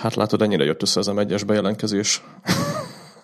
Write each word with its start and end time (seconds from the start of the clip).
Hát 0.00 0.14
látod, 0.14 0.42
ennyire 0.42 0.64
jött 0.64 0.82
össze 0.82 1.00
ez 1.00 1.06
a 1.06 1.18
egyes 1.18 1.44
bejelentkezés. 1.44 2.22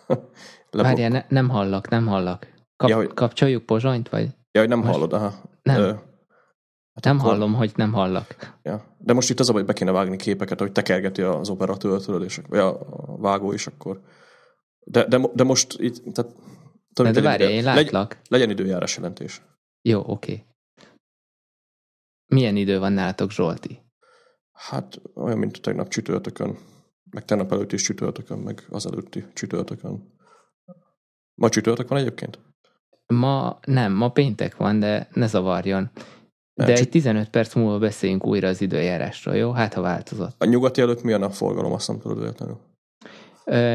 Várjál, 0.71 1.08
ne, 1.08 1.25
nem 1.29 1.49
hallak, 1.49 1.88
nem 1.88 2.06
hallak. 2.06 2.46
Kap, 2.76 2.88
ja, 2.88 2.97
hogy... 2.97 3.15
Kapcsoljuk 3.15 3.67
pozsonyt, 3.67 4.08
vagy? 4.08 4.29
Ja, 4.52 4.60
hogy 4.60 4.68
nem 4.68 4.78
most... 4.78 4.91
hallod, 4.91 5.12
aha. 5.12 5.34
Nem. 5.62 5.81
Ö, 5.81 5.86
hát 6.94 7.04
nem 7.04 7.18
akkor... 7.18 7.31
hallom, 7.31 7.54
hogy 7.54 7.73
nem 7.75 7.92
hallak. 7.92 8.57
Ja. 8.62 8.96
De 8.98 9.12
most 9.12 9.30
itt 9.30 9.41
az 9.41 9.48
a, 9.48 9.52
hogy 9.52 9.64
be 9.64 9.73
kéne 9.73 9.91
vágni 9.91 10.16
képeket, 10.16 10.61
hogy 10.61 10.73
tekergeti 10.73 11.22
az 11.22 11.48
operatőr, 11.48 12.00
tudod, 12.00 12.22
és 12.22 12.40
vagy 12.48 12.58
a 12.58 12.79
vágó 13.18 13.52
is, 13.52 13.66
akkor... 13.66 14.00
De, 14.84 15.04
de, 15.04 15.20
de 15.34 15.45
most 15.45 15.77
itt, 15.79 16.14
tehát... 16.14 16.32
Tudom, 16.93 17.12
de, 17.12 17.20
de 17.20 17.27
várjál, 17.27 17.50
én 17.50 17.64
látlak. 17.64 18.12
Legy, 18.12 18.20
legyen 18.29 18.50
időjárás 18.50 18.96
jelentés. 18.96 19.43
Jó, 19.82 20.00
oké. 20.00 20.11
Okay. 20.12 20.45
Milyen 22.27 22.56
idő 22.56 22.79
van 22.79 22.93
nálatok, 22.93 23.30
Zsolti? 23.30 23.86
Hát 24.57 25.00
olyan, 25.14 25.38
mint 25.38 25.61
tegnap 25.61 25.89
csütörtökön, 25.89 26.57
meg 27.11 27.25
tegnap 27.25 27.53
előtt 27.53 27.72
is 27.72 27.82
csütörtökön, 27.82 28.39
meg 28.39 28.63
az 28.71 28.86
előtti 28.86 29.25
csütörtökön. 29.35 30.14
Ma 31.35 31.49
csütörtök 31.49 31.89
van 31.89 31.99
egyébként? 31.99 32.39
Ma 33.07 33.59
nem, 33.66 33.93
ma 33.93 34.09
péntek 34.09 34.57
van, 34.57 34.80
de 34.80 35.09
ne 35.13 35.27
zavarjon. 35.27 35.91
De 36.55 36.73
egy 36.73 36.89
15 36.89 37.30
perc 37.30 37.55
múlva 37.55 37.79
beszéljünk 37.79 38.27
újra 38.27 38.49
az 38.49 38.61
időjárásról, 38.61 39.37
jó? 39.37 39.51
Hát, 39.51 39.75
ha 39.75 39.80
változott. 39.80 40.43
A 40.43 40.45
nyugati 40.45 40.80
előtt 40.80 41.02
milyen 41.02 41.23
a 41.23 41.30
forgalom, 41.30 41.73
azt 41.73 41.88
nem 41.88 41.99
tudod 41.99 42.19
véletlenül? 42.19 42.59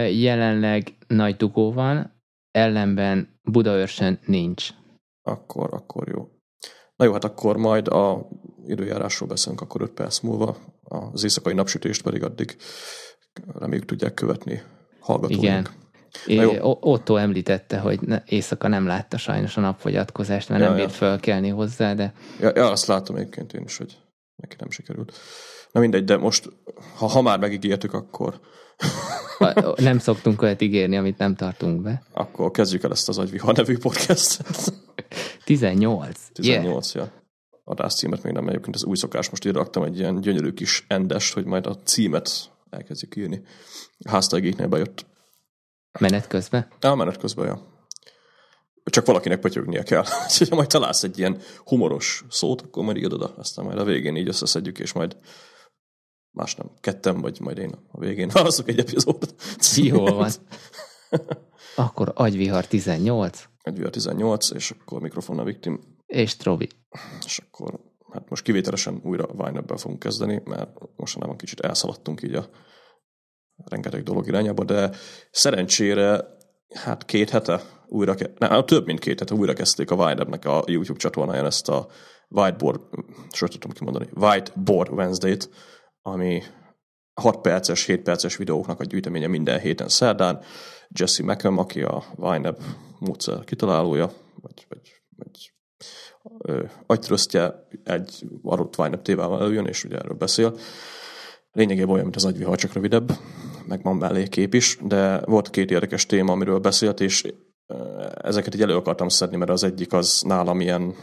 Jelenleg 0.10 0.98
nagy 1.08 1.36
dugó 1.36 1.72
van, 1.72 2.22
ellenben 2.52 3.40
Budaörsön 3.44 4.20
nincs. 4.26 4.70
Akkor, 5.22 5.74
akkor 5.74 6.08
jó. 6.08 6.30
Na 6.96 7.06
jó, 7.06 7.12
hát 7.12 7.24
akkor 7.24 7.58
majd 7.58 7.88
a 7.88 8.28
időjárásról 8.68 9.30
beszélünk 9.30 9.62
akkor 9.62 9.82
5 9.82 9.92
perc 9.92 10.20
múlva, 10.20 10.58
az 10.84 11.24
éjszakai 11.24 11.54
napsütést 11.54 12.02
pedig 12.02 12.24
addig 12.24 12.58
reméljük 13.54 13.86
tudják 13.86 14.14
követni 14.14 14.62
hallgatóink. 15.00 15.42
Igen. 15.42 15.68
É, 16.26 16.58
Otto 16.62 17.16
említette, 17.16 17.78
hogy 17.80 18.00
éjszaka 18.26 18.68
nem 18.68 18.86
látta 18.86 19.18
sajnos 19.18 19.58
a 19.58 19.62
napfogyatkozást, 19.62 20.50
mert 20.50 20.62
ja, 20.62 20.68
nem 20.70 20.78
ja. 20.78 20.86
bírt 20.86 20.98
fölkelni 20.98 21.50
hozzá, 21.50 21.94
de... 21.94 22.14
Ja, 22.40 22.52
ja, 22.56 22.72
azt 22.72 22.86
látom 22.86 23.16
egyébként 23.16 23.54
én 23.54 23.64
is, 23.66 23.78
hogy 23.78 23.98
neki 24.36 24.56
nem 24.60 24.70
sikerült. 24.70 25.18
Na 25.72 25.80
mindegy, 25.80 26.04
de 26.04 26.18
most, 26.18 26.50
ha, 26.96 27.08
ha 27.08 27.22
már 27.22 27.40
megígértük, 27.40 27.94
akkor... 27.94 28.40
nem 29.76 30.00
szoktunk 30.00 30.42
olyat 30.42 30.62
ígérni, 30.62 30.98
amit 30.98 31.18
nem 31.18 31.36
tartunk 31.36 31.82
be. 31.82 32.04
Akkor 32.14 32.52
kezdjük 32.52 32.84
el 32.84 32.92
ezt 32.92 33.10
az 33.10 33.18
Agyvihar 33.18 33.56
nevű 33.56 33.78
podcastet. 33.78 34.74
18. 35.44 36.20
18, 36.34 36.94
yeah. 36.94 37.08
ja. 37.08 37.21
Adás 37.72 37.96
címet 37.96 38.24
még 38.24 38.34
nem, 38.34 38.48
egyébként 38.48 38.76
az 38.76 38.84
új 38.84 38.96
szokás, 38.96 39.30
most 39.30 39.46
ide 39.46 39.58
raktam 39.58 39.84
egy 39.84 39.98
ilyen 39.98 40.22
gyönyörű 40.22 40.52
kis 40.52 40.86
endest, 40.88 41.34
hogy 41.34 41.46
majd 41.46 41.66
a 41.66 41.78
címet 41.84 42.52
elkezdjük 42.70 43.16
írni. 43.16 43.42
A 44.00 44.10
háztaigéknél 44.10 44.68
bejött. 44.68 45.06
Menet 46.00 46.28
közben? 46.28 46.68
Ja, 46.82 46.96
menet 46.96 47.18
közben, 47.18 47.46
ja. 47.46 47.70
Csak 48.84 49.06
valakinek 49.06 49.40
pötyögnie 49.40 49.84
kell. 49.84 50.04
ha 50.50 50.56
majd 50.56 50.70
találsz 50.70 51.04
egy 51.04 51.20
ilyen 51.20 51.42
humoros 51.66 52.24
szót, 52.30 52.62
akkor 52.62 52.84
majd 52.84 52.98
írd 52.98 53.14
oda, 53.14 53.34
aztán 53.38 53.66
majd 53.66 53.78
a 53.78 53.84
végén 53.84 54.16
így 54.16 54.28
összeszedjük, 54.28 54.80
és 54.80 54.94
majd 54.94 55.18
más 56.32 56.56
nem, 56.56 56.72
kettem, 56.80 57.22
vagy 57.22 57.40
majd 57.40 57.58
én 57.58 57.72
a 57.92 58.00
végén 58.00 58.30
válaszok 58.34 58.68
egy 58.68 58.80
epizódot. 58.80 59.36
Jól 59.76 60.14
van. 60.14 60.32
Akkor 61.76 62.12
agyvihar 62.16 62.68
18. 62.68 63.44
Agyvihar 63.64 63.92
18, 63.92 64.52
és 64.52 64.72
akkor 64.72 65.02
mikrofonnal 65.02 65.46
victim. 65.46 65.91
És 66.12 66.36
Trovi. 66.36 66.70
És 67.26 67.40
akkor 67.40 67.80
hát 68.14 68.30
most 68.30 68.44
kivételesen 68.44 69.02
újra 69.04 69.26
wine 69.38 69.64
fogunk 69.78 70.00
kezdeni, 70.00 70.42
mert 70.46 70.70
mostanában 70.96 71.38
kicsit 71.38 71.60
elszaladtunk 71.60 72.22
így 72.22 72.34
a 72.34 72.50
rengeteg 73.56 74.04
dolog 74.04 74.28
irányába, 74.28 74.64
de 74.64 74.90
szerencsére 75.32 76.26
hát 76.74 77.06
két 77.06 77.30
hete 77.30 77.62
újra, 77.88 78.16
ne, 78.38 78.64
több 78.64 78.86
mint 78.86 79.00
két 79.00 79.20
hete 79.20 79.34
újra 79.34 79.54
kezdték 79.54 79.92
a 79.92 79.96
Wine 79.96 80.50
a 80.50 80.64
YouTube 80.66 81.00
csatornáján 81.00 81.46
ezt 81.46 81.70
a 81.70 81.88
Whiteboard, 82.28 82.82
sőt 83.32 83.52
tudom 83.52 83.72
kimondani, 83.72 84.10
Whiteboard 84.14 84.92
Wednesday-t, 84.92 85.50
ami 86.02 86.42
6 87.14 87.42
perces, 87.42 87.86
7 87.86 88.02
perces 88.02 88.38
videóknak 88.38 88.80
a 88.80 88.84
gyűjteménye 88.84 89.28
minden 89.28 89.60
héten 89.60 89.88
szerdán. 89.88 90.44
Jesse 91.00 91.24
Meckham, 91.24 91.58
aki 91.58 91.82
a 91.82 92.04
Wine 92.16 92.56
módszer 93.00 93.44
kitalálója, 93.44 94.12
vagy, 94.42 94.66
vagy, 94.70 95.04
vagy 95.16 95.54
agytrösztje 96.86 97.68
egy 97.84 98.28
adott 98.44 98.78
Wine 98.78 98.98
tévával 98.98 99.42
előjön, 99.42 99.66
és 99.66 99.84
ugye 99.84 99.98
erről 99.98 100.18
beszél 100.18 100.56
lényegében 101.52 101.90
olyan, 101.90 102.04
mint 102.04 102.16
az 102.16 102.26
agyvihar, 102.26 102.58
csak 102.58 102.74
rövidebb, 102.74 103.12
meg 103.68 103.84
van 103.84 103.96
mellé 103.96 104.28
kép 104.28 104.54
is, 104.54 104.78
de 104.82 105.22
volt 105.26 105.50
két 105.50 105.72
érdekes 105.72 106.06
téma, 106.06 106.32
amiről 106.32 106.60
beszélt, 106.60 107.00
és 107.00 107.34
ezeket 108.22 108.56
így 108.56 108.62
elő 108.62 108.76
akartam 108.76 109.08
szedni, 109.08 109.38
mert 109.38 109.52
az 109.52 109.64
egyik 109.64 109.94
az 109.94 110.22
nálam 110.22 110.60
ilyen, 110.62 110.96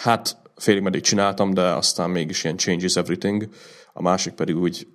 hát 0.00 0.36
félig 0.56 0.82
meddig 0.82 1.00
csináltam, 1.00 1.54
de 1.54 1.62
aztán 1.62 2.10
mégis 2.10 2.44
ilyen 2.44 2.56
changes 2.56 2.96
everything, 2.96 3.48
a 3.92 4.02
másik 4.02 4.32
pedig 4.32 4.56
úgy 4.56 4.86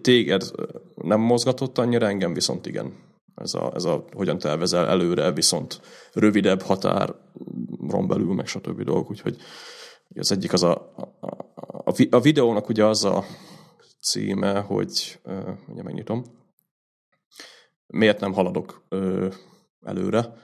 téged 0.00 0.50
nem 0.94 1.20
mozgatott 1.20 1.78
annyira, 1.78 2.06
engem 2.06 2.34
viszont 2.34 2.66
igen. 2.66 2.92
Ez 3.40 3.54
a, 3.54 3.72
ez 3.74 3.84
a 3.84 4.04
hogyan 4.12 4.38
tervezel 4.38 4.86
előre, 4.86 5.32
viszont 5.32 5.80
rövidebb 6.12 6.62
határ, 6.62 7.14
belül, 8.06 8.34
meg 8.34 8.46
stb. 8.46 8.82
dolgok, 8.82 9.10
úgyhogy 9.10 9.36
az 10.14 10.32
egyik 10.32 10.52
az 10.52 10.62
a, 10.62 10.94
a, 11.20 11.28
a, 11.84 12.06
a 12.10 12.20
videónak 12.20 12.68
ugye 12.68 12.84
az 12.84 13.04
a 13.04 13.24
címe, 14.00 14.60
hogy 14.60 15.20
ugye 15.68 15.82
megnyitom, 15.82 16.24
miért 17.86 18.20
nem 18.20 18.32
haladok 18.32 18.86
előre, 19.82 20.34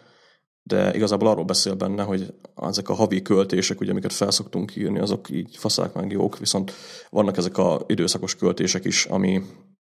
de 0.63 0.95
igazából 0.95 1.29
arról 1.29 1.45
beszél 1.45 1.75
benne, 1.75 2.03
hogy 2.03 2.35
ezek 2.57 2.89
a 2.89 2.95
havi 2.95 3.23
költések, 3.23 3.81
ugye, 3.81 3.91
amiket 3.91 4.13
felszoktunk 4.13 4.77
írni, 4.77 4.99
azok 4.99 5.31
így 5.31 5.57
faszák 5.57 5.95
meg 5.95 6.11
jók, 6.11 6.39
viszont 6.39 6.73
vannak 7.11 7.37
ezek 7.37 7.59
a 7.59 7.85
időszakos 7.87 8.35
költések 8.37 8.85
is, 8.85 9.05
ami, 9.05 9.43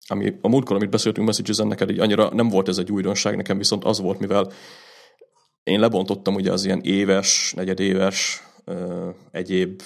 ami 0.08 0.38
a 0.42 0.48
múltkor, 0.48 0.76
amit 0.76 0.90
beszéltünk 0.90 1.28
messages 1.28 1.58
neked 1.58 1.90
így 1.90 2.00
annyira 2.00 2.34
nem 2.34 2.50
volt 2.50 2.68
ez 2.68 2.78
egy 2.78 2.92
újdonság, 2.92 3.36
nekem 3.36 3.58
viszont 3.58 3.84
az 3.84 4.00
volt, 4.00 4.20
mivel 4.20 4.52
én 5.64 5.80
lebontottam 5.80 6.36
ugye 6.36 6.52
az 6.52 6.66
ilyen 6.66 6.82
éves, 6.82 7.54
negyedéves, 7.56 8.42
ö, 8.66 9.10
egyéb 9.32 9.82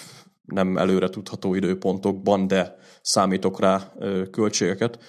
nem 0.46 0.78
előre 0.78 1.09
tudható 1.09 1.53
időpontokban, 1.53 2.48
de 2.48 2.76
számítok 3.02 3.59
rá 3.59 3.94
költségeket, 4.31 5.00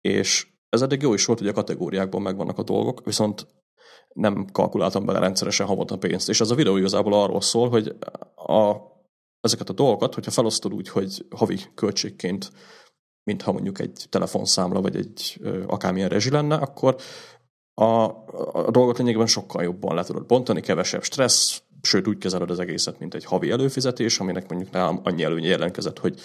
és 0.00 0.46
ez 0.68 0.82
eddig 0.82 1.02
jó 1.02 1.14
is 1.14 1.24
volt, 1.24 1.38
hogy 1.38 1.48
a 1.48 1.52
kategóriákban 1.52 2.22
megvannak 2.22 2.58
a 2.58 2.62
dolgok, 2.62 3.04
viszont 3.04 3.46
nem 4.12 4.46
kalkuláltam 4.52 5.04
bele 5.04 5.18
rendszeresen 5.18 5.66
havonta 5.66 5.98
pénzt. 5.98 6.28
És 6.28 6.40
ez 6.40 6.50
a 6.50 6.54
videó 6.54 6.76
igazából 6.76 7.12
arról 7.12 7.40
szól, 7.40 7.68
hogy 7.68 7.96
a, 8.34 8.74
ezeket 9.40 9.68
a 9.68 9.72
dolgokat, 9.72 10.14
hogyha 10.14 10.30
felosztod 10.30 10.72
úgy, 10.72 10.88
hogy 10.88 11.26
havi 11.36 11.58
költségként, 11.74 12.50
mintha 13.24 13.52
mondjuk 13.52 13.78
egy 13.80 14.06
telefonszámla, 14.08 14.80
vagy 14.80 14.96
egy 14.96 15.40
akármilyen 15.66 16.08
rezsi 16.08 16.30
lenne, 16.30 16.54
akkor 16.54 16.96
a, 17.74 17.92
a 18.52 18.70
dolgot 18.70 18.98
lényegében 18.98 19.26
sokkal 19.26 19.62
jobban 19.62 19.94
le 19.94 20.04
tudod 20.04 20.26
bontani, 20.26 20.60
kevesebb 20.60 21.02
stressz, 21.02 21.62
sőt 21.82 22.08
úgy 22.08 22.18
kezeled 22.18 22.50
az 22.50 22.58
egészet, 22.58 22.98
mint 22.98 23.14
egy 23.14 23.24
havi 23.24 23.50
előfizetés, 23.50 24.18
aminek 24.18 24.48
mondjuk 24.48 24.72
nálam 24.72 25.00
annyi 25.02 25.22
előnye 25.22 25.48
jelentkezett, 25.48 25.98
hogy 25.98 26.20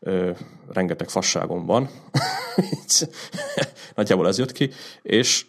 ö, 0.00 0.30
rengeteg 0.68 1.08
fasságom 1.08 1.66
van. 1.66 1.88
Nagyjából 3.94 4.28
ez 4.28 4.38
jött 4.38 4.52
ki, 4.52 4.70
és 5.02 5.46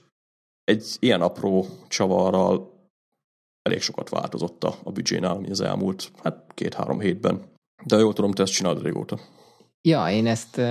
egy 0.64 0.98
ilyen 1.00 1.22
apró 1.22 1.66
csavarral 1.88 2.72
elég 3.62 3.82
sokat 3.82 4.10
változott 4.10 4.64
a, 4.64 4.76
a 4.84 4.92
büdzsénál, 4.92 5.36
ami 5.36 5.50
az 5.50 5.62
elmúlt 5.62 6.12
hát 6.24 6.52
két-három 6.54 7.00
hétben. 7.00 7.52
De 7.86 7.98
jól 7.98 8.14
tudom, 8.14 8.32
te 8.32 8.42
ezt 8.42 8.54
csinálod 8.54 8.84
régóta. 8.84 9.20
Ja, 9.88 10.10
én 10.10 10.28
ezt 10.28 10.62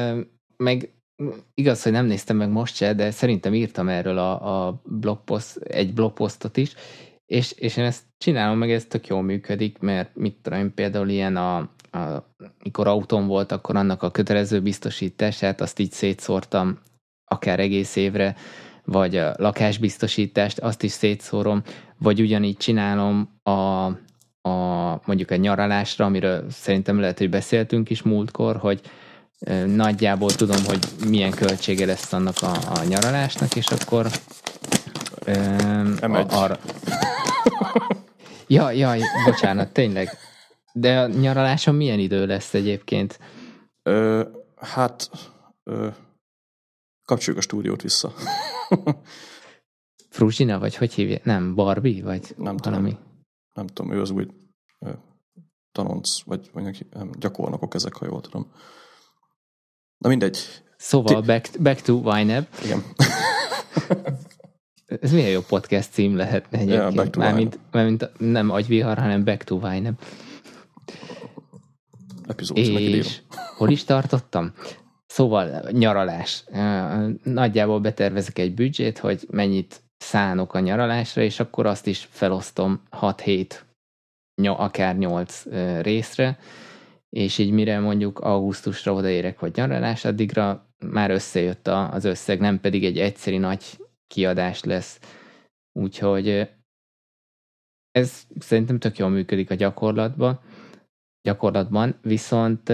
meg 0.57 0.93
igaz, 1.55 1.83
hogy 1.83 1.93
nem 1.93 2.07
néztem 2.07 2.37
meg 2.37 2.49
most 2.51 2.75
se, 2.75 2.95
de 2.95 3.11
szerintem 3.11 3.55
írtam 3.55 3.89
erről 3.89 4.19
a, 4.19 4.67
a 4.67 4.83
blogpost, 4.85 5.57
egy 5.57 5.95
blogposztot 5.95 6.57
is, 6.57 6.75
és, 7.27 7.53
és 7.53 7.77
én 7.77 7.85
ezt 7.85 8.03
csinálom, 8.19 8.59
meg 8.59 8.71
ez 8.71 8.85
tök 8.85 9.07
jól 9.07 9.23
működik, 9.23 9.79
mert 9.79 10.17
mit 10.17 10.37
tudom 10.43 10.75
például 10.75 11.09
ilyen 11.09 11.37
a, 11.37 11.57
a 11.91 12.35
mikor 12.63 12.87
autón 12.87 13.27
volt, 13.27 13.53
akkor 13.53 13.77
annak 13.77 14.03
a 14.03 14.11
kötelező 14.11 14.61
biztosítását, 14.61 15.61
azt 15.61 15.79
így 15.79 15.93
szétszórtam 15.93 16.79
akár 17.25 17.61
egész 17.61 17.97
évre, 17.97 18.37
vagy 18.85 19.17
a 19.17 19.35
lakásbiztosítást, 19.37 20.59
azt 20.59 20.83
is 20.83 20.91
szétszórom, 20.91 21.63
vagy 21.99 22.21
ugyanígy 22.21 22.57
csinálom 22.57 23.41
a, 23.43 23.51
a 24.49 25.01
mondjuk 25.05 25.31
egy 25.31 25.41
nyaralásra, 25.41 26.05
amiről 26.05 26.51
szerintem 26.51 27.01
lehet, 27.01 27.19
hogy 27.19 27.31
beszéltünk 27.31 27.91
is 27.91 28.03
múltkor, 28.03 28.57
hogy 28.57 28.81
nagyjából 29.67 30.31
tudom, 30.31 30.65
hogy 30.65 30.79
milyen 31.09 31.31
költsége 31.31 31.87
lesz 31.87 32.13
annak 32.13 32.37
a, 32.41 32.53
a 32.53 32.85
nyaralásnak, 32.85 33.57
és 33.57 33.67
akkor 33.67 34.07
um, 35.27 35.97
arra... 36.29 36.59
Ja, 38.47 38.71
jaj, 38.71 39.01
bocsánat, 39.25 39.73
tényleg. 39.73 40.09
De 40.73 41.01
a 41.01 41.07
nyaraláson 41.07 41.75
milyen 41.75 41.99
idő 41.99 42.27
lesz 42.27 42.55
egyébként? 42.55 43.19
Ö, 43.83 44.25
hát 44.57 45.11
ö, 45.65 45.89
Kapcsoljuk 47.05 47.43
a 47.43 47.47
stúdiót 47.47 47.83
vissza. 47.83 48.13
Fruzsina, 50.11 50.59
vagy 50.59 50.77
hogy 50.77 50.93
hívja? 50.93 51.19
Nem, 51.23 51.55
Barbie, 51.55 52.03
vagy 52.03 52.35
nem 52.37 52.57
valami? 52.57 52.91
Tudom. 52.91 53.25
Nem 53.55 53.67
tudom, 53.67 53.93
ő 53.93 54.01
az 54.01 54.11
új 54.11 54.27
tanonc, 55.73 56.23
vagy, 56.23 56.51
vagy 56.53 56.87
nem, 56.91 57.11
gyakornokok 57.19 57.75
ezek, 57.75 57.95
ha 57.97 58.07
jól 58.07 58.21
tudom. 58.21 58.53
Na 60.03 60.09
mindegy. 60.09 60.39
Szóval 60.77 61.21
Ti... 61.21 61.27
back, 61.27 61.61
back 61.61 61.81
to 61.81 62.19
YNAB. 62.19 62.47
Igen. 62.65 62.83
Ez 65.01 65.13
milyen 65.13 65.31
jó 65.31 65.41
podcast 65.41 65.93
cím 65.93 66.17
lehetne 66.17 66.59
egyébként. 66.59 66.95
Yeah, 66.95 67.17
mármint, 67.17 67.59
mármint 67.71 68.11
nem 68.19 68.51
agyvihar, 68.51 68.99
hanem 68.99 69.25
back 69.25 69.45
to 69.45 69.75
YNAB. 69.75 69.95
Epizód 72.29 72.57
És 72.57 73.21
hol 73.59 73.71
is 73.71 73.85
tartottam? 73.85 74.53
Szóval 75.07 75.71
nyaralás. 75.71 76.45
Nagyjából 77.23 77.81
betervezek 77.81 78.39
egy 78.39 78.55
büdzsét, 78.55 78.99
hogy 78.99 79.27
mennyit 79.31 79.81
szánok 79.99 80.55
a 80.55 80.61
nyaralásra, 80.61 81.23
és 81.23 81.41
akkor 81.41 81.67
azt 81.67 81.87
is 81.87 82.09
felosztom 82.11 82.83
6-7, 83.01 83.51
akár 84.43 84.97
8 84.97 85.43
részre, 85.81 86.39
és 87.17 87.39
így 87.39 87.51
mire 87.51 87.81
mondjuk 87.81 88.21
augusztusra 88.21 88.93
odaérek, 88.93 89.39
hogy 89.39 89.53
nyaralás, 89.55 90.05
addigra 90.05 90.69
már 90.87 91.11
összejött 91.11 91.67
az 91.67 92.05
összeg, 92.05 92.41
nem 92.41 92.61
pedig 92.61 92.85
egy 92.85 92.99
egyszeri 92.99 93.39
nagy 93.39 93.65
kiadás 94.07 94.65
lesz. 94.65 95.01
Úgyhogy 95.73 96.49
ez 97.91 98.23
szerintem 98.39 98.79
tök 98.79 98.99
jól 98.99 99.09
működik 99.09 99.51
a 99.51 99.55
gyakorlatban, 99.55 100.41
gyakorlatban, 101.23 101.99
viszont 102.03 102.73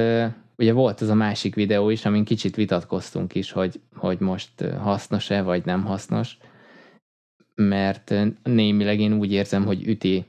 ugye 0.57 0.73
volt 0.73 1.01
az 1.01 1.09
a 1.09 1.15
másik 1.15 1.55
videó 1.55 1.91
is, 1.91 2.05
amin 2.05 2.25
kicsit 2.25 2.57
vitatkoztunk 2.57 3.35
is, 3.35 3.51
hogy, 3.51 3.81
hogy 3.95 4.21
most 4.21 4.61
hasznos-e, 4.61 5.43
vagy 5.43 5.65
nem 5.65 5.85
hasznos, 5.85 6.39
mert 7.55 8.15
némileg 8.43 9.01
én 9.01 9.13
úgy 9.13 9.33
érzem, 9.33 9.65
hogy 9.65 9.87
üti 9.87 10.27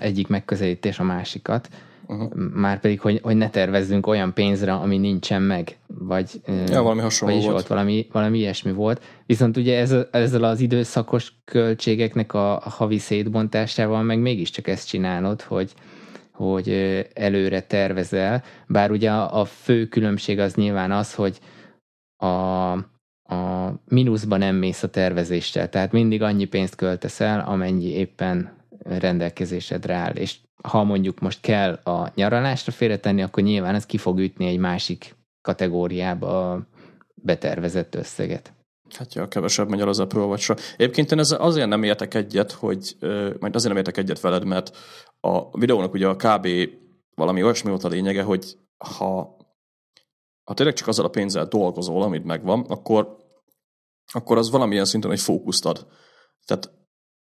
egyik 0.00 0.28
megközelítés 0.28 0.98
a 0.98 1.02
másikat, 1.02 1.68
uh-huh. 2.06 2.32
már 2.54 2.80
pedig, 2.80 3.00
hogy, 3.00 3.20
hogy 3.22 3.36
ne 3.36 3.50
tervezzünk 3.50 4.06
olyan 4.06 4.32
pénzre, 4.32 4.72
ami 4.72 4.98
nincsen 4.98 5.42
meg, 5.42 5.78
vagy 5.86 6.40
ja, 6.46 6.82
valami 6.82 7.00
hasonló 7.00 7.34
volt. 7.34 7.50
volt 7.50 7.66
valami, 7.66 8.06
valami 8.12 8.38
ilyesmi 8.38 8.72
volt. 8.72 9.02
Viszont 9.26 9.56
ugye 9.56 9.78
ez, 9.78 9.94
ezzel 10.10 10.44
az 10.44 10.60
időszakos 10.60 11.32
költségeknek 11.44 12.34
a, 12.34 12.62
havi 12.64 12.98
szétbontásával 12.98 14.02
meg 14.02 14.18
mégiscsak 14.18 14.68
ezt 14.68 14.88
csinálod, 14.88 15.42
hogy, 15.42 15.72
hogy 16.32 16.68
előre 17.14 17.60
tervezel, 17.60 18.42
bár 18.66 18.90
ugye 18.90 19.10
a, 19.10 19.44
fő 19.44 19.86
különbség 19.86 20.38
az 20.38 20.54
nyilván 20.54 20.92
az, 20.92 21.14
hogy 21.14 21.38
a, 22.16 22.72
a 23.34 23.72
mínuszba 23.88 24.36
nem 24.36 24.56
mész 24.56 24.82
a 24.82 24.88
tervezéssel, 24.88 25.68
tehát 25.68 25.92
mindig 25.92 26.22
annyi 26.22 26.44
pénzt 26.44 26.74
költesz 26.74 27.20
el, 27.20 27.40
amennyi 27.40 27.88
éppen 27.88 28.60
rendelkezésedre 28.84 29.94
áll, 29.94 30.12
és 30.12 30.38
ha 30.62 30.84
mondjuk 30.84 31.20
most 31.20 31.40
kell 31.40 31.72
a 31.72 32.12
nyaralásra 32.14 32.72
félretenni, 32.72 33.22
akkor 33.22 33.42
nyilván 33.42 33.74
ez 33.74 33.86
ki 33.86 33.98
fog 33.98 34.18
ütni 34.18 34.46
egy 34.46 34.58
másik 34.58 35.16
kategóriába 35.40 36.52
a 36.52 36.66
betervezett 37.14 37.94
összeget. 37.94 38.52
Hát 38.90 39.14
ja, 39.14 39.28
kevesebb 39.28 39.68
megy 39.68 39.80
az 39.80 39.98
Apple 39.98 40.20
watch 40.20 40.74
Egyébként 40.76 41.12
én 41.12 41.18
ezzel 41.18 41.40
azért 41.40 41.68
nem 41.68 41.82
értek 41.82 42.14
egyet, 42.14 42.52
hogy, 42.52 42.96
majd 43.40 43.54
azért 43.54 43.68
nem 43.68 43.76
értek 43.76 43.96
egyet 43.96 44.20
veled, 44.20 44.44
mert 44.44 44.76
a 45.20 45.58
videónak 45.58 45.92
ugye 45.92 46.08
a 46.08 46.16
kb. 46.16 46.48
valami 47.14 47.42
olyasmi 47.42 47.70
volt 47.70 47.84
a 47.84 47.88
lényege, 47.88 48.22
hogy 48.22 48.58
ha, 48.84 49.36
ha 50.44 50.54
tényleg 50.54 50.74
csak 50.74 50.88
azzal 50.88 51.04
a 51.04 51.10
pénzzel 51.10 51.46
dolgozol, 51.46 52.02
amit 52.02 52.24
megvan, 52.24 52.60
akkor, 52.68 53.16
akkor 54.12 54.38
az 54.38 54.50
valamilyen 54.50 54.84
szinten 54.84 55.10
egy 55.10 55.20
fókuszt 55.20 55.66
ad. 55.66 55.86
Tehát 56.46 56.70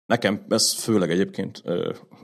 Nekem 0.06 0.44
ez 0.48 0.72
főleg 0.72 1.10
egyébként 1.10 1.62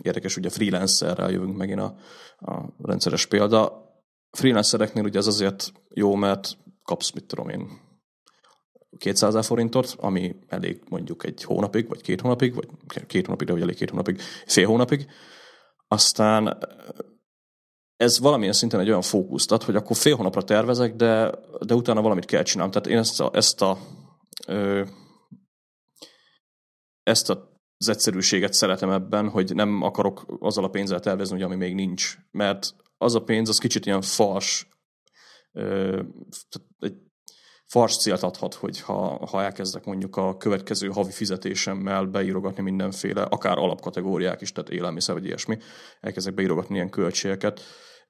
érdekes, 0.03 0.37
ugye 0.37 0.51
freelancerrel 0.51 1.31
jövünk 1.31 1.57
megint 1.57 1.81
a, 1.81 1.97
a 2.37 2.75
rendszeres 2.83 3.27
példa. 3.27 3.89
Freelancereknél 4.31 5.05
ugye 5.05 5.19
ez 5.19 5.27
azért 5.27 5.73
jó, 5.89 6.15
mert 6.15 6.57
kapsz, 6.83 7.13
mit 7.13 7.27
tudom 7.27 7.49
én, 7.49 7.69
200 8.99 9.47
forintot, 9.47 9.95
ami 9.99 10.37
elég 10.47 10.83
mondjuk 10.89 11.25
egy 11.25 11.43
hónapig, 11.43 11.89
vagy 11.89 12.01
két 12.01 12.21
hónapig, 12.21 12.55
vagy 12.55 12.69
két 13.07 13.25
hónapig, 13.25 13.47
de 13.47 13.53
vagy 13.53 13.63
elég 13.63 13.77
két 13.77 13.91
hónapig, 13.91 14.21
fél 14.47 14.67
hónapig. 14.67 15.07
Aztán 15.89 16.59
ez 17.97 18.19
valamilyen 18.19 18.53
szinten 18.53 18.81
egy 18.81 18.89
olyan 18.89 19.03
fókuszt 19.03 19.53
ad, 19.53 19.63
hogy 19.63 19.77
akkor 19.77 19.97
fél 19.97 20.17
hónapra 20.17 20.43
tervezek, 20.43 20.95
de, 20.95 21.35
de 21.67 21.75
utána 21.75 22.01
valamit 22.03 22.25
kell 22.25 22.43
csinálnom. 22.43 22.73
Tehát 22.73 22.89
én 22.89 22.99
ezt 22.99 23.21
a, 23.21 23.31
ezt 23.33 23.63
a, 23.63 23.79
ö, 24.47 24.85
ezt 27.03 27.31
a 27.31 27.50
az 27.81 27.89
egyszerűséget 27.89 28.53
szeretem 28.53 28.91
ebben, 28.91 29.29
hogy 29.29 29.55
nem 29.55 29.83
akarok 29.83 30.37
azzal 30.39 30.65
a 30.65 30.69
pénzzel 30.69 31.01
tervezni, 31.01 31.35
hogy 31.35 31.45
ami 31.45 31.57
még 31.57 31.75
nincs. 31.75 32.17
Mert 32.31 32.75
az 32.99 33.15
a 33.15 33.23
pénz, 33.23 33.49
az 33.49 33.59
kicsit 33.59 33.87
ilyen 33.87 34.03
fals, 34.03 34.69
egy 36.79 36.97
fars 37.67 37.97
célt 37.97 38.23
adhat, 38.23 38.55
hogy 38.55 38.81
ha, 38.81 39.27
ha 39.27 39.43
elkezdek 39.43 39.85
mondjuk 39.85 40.17
a 40.17 40.37
következő 40.37 40.89
havi 40.89 41.11
fizetésemmel 41.11 42.05
beírogatni 42.05 42.63
mindenféle, 42.63 43.23
akár 43.23 43.59
alapkategóriák 43.59 44.41
is, 44.41 44.53
tehát 44.53 44.71
élelmiszer 44.71 45.15
vagy 45.15 45.25
ilyesmi, 45.25 45.59
elkezdek 46.01 46.35
beírogatni 46.35 46.75
ilyen 46.75 46.91
költségeket, 46.91 47.61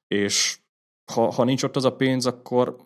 és 0.06 0.58
ha, 1.12 1.30
ha 1.32 1.44
nincs 1.44 1.62
ott 1.62 1.76
az 1.76 1.84
a 1.84 1.96
pénz, 1.96 2.26
akkor 2.26 2.76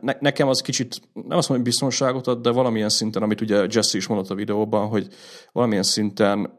ne, 0.00 0.12
nekem 0.20 0.48
az 0.48 0.60
kicsit, 0.60 1.00
nem 1.12 1.38
azt 1.38 1.48
mondom, 1.48 1.56
hogy 1.56 1.62
biztonságot 1.62 2.26
ad, 2.26 2.42
de 2.42 2.50
valamilyen 2.50 2.88
szinten, 2.88 3.22
amit 3.22 3.40
ugye 3.40 3.66
Jesse 3.70 3.96
is 3.96 4.06
mondott 4.06 4.30
a 4.30 4.34
videóban, 4.34 4.88
hogy 4.88 5.08
valamilyen 5.52 5.82
szinten 5.82 6.58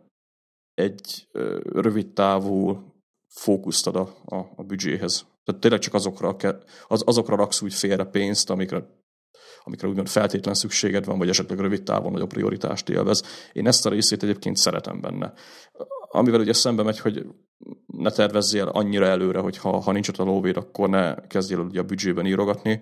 egy 0.74 1.28
rövid 1.64 2.14
távú 2.14 2.78
fókuszt 3.28 3.88
ad 3.88 3.96
a, 3.96 4.16
a, 4.26 4.36
a 4.56 4.64
büdzséhez. 4.64 5.26
Tehát 5.44 5.62
tényleg 5.62 5.80
csak 5.80 5.94
azokra, 5.94 6.36
az, 6.88 7.04
azokra 7.06 7.36
raksz 7.36 7.62
úgy 7.62 7.74
félre 7.74 8.04
pénzt, 8.04 8.50
amikre, 8.50 8.86
amikre 9.64 9.88
úgymond 9.88 10.08
feltétlen 10.08 10.54
szükséged 10.54 11.06
van, 11.06 11.18
vagy 11.18 11.30
esetleg 11.30 11.60
rövid 11.60 11.84
távon 11.84 12.12
nagyobb 12.12 12.30
prioritást 12.30 12.90
élvez. 12.90 13.24
Én 13.54 13.68
ezt 13.68 13.86
a 13.86 13.90
részét 13.90 14.24
egyébként 14.24 14.58
szeretem 14.58 15.02
benne. 15.02 15.34
Amivel 16.10 16.40
ugye 16.40 16.54
szembe 16.54 16.84
megy, 16.84 17.00
hogy 17.00 17.26
ne 17.86 18.10
tervezzél 18.10 18.68
annyira 18.68 19.06
előre, 19.06 19.40
hogy 19.40 19.58
ha, 19.58 19.80
ha 19.80 19.92
nincs 19.92 20.08
ott 20.10 20.18
a 20.18 20.24
lóvéd, 20.24 20.58
akkor 20.58 20.90
ne 20.90 21.16
kezdjél 21.28 21.60
ugye 21.60 21.80
a 21.80 21.84
büdzsében 21.84 22.26
írogatni. 22.26 22.82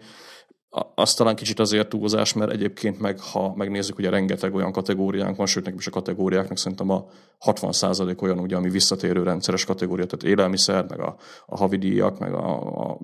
Az 0.95 1.13
talán 1.13 1.35
kicsit 1.35 1.59
azért 1.59 1.89
túlzás, 1.89 2.33
mert 2.33 2.51
egyébként 2.51 2.99
meg, 2.99 3.19
ha 3.19 3.53
megnézzük, 3.55 3.97
ugye 3.97 4.09
rengeteg 4.09 4.55
olyan 4.55 4.71
kategóriánk 4.71 5.35
van, 5.35 5.45
sőt, 5.45 5.63
nekem 5.63 5.79
is 5.79 5.87
a 5.87 5.91
kategóriáknak 5.91 6.57
szerintem 6.57 6.89
a 6.89 7.05
60% 7.45 8.21
olyan, 8.21 8.39
ugye, 8.39 8.55
ami 8.55 8.69
visszatérő 8.69 9.23
rendszeres 9.23 9.65
kategória, 9.65 10.05
tehát 10.05 10.35
élelmiszer, 10.35 10.85
meg 10.89 10.99
a, 10.99 11.15
a 11.45 11.57
havidíjak, 11.57 12.19
meg 12.19 12.33
a, 12.33 12.89
a 12.89 12.99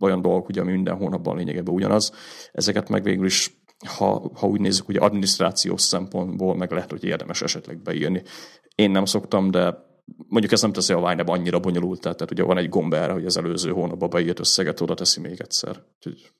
olyan 0.00 0.22
dolgok, 0.22 0.48
ugye, 0.48 0.60
ami 0.60 0.72
minden 0.72 0.96
hónapban 0.96 1.36
lényegében 1.36 1.74
ugyanaz. 1.74 2.12
Ezeket 2.52 2.88
meg 2.88 3.02
végül 3.02 3.26
is 3.26 3.64
ha, 3.86 4.30
ha 4.34 4.46
úgy 4.46 4.60
nézzük, 4.60 4.86
hogy 4.86 4.96
adminisztrációs 4.96 5.82
szempontból 5.82 6.56
meg 6.56 6.70
lehet, 6.72 6.90
hogy 6.90 7.04
érdemes 7.04 7.42
esetleg 7.42 7.82
beírni. 7.82 8.22
Én 8.74 8.90
nem 8.90 9.04
szoktam, 9.04 9.50
de 9.50 9.92
mondjuk 10.28 10.52
ez 10.52 10.62
nem 10.62 10.72
teszi 10.72 10.92
a 10.92 10.98
Wine 10.98 11.22
annyira 11.22 11.60
bonyolult, 11.60 12.00
tehát 12.00 12.30
ugye 12.30 12.42
van 12.42 12.58
egy 12.58 12.68
gomb 12.68 12.92
erre, 12.92 13.12
hogy 13.12 13.26
az 13.26 13.36
előző 13.36 13.70
hónapban 13.70 14.10
beírt 14.10 14.38
összeget 14.38 14.80
oda 14.80 14.94
teszi 14.94 15.20
még 15.20 15.40
egyszer. 15.40 15.82
Úgyhogy 15.96 16.32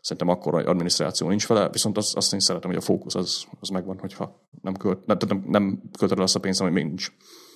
szerintem 0.00 0.28
akkor 0.28 0.54
adminisztráció 0.68 1.28
nincs 1.28 1.46
vele, 1.46 1.68
viszont 1.68 1.96
azt, 1.96 2.16
azt 2.16 2.32
én 2.32 2.40
szeretem, 2.40 2.70
hogy 2.70 2.78
a 2.78 2.84
fókusz 2.84 3.14
az, 3.14 3.46
az 3.60 3.68
megvan, 3.68 3.98
hogyha 3.98 4.48
nem, 4.62 4.76
költ, 4.76 5.06
nem, 5.06 5.16
nem, 5.28 5.44
nem 5.46 5.82
költöd 5.98 6.18
el 6.18 6.24
azt 6.24 6.36
a 6.36 6.40
pénzt, 6.40 6.60
ami 6.60 6.70
még 6.70 6.84
nincs. 6.84 7.12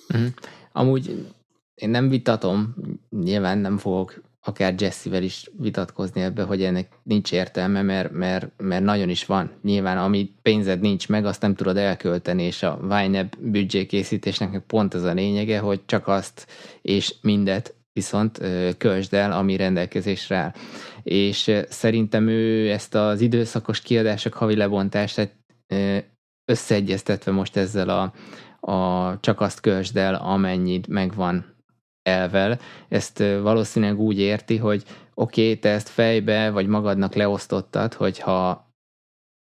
Uh-huh. 0.09 0.29
Amúgy 0.71 1.31
én 1.75 1.89
nem 1.89 2.09
vitatom, 2.09 2.75
nyilván 3.09 3.57
nem 3.57 3.77
fogok 3.77 4.21
akár 4.43 4.73
Jesse-vel 4.77 5.23
is 5.23 5.49
vitatkozni 5.57 6.21
ebbe, 6.21 6.43
hogy 6.43 6.63
ennek 6.63 6.87
nincs 7.03 7.31
értelme, 7.31 7.81
mert, 7.81 8.11
mert, 8.11 8.51
mert 8.57 8.83
nagyon 8.83 9.09
is 9.09 9.25
van. 9.25 9.51
Nyilván, 9.61 9.97
ami 9.97 10.31
pénzed 10.41 10.79
nincs 10.79 11.09
meg, 11.09 11.25
azt 11.25 11.41
nem 11.41 11.55
tudod 11.55 11.77
elkölteni, 11.77 12.43
és 12.43 12.63
a 12.63 12.79
Vineb 12.81 13.33
büdzsékészítésnek 13.39 14.59
pont 14.59 14.93
ez 14.93 15.03
a 15.03 15.13
lényege, 15.13 15.59
hogy 15.59 15.85
csak 15.85 16.07
azt 16.07 16.47
és 16.81 17.15
mindet 17.21 17.75
viszont 17.93 18.37
költsd 18.77 19.13
el, 19.13 19.31
ami 19.31 19.55
rendelkezésre 19.55 20.35
áll. 20.35 20.53
És 21.03 21.51
szerintem 21.69 22.27
ő 22.27 22.71
ezt 22.71 22.95
az 22.95 23.21
időszakos 23.21 23.81
kiadások 23.81 24.33
havi 24.33 24.55
lebontást 24.55 25.35
összeegyeztetve 26.45 27.31
most 27.31 27.55
ezzel 27.55 27.89
a, 27.89 28.13
a 28.71 29.19
csak 29.19 29.41
azt 29.41 29.59
költsd 29.59 29.97
el, 29.97 30.15
amennyit 30.15 30.87
megvan 30.87 31.51
elvel, 32.03 32.59
ezt 32.89 33.17
valószínűleg 33.41 33.99
úgy 33.99 34.19
érti, 34.19 34.57
hogy 34.57 34.83
oké, 35.13 35.41
okay, 35.41 35.59
te 35.59 35.69
ezt 35.69 35.89
fejbe 35.89 36.49
vagy 36.49 36.67
magadnak 36.67 37.15
leosztottad, 37.15 37.93
hogyha 37.93 38.69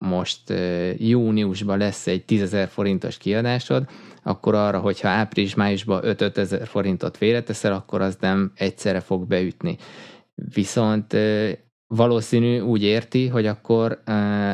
most 0.04 0.52
júniusban 0.96 1.78
lesz 1.78 2.06
egy 2.06 2.24
10.000 2.28 2.68
forintos 2.70 3.18
kiadásod, 3.18 3.88
akkor 4.22 4.54
arra, 4.54 4.80
hogyha 4.80 5.08
április-májusban 5.08 6.02
5-5 6.04 6.36
ezer 6.36 6.66
forintot 6.66 7.16
félreteszel, 7.16 7.72
akkor 7.72 8.00
az 8.00 8.16
nem 8.20 8.52
egyszerre 8.54 9.00
fog 9.00 9.26
beütni. 9.26 9.76
Viszont 10.34 11.16
valószínű 11.86 12.60
úgy 12.60 12.82
érti, 12.82 13.28
hogy 13.28 13.46
akkor 13.46 14.02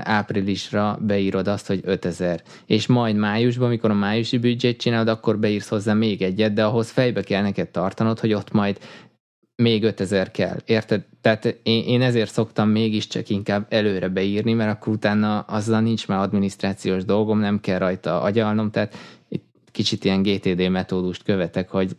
áprilisra 0.02 0.98
beírod 1.00 1.48
azt, 1.48 1.66
hogy 1.66 1.80
5000. 1.84 2.42
És 2.66 2.86
majd 2.86 3.16
májusban, 3.16 3.66
amikor 3.66 3.90
a 3.90 3.94
májusi 3.94 4.38
büdzsét 4.38 4.80
csinálod, 4.80 5.08
akkor 5.08 5.38
beírsz 5.38 5.68
hozzá 5.68 5.94
még 5.94 6.22
egyet, 6.22 6.52
de 6.52 6.64
ahhoz 6.64 6.90
fejbe 6.90 7.22
kell 7.22 7.42
neked 7.42 7.68
tartanod, 7.68 8.18
hogy 8.18 8.32
ott 8.32 8.52
majd 8.52 8.78
még 9.62 9.82
5000 9.82 10.30
kell. 10.30 10.56
Érted? 10.64 11.04
Tehát 11.20 11.44
én, 11.62 11.84
én 11.84 12.02
ezért 12.02 12.30
szoktam 12.30 12.68
mégiscsak 12.68 13.28
inkább 13.28 13.66
előre 13.68 14.08
beírni, 14.08 14.52
mert 14.52 14.70
akkor 14.70 14.92
utána 14.92 15.40
azzal 15.40 15.80
nincs 15.80 16.08
már 16.08 16.18
adminisztrációs 16.18 17.04
dolgom, 17.04 17.38
nem 17.38 17.60
kell 17.60 17.78
rajta 17.78 18.20
agyalnom, 18.20 18.70
tehát 18.70 18.96
itt 19.28 19.44
kicsit 19.72 20.04
ilyen 20.04 20.22
GTD 20.22 20.70
metódust 20.70 21.22
követek, 21.22 21.68
hogy 21.68 21.96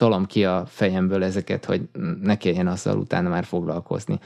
tolom 0.00 0.26
ki 0.26 0.44
a 0.44 0.66
fejemből 0.66 1.24
ezeket, 1.24 1.64
hogy 1.64 1.82
ne 2.20 2.36
kelljen 2.36 2.66
azzal 2.66 2.98
utána 2.98 3.28
már 3.28 3.44
foglalkozni. 3.44 4.18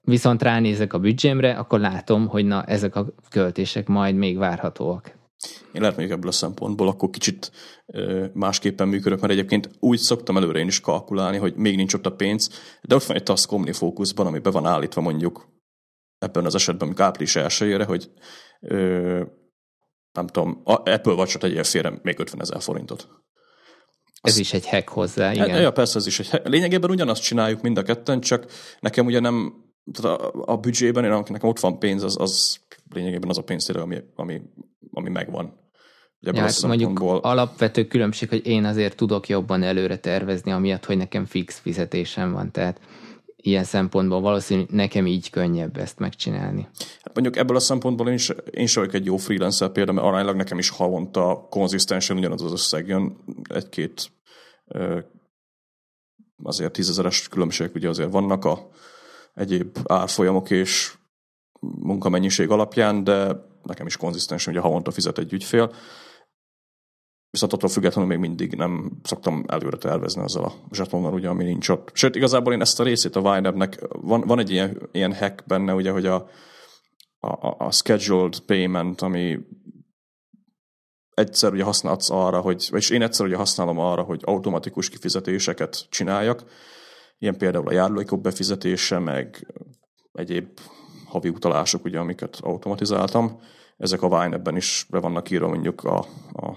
Viszont 0.00 0.42
ránézek 0.42 0.92
a 0.92 0.98
büdzsémre, 0.98 1.52
akkor 1.52 1.80
látom, 1.80 2.28
hogy 2.28 2.44
na, 2.44 2.64
ezek 2.64 2.96
a 2.96 3.06
költések 3.30 3.86
majd 3.86 4.14
még 4.14 4.38
várhatóak. 4.38 5.18
Én 5.72 5.80
lehet 5.80 5.96
mondjuk 5.96 6.18
ebből 6.18 6.30
a 6.30 6.34
szempontból 6.34 6.88
akkor 6.88 7.10
kicsit 7.10 7.52
másképpen 8.32 8.88
működök, 8.88 9.20
mert 9.20 9.32
egyébként 9.32 9.70
úgy 9.78 9.98
szoktam 9.98 10.36
előre 10.36 10.58
én 10.58 10.66
is 10.66 10.80
kalkulálni, 10.80 11.36
hogy 11.36 11.54
még 11.54 11.76
nincs 11.76 11.94
ott 11.94 12.06
a 12.06 12.14
pénz, 12.14 12.50
de 12.82 12.94
ott 12.94 13.04
van 13.04 13.16
egy 13.16 13.22
Task 13.22 13.50
fókuszban, 13.72 14.26
ami 14.26 14.38
be 14.38 14.50
van 14.50 14.66
állítva 14.66 15.00
mondjuk 15.00 15.48
ebben 16.18 16.44
az 16.44 16.54
esetben, 16.54 16.86
amikor 16.86 17.04
április 17.04 17.36
elsőjére, 17.36 17.84
hogy 17.84 18.10
ö, 18.60 19.24
nem 20.12 20.26
tudom, 20.26 20.60
Apple 20.64 21.12
Watch-ot 21.12 21.40
tegyél 21.40 21.64
félre 21.64 21.98
még 22.02 22.18
50 22.18 22.40
ezer 22.40 22.62
forintot. 22.62 23.08
Ez 24.20 24.38
is 24.38 24.52
egy 24.52 24.68
hack 24.68 24.88
hozzá, 24.88 25.32
igen. 25.32 25.60
Ja, 25.60 25.70
persze, 25.70 25.98
ez 25.98 26.06
is 26.06 26.20
egy 26.20 26.28
hack. 26.28 26.48
Lényegében 26.48 26.90
ugyanazt 26.90 27.22
csináljuk 27.22 27.62
mind 27.62 27.78
a 27.78 27.82
ketten, 27.82 28.20
csak 28.20 28.46
nekem 28.80 29.06
ugye 29.06 29.20
nem, 29.20 29.54
a, 30.02 30.30
a 30.52 30.56
büdzsében, 30.56 31.04
én, 31.04 31.10
nekem 31.10 31.48
ott 31.48 31.60
van 31.60 31.78
pénz, 31.78 32.02
az, 32.02 32.16
az 32.20 32.60
lényegében 32.94 33.28
az 33.28 33.38
a 33.38 33.42
pénz, 33.42 33.70
ami, 33.70 33.96
ami, 34.14 34.40
ami 34.90 35.10
megvan. 35.10 35.58
Ugye 36.20 36.32
ja, 36.34 36.40
hát 36.40 36.62
mondjuk 36.62 37.00
alapvető 37.00 37.86
különbség, 37.86 38.28
hogy 38.28 38.46
én 38.46 38.64
azért 38.64 38.96
tudok 38.96 39.28
jobban 39.28 39.62
előre 39.62 39.98
tervezni, 39.98 40.52
amiatt, 40.52 40.84
hogy 40.84 40.96
nekem 40.96 41.24
fix 41.24 41.58
fizetésem 41.58 42.32
van, 42.32 42.50
tehát 42.50 42.80
ilyen 43.42 43.64
szempontból 43.64 44.20
valószínű 44.20 44.64
nekem 44.68 45.06
így 45.06 45.30
könnyebb 45.30 45.76
ezt 45.76 45.98
megcsinálni. 45.98 46.68
Hát 47.02 47.14
mondjuk 47.14 47.36
ebből 47.36 47.56
a 47.56 47.60
szempontból 47.60 48.08
én 48.08 48.14
is, 48.14 48.28
én 48.50 48.62
is 48.62 48.74
vagyok 48.74 48.94
egy 48.94 49.04
jó 49.04 49.16
freelancer 49.16 49.68
például, 49.68 49.96
mert 49.96 50.08
aránylag 50.08 50.36
nekem 50.36 50.58
is 50.58 50.68
havonta 50.68 51.46
konzisztensen 51.50 52.16
ugyanaz 52.16 52.42
az 52.42 52.52
összeg 52.52 52.86
jön, 52.86 53.16
egy-két 53.42 54.10
azért 56.42 56.72
tízezeres 56.72 57.28
különbségek 57.28 57.74
ugye 57.74 57.88
azért 57.88 58.12
vannak 58.12 58.44
a 58.44 58.68
egyéb 59.34 59.78
árfolyamok 59.84 60.50
és 60.50 60.94
munkamennyiség 61.60 62.50
alapján, 62.50 63.04
de 63.04 63.48
nekem 63.62 63.86
is 63.86 63.96
konzisztensen, 63.96 64.56
a 64.56 64.60
havonta 64.60 64.90
fizet 64.90 65.18
egy 65.18 65.32
ügyfél. 65.32 65.72
Viszont 67.30 67.52
attól 67.52 67.68
függetlenül 67.68 68.10
még 68.10 68.18
mindig 68.18 68.54
nem 68.54 69.00
szoktam 69.02 69.44
előre 69.46 69.76
tervezni 69.76 70.22
azzal 70.22 70.44
a 70.44 70.52
zsetonnal, 70.70 71.12
ugye, 71.12 71.28
ami 71.28 71.44
nincs 71.44 71.68
ott. 71.68 71.90
Sőt, 71.92 72.14
igazából 72.14 72.52
én 72.52 72.60
ezt 72.60 72.80
a 72.80 72.82
részét 72.82 73.16
a 73.16 73.20
Winebnek, 73.20 73.78
van, 73.88 74.20
van 74.20 74.38
egy 74.38 74.50
ilyen, 74.50 74.88
ilyen 74.92 75.14
hack 75.14 75.44
benne, 75.46 75.74
ugye, 75.74 75.90
hogy 75.90 76.06
a, 76.06 76.28
a, 77.18 77.64
a 77.64 77.70
scheduled 77.70 78.40
payment, 78.40 79.00
ami 79.00 79.38
egyszer 81.14 81.52
ugye 81.52 81.64
használsz 81.64 82.10
arra, 82.10 82.40
hogy, 82.40 82.66
vagyis 82.70 82.90
én 82.90 83.02
egyszer 83.02 83.26
ugye 83.26 83.36
használom 83.36 83.78
arra, 83.78 84.02
hogy 84.02 84.20
automatikus 84.24 84.88
kifizetéseket 84.88 85.86
csináljak, 85.90 86.44
ilyen 87.18 87.36
például 87.36 87.68
a 87.68 87.72
járulékok 87.72 88.20
befizetése, 88.20 88.98
meg 88.98 89.52
egyéb 90.12 90.60
havi 91.06 91.28
utalások, 91.28 91.84
ugye, 91.84 91.98
amiket 91.98 92.38
automatizáltam. 92.42 93.40
Ezek 93.76 94.02
a 94.02 94.06
Wine-ebben 94.06 94.56
is 94.56 94.86
be 94.90 94.98
vannak 94.98 95.30
írva 95.30 95.48
mondjuk 95.48 95.84
a, 95.84 95.98
a 96.32 96.56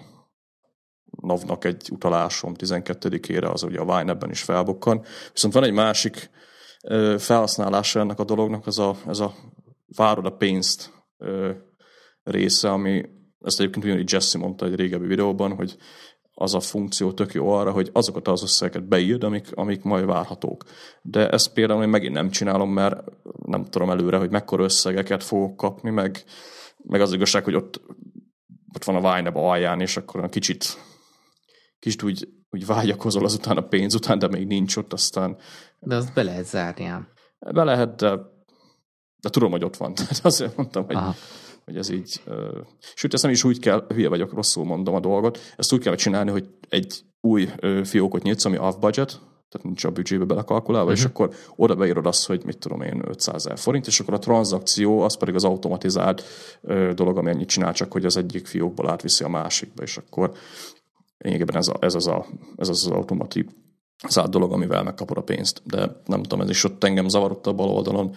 NAV-nak 1.24 1.66
egy 1.66 1.90
utalásom 1.92 2.54
12-ére, 2.58 3.52
az 3.52 3.64
ugye 3.64 3.80
a 3.80 3.84
Wine-ebben 3.84 4.30
is 4.30 4.42
felbukkan. 4.42 5.04
Viszont 5.34 5.54
van 5.54 5.64
egy 5.64 5.72
másik 5.72 6.30
felhasználása 7.18 8.00
ennek 8.00 8.20
a 8.20 8.24
dolognak, 8.24 8.68
ez 8.68 8.78
a, 8.78 8.96
ez 9.08 9.20
a 9.20 9.34
várod 9.96 10.26
a 10.26 10.36
pénzt 10.36 10.92
része, 12.24 12.70
ami 12.70 13.06
ezt 13.42 13.60
egyébként 13.60 13.86
ugyanígy 13.86 14.12
Jesse 14.12 14.38
mondta 14.38 14.66
egy 14.66 14.76
régebbi 14.76 15.08
videóban, 15.08 15.56
hogy 15.56 15.78
az 16.36 16.54
a 16.54 16.60
funkció 16.60 17.12
tök 17.12 17.34
jó 17.34 17.50
arra, 17.50 17.72
hogy 17.72 17.90
azokat 17.94 18.28
az 18.28 18.44
összegeket 18.44 18.88
beírd, 18.88 19.24
amik, 19.24 19.48
amik 19.54 19.84
majd 19.84 20.06
várhatók. 20.06 20.64
De 21.02 21.30
ezt 21.30 21.54
például 21.54 21.84
én 21.84 21.90
megint 21.90 22.14
nem 22.14 22.30
csinálom, 22.30 22.74
mert 22.74 23.04
nem 23.46 23.66
tudom 23.66 23.90
előre, 23.90 24.18
hogy 24.18 24.30
mekkora 24.30 24.64
összegeket 24.64 25.24
fogok 25.24 25.56
kapni, 25.56 25.90
meg, 25.90 26.24
meg 26.84 27.02
az 27.02 27.14
igazság, 27.14 27.44
hogy 27.44 27.56
ott, 27.56 27.82
ott 28.76 28.84
van 28.84 28.96
a 28.96 29.16
Vine 29.16 29.30
alján, 29.30 29.82
és 29.82 29.98
akkor 29.98 30.30
kicsit, 30.30 30.78
kicsit 31.84 32.04
úgy, 32.04 32.28
úgy 32.50 32.66
vágyakozol 32.66 33.24
azután 33.24 33.58
a 33.58 33.62
pénz 33.62 33.96
után, 33.96 34.20
de 34.20 34.28
még 34.28 34.48
nincs 34.48 34.76
ott, 34.76 34.94
aztán... 34.94 35.38
De 35.80 35.96
azt 35.96 36.14
be 36.14 36.24
lehet 36.24 36.46
zárni 36.46 36.86
ám. 36.86 37.08
Be 37.40 37.64
lehet, 37.64 37.96
de, 37.96 38.16
de 39.22 39.30
tudom, 39.30 39.52
hogy 39.52 39.64
ott 39.64 39.78
van. 39.78 39.94
Tehát 39.96 40.26
azért 40.26 40.56
mondtam, 40.56 40.86
hogy, 40.86 40.96
Aha 40.96 41.16
hogy 41.66 41.78
ez 41.78 41.90
így... 41.90 42.22
Uh, 42.26 42.36
sőt, 42.96 43.14
ezt 43.14 43.24
nem 43.24 43.32
is 43.32 43.44
úgy 43.44 43.60
kell, 43.60 43.86
hülye 43.88 44.10
vagyok, 44.10 44.34
rosszul 44.34 44.66
mondom 44.66 44.96
a 44.96 45.00
dolgot, 45.00 45.40
ezt 45.58 45.74
úgy 45.74 45.80
kell 45.80 45.96
csinálni, 45.96 46.32
hogy 46.32 46.50
egy 46.70 47.02
új 47.22 47.50
uh, 47.62 47.84
fiókot 47.84 48.24
nyitsz, 48.24 48.46
ami 48.46 48.58
off-budget, 48.58 49.20
tehát 49.50 49.68
nincs 49.68 49.84
a 49.84 49.92
büdzsébe 49.92 50.26
belekalkulálva, 50.26 50.92
uh-huh. 50.92 51.06
és 51.06 51.12
mhm. 51.12 51.24
akkor 51.24 51.36
oda 51.56 51.76
beírod 51.76 52.06
azt, 52.06 52.26
hogy 52.26 52.46
mit 52.46 52.58
tudom 52.58 52.82
én, 52.82 53.02
500 53.08 53.36
ezer 53.36 53.58
forint, 53.58 53.88
és 53.88 54.00
akkor 54.00 54.14
a 54.14 54.20
tranzakció 54.20 55.02
az 55.02 55.18
pedig 55.18 55.36
az 55.36 55.44
automatizált 55.44 56.24
uh, 56.62 56.90
dolog, 56.90 57.18
ami 57.18 57.30
ennyit 57.30 57.48
csinál, 57.48 57.74
csak 57.74 57.92
hogy 57.92 58.06
az 58.06 58.18
egyik 58.18 58.46
fiókból 58.46 58.90
átviszi 58.90 59.24
a 59.24 59.30
másikba, 59.30 59.84
és 59.84 59.98
akkor 59.98 60.32
lényegében 61.24 61.56
ez, 61.56 61.68
a, 61.68 61.78
ez, 61.80 61.96
az, 61.96 62.08
a, 62.08 62.26
ez 62.56 62.70
az 62.70 62.86
az 62.86 62.92
automatív 62.92 63.46
száll 64.08 64.28
dolog, 64.28 64.52
amivel 64.52 64.84
megkapod 64.84 65.18
a 65.18 65.22
pénzt. 65.22 65.62
De 65.66 66.02
nem 66.06 66.22
tudom, 66.22 66.42
ez 66.42 66.50
is 66.50 66.64
ott 66.64 66.84
engem 66.84 67.08
zavarott 67.08 67.48
a 67.48 67.54
bal 67.54 67.70
oldalon, 67.70 68.16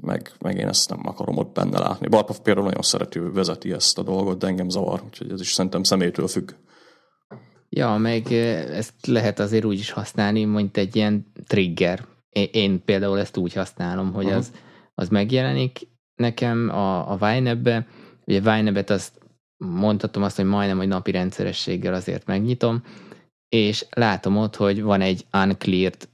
meg, 0.00 0.32
meg 0.38 0.58
én 0.58 0.68
ezt 0.68 0.90
nem 0.90 1.00
akarom 1.04 1.36
ott 1.36 1.54
benne 1.54 1.78
látni. 1.78 2.08
Barpa 2.08 2.34
például 2.42 2.66
nagyon 2.66 2.82
szereti, 2.82 3.18
vezeti 3.18 3.72
ezt 3.72 3.98
a 3.98 4.02
dolgot, 4.02 4.38
de 4.38 4.46
engem 4.46 4.68
zavar, 4.68 5.02
úgyhogy 5.04 5.30
ez 5.30 5.40
is 5.40 5.52
szerintem 5.52 5.82
személytől 5.82 6.26
függ. 6.26 6.50
Ja, 7.68 7.96
meg 7.96 8.32
ezt 8.32 9.06
lehet 9.06 9.38
azért 9.38 9.64
úgy 9.64 9.78
is 9.78 9.90
használni, 9.90 10.44
mint 10.44 10.76
egy 10.76 10.96
ilyen 10.96 11.32
trigger. 11.46 12.06
Én, 12.28 12.48
én 12.52 12.84
például 12.84 13.18
ezt 13.18 13.36
úgy 13.36 13.52
használom, 13.52 14.12
hogy 14.12 14.24
uh-huh. 14.24 14.38
az, 14.38 14.52
az 14.94 15.08
megjelenik 15.08 15.88
nekem 16.14 16.68
a, 16.68 17.12
a 17.12 17.16
Vine-be. 17.16 17.86
Ugye 18.26 18.40
Vine-et 18.40 18.90
azt 18.90 19.23
mondhatom 19.70 20.22
azt, 20.22 20.36
hogy 20.36 20.44
majdnem, 20.44 20.76
hogy 20.76 20.88
napi 20.88 21.10
rendszerességgel 21.10 21.94
azért 21.94 22.26
megnyitom, 22.26 22.82
és 23.48 23.86
látom 23.90 24.36
ott, 24.36 24.56
hogy 24.56 24.82
van 24.82 25.00
egy 25.00 25.24
uncleared, 25.32 26.08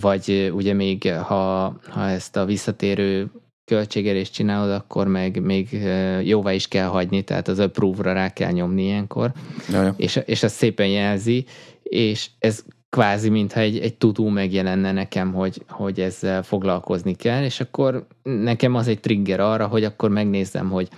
vagy 0.00 0.50
ugye 0.54 0.72
még 0.72 1.12
ha, 1.12 1.76
ha 1.88 2.08
ezt 2.08 2.36
a 2.36 2.44
visszatérő 2.44 3.30
költségerést 3.64 4.32
csinálod, 4.32 4.70
akkor 4.70 5.06
meg 5.06 5.42
még 5.42 5.82
jóvá 6.22 6.52
is 6.52 6.68
kell 6.68 6.86
hagyni, 6.86 7.22
tehát 7.22 7.48
az 7.48 7.58
approve-ra 7.58 8.12
rá 8.12 8.32
kell 8.32 8.50
nyomni 8.50 8.82
ilyenkor, 8.82 9.32
Jaja. 9.70 9.94
és, 9.96 10.20
és 10.24 10.42
ez 10.42 10.52
szépen 10.52 10.88
jelzi, 10.88 11.44
és 11.82 12.30
ez 12.38 12.64
kvázi, 12.88 13.28
mintha 13.28 13.60
egy, 13.60 13.78
egy 13.78 13.94
tudó 13.94 14.28
megjelenne 14.28 14.92
nekem, 14.92 15.32
hogy, 15.32 15.62
hogy 15.68 16.00
ezzel 16.00 16.42
foglalkozni 16.42 17.14
kell, 17.14 17.44
és 17.44 17.60
akkor 17.60 18.06
nekem 18.22 18.74
az 18.74 18.88
egy 18.88 19.00
trigger 19.00 19.40
arra, 19.40 19.66
hogy 19.66 19.84
akkor 19.84 20.10
megnézzem, 20.10 20.70
hogy 20.70 20.88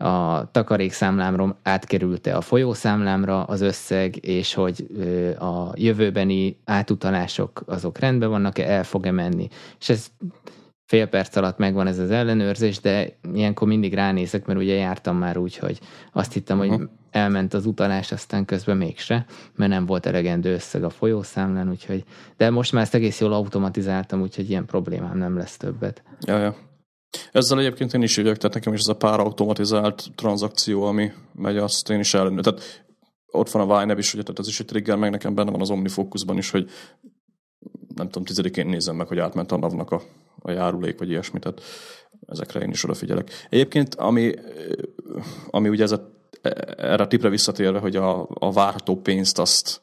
a 0.00 0.48
takarékszámlámról 0.50 1.56
átkerült-e 1.62 2.36
a 2.36 2.40
folyószámlámra 2.40 3.44
az 3.44 3.60
összeg, 3.60 4.26
és 4.26 4.54
hogy 4.54 4.86
a 5.38 5.72
jövőbeni 5.74 6.56
átutalások 6.64 7.62
azok 7.66 7.98
rendben 7.98 8.28
vannak-e, 8.28 8.70
el 8.70 8.84
fog-e 8.84 9.10
menni. 9.10 9.48
És 9.80 9.88
ez 9.88 10.06
fél 10.86 11.06
perc 11.06 11.36
alatt 11.36 11.58
megvan 11.58 11.86
ez 11.86 11.98
az 11.98 12.10
ellenőrzés, 12.10 12.80
de 12.80 13.18
ilyenkor 13.34 13.68
mindig 13.68 13.94
ránézek, 13.94 14.46
mert 14.46 14.58
ugye 14.58 14.74
jártam 14.74 15.16
már 15.16 15.36
úgy, 15.36 15.56
hogy 15.56 15.80
azt 16.12 16.32
hittem, 16.32 16.58
uh-huh. 16.58 16.76
hogy 16.76 16.88
elment 17.10 17.54
az 17.54 17.66
utalás, 17.66 18.12
aztán 18.12 18.44
közben 18.44 18.76
mégse, 18.76 19.26
mert 19.54 19.70
nem 19.70 19.86
volt 19.86 20.06
elegendő 20.06 20.52
összeg 20.52 20.84
a 20.84 20.90
folyószámlán, 20.90 21.70
úgyhogy, 21.70 22.04
de 22.36 22.50
most 22.50 22.72
már 22.72 22.82
ezt 22.82 22.94
egész 22.94 23.20
jól 23.20 23.32
automatizáltam, 23.32 24.20
úgyhogy 24.20 24.50
ilyen 24.50 24.66
problémám 24.66 25.18
nem 25.18 25.36
lesz 25.36 25.56
többet. 25.56 26.02
Ja, 26.20 26.38
ja. 26.38 26.56
Ezzel 27.32 27.58
egyébként 27.58 27.94
én 27.94 28.02
is 28.02 28.16
ügyek, 28.16 28.36
tehát 28.36 28.54
nekem 28.54 28.72
is 28.72 28.80
ez 28.80 28.88
a 28.88 28.96
pár 28.96 29.20
automatizált 29.20 30.10
tranzakció, 30.14 30.82
ami 30.82 31.12
megy, 31.32 31.56
azt 31.56 31.90
én 31.90 31.98
is 31.98 32.14
ellenőr. 32.14 32.42
Tehát 32.42 32.84
ott 33.30 33.50
van 33.50 33.70
a 33.70 33.78
Vine 33.78 33.98
is, 33.98 34.14
ugye, 34.14 34.22
tehát 34.22 34.38
ez 34.38 34.48
is 34.48 34.60
egy 34.60 34.66
trigger, 34.66 34.96
meg 34.96 35.10
nekem 35.10 35.34
benne 35.34 35.50
van 35.50 35.60
az 35.60 35.70
OmniFocusban 35.70 36.38
is, 36.38 36.50
hogy 36.50 36.70
nem 37.94 38.06
tudom, 38.06 38.24
tizedikén 38.24 38.66
nézem 38.66 38.96
meg, 38.96 39.06
hogy 39.06 39.18
átment 39.18 39.52
a 39.52 39.56
nav 39.56 39.92
a, 39.92 40.02
a 40.38 40.50
járulék, 40.50 40.98
vagy 40.98 41.10
ilyesmi, 41.10 41.38
tehát 41.38 41.62
ezekre 42.26 42.60
én 42.60 42.70
is 42.70 42.84
odafigyelek. 42.84 43.30
Egyébként, 43.48 43.94
ami, 43.94 44.34
ami 45.50 45.68
ugye 45.68 45.82
ez 45.82 45.92
a, 45.92 46.10
erre 46.76 47.02
a 47.02 47.06
tipre 47.06 47.28
visszatérve, 47.28 47.78
hogy 47.78 47.96
a, 47.96 48.28
a 48.30 48.52
várható 48.52 48.96
pénzt 48.96 49.38
azt, 49.38 49.80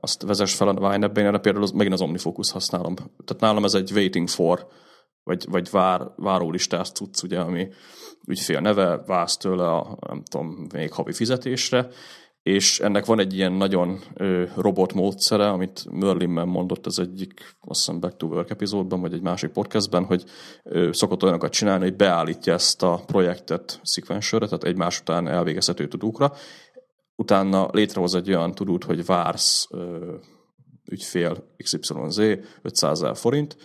azt 0.00 0.22
vezess 0.22 0.54
fel 0.54 0.68
a 0.68 0.94
én 0.94 1.02
erre 1.02 1.38
például 1.38 1.64
az, 1.64 1.70
megint 1.70 1.94
az 1.94 2.00
OmniFocus 2.00 2.50
használom. 2.50 2.94
Tehát 2.94 3.38
nálam 3.40 3.64
ez 3.64 3.74
egy 3.74 3.92
waiting 3.92 4.28
for 4.28 4.66
vagy, 5.26 5.44
vagy 5.50 5.70
vár, 5.70 6.12
várólistás 6.16 6.90
cucc, 6.90 7.22
ugye, 7.22 7.40
ami 7.40 7.68
ügyfél 8.26 8.60
neve, 8.60 9.02
vász 9.06 9.36
tőle 9.36 9.68
a, 9.68 9.98
nem 10.08 10.22
tudom, 10.30 10.66
még 10.72 10.92
havi 10.92 11.12
fizetésre, 11.12 11.88
és 12.42 12.80
ennek 12.80 13.04
van 13.04 13.18
egy 13.18 13.34
ilyen 13.34 13.52
nagyon 13.52 14.00
ö, 14.14 14.44
robot 14.56 14.92
módszere, 14.92 15.48
amit 15.48 15.86
Merlinben 15.90 16.48
mondott 16.48 16.86
az 16.86 16.98
egyik, 16.98 17.56
azt 17.60 17.78
hiszem 17.78 18.00
Back 18.00 18.16
to 18.16 18.26
Work 18.26 18.50
epizódban, 18.50 19.00
vagy 19.00 19.12
egy 19.12 19.22
másik 19.22 19.50
podcastben, 19.50 20.04
hogy 20.04 20.24
ö, 20.62 20.88
szokott 20.92 21.22
olyanokat 21.22 21.52
csinálni, 21.52 21.84
hogy 21.84 21.96
beállítja 21.96 22.52
ezt 22.52 22.82
a 22.82 23.02
projektet 23.06 23.80
sequencerre, 23.82 24.46
tehát 24.46 24.64
egymás 24.64 25.00
után 25.00 25.28
elvégezhető 25.28 25.88
tudókra, 25.88 26.32
utána 27.14 27.68
létrehoz 27.72 28.14
egy 28.14 28.28
olyan 28.28 28.54
tudót, 28.54 28.84
hogy 28.84 29.04
vársz 29.04 29.66
ö, 29.70 30.14
ügyfél 30.90 31.54
XYZ 31.56 32.20
500 32.62 33.04
forint, 33.14 33.56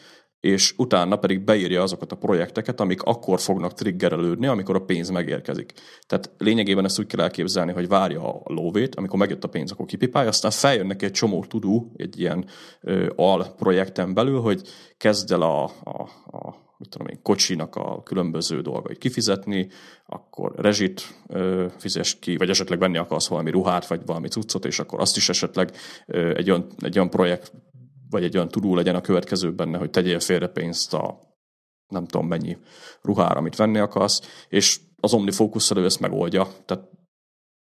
és 0.42 0.74
utána 0.78 1.16
pedig 1.16 1.44
beírja 1.44 1.82
azokat 1.82 2.12
a 2.12 2.16
projekteket, 2.16 2.80
amik 2.80 3.02
akkor 3.02 3.40
fognak 3.40 3.74
triggerelődni, 3.74 4.48
amikor 4.48 4.76
a 4.76 4.82
pénz 4.82 5.10
megérkezik. 5.10 5.74
Tehát 6.08 6.32
lényegében 6.38 6.86
ezt 6.86 7.00
úgy 7.00 7.06
kell 7.06 7.22
elképzelni, 7.24 7.72
hogy 7.72 7.88
várja 7.88 8.34
a 8.34 8.54
lóvét, 8.54 8.96
amikor 8.96 9.20
megjött 9.20 9.44
a 9.44 9.50
pénz, 9.50 9.72
akkor 9.72 9.86
kipipálja, 9.86 10.30
aztán 10.30 10.52
feljön 10.52 10.86
neki 10.86 11.06
egy 11.06 11.12
csomó 11.12 11.46
tudó, 11.46 11.92
egy 11.96 12.20
ilyen 12.20 12.46
ö, 12.82 13.10
al 13.16 13.54
projekten 13.58 14.14
belül, 14.14 14.40
hogy 14.40 14.62
kezd 14.98 15.32
el 15.32 15.42
a, 15.42 15.64
a, 15.84 16.02
a 16.38 16.70
mit 16.78 16.90
tudom 16.90 17.08
én, 17.08 17.20
kocsinak 17.22 17.76
a 17.76 18.04
különböző 18.04 18.62
dolgait 18.62 18.98
kifizetni, 18.98 19.68
akkor 20.06 20.54
rezsit 20.56 21.02
ö, 21.28 21.66
fizes 21.78 22.20
ki, 22.20 22.38
vagy 22.38 22.50
esetleg 22.50 22.80
venni 22.80 22.98
akarsz 22.98 23.28
valami 23.28 23.52
ruhát, 23.52 23.88
vagy 23.88 24.02
valami 24.06 24.28
cuccot, 24.28 24.66
és 24.66 24.80
akkor 24.80 25.00
azt 25.00 25.18
is 25.18 25.30
esetleg 25.30 25.72
ö, 26.08 26.36
egy, 26.36 26.50
olyan, 26.50 26.68
egy 26.80 26.98
olyan 26.98 27.10
projekt 27.10 27.52
vagy 28.12 28.24
egy 28.24 28.36
olyan 28.36 28.48
tudó 28.48 28.76
legyen 28.76 28.96
a 28.96 29.02
következő 29.02 29.54
benne, 29.54 29.78
hogy 29.78 29.90
tegyél 29.90 30.20
félre 30.20 30.48
pénzt 30.48 30.94
a 30.94 31.20
nem 31.88 32.06
tudom 32.06 32.28
mennyi 32.28 32.58
ruhára, 33.02 33.40
amit 33.40 33.56
venni 33.56 33.78
akarsz, 33.78 34.46
és 34.50 34.80
az 35.00 35.14
OmniFocus 35.14 35.72
ő 35.72 35.86
ezt 35.86 36.00
megoldja. 36.00 36.48
Tehát 36.66 36.90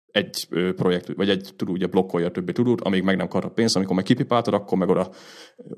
egy 0.05 0.47
projekt, 0.75 1.13
vagy 1.15 1.29
egy 1.29 1.53
tudó 1.55 1.71
ugye 1.71 1.87
blokkolja 1.87 2.27
a 2.27 2.31
többi 2.31 2.51
tudót, 2.51 2.81
amíg 2.81 3.03
meg 3.03 3.17
nem 3.17 3.27
kap 3.27 3.43
a 3.43 3.49
pénzt, 3.49 3.75
amikor 3.75 3.95
meg 3.95 4.03
kipipáltad, 4.03 4.53
akkor 4.53 4.77
meg 4.77 4.89
oda 4.89 5.09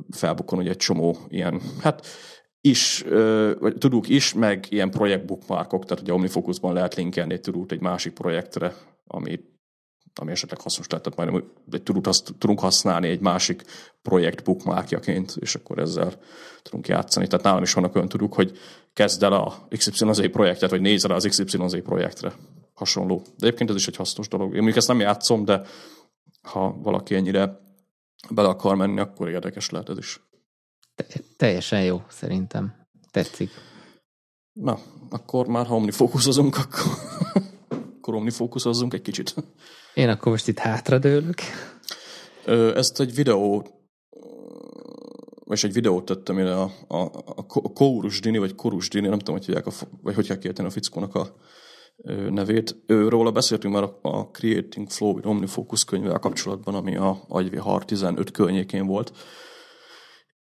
felbukkan 0.09 0.59
ugye 0.59 0.69
egy 0.69 0.77
csomó 0.77 1.17
ilyen, 1.27 1.61
hát 1.81 2.05
is, 2.61 3.03
vagy 3.59 3.77
tudók 3.77 4.09
is, 4.09 4.33
meg 4.33 4.65
ilyen 4.69 4.91
projekt 4.91 5.25
bookmarkok, 5.25 5.85
tehát 5.85 6.03
ugye 6.03 6.13
OmniFocusban 6.13 6.73
lehet 6.73 6.95
linkelni 6.95 7.33
egy 7.33 7.41
tudót 7.41 7.71
egy 7.71 7.81
másik 7.81 8.13
projektre, 8.13 8.73
amit 9.03 9.54
ami 10.19 10.31
esetleg 10.31 10.61
hasznos 10.61 10.87
lehet, 10.87 11.05
tehát 11.05 11.31
majdnem 11.31 11.51
egy 11.71 11.83
tudunk, 11.83 12.07
azt 12.07 12.33
tudunk 12.37 12.59
használni 12.59 13.07
egy 13.07 13.19
másik 13.19 13.63
projekt 14.01 14.43
bookmarkjaként, 14.43 15.35
és 15.39 15.55
akkor 15.55 15.79
ezzel 15.79 16.13
tudunk 16.61 16.87
játszani. 16.87 17.27
Tehát 17.27 17.45
nálam 17.45 17.63
is 17.63 17.73
vannak 17.73 17.95
olyan 17.95 18.07
tudunk, 18.07 18.33
hogy 18.33 18.57
kezd 18.93 19.23
el 19.23 19.33
a 19.33 19.67
XYZ 19.69 20.21
projektet, 20.31 20.69
vagy 20.69 20.81
nézz 20.81 21.05
rá 21.05 21.15
az 21.15 21.25
XYZ 21.25 21.75
projektre. 21.83 22.33
Hasonló. 22.73 23.21
De 23.37 23.45
egyébként 23.45 23.69
ez 23.69 23.75
is 23.75 23.87
egy 23.87 23.95
hasznos 23.95 24.27
dolog. 24.27 24.47
Én 24.47 24.55
mondjuk 24.55 24.77
ezt 24.77 24.87
nem 24.87 24.99
játszom, 24.99 25.45
de 25.45 25.61
ha 26.41 26.75
valaki 26.81 27.15
ennyire 27.15 27.59
bele 28.29 28.47
akar 28.47 28.75
menni, 28.75 28.99
akkor 28.99 29.29
érdekes 29.29 29.69
lehet 29.69 29.89
ez 29.89 29.97
is. 29.97 30.21
Te- 30.95 31.05
teljesen 31.37 31.83
jó, 31.83 32.01
szerintem. 32.07 32.87
Tetszik. 33.11 33.49
Na, 34.53 34.79
akkor 35.09 35.47
már 35.47 35.65
ha 35.65 35.75
omnifókuszozunk, 35.75 36.57
akkor, 36.57 36.91
akkor 38.05 38.19
omnifókuszozzunk 38.19 38.93
egy 38.93 39.01
kicsit. 39.01 39.35
Én 39.93 40.09
akkor 40.09 40.31
most 40.31 40.47
itt 40.47 40.59
hátradőlök. 40.59 41.39
Ezt 42.75 42.99
egy 42.99 43.15
videó, 43.15 43.67
vagy 45.45 45.59
egy 45.63 45.73
videót 45.73 46.05
tettem 46.05 46.37
én 46.37 46.45
a, 46.45 46.63
a, 46.87 47.01
a 47.45 47.73
Kórus 47.73 48.19
Dini, 48.19 48.37
vagy 48.37 48.55
Korus 48.55 48.89
Dini, 48.89 49.07
nem 49.07 49.17
tudom, 49.17 49.35
hogy 49.35 49.45
hívják, 49.45 49.67
a, 49.67 49.71
vagy 50.01 50.15
hogy 50.15 50.37
kell 50.37 50.65
a 50.65 50.69
fickónak 50.69 51.15
a 51.15 51.35
nevét. 52.29 52.75
Róla 52.87 53.31
beszéltünk 53.31 53.73
már 53.73 53.89
a 54.01 54.29
Creating 54.31 54.89
Flow 54.89 55.13
with 55.13 55.27
OmniFocus 55.27 55.83
könyvvel 55.83 56.19
kapcsolatban, 56.19 56.75
ami 56.75 56.95
a 56.95 57.23
AgyVR 57.27 57.85
15 57.85 58.31
környékén 58.31 58.85
volt 58.85 59.11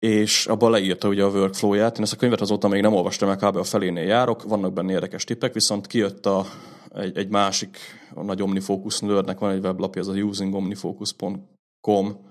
és 0.05 0.45
abban 0.45 0.71
leírta 0.71 1.07
ugye 1.07 1.23
a 1.23 1.29
workflow-ját. 1.29 1.97
Én 1.97 2.03
ezt 2.03 2.13
a 2.13 2.15
könyvet 2.15 2.41
azóta 2.41 2.67
még 2.67 2.81
nem 2.81 2.93
olvastam, 2.93 3.27
mert 3.27 3.45
kb. 3.45 3.55
a 3.55 3.63
felénél 3.63 4.03
járok, 4.03 4.43
vannak 4.43 4.73
benne 4.73 4.91
érdekes 4.91 5.23
tippek, 5.23 5.53
viszont 5.53 5.87
kijött 5.87 6.25
a, 6.25 6.45
egy, 6.93 7.17
egy 7.17 7.29
másik, 7.29 7.77
a 8.13 8.23
nagy 8.23 8.41
OmniFocus 8.41 8.99
nerdnek 8.99 9.39
van 9.39 9.51
egy 9.51 9.63
weblapja, 9.63 10.01
ez 10.01 10.07
a 10.07 10.13
usingomnifocus.com, 10.13 12.29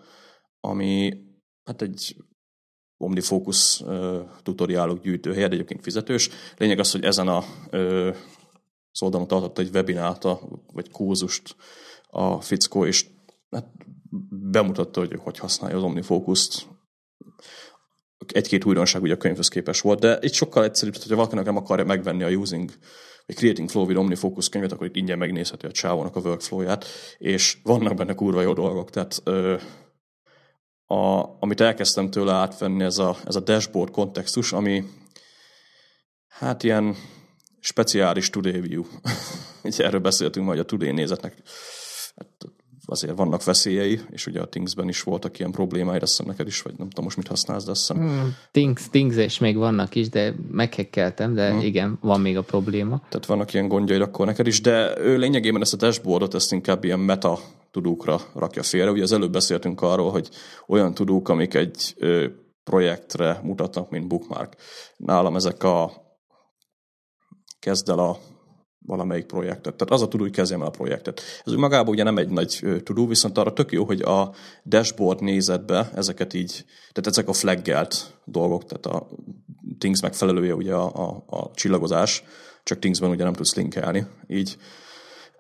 ami 0.60 1.22
hát 1.64 1.82
egy 1.82 2.16
OmniFocus 2.96 3.80
uh, 3.80 4.18
tutoriálok 4.42 5.02
gyűjtőhely, 5.02 5.42
egyébként 5.42 5.82
fizetős. 5.82 6.30
Lényeg 6.56 6.78
az, 6.78 6.92
hogy 6.92 7.04
ezen 7.04 7.28
a 7.28 7.44
uh, 7.72 8.16
az 8.92 9.10
tartott 9.10 9.58
egy 9.58 9.70
webinárt, 9.72 10.22
vagy 10.72 10.90
kurzust 10.90 11.56
a 12.06 12.40
fickó, 12.40 12.86
és 12.86 13.06
hát 13.50 13.66
bemutatta, 14.30 15.00
hogy 15.00 15.18
hogy 15.22 15.38
használja 15.38 15.76
az 15.76 15.82
OmniFocus-t 15.82 16.72
egy-két 18.32 18.64
újdonság 18.64 19.02
ugye 19.02 19.14
a 19.14 19.16
könyvhöz 19.16 19.48
képes 19.48 19.80
volt, 19.80 20.00
de 20.00 20.18
itt 20.20 20.32
sokkal 20.32 20.64
egyszerűbb, 20.64 20.94
hogy 20.94 21.08
ha 21.08 21.16
valakinek 21.16 21.44
nem 21.44 21.56
akarja 21.56 21.84
megvenni 21.84 22.22
a 22.22 22.28
Using 22.28 22.70
vagy 23.26 23.36
Creating 23.36 23.70
Flow 23.70 23.86
with 23.86 23.98
OmniFocus 23.98 24.48
könyvet, 24.48 24.72
akkor 24.72 24.86
itt 24.86 24.96
ingyen 24.96 25.18
megnézheti 25.18 25.66
a 25.66 25.70
csávónak 25.70 26.16
a 26.16 26.20
workflow-ját, 26.20 26.84
és 27.18 27.58
vannak 27.62 27.94
benne 27.94 28.14
kurva 28.14 28.40
jó 28.40 28.52
dolgok, 28.52 28.90
tehát 28.90 29.20
ö, 29.24 29.56
a, 30.86 31.36
amit 31.40 31.60
elkezdtem 31.60 32.10
tőle 32.10 32.32
átvenni, 32.32 32.84
ez 32.84 32.98
a, 32.98 33.16
ez 33.24 33.36
a 33.36 33.40
dashboard 33.40 33.90
kontextus, 33.90 34.52
ami 34.52 34.84
hát 36.28 36.62
ilyen 36.62 36.96
speciális 37.60 38.30
today 38.30 38.60
view. 38.60 38.84
Ugye 39.64 39.84
erről 39.84 40.00
beszéltünk 40.00 40.46
majd 40.46 40.58
a 40.58 40.64
today 40.64 40.90
nézetnek. 40.92 41.42
Hát 42.16 42.28
azért 42.86 43.16
vannak 43.16 43.44
veszélyei, 43.44 44.00
és 44.10 44.26
ugye 44.26 44.40
a 44.40 44.48
Thingsben 44.48 44.88
is 44.88 45.02
voltak 45.02 45.38
ilyen 45.38 45.50
problémái, 45.50 45.98
azt 45.98 46.10
hiszem 46.10 46.26
neked 46.26 46.46
is, 46.46 46.62
vagy 46.62 46.74
nem 46.76 46.88
tudom 46.88 47.04
most 47.04 47.16
mit 47.16 47.28
használsz, 47.28 47.64
de 47.64 47.70
azt 47.70 47.80
hiszem. 47.80 47.96
Hmm, 47.96 48.34
Things, 48.50 48.88
Things 48.90 49.16
és 49.16 49.38
még 49.38 49.56
vannak 49.56 49.94
is, 49.94 50.08
de 50.08 50.34
meghekkeltem, 50.50 51.34
de 51.34 51.50
hmm. 51.50 51.60
igen, 51.60 51.98
van 52.00 52.20
még 52.20 52.36
a 52.36 52.42
probléma. 52.42 52.98
Tehát 53.08 53.26
vannak 53.26 53.52
ilyen 53.52 53.68
gondjaid 53.68 54.00
akkor 54.00 54.26
neked 54.26 54.46
is, 54.46 54.60
de 54.60 54.98
ő 54.98 55.16
lényegében 55.18 55.60
ezt 55.60 55.74
a 55.74 55.76
dashboardot, 55.76 56.34
ezt 56.34 56.52
inkább 56.52 56.84
ilyen 56.84 57.00
meta 57.00 57.38
tudókra 57.70 58.20
rakja 58.34 58.62
félre. 58.62 58.90
Ugye 58.90 59.02
az 59.02 59.12
előbb 59.12 59.32
beszéltünk 59.32 59.82
arról, 59.82 60.10
hogy 60.10 60.28
olyan 60.66 60.94
tudók, 60.94 61.28
amik 61.28 61.54
egy 61.54 61.94
ö, 61.96 62.26
projektre 62.64 63.40
mutatnak, 63.42 63.90
mint 63.90 64.08
bookmark. 64.08 64.56
Nálam 64.96 65.36
ezek 65.36 65.62
a 65.62 65.92
kezd 67.58 67.88
el 67.88 67.98
a 67.98 68.18
valamelyik 68.86 69.26
projektet. 69.26 69.74
Tehát 69.74 69.92
az 69.92 70.02
a 70.02 70.08
tudó, 70.08 70.22
hogy 70.22 70.32
kezdjem 70.32 70.60
el 70.60 70.66
a 70.66 70.70
projektet. 70.70 71.20
Ez 71.44 71.52
magában 71.52 71.88
ugye 71.88 72.02
nem 72.02 72.18
egy 72.18 72.28
nagy 72.28 72.60
tudó, 72.82 73.06
viszont 73.06 73.38
arra 73.38 73.52
tök 73.52 73.72
jó, 73.72 73.84
hogy 73.84 74.00
a 74.00 74.32
dashboard 74.64 75.20
nézetbe 75.20 75.90
ezeket 75.94 76.34
így, 76.34 76.64
tehát 76.92 77.06
ezek 77.06 77.28
a 77.28 77.32
flaggelt 77.32 78.18
dolgok, 78.24 78.64
tehát 78.64 78.86
a 78.86 79.08
Things 79.78 80.00
megfelelője 80.00 80.54
ugye 80.54 80.74
a, 80.74 81.08
a, 81.08 81.24
a 81.26 81.50
csillagozás, 81.54 82.24
csak 82.62 82.78
Thingsben 82.78 83.10
ugye 83.10 83.24
nem 83.24 83.32
tudsz 83.32 83.54
linkelni. 83.54 84.06
Így 84.28 84.56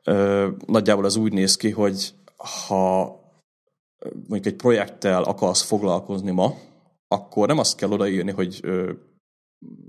ö, 0.04 0.48
nagyjából 0.66 1.04
ez 1.04 1.16
úgy 1.16 1.32
néz 1.32 1.56
ki, 1.56 1.70
hogy 1.70 2.14
ha 2.66 3.22
mondjuk 4.12 4.46
egy 4.46 4.56
projekttel 4.56 5.22
akarsz 5.22 5.62
foglalkozni 5.62 6.30
ma, 6.30 6.54
akkor 7.08 7.46
nem 7.48 7.58
azt 7.58 7.76
kell 7.76 7.90
odaírni, 7.90 8.30
hogy 8.30 8.60
ö, 8.62 8.92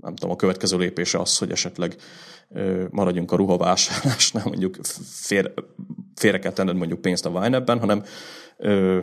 nem 0.00 0.14
tudom, 0.14 0.30
a 0.30 0.36
következő 0.36 0.76
lépése 0.76 1.18
az, 1.18 1.38
hogy 1.38 1.50
esetleg 1.50 1.96
maradjunk 2.90 3.32
a 3.32 3.36
ruhavásárlásnál, 3.36 4.44
mondjuk 4.46 4.76
fér, 5.02 5.52
félre 6.14 6.38
kell 6.38 6.52
tenned 6.52 6.76
mondjuk 6.76 7.00
pénzt 7.00 7.26
a 7.26 7.30
Wine 7.30 7.62
hanem 7.66 8.02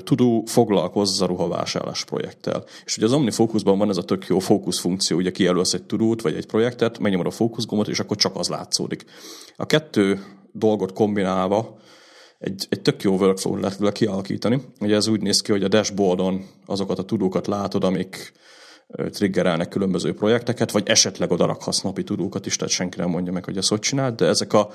tudó 0.04 0.44
foglalkozz 0.46 1.22
a 1.22 1.26
ruhavásárlás 1.26 2.06
projekttel. 2.06 2.64
És 2.86 2.98
ugye 2.98 3.06
az 3.06 3.14
OmniFocusban 3.14 3.78
van 3.78 3.90
ez 3.90 3.98
a 3.98 4.04
tök 4.04 4.28
jó 4.28 4.40
fókusz 4.40 4.80
funkció, 4.80 5.18
ugye 5.18 5.32
kijelölsz 5.32 5.74
egy 5.74 5.84
tudót 5.84 6.22
vagy 6.22 6.36
egy 6.36 6.46
projektet, 6.46 7.00
megnyomod 7.00 7.26
a 7.26 7.32
fókuszgomot, 7.32 7.88
és 7.88 8.00
akkor 8.00 8.18
csak 8.18 8.36
az 8.36 8.48
látszódik. 8.48 9.06
A 9.56 9.66
kettő 9.66 10.24
dolgot 10.52 10.94
kombinálva 10.94 11.78
egy, 12.40 12.66
egy 12.70 12.82
tök 12.82 13.02
jó 13.02 13.16
workflow 13.18 13.56
lehet 13.56 13.78
vele 13.78 13.92
kialakítani. 13.92 14.62
Ugye 14.80 14.96
ez 14.96 15.08
úgy 15.08 15.22
néz 15.22 15.42
ki, 15.42 15.52
hogy 15.52 15.64
a 15.64 15.68
dashboardon 15.68 16.46
azokat 16.66 17.00
a 17.00 17.04
tudókat 17.04 17.48
látod, 17.48 17.84
amik 17.84 18.34
triggerelnek 19.10 19.67
különböző 19.67 20.13
projekteket, 20.13 20.72
vagy 20.72 20.88
esetleg 20.88 21.32
oda 21.32 21.46
rakhatsz 21.46 21.82
napi 21.82 22.04
tudókat 22.04 22.46
is, 22.46 22.56
tehát 22.56 22.74
senki 22.74 22.98
nem 23.00 23.10
mondja 23.10 23.32
meg, 23.32 23.46
hogy 23.46 23.58
ezt 23.58 23.69
hogy 23.69 23.80
csinált, 23.80 24.15
de 24.15 24.26
ezek 24.26 24.54
a, 24.54 24.69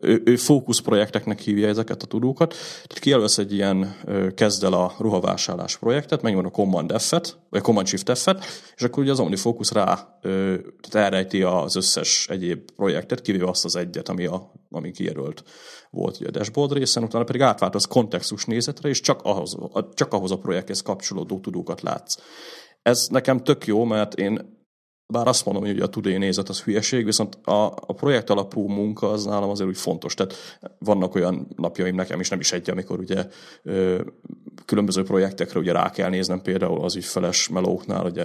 ő, 0.00 0.22
ő 0.24 0.36
fókuszprojekteknek 0.36 1.38
hívja 1.38 1.68
ezeket 1.68 2.02
a 2.02 2.06
tudókat. 2.06 2.50
Tehát 2.74 2.98
kijelölsz 2.98 3.38
egy 3.38 3.52
ilyen, 3.52 3.96
kezd 4.34 4.64
el 4.64 4.72
a 4.72 4.94
ruhavásárlás 4.98 5.76
projektet, 5.76 6.22
megvan 6.22 6.44
a 6.44 6.50
Command 6.50 7.00
F-et, 7.00 7.38
vagy 7.50 7.60
a 7.60 7.62
Command 7.62 7.86
Shift 7.86 8.18
F-et, 8.18 8.44
és 8.76 8.82
akkor 8.82 9.02
ugye 9.02 9.12
az 9.12 9.20
OmniFocus 9.20 9.70
rá 9.70 10.18
tehát 10.20 10.94
elrejti 10.94 11.42
az 11.42 11.76
összes 11.76 12.28
egyéb 12.28 12.70
projektet, 12.76 13.20
kivéve 13.20 13.48
azt 13.48 13.64
az 13.64 13.76
egyet, 13.76 14.08
ami, 14.08 14.26
a, 14.26 14.52
ami 14.70 14.90
kijelölt 14.90 15.42
volt 15.90 16.16
ugye 16.16 16.28
a 16.28 16.30
dashboard 16.30 16.72
részen, 16.72 17.02
utána 17.02 17.24
pedig 17.24 17.40
átváltasz 17.40 17.86
kontextus 17.86 18.44
nézetre, 18.44 18.88
és 18.88 19.00
csak 19.00 19.22
ahhoz, 19.22 19.56
csak 19.94 20.12
ahhoz 20.12 20.30
a 20.30 20.38
projekthez 20.38 20.82
kapcsolódó 20.82 21.40
tudókat 21.40 21.80
látsz. 21.80 22.16
Ez 22.82 23.06
nekem 23.10 23.38
tök 23.38 23.66
jó, 23.66 23.84
mert 23.84 24.14
én 24.14 24.60
bár 25.12 25.26
azt 25.26 25.44
mondom, 25.44 25.64
hogy 25.64 25.80
a 25.80 25.86
today 25.86 26.16
nézet 26.16 26.48
az 26.48 26.62
hülyeség, 26.62 27.04
viszont 27.04 27.34
a, 27.34 27.66
a 27.66 27.92
projekt 27.92 28.30
alapú 28.30 28.68
munka 28.68 29.10
az 29.10 29.24
nálam 29.24 29.50
azért 29.50 29.68
úgy 29.68 29.76
fontos. 29.76 30.14
Tehát 30.14 30.34
vannak 30.78 31.14
olyan 31.14 31.48
napjaim 31.56 31.94
nekem 31.94 32.20
is, 32.20 32.28
nem 32.28 32.40
is 32.40 32.52
egy, 32.52 32.70
amikor 32.70 32.98
ugye 32.98 33.26
ö, 33.62 34.00
különböző 34.64 35.02
projektekre 35.02 35.58
ugye 35.58 35.72
rá 35.72 35.90
kell 35.90 36.08
néznem, 36.08 36.42
például 36.42 36.84
az 36.84 36.96
ügyfeles 36.96 37.48
melóknál 37.48 38.04
ugye 38.04 38.24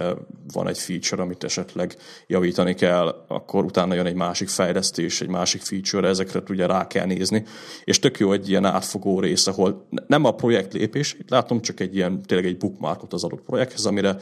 van 0.52 0.68
egy 0.68 0.78
feature, 0.78 1.22
amit 1.22 1.44
esetleg 1.44 1.96
javítani 2.26 2.74
kell, 2.74 3.24
akkor 3.28 3.64
utána 3.64 3.94
jön 3.94 4.06
egy 4.06 4.14
másik 4.14 4.48
fejlesztés, 4.48 5.20
egy 5.20 5.28
másik 5.28 5.60
feature, 5.60 6.08
ezekre 6.08 6.42
ugye 6.48 6.66
rá 6.66 6.86
kell 6.86 7.06
nézni, 7.06 7.44
és 7.84 7.98
tök 7.98 8.18
jó 8.18 8.32
egy 8.32 8.48
ilyen 8.48 8.64
átfogó 8.64 9.20
rész, 9.20 9.46
ahol 9.46 9.86
nem 10.06 10.24
a 10.24 10.34
projekt 10.34 10.72
lépés, 10.72 11.16
itt 11.18 11.30
látom 11.30 11.60
csak 11.60 11.80
egy 11.80 11.96
ilyen, 11.96 12.22
tényleg 12.22 12.46
egy 12.46 12.56
bookmarkot 12.56 13.12
az 13.12 13.24
adott 13.24 13.42
projekthez, 13.42 13.86
amire 13.86 14.16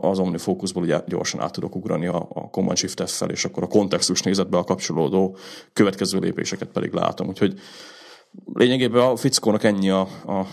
az 0.00 0.18
OmniFocusból 0.18 0.82
ugye 0.82 1.00
gyorsan 1.06 1.40
át 1.40 1.52
tudok 1.52 1.74
ugrani 1.76 2.06
a, 2.06 2.28
a 2.32 2.50
Command 2.50 2.76
Shift 2.76 3.08
F-fel, 3.08 3.30
és 3.30 3.44
akkor 3.44 3.62
a 3.62 3.66
kontextus 3.66 4.22
nézetbe 4.22 4.58
a 4.58 4.64
kapcsolódó 4.64 5.36
következő 5.72 6.18
lépéseket 6.18 6.68
pedig 6.68 6.92
látom. 6.92 7.28
Úgyhogy 7.28 7.60
lényegében 8.52 9.02
a 9.02 9.16
fickónak 9.16 9.64
ennyi 9.64 9.90
a, 9.90 10.00
a 10.26 10.46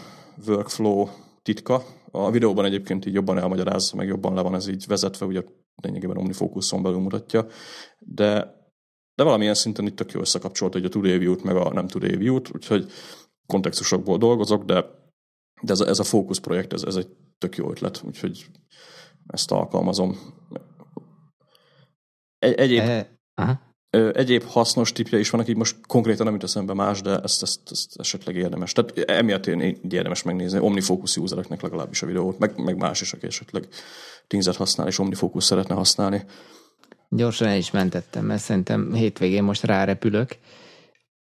workflow 0.48 1.08
titka. 1.42 1.84
A 2.12 2.32
videóban 2.32 2.66
egyébként 2.66 3.06
így 3.06 3.14
jobban 3.14 3.38
elmagyarázza, 3.38 3.96
meg 3.96 4.08
jobban 4.08 4.34
le 4.34 4.42
van 4.42 4.56
ez 4.56 4.68
így 4.68 4.86
vezetve, 4.88 5.26
ugye 5.26 5.44
lényegében 5.82 6.18
OmniFocuson 6.18 6.84
belül 6.84 7.00
mutatja, 7.00 7.48
de 8.00 8.62
de 9.16 9.24
valamilyen 9.24 9.54
szinten 9.54 9.86
itt 9.86 9.96
tök 9.96 10.12
jó 10.12 10.20
összekapcsolt, 10.20 10.74
hogy 10.74 10.86
a 10.86 10.90
Today 10.90 11.18
View-t 11.18 11.44
meg 11.44 11.56
a 11.56 11.74
nem 11.74 11.88
Today 11.88 12.16
View-t, 12.16 12.50
úgyhogy 12.54 12.92
kontextusokból 13.46 14.18
dolgozok, 14.18 14.64
de, 14.64 14.82
de 15.62 15.72
ez 15.72 15.80
a, 15.80 15.88
ez 15.88 16.00
a 16.00 16.04
fókusz 16.04 16.40
projekt, 16.40 16.74
ez, 16.74 16.84
ez 16.84 16.96
egy 16.96 17.08
tök 17.38 17.56
jó 17.56 17.70
ötlet, 17.70 18.02
úgyhogy 18.06 18.46
ezt 19.28 19.52
alkalmazom. 19.52 20.18
Egy, 22.40 22.54
egyéb, 22.54 22.80
e, 22.80 23.20
aha. 23.34 23.73
Egyéb 24.14 24.44
hasznos 24.44 24.92
tipje 24.92 25.20
is 25.20 25.30
vannak, 25.30 25.48
így 25.48 25.56
most 25.56 25.76
konkrétan 25.88 26.26
nem 26.26 26.34
jut 26.34 26.44
eszembe 26.44 26.74
más, 26.74 27.02
de 27.02 27.20
ezt, 27.20 27.42
ezt, 27.42 27.60
ezt 27.72 28.00
esetleg 28.00 28.36
érdemes. 28.36 28.72
Tehát 28.72 29.10
emiatt 29.10 29.48
én 29.48 29.62
így 29.62 29.94
érdemes 29.94 30.24
megnézni. 30.24 30.60
Omnifocus 30.60 31.18
usereknek 31.18 31.62
legalábbis 31.62 32.02
a 32.02 32.06
videót, 32.06 32.40
meg, 32.40 32.64
meg 32.64 32.78
más 32.78 33.02
is, 33.02 33.14
aki 33.14 33.26
esetleg 33.26 33.68
Tingset 34.28 34.56
használ 34.56 34.88
és 34.88 35.00
Omnifocus 35.00 35.44
szeretne 35.44 35.76
használni. 35.76 36.24
Gyorsan 37.10 37.48
el 37.48 37.58
is 37.58 37.72
mentettem, 37.72 38.26
mert 38.26 38.42
szerintem 38.42 38.94
hétvégén 38.94 39.44
most 39.44 39.64
rárepülök. 39.64 40.38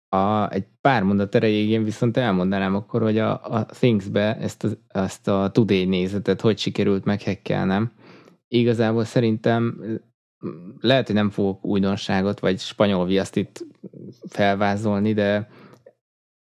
A, 0.10 0.52
egy 0.52 0.66
pár 0.82 1.04
mondat 1.04 1.36
erejéig 1.36 1.70
én 1.70 1.84
viszont 1.84 2.18
elmondanám 2.18 2.76
akkor, 2.76 3.02
hogy 3.02 3.18
a, 3.18 3.42
a 3.44 3.66
Things-be 3.66 4.38
ezt 4.38 4.64
a, 4.64 4.70
ezt 4.88 5.28
a 5.28 5.50
Today 5.54 5.86
nézetet 5.86 6.42
hogy 6.42 6.58
sikerült 6.58 7.06
meghekkelnem. 7.06 7.92
Igazából 8.48 9.04
szerintem 9.04 9.82
lehet, 10.80 11.06
hogy 11.06 11.16
nem 11.16 11.30
fogok 11.30 11.66
újdonságot, 11.66 12.40
vagy 12.40 12.60
spanyol 12.60 13.06
viaszt 13.06 13.36
itt 13.36 13.66
felvázolni, 14.30 15.14
de 15.14 15.50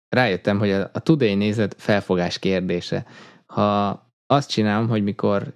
rájöttem, 0.09 0.59
hogy 0.59 0.70
a, 0.70 0.90
a 0.92 1.00
Today 1.00 1.35
nézet 1.35 1.74
felfogás 1.78 2.38
kérdése. 2.38 3.06
Ha 3.46 4.02
azt 4.26 4.50
csinálom, 4.50 4.88
hogy 4.88 5.02
mikor 5.02 5.54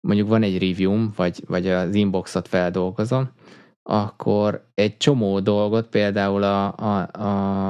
mondjuk 0.00 0.28
van 0.28 0.42
egy 0.42 0.58
review 0.58 1.08
vagy, 1.16 1.42
vagy 1.46 1.68
az 1.68 1.94
inboxot 1.94 2.48
feldolgozom, 2.48 3.30
akkor 3.82 4.70
egy 4.74 4.96
csomó 4.96 5.40
dolgot 5.40 5.88
például 5.88 6.42
a, 6.42 6.74
a, 6.76 7.08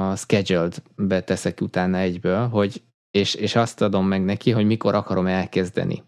a 0.09 0.15
scheduled 0.15 0.75
beteszek 0.95 1.61
utána 1.61 1.97
egyből, 1.97 2.47
hogy, 2.47 2.81
és, 3.11 3.35
és 3.35 3.55
azt 3.55 3.81
adom 3.81 4.07
meg 4.07 4.25
neki, 4.25 4.51
hogy 4.51 4.65
mikor 4.65 4.95
akarom 4.95 5.27
elkezdeni. 5.27 6.03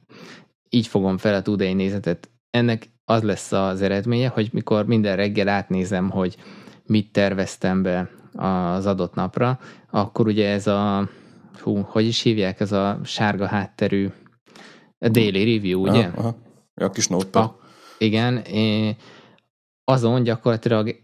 Így 0.69 0.87
fogom 0.87 1.17
fel 1.17 1.33
a 1.33 1.41
Today 1.41 1.73
nézetet. 1.73 2.29
Ennek 2.49 2.89
az 3.11 3.23
lesz 3.23 3.51
az 3.51 3.81
eredménye, 3.81 4.27
hogy 4.27 4.49
mikor 4.51 4.85
minden 4.85 5.15
reggel 5.15 5.47
átnézem, 5.47 6.09
hogy 6.09 6.35
mit 6.85 7.11
terveztem 7.11 7.81
be 7.81 8.09
az 8.33 8.85
adott 8.85 9.13
napra, 9.13 9.59
akkor 9.89 10.27
ugye 10.27 10.49
ez 10.49 10.67
a, 10.67 11.09
hú, 11.59 11.81
hogy 11.81 12.05
is 12.05 12.21
hívják, 12.21 12.59
ez 12.59 12.71
a 12.71 12.99
sárga 13.03 13.47
hátterű 13.47 14.09
a 14.99 15.09
daily 15.09 15.53
review, 15.53 15.81
ugye? 15.81 16.05
Aha, 16.05 16.17
aha. 16.17 16.35
A 16.75 16.89
kis 16.89 17.07
notepad. 17.07 17.43
A, 17.43 17.59
igen, 17.97 18.43
azon 19.83 20.23
gyakorlatilag 20.23 20.95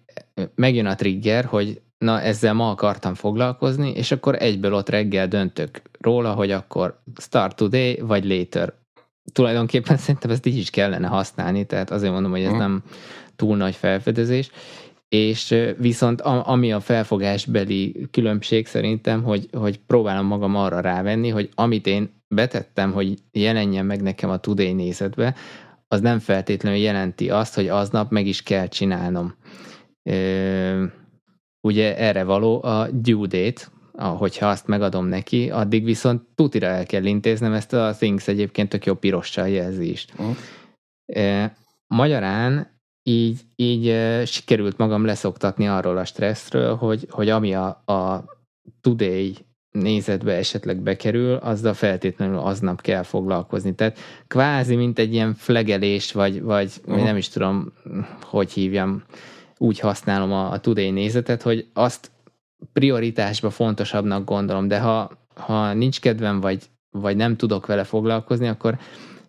megjön 0.55 0.85
a 0.85 0.95
trigger, 0.95 1.45
hogy 1.45 1.81
na 1.97 2.21
ezzel 2.21 2.53
ma 2.53 2.69
akartam 2.69 3.13
foglalkozni, 3.13 3.89
és 3.89 4.11
akkor 4.11 4.35
egyből 4.41 4.73
ott 4.73 4.89
reggel 4.89 5.27
döntök 5.27 5.81
róla, 5.99 6.33
hogy 6.33 6.51
akkor 6.51 7.01
start 7.19 7.55
today, 7.55 7.99
vagy 7.99 8.25
later. 8.25 8.73
Tulajdonképpen 9.31 9.97
szerintem 9.97 10.31
ezt 10.31 10.45
így 10.45 10.57
is 10.57 10.69
kellene 10.69 11.07
használni, 11.07 11.65
tehát 11.65 11.91
azért 11.91 12.11
mondom, 12.11 12.31
hogy 12.31 12.43
ez 12.43 12.49
hmm. 12.49 12.57
nem 12.57 12.83
túl 13.35 13.57
nagy 13.57 13.75
felfedezés. 13.75 14.51
És 15.09 15.55
viszont 15.77 16.21
ami 16.21 16.71
a 16.71 16.79
felfogásbeli 16.79 18.07
különbség 18.11 18.67
szerintem, 18.67 19.23
hogy, 19.23 19.47
hogy 19.51 19.79
próbálom 19.79 20.25
magam 20.25 20.55
arra 20.55 20.79
rávenni, 20.79 21.29
hogy 21.29 21.49
amit 21.55 21.87
én 21.87 22.09
betettem, 22.27 22.91
hogy 22.91 23.13
jelenjen 23.31 23.85
meg 23.85 24.01
nekem 24.01 24.29
a 24.29 24.37
Today 24.37 24.73
nézetbe, 24.73 25.35
az 25.87 26.01
nem 26.01 26.19
feltétlenül 26.19 26.79
jelenti 26.79 27.29
azt, 27.29 27.55
hogy 27.55 27.67
aznap 27.67 28.11
meg 28.11 28.27
is 28.27 28.43
kell 28.43 28.67
csinálnom. 28.67 29.35
Ugye 31.61 31.97
erre 31.97 32.23
való 32.23 32.63
a 32.63 32.87
due 32.91 33.27
date, 33.27 33.61
hogyha 34.05 34.49
azt 34.49 34.67
megadom 34.67 35.05
neki, 35.05 35.49
addig 35.49 35.83
viszont 35.83 36.21
tutira 36.35 36.67
el 36.67 36.85
kell 36.85 37.05
intéznem, 37.05 37.53
ezt 37.53 37.73
a 37.73 37.95
Things 37.97 38.27
egyébként 38.27 38.69
tök 38.69 38.85
jó 38.85 38.93
pirossal 38.93 39.47
jelzi 39.47 39.89
is. 39.89 40.05
Uh. 40.17 41.45
Magyarán 41.87 42.75
így, 43.03 43.39
így 43.55 43.95
sikerült 44.25 44.77
magam 44.77 45.05
leszoktatni 45.05 45.67
arról 45.67 45.97
a 45.97 46.05
stresszről, 46.05 46.75
hogy, 46.75 47.07
hogy 47.09 47.29
ami 47.29 47.53
a, 47.53 47.67
a 47.67 48.25
today 48.81 49.35
nézetbe 49.71 50.33
esetleg 50.33 50.81
bekerül, 50.81 51.35
azzal 51.35 51.73
feltétlenül 51.73 52.37
aznap 52.37 52.81
kell 52.81 53.03
foglalkozni. 53.03 53.75
Tehát 53.75 53.99
kvázi, 54.27 54.75
mint 54.75 54.99
egy 54.99 55.13
ilyen 55.13 55.33
flegelés, 55.33 56.11
vagy, 56.11 56.41
vagy 56.41 56.71
uh-huh. 56.85 57.03
nem 57.03 57.17
is 57.17 57.29
tudom, 57.29 57.73
hogy 58.21 58.51
hívjam, 58.51 59.03
úgy 59.57 59.79
használom 59.79 60.31
a, 60.31 60.51
a 60.51 60.59
Today 60.59 60.89
nézetet, 60.89 61.41
hogy 61.41 61.67
azt 61.73 62.11
prioritásba 62.73 63.49
fontosabbnak 63.49 64.25
gondolom, 64.25 64.67
de 64.67 64.79
ha, 64.79 65.11
ha 65.35 65.73
nincs 65.73 65.99
kedvem, 65.99 66.39
vagy, 66.39 66.63
vagy 66.91 67.15
nem 67.15 67.35
tudok 67.35 67.65
vele 67.65 67.83
foglalkozni, 67.83 68.47
akkor 68.47 68.77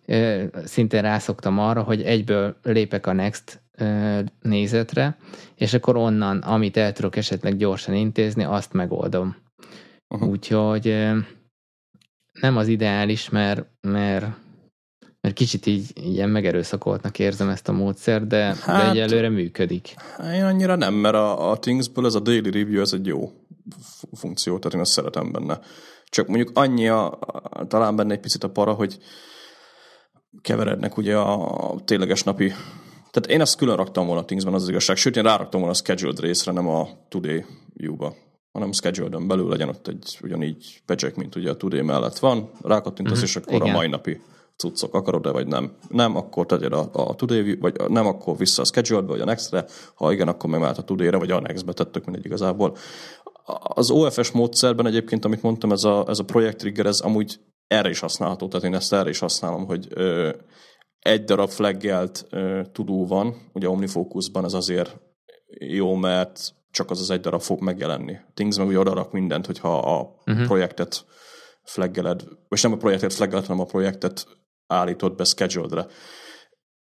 ö, 0.05 0.43
szintén 0.65 1.01
rászoktam 1.01 1.59
arra, 1.59 1.83
hogy 1.83 2.01
egyből 2.01 2.55
lépek 2.63 3.07
a 3.07 3.13
Next 3.13 3.61
ö, 3.77 4.19
nézetre, 4.41 5.17
és 5.55 5.73
akkor 5.73 5.95
onnan, 5.95 6.37
amit 6.37 6.77
el 6.77 6.93
tudok 6.93 7.15
esetleg 7.15 7.57
gyorsan 7.57 7.95
intézni, 7.95 8.43
azt 8.43 8.73
megoldom. 8.73 9.35
Uh-huh. 10.07 10.29
Úgyhogy 10.29 10.85
nem 12.41 12.57
az 12.57 12.67
ideális, 12.67 13.29
mert, 13.29 13.65
mert, 13.81 14.25
mert 15.21 15.35
kicsit 15.35 15.65
így 15.65 15.91
ilyen 15.95 16.29
megerőszakoltnak 16.29 17.19
érzem 17.19 17.49
ezt 17.49 17.67
a 17.67 17.71
módszert, 17.71 18.27
de, 18.27 18.55
hát, 18.61 18.65
de 18.65 18.89
egyelőre 18.89 19.29
működik. 19.29 19.95
Én 20.33 20.43
annyira 20.43 20.75
nem, 20.75 20.93
mert 20.93 21.15
a, 21.15 21.51
a 21.51 21.59
Thingsből 21.59 22.05
ez 22.05 22.15
a 22.15 22.19
daily 22.19 22.51
review, 22.51 22.81
ez 22.81 22.93
egy 22.93 23.05
jó 23.05 23.31
funkció, 24.13 24.57
tehát 24.57 24.73
én 24.73 24.81
azt 24.81 24.91
szeretem 24.91 25.31
benne. 25.31 25.59
Csak 26.05 26.27
mondjuk 26.27 26.51
annyi 26.53 26.87
a, 26.87 27.19
talán 27.67 27.95
benne 27.95 28.13
egy 28.13 28.19
picit 28.19 28.43
a 28.43 28.49
para, 28.49 28.73
hogy 28.73 28.97
keverednek 30.41 30.97
ugye 30.97 31.17
a, 31.17 31.75
tényleges 31.85 32.23
napi 32.23 32.53
tehát 33.11 33.29
én 33.29 33.41
azt 33.41 33.55
külön 33.55 33.75
raktam 33.75 34.05
volna 34.05 34.21
a 34.21 34.25
Thingsben, 34.25 34.53
az, 34.53 34.61
az 34.61 34.69
igazság. 34.69 34.97
Sőt, 34.97 35.17
én 35.17 35.23
ráraktam 35.23 35.59
volna 35.59 35.75
a 35.75 35.77
scheduled 35.77 36.19
részre, 36.19 36.51
nem 36.51 36.67
a 36.67 36.87
today 37.09 37.45
view-ba 37.73 38.15
hanem 38.51 38.71
schedule 38.71 39.17
belül 39.27 39.49
legyen 39.49 39.69
ott 39.69 39.87
egy 39.87 40.17
ugyanígy 40.21 40.81
pecek, 40.85 41.15
mint 41.15 41.35
ugye 41.35 41.49
a 41.49 41.55
Today 41.55 41.81
mellett 41.81 42.19
van, 42.19 42.51
rákattintasz, 42.61 43.13
uh-huh. 43.13 43.29
és 43.29 43.35
akkor 43.35 43.53
Igen. 43.53 43.69
a 43.69 43.71
mai 43.71 43.87
napi 43.87 44.21
cuccok 44.59 44.93
akarod-e, 44.93 45.31
vagy 45.31 45.47
nem. 45.47 45.71
Nem, 45.89 46.15
akkor 46.15 46.45
tegyed 46.45 46.73
a, 46.73 46.89
a 46.93 47.15
Today, 47.15 47.57
vagy 47.57 47.75
nem, 47.87 48.05
akkor 48.05 48.37
vissza 48.37 48.61
a 48.61 48.65
schedule 48.65 49.01
vagy 49.01 49.19
a 49.19 49.25
Next-re, 49.25 49.65
ha 49.95 50.11
igen, 50.11 50.27
akkor 50.27 50.49
meg 50.49 50.61
a 50.61 50.71
Today-re, 50.71 51.17
vagy 51.17 51.31
a 51.31 51.39
Next-be 51.39 51.73
tettük 51.73 52.05
mindegy 52.05 52.25
igazából. 52.25 52.75
Az 53.63 53.89
OFS 53.89 54.31
módszerben 54.31 54.85
egyébként, 54.85 55.25
amit 55.25 55.41
mondtam, 55.41 55.71
ez 55.71 55.83
a, 55.83 56.05
ez 56.07 56.19
a 56.19 56.23
projekt 56.23 56.57
trigger, 56.57 56.85
ez 56.85 56.99
amúgy 56.99 57.39
erre 57.67 57.89
is 57.89 57.99
használható, 57.99 58.47
tehát 58.47 58.65
én 58.65 58.75
ezt 58.75 58.93
erre 58.93 59.09
is 59.09 59.19
használom, 59.19 59.65
hogy 59.65 59.87
ö, 59.89 60.29
egy 60.99 61.23
darab 61.23 61.49
flaggelt 61.49 62.27
tudó 62.71 63.05
van, 63.05 63.35
ugye 63.53 63.69
OmniFocusban 63.69 64.45
ez 64.45 64.53
azért 64.53 64.97
jó, 65.59 65.95
mert 65.95 66.53
csak 66.71 66.89
az 66.89 66.99
az 66.99 67.09
egy 67.09 67.19
darab 67.19 67.41
fog 67.41 67.61
megjelenni. 67.61 68.17
Things 68.33 68.57
meg 68.57 68.67
ugye 68.67 68.79
odarak 68.79 69.11
mindent, 69.11 69.45
hogyha 69.45 69.77
a 69.77 70.15
uh-huh. 70.25 70.45
projektet 70.45 71.05
flaggeled, 71.63 72.23
vagy 72.47 72.59
nem 72.61 72.73
a 72.73 72.77
projektet 72.77 73.13
flaggeled, 73.13 73.45
hanem 73.45 73.61
a 73.61 73.65
projektet 73.65 74.25
állítod 74.69 75.15
be 75.15 75.23
scheduled-re. 75.23 75.87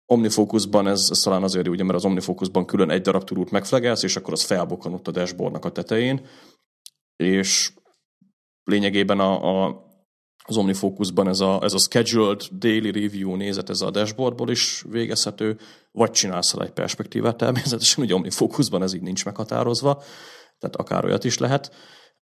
Omnifocusban 0.05 0.87
ez, 0.87 1.07
ez 1.09 1.19
talán 1.19 1.43
azért 1.43 1.67
ugye, 1.67 1.83
mert 1.83 1.97
az 1.97 2.05
Omnifocusban 2.05 2.65
külön 2.65 2.89
egy 2.89 3.01
darab 3.01 3.23
turút 3.23 3.51
megflegelsz, 3.51 4.03
és 4.03 4.15
akkor 4.15 4.33
az 4.33 4.43
felbukkan 4.43 4.93
ott 4.93 5.07
a 5.07 5.11
dashboardnak 5.11 5.65
a 5.65 5.71
tetején, 5.71 6.27
és 7.15 7.73
lényegében 8.63 9.19
a, 9.19 9.65
a 9.65 9.81
az 10.45 10.57
OmniFocusban 10.57 11.27
ez 11.27 11.39
a, 11.39 11.59
ez 11.61 11.73
a 11.73 11.77
scheduled 11.77 12.41
daily 12.51 12.91
review 12.91 13.35
nézet, 13.35 13.69
ez 13.69 13.81
a 13.81 13.91
dashboardból 13.91 14.49
is 14.49 14.83
végezhető, 14.89 15.57
vagy 15.91 16.11
csinálsz 16.11 16.53
egy 16.53 16.71
perspektívát 16.71 17.37
természetesen, 17.37 18.03
ugye 18.03 18.13
OmniFocusban 18.13 18.83
ez 18.83 18.93
így 18.93 19.01
nincs 19.01 19.25
meghatározva, 19.25 20.03
tehát 20.59 20.75
akár 20.75 21.05
olyat 21.05 21.23
is 21.23 21.37
lehet. 21.37 21.75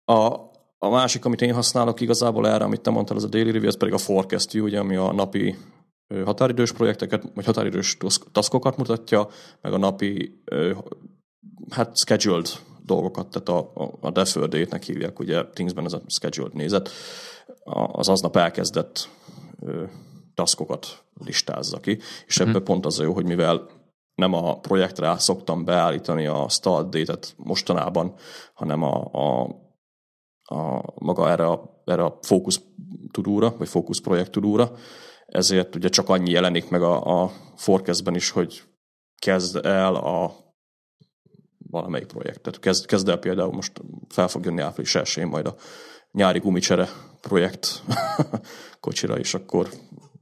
A, 0.05 0.35
a 0.81 0.89
másik, 0.89 1.25
amit 1.25 1.41
én 1.41 1.53
használok 1.53 2.01
igazából 2.01 2.47
erre, 2.47 2.63
amit 2.63 2.81
te 2.81 2.89
mondtál, 2.89 3.17
az 3.17 3.23
a 3.23 3.27
daily 3.27 3.51
review, 3.51 3.67
ez 3.67 3.77
pedig 3.77 3.93
a 3.93 3.97
forecast 3.97 4.51
view, 4.51 4.65
ugye, 4.65 4.79
ami 4.79 4.95
a 4.95 5.11
napi 5.13 5.55
határidős 6.25 6.71
projekteket, 6.71 7.23
vagy 7.35 7.45
határidős 7.45 7.97
taskokat 8.31 8.77
mutatja, 8.77 9.27
meg 9.61 9.73
a 9.73 9.77
napi 9.77 10.41
hát 11.69 11.97
scheduled 11.97 12.47
dolgokat, 12.85 13.27
tehát 13.27 13.49
a, 13.49 13.81
a, 13.83 13.97
a 13.99 14.11
deferred 14.11 14.49
date-nek 14.49 14.83
hívják, 14.83 15.19
ugye 15.19 15.45
Thingsben 15.53 15.85
ez 15.85 15.93
a 15.93 16.01
scheduled 16.07 16.53
nézet, 16.53 16.89
az 17.91 18.09
aznap 18.09 18.35
elkezdett 18.35 19.09
ö, 19.61 19.83
taskokat 20.33 21.03
listázza 21.25 21.79
ki, 21.79 21.91
és 22.25 22.37
uh-huh. 22.37 22.49
ebben 22.49 22.63
pont 22.63 22.85
az 22.85 22.99
a 22.99 23.03
jó, 23.03 23.13
hogy 23.13 23.25
mivel 23.25 23.67
nem 24.15 24.33
a 24.33 24.59
projektre 24.59 25.17
szoktam 25.17 25.65
beállítani 25.65 26.25
a 26.25 26.49
start 26.49 26.89
date-et 26.89 27.33
mostanában, 27.37 28.13
hanem 28.53 28.83
a, 28.83 29.09
a, 29.11 29.47
a 30.49 30.93
maga 30.95 31.29
erre 31.29 31.47
a, 31.47 31.81
erre 31.85 32.03
a 32.03 32.19
fókusz 32.21 32.61
tudóra, 33.11 33.55
vagy 33.57 33.67
fókusz 33.67 33.99
projekt 33.99 34.31
tudóra, 34.31 34.71
ezért 35.25 35.75
ugye 35.75 35.89
csak 35.89 36.09
annyi 36.09 36.31
jelenik 36.31 36.69
meg 36.69 36.81
a, 36.81 37.23
a 37.23 37.31
forecastben 37.55 38.15
is, 38.15 38.29
hogy 38.29 38.63
kezd 39.19 39.65
el 39.65 39.95
a 39.95 40.31
valamelyik 41.69 42.07
projektet. 42.07 42.59
Kezd, 42.59 42.85
kezd 42.85 43.09
el 43.09 43.17
például, 43.17 43.51
most 43.51 43.81
fel 44.07 44.27
fog 44.27 44.45
jönni 44.45 44.61
április 44.61 44.95
1 44.95 45.25
majd 45.25 45.45
a 45.45 45.55
nyári 46.11 46.39
gumicsere 46.39 46.89
projekt 47.21 47.83
kocsira, 48.79 49.17
és 49.17 49.33
akkor 49.33 49.69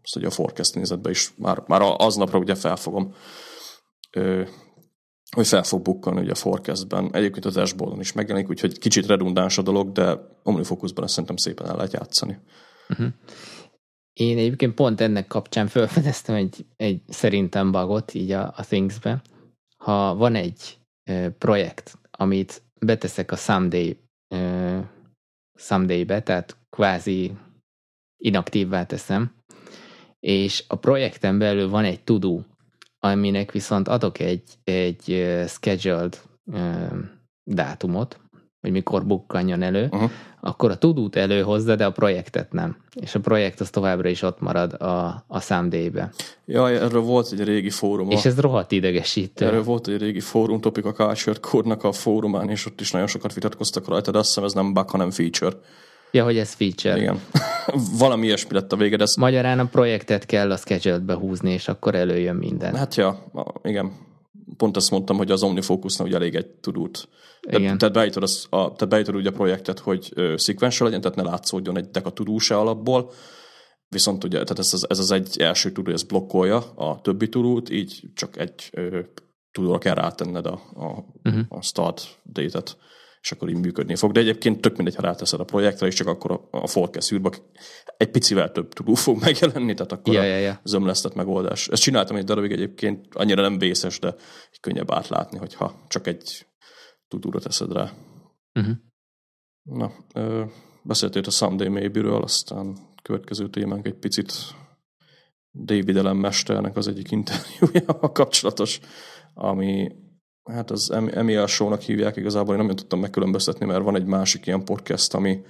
azt 0.03 0.15
ugye 0.15 0.27
a 0.27 0.31
forecast 0.31 0.75
nézetbe 0.75 1.09
is 1.09 1.33
már, 1.37 1.63
már 1.67 1.81
aznapra 1.97 2.39
ugye 2.39 2.55
felfogom, 2.55 3.15
ö, 4.11 4.43
hogy 5.35 5.47
fel 5.47 5.63
fog 5.63 5.81
bukkanni 5.81 6.19
ugye 6.19 6.31
a 6.31 6.35
forecastben. 6.35 7.09
Egyébként 7.13 7.45
az 7.45 7.53
dashboardon 7.53 7.99
is 7.99 8.13
megjelenik, 8.13 8.49
úgyhogy 8.49 8.79
kicsit 8.79 9.05
redundáns 9.05 9.57
a 9.57 9.61
dolog, 9.61 9.91
de 9.91 10.19
OmniFocusban 10.43 11.03
ezt 11.03 11.13
szerintem 11.13 11.37
szépen 11.37 11.67
el 11.67 11.75
lehet 11.75 11.93
játszani. 11.93 12.37
Uh-huh. 12.89 13.07
Én 14.13 14.37
egyébként 14.37 14.73
pont 14.73 15.01
ennek 15.01 15.27
kapcsán 15.27 15.67
felfedeztem 15.67 16.35
egy, 16.35 16.65
egy 16.75 17.01
szerintem 17.07 17.71
bagot 17.71 18.13
így 18.13 18.31
a, 18.31 18.53
a 18.55 18.65
Things-be. 18.65 19.21
Ha 19.77 20.15
van 20.15 20.35
egy 20.35 20.77
ö, 21.09 21.27
projekt, 21.37 21.97
amit 22.11 22.61
beteszek 22.79 23.31
a 23.31 23.35
Someday 23.35 23.97
ö, 24.35 24.79
Someday-be, 25.59 26.21
tehát 26.21 26.57
kvázi 26.69 27.31
inaktívvá 28.17 28.85
teszem, 28.85 29.35
és 30.19 30.63
a 30.67 30.75
projekten 30.75 31.37
belül 31.37 31.69
van 31.69 31.83
egy 31.83 32.03
tudó, 32.03 32.45
aminek 33.11 33.51
viszont 33.51 33.87
adok 33.87 34.19
egy, 34.19 34.43
egy 34.63 35.25
scheduled 35.47 36.21
dátumot, 37.43 38.19
hogy 38.61 38.71
mikor 38.71 39.05
bukkanjon 39.05 39.61
elő, 39.61 39.87
uh-huh. 39.91 40.11
akkor 40.41 40.71
a 40.71 40.77
tudót 40.77 41.15
előhozza, 41.15 41.75
de 41.75 41.85
a 41.85 41.91
projektet 41.91 42.51
nem. 42.51 42.77
És 43.01 43.15
a 43.15 43.19
projekt 43.19 43.59
az 43.59 43.69
továbbra 43.69 44.09
is 44.09 44.21
ott 44.21 44.39
marad 44.39 44.73
a, 44.73 45.23
a 45.27 45.39
Someday-be. 45.39 46.11
Jaj, 46.45 46.75
erről 46.75 47.01
volt 47.01 47.31
egy 47.31 47.43
régi 47.43 47.69
fórum. 47.69 48.09
És 48.09 48.25
ez 48.25 48.39
rohadt 48.39 48.71
idegesítő. 48.71 49.45
Erről 49.45 49.63
volt 49.63 49.87
egy 49.87 49.97
régi 49.97 50.19
fórum 50.19 50.59
topik 50.59 50.85
a 50.85 50.91
Culture 50.91 51.37
Code-nak 51.39 51.83
a 51.83 51.91
fórumán, 51.91 52.49
és 52.49 52.65
ott 52.65 52.81
is 52.81 52.91
nagyon 52.91 53.07
sokat 53.07 53.33
vitatkoztak 53.33 53.87
rajta, 53.87 54.11
de 54.11 54.17
azt 54.17 54.27
hiszem 54.27 54.43
ez 54.43 54.53
nem 54.53 54.73
bug, 54.73 54.89
hanem 54.89 55.11
feature. 55.11 55.55
Ja, 56.11 56.23
hogy 56.23 56.37
ez 56.37 56.53
feature. 56.53 56.97
Igen. 56.97 57.21
Valami 57.99 58.25
ilyesmi 58.25 58.53
lett 58.53 58.71
a 58.71 58.75
vége, 58.75 58.95
de 58.95 59.03
ez... 59.03 59.15
Magyarán 59.15 59.59
a 59.59 59.65
projektet 59.65 60.25
kell 60.25 60.51
a 60.51 60.55
schedule-be 60.55 61.15
húzni, 61.15 61.51
és 61.51 61.67
akkor 61.67 61.95
előjön 61.95 62.35
minden. 62.35 62.75
Hát 62.75 62.95
ja, 62.95 63.31
igen. 63.63 63.91
Pont 64.57 64.77
ezt 64.77 64.91
mondtam, 64.91 65.17
hogy 65.17 65.31
az 65.31 65.43
OmniFocusnak 65.43 66.07
ugye 66.07 66.15
elég 66.15 66.35
egy 66.35 66.47
tudót. 66.47 67.09
Tehát 67.49 67.91
beállítod, 67.91 68.23
az, 68.23 68.47
a, 68.49 68.57
tehát 68.57 68.87
beállítod 68.87 69.15
ugye 69.15 69.29
a 69.29 69.31
projektet, 69.31 69.79
hogy 69.79 70.13
sequential 70.35 70.89
legyen, 70.89 71.01
tehát 71.01 71.17
ne 71.17 71.23
látszódjon 71.23 71.77
egy 71.77 71.89
deka 71.89 72.09
tudó 72.09 72.37
se 72.37 72.57
alapból, 72.57 73.11
viszont 73.89 74.23
ugye, 74.23 74.43
tehát 74.43 74.59
ez 74.59 74.73
az, 74.73 74.85
ez 74.89 74.99
az 74.99 75.11
egy 75.11 75.37
első 75.39 75.71
tudó, 75.71 75.91
ez 75.91 76.03
blokkolja 76.03 76.57
a 76.75 77.01
többi 77.01 77.29
tudót, 77.29 77.69
így 77.69 78.03
csak 78.13 78.37
egy 78.37 78.71
tudóra 79.51 79.77
kell 79.77 79.95
rátenned 79.95 80.45
a, 80.45 80.61
a, 80.73 81.05
uh-huh. 81.23 81.45
a 81.49 81.61
start 81.61 82.19
date-et 82.33 82.77
és 83.27 83.33
akkor 83.33 83.49
így 83.49 83.59
működni 83.59 83.95
fog. 83.95 84.11
De 84.11 84.19
egyébként 84.19 84.61
tök 84.61 84.75
mindegy, 84.75 84.95
ha 84.95 85.01
ráteszed 85.01 85.39
a 85.39 85.43
projektre, 85.43 85.87
és 85.87 85.93
csak 85.93 86.07
akkor 86.07 86.31
a, 86.31 86.47
a 86.51 86.67
forecast 86.67 87.11
űrbe 87.11 87.31
egy 87.97 88.09
picivel 88.09 88.51
több 88.51 88.73
tudó 88.73 88.93
fog 88.93 89.19
megjelenni, 89.25 89.73
tehát 89.73 89.91
akkor 89.91 90.13
ja, 90.13 90.23
ja, 90.23 90.37
ja. 90.37 90.59
zömlesztett 90.63 91.13
megoldás. 91.13 91.67
Ezt 91.67 91.81
csináltam 91.81 92.15
egy 92.15 92.23
darabig 92.23 92.51
egyébként, 92.51 93.15
annyira 93.15 93.41
nem 93.41 93.57
vészes, 93.57 93.99
de 93.99 94.15
könnyebb 94.59 94.91
átlátni, 94.91 95.37
hogyha 95.37 95.85
csak 95.87 96.07
egy 96.07 96.47
tudóra 97.07 97.39
teszed 97.39 97.71
rá. 97.71 97.91
Uh-huh. 98.53 98.75
Na, 99.63 99.91
ö, 100.13 100.43
beszéltél 100.83 101.21
a 101.25 101.29
Someday 101.29 101.69
Maybe-ről, 101.69 102.21
aztán 102.21 102.77
következő 103.03 103.49
témánk 103.49 103.85
egy 103.85 103.97
picit 103.99 104.33
David 105.51 105.97
Ellen 105.97 106.17
mesternek 106.17 106.77
az 106.77 106.87
egyik 106.87 107.11
interjúja 107.11 108.11
kapcsolatos, 108.11 108.79
ami 109.33 109.91
hát 110.47 110.71
az 110.71 110.91
Emil 110.91 111.47
Show-nak 111.47 111.81
hívják 111.81 112.15
igazából, 112.15 112.55
én 112.55 112.65
nem 112.65 112.75
tudtam 112.75 112.99
megkülönböztetni, 112.99 113.65
mert 113.65 113.83
van 113.83 113.95
egy 113.95 114.05
másik 114.05 114.45
ilyen 114.45 114.63
podcast, 114.63 115.13
ami 115.13 115.41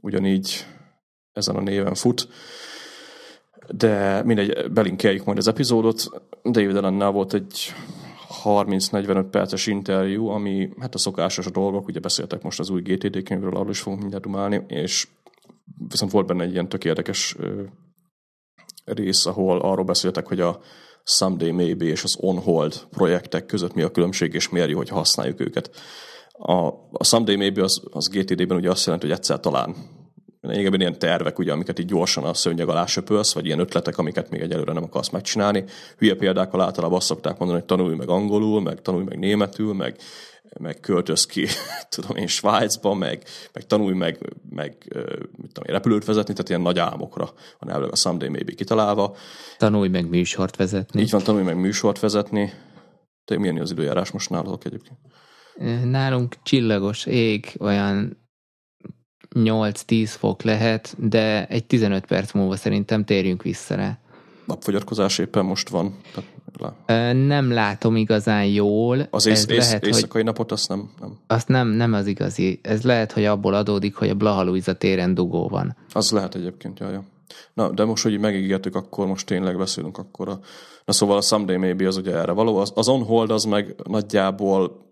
ugyanígy 0.00 0.66
ezen 1.32 1.56
a 1.56 1.60
néven 1.60 1.94
fut. 1.94 2.28
De 3.70 4.22
mindegy, 4.24 4.70
belinkeljük 4.72 5.24
majd 5.24 5.38
az 5.38 5.48
epizódot. 5.48 6.08
David 6.42 6.76
Ellennel 6.76 7.10
volt 7.10 7.34
egy 7.34 7.72
30-45 8.44 9.26
perces 9.30 9.66
interjú, 9.66 10.26
ami 10.26 10.70
hát 10.80 10.94
a 10.94 10.98
szokásos 10.98 11.50
dolgok, 11.50 11.86
ugye 11.86 12.00
beszéltek 12.00 12.42
most 12.42 12.58
az 12.60 12.70
új 12.70 12.80
GTD 12.80 13.22
könyvről, 13.22 13.56
arról 13.56 13.70
is 13.70 13.80
fogunk 13.80 14.00
mindjárt 14.00 14.24
dumálni, 14.24 14.64
és 14.68 15.08
viszont 15.88 16.12
volt 16.12 16.26
benne 16.26 16.42
egy 16.42 16.52
ilyen 16.52 16.68
tök 16.68 16.84
érdekes 16.84 17.36
rész, 18.84 19.26
ahol 19.26 19.60
arról 19.60 19.84
beszéltek, 19.84 20.26
hogy 20.26 20.40
a 20.40 20.60
Someday 21.08 21.50
Maybe 21.50 21.84
és 21.84 22.04
az 22.04 22.16
On-Hold 22.20 22.86
projektek 22.90 23.46
között 23.46 23.74
mi 23.74 23.82
a 23.82 23.90
különbség, 23.90 24.34
és 24.34 24.48
jó, 24.52 24.76
hogy 24.76 24.88
használjuk 24.88 25.40
őket. 25.40 25.70
A, 26.32 26.66
a 26.92 27.04
Someday 27.04 27.36
Maybe 27.36 27.62
az, 27.62 27.82
az 27.90 28.08
GTD-ben 28.08 28.56
ugye 28.56 28.70
azt 28.70 28.84
jelenti, 28.84 29.06
hogy 29.06 29.16
egyszer 29.16 29.40
talán 29.40 29.74
lényegében 30.40 30.80
ilyen 30.80 30.98
tervek, 30.98 31.38
ugye, 31.38 31.52
amiket 31.52 31.78
így 31.78 31.86
gyorsan 31.86 32.24
a 32.24 32.34
szőnyeg 32.34 32.68
alá 32.68 32.86
söpölsz, 32.86 33.32
vagy 33.32 33.46
ilyen 33.46 33.58
ötletek, 33.58 33.98
amiket 33.98 34.30
még 34.30 34.40
egyelőre 34.40 34.72
nem 34.72 34.82
akarsz 34.82 35.08
megcsinálni. 35.08 35.64
Hülye 35.98 36.14
példákkal 36.14 36.60
általában 36.60 36.96
azt 36.96 37.06
szokták 37.06 37.38
mondani, 37.38 37.58
hogy 37.58 37.68
tanulj 37.68 37.96
meg 37.96 38.08
angolul, 38.08 38.60
meg 38.60 38.82
tanulj 38.82 39.04
meg 39.04 39.18
németül, 39.18 39.74
meg 39.74 39.96
meg 40.60 40.80
költöz 40.80 41.26
ki, 41.26 41.46
tudom 41.94 42.16
én, 42.16 42.26
Svájcba, 42.26 42.94
meg, 42.94 43.22
meg 43.52 43.66
tanulj 43.66 43.94
meg, 43.94 44.18
meg 44.50 44.76
mit 45.36 45.52
tudom 45.52 45.64
én, 45.68 45.74
repülőt 45.74 46.04
vezetni, 46.04 46.32
tehát 46.32 46.48
ilyen 46.48 46.60
nagy 46.60 46.78
álmokra 46.78 47.32
van 47.58 47.70
elvileg 47.70 47.92
a 47.92 47.96
Someday 47.96 48.28
Maybe 48.28 48.52
kitalálva. 48.52 49.16
Tanulj 49.58 49.88
meg 49.88 50.08
műsort 50.08 50.56
vezetni. 50.56 51.00
Így 51.00 51.10
van, 51.10 51.22
tanulj 51.22 51.44
meg 51.44 51.56
műsort 51.56 52.00
vezetni. 52.00 52.52
Te 53.24 53.38
milyen 53.38 53.58
az 53.58 53.70
időjárás 53.70 54.10
most 54.10 54.30
nálatok 54.30 54.64
egyébként? 54.64 54.98
Nálunk 55.84 56.36
csillagos 56.42 57.06
ég, 57.06 57.54
olyan 57.58 58.26
8-10 59.34 60.14
fok 60.18 60.42
lehet, 60.42 61.08
de 61.08 61.46
egy 61.46 61.66
15 61.66 62.06
perc 62.06 62.32
múlva 62.32 62.56
szerintem 62.56 63.04
térjünk 63.04 63.42
vissza 63.42 63.74
rá. 63.74 63.98
Napfogyatkozás 64.44 65.18
éppen 65.18 65.44
most 65.44 65.68
van. 65.68 65.96
Nem 67.26 67.52
látom 67.52 67.96
igazán 67.96 68.46
jól. 68.46 69.06
Az 69.10 69.26
ész, 69.26 69.42
ez 69.42 69.50
ész, 69.50 69.66
lehet, 69.66 69.86
éjszakai 69.86 70.08
hogy 70.10 70.24
napot 70.24 70.52
azt 70.52 70.68
nem, 70.68 70.90
nem. 71.00 71.18
Azt 71.26 71.48
nem, 71.48 71.68
nem 71.68 71.92
az 71.92 72.06
igazi. 72.06 72.60
Ez 72.62 72.82
lehet, 72.82 73.12
hogy 73.12 73.24
abból 73.24 73.54
adódik, 73.54 73.94
hogy 73.94 74.08
a 74.08 74.14
Blaha 74.14 74.62
téren 74.78 75.14
dugó 75.14 75.48
van. 75.48 75.76
Az 75.92 76.10
lehet 76.10 76.34
egyébként, 76.34 76.78
jaj. 76.78 76.98
Na, 77.54 77.70
de 77.70 77.84
most, 77.84 78.02
hogy 78.02 78.18
megígértük, 78.18 78.74
akkor 78.74 79.06
most 79.06 79.26
tényleg 79.26 79.56
beszélünk 79.56 79.98
akkor 79.98 80.28
a... 80.28 80.40
Na 80.84 80.92
szóval 80.92 81.16
a 81.16 81.20
Someday 81.20 81.56
Maybe 81.56 81.86
az 81.86 81.96
ugye 81.96 82.16
erre 82.16 82.32
való. 82.32 82.56
Az, 82.56 82.72
az 82.74 82.88
On 82.88 83.04
Hold 83.04 83.30
az 83.30 83.44
meg 83.44 83.74
nagyjából 83.88 84.86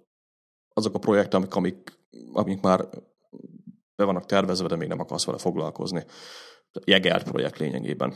azok 0.74 0.94
a 0.94 0.98
projektek, 0.98 1.34
amik, 1.34 1.54
amik, 1.54 1.98
amik 2.32 2.60
már 2.60 2.88
be 3.96 4.04
vannak 4.04 4.26
tervezve, 4.26 4.68
de 4.68 4.76
még 4.76 4.88
nem 4.88 5.00
akarsz 5.00 5.24
vele 5.24 5.38
foglalkozni. 5.38 6.04
Jegert 6.84 7.30
projekt 7.30 7.58
lényegében 7.58 8.14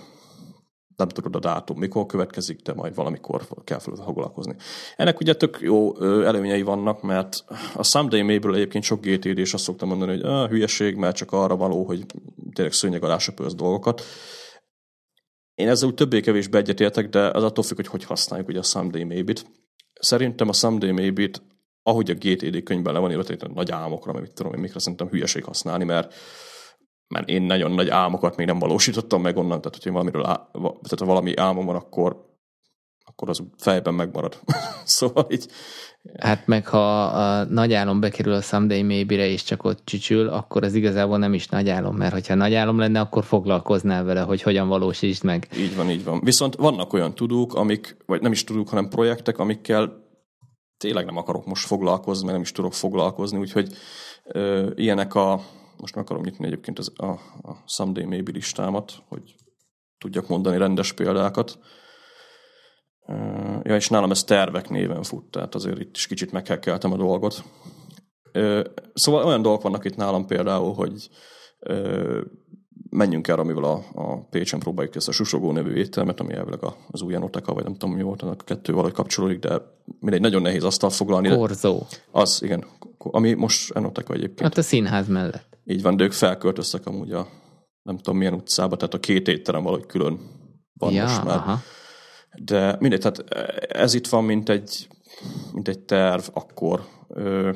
nem 1.00 1.08
tudod 1.08 1.34
a 1.34 1.38
dátum, 1.38 1.78
mikor 1.78 2.06
következik, 2.06 2.62
de 2.62 2.72
majd 2.72 2.94
valamikor 2.94 3.46
kell 3.64 3.78
foglalkozni. 3.78 4.54
Ennek 4.96 5.20
ugye 5.20 5.34
tök 5.34 5.58
jó 5.60 6.00
előnyei 6.00 6.62
vannak, 6.62 7.02
mert 7.02 7.44
a 7.74 7.84
Someday 7.84 8.22
Mayből 8.22 8.54
egyébként 8.54 8.84
sok 8.84 9.00
GTD, 9.00 9.38
és 9.38 9.54
azt 9.54 9.64
szoktam 9.64 9.88
mondani, 9.88 10.10
hogy 10.10 10.22
ah, 10.22 10.48
hülyeség, 10.48 10.96
mert 10.96 11.16
csak 11.16 11.32
arra 11.32 11.56
való, 11.56 11.84
hogy 11.84 12.06
tényleg 12.52 12.74
szőnyeg 12.74 13.04
alá 13.04 13.18
dolgokat. 13.56 14.02
Én 15.54 15.68
ezzel 15.68 15.88
úgy 15.88 15.94
többé-kevésbé 15.94 16.58
egyetértek, 16.58 17.08
de 17.08 17.30
az 17.30 17.42
attól 17.42 17.64
függ, 17.64 17.76
hogy 17.76 17.86
hogy 17.86 18.04
használjuk 18.04 18.48
ugye 18.48 18.58
a 18.58 18.62
Someday 18.62 19.04
Maybe-t. 19.04 19.46
Szerintem 20.00 20.48
a 20.48 20.52
Someday 20.52 20.92
Maybe-t, 20.92 21.42
ahogy 21.82 22.10
a 22.10 22.14
GTD 22.14 22.62
könyvben 22.62 22.92
le 22.92 22.98
van 22.98 23.10
írva, 23.10 23.24
nagy 23.54 23.70
álmokra, 23.70 24.12
mert 24.12 24.24
mit 24.24 24.34
tudom 24.34 24.54
én, 24.54 24.60
mikre 24.60 24.78
szerintem 24.78 25.08
hülyeség 25.08 25.44
használni, 25.44 25.84
mert 25.84 26.14
mert 27.14 27.28
én 27.28 27.42
nagyon 27.42 27.70
nagy 27.70 27.88
álmokat 27.88 28.36
még 28.36 28.46
nem 28.46 28.58
valósítottam 28.58 29.22
meg 29.22 29.36
onnan, 29.36 29.60
tehát 29.60 29.74
hogyha 29.74 29.92
valamiről 29.92 30.24
á, 30.24 30.48
tehát 30.52 30.98
ha 30.98 31.04
valami 31.04 31.36
álmom 31.36 31.66
van, 31.66 31.76
akkor 31.76 32.28
akkor 33.10 33.28
az 33.28 33.42
fejben 33.56 33.94
megmarad. 33.94 34.40
szóval 34.84 35.26
így... 35.30 35.46
Hát 36.18 36.46
meg 36.46 36.66
ha 36.66 37.04
a 37.04 37.44
nagy 37.44 37.72
álom 37.72 38.00
bekerül 38.00 38.32
a 38.32 38.40
Someday 38.40 38.82
Maybe-re 38.82 39.26
és 39.26 39.42
csak 39.42 39.64
ott 39.64 39.84
csücsül, 39.84 40.28
akkor 40.28 40.64
az 40.64 40.74
igazából 40.74 41.18
nem 41.18 41.34
is 41.34 41.48
nagy 41.48 41.68
álom, 41.68 41.96
mert 41.96 42.12
hogyha 42.12 42.34
nagy 42.34 42.54
álom 42.54 42.78
lenne, 42.78 43.00
akkor 43.00 43.24
foglalkoznál 43.24 44.04
vele, 44.04 44.20
hogy 44.20 44.42
hogyan 44.42 44.68
valósítsd 44.68 45.24
meg. 45.24 45.48
Így 45.56 45.76
van, 45.76 45.90
így 45.90 46.04
van. 46.04 46.20
Viszont 46.24 46.54
vannak 46.54 46.92
olyan 46.92 47.14
tudók, 47.14 47.54
amik, 47.54 47.96
vagy 48.06 48.20
nem 48.20 48.32
is 48.32 48.44
tudók, 48.44 48.68
hanem 48.68 48.88
projektek, 48.88 49.38
amikkel 49.38 49.92
tényleg 50.76 51.04
nem 51.04 51.16
akarok 51.16 51.46
most 51.46 51.66
foglalkozni, 51.66 52.22
mert 52.22 52.32
nem 52.32 52.44
is 52.44 52.52
tudok 52.52 52.74
foglalkozni, 52.74 53.38
úgyhogy 53.38 53.72
ö, 54.24 54.70
ilyenek 54.74 55.14
a, 55.14 55.40
most 55.80 55.94
meg 55.94 56.04
akarom 56.04 56.22
nyitni 56.22 56.46
egyébként 56.46 56.78
az, 56.78 56.92
a, 56.96 57.10
a 57.42 57.62
Someday 57.66 58.04
Maybe 58.04 58.30
listámat, 58.32 59.02
hogy 59.08 59.34
tudjak 59.98 60.28
mondani 60.28 60.58
rendes 60.58 60.92
példákat. 60.92 61.58
Ja, 63.62 63.76
és 63.76 63.88
nálam 63.88 64.10
ez 64.10 64.24
tervek 64.24 64.68
néven 64.68 65.02
fut, 65.02 65.30
tehát 65.30 65.54
azért 65.54 65.80
itt 65.80 65.96
is 65.96 66.06
kicsit 66.06 66.32
meghekkeltem 66.32 66.92
a 66.92 66.96
dolgot. 66.96 67.44
Szóval 68.94 69.24
olyan 69.24 69.42
dolgok 69.42 69.62
vannak 69.62 69.84
itt 69.84 69.96
nálam 69.96 70.26
például, 70.26 70.74
hogy 70.74 71.10
menjünk 72.90 73.28
el, 73.28 73.38
amivel 73.38 73.64
a, 73.64 73.84
a 73.94 74.26
Pécsen 74.30 74.58
próbáljuk 74.58 74.94
ezt 74.94 75.08
a 75.08 75.12
Susogó 75.12 75.52
nevű 75.52 75.72
éttermet, 75.72 76.20
ami 76.20 76.34
elvileg 76.34 76.60
az 76.90 77.02
új 77.02 77.12
Janoteka, 77.12 77.54
vagy 77.54 77.64
nem 77.64 77.74
tudom 77.74 77.94
mi 77.94 78.02
volt, 78.02 78.22
a 78.22 78.36
kettő 78.36 78.72
valahogy 78.72 78.92
kapcsolódik, 78.92 79.38
de 79.38 79.60
mindegy, 80.00 80.20
nagyon 80.20 80.42
nehéz 80.42 80.64
asztalt 80.64 80.94
foglalni. 80.94 81.28
Korzó. 81.28 81.86
Az, 82.10 82.42
igen. 82.42 82.64
Ami 82.98 83.32
most 83.32 83.70
Enoteka 83.70 84.12
egyébként. 84.12 84.40
Hát 84.40 84.58
a 84.58 84.62
színház 84.62 85.08
mellett. 85.08 85.58
Így 85.64 85.82
van, 85.82 85.96
de 85.96 86.04
ők 86.04 86.12
felköltöztek 86.12 86.86
amúgy 86.86 87.12
a 87.12 87.26
nem 87.82 87.96
tudom 87.96 88.18
milyen 88.18 88.34
utcába, 88.34 88.76
tehát 88.76 88.94
a 88.94 89.00
két 89.00 89.28
étterem 89.28 89.62
valahogy 89.62 89.86
külön 89.86 90.20
van 90.72 90.92
ja, 90.92 91.02
most 91.02 91.24
már. 91.24 91.36
Aha. 91.36 91.58
De 92.44 92.76
mindegy, 92.80 93.00
tehát 93.00 93.24
ez 93.72 93.94
itt 93.94 94.06
van, 94.06 94.24
mint 94.24 94.48
egy, 94.48 94.88
mint 95.52 95.68
egy 95.68 95.78
terv, 95.78 96.22
akkor 96.32 96.84
ö, 97.08 97.52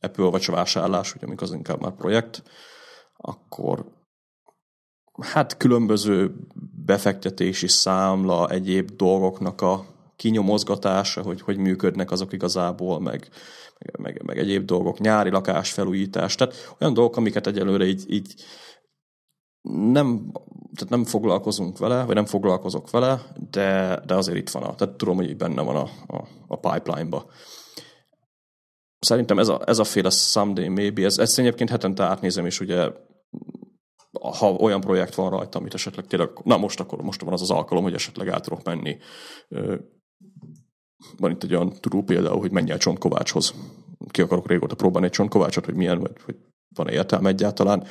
Apple 0.00 0.30
vagy 0.30 0.46
vásárlás, 0.46 1.14
ugye 1.14 1.26
amikor 1.26 1.46
az 1.46 1.54
inkább 1.54 1.80
már 1.80 1.92
projekt, 1.92 2.42
akkor 3.16 3.84
hát 5.20 5.56
különböző 5.56 6.34
befektetési 6.84 7.68
számla, 7.68 8.48
egyéb 8.48 8.90
dolgoknak 8.90 9.60
a 9.60 9.84
kinyomozgatása, 10.16 11.22
hogy 11.22 11.40
hogy 11.40 11.56
működnek 11.56 12.10
azok 12.10 12.32
igazából, 12.32 13.00
meg, 13.00 13.28
meg, 13.78 14.00
meg, 14.00 14.22
meg 14.24 14.38
egyéb 14.38 14.64
dolgok, 14.64 14.98
nyári 14.98 15.30
lakásfelújítás, 15.30 16.34
tehát 16.34 16.74
olyan 16.80 16.94
dolgok, 16.94 17.16
amiket 17.16 17.46
egyelőre 17.46 17.84
így, 17.84 18.04
így 18.08 18.34
nem, 19.92 20.30
tehát 20.74 20.88
nem 20.88 21.04
foglalkozunk 21.04 21.78
vele, 21.78 22.04
vagy 22.04 22.14
nem 22.14 22.24
foglalkozok 22.24 22.90
vele, 22.90 23.22
de, 23.50 24.00
de 24.06 24.14
azért 24.14 24.38
itt 24.38 24.50
van, 24.50 24.62
a, 24.62 24.74
tehát 24.74 24.96
tudom, 24.96 25.16
hogy 25.16 25.36
benne 25.36 25.62
van 25.62 25.76
a, 25.76 25.88
a, 26.16 26.28
a 26.46 26.56
pipeline-ba. 26.56 27.26
Szerintem 28.98 29.38
ez 29.38 29.48
a, 29.48 29.60
ez 29.66 29.78
a 29.78 29.84
féle 29.84 30.10
someday 30.10 30.68
maybe, 30.68 31.04
ez, 31.04 31.18
ezt 31.18 31.38
egyébként 31.38 31.70
hetente 31.70 32.02
átnézem, 32.02 32.46
és 32.46 32.60
ugye 32.60 32.90
ha 34.12 34.52
olyan 34.52 34.80
projekt 34.80 35.14
van 35.14 35.30
rajta, 35.30 35.58
amit 35.58 35.74
esetleg 35.74 36.06
tényleg, 36.06 36.28
na 36.44 36.56
most 36.56 36.80
akkor 36.80 37.02
most 37.02 37.22
van 37.22 37.32
az 37.32 37.42
az 37.42 37.50
alkalom, 37.50 37.82
hogy 37.82 37.94
esetleg 37.94 38.28
át 38.28 38.42
tudok 38.42 38.62
menni. 38.62 38.96
Van 41.16 41.30
itt 41.30 41.42
egy 41.42 41.54
olyan 41.54 41.72
tudó 41.80 42.02
például, 42.02 42.38
hogy 42.38 42.50
menj 42.50 42.70
el 42.70 42.78
Csontkovácshoz. 42.78 43.54
Ki 44.10 44.22
akarok 44.22 44.48
régóta 44.48 44.74
próbálni 44.74 45.06
egy 45.06 45.12
Csontkovácsot, 45.12 45.64
hogy 45.64 45.74
milyen, 45.74 46.00
vagy 46.00 46.22
hogy 46.24 46.36
van-e 46.74 46.92
értelme 46.92 47.28
egyáltalán. 47.28 47.86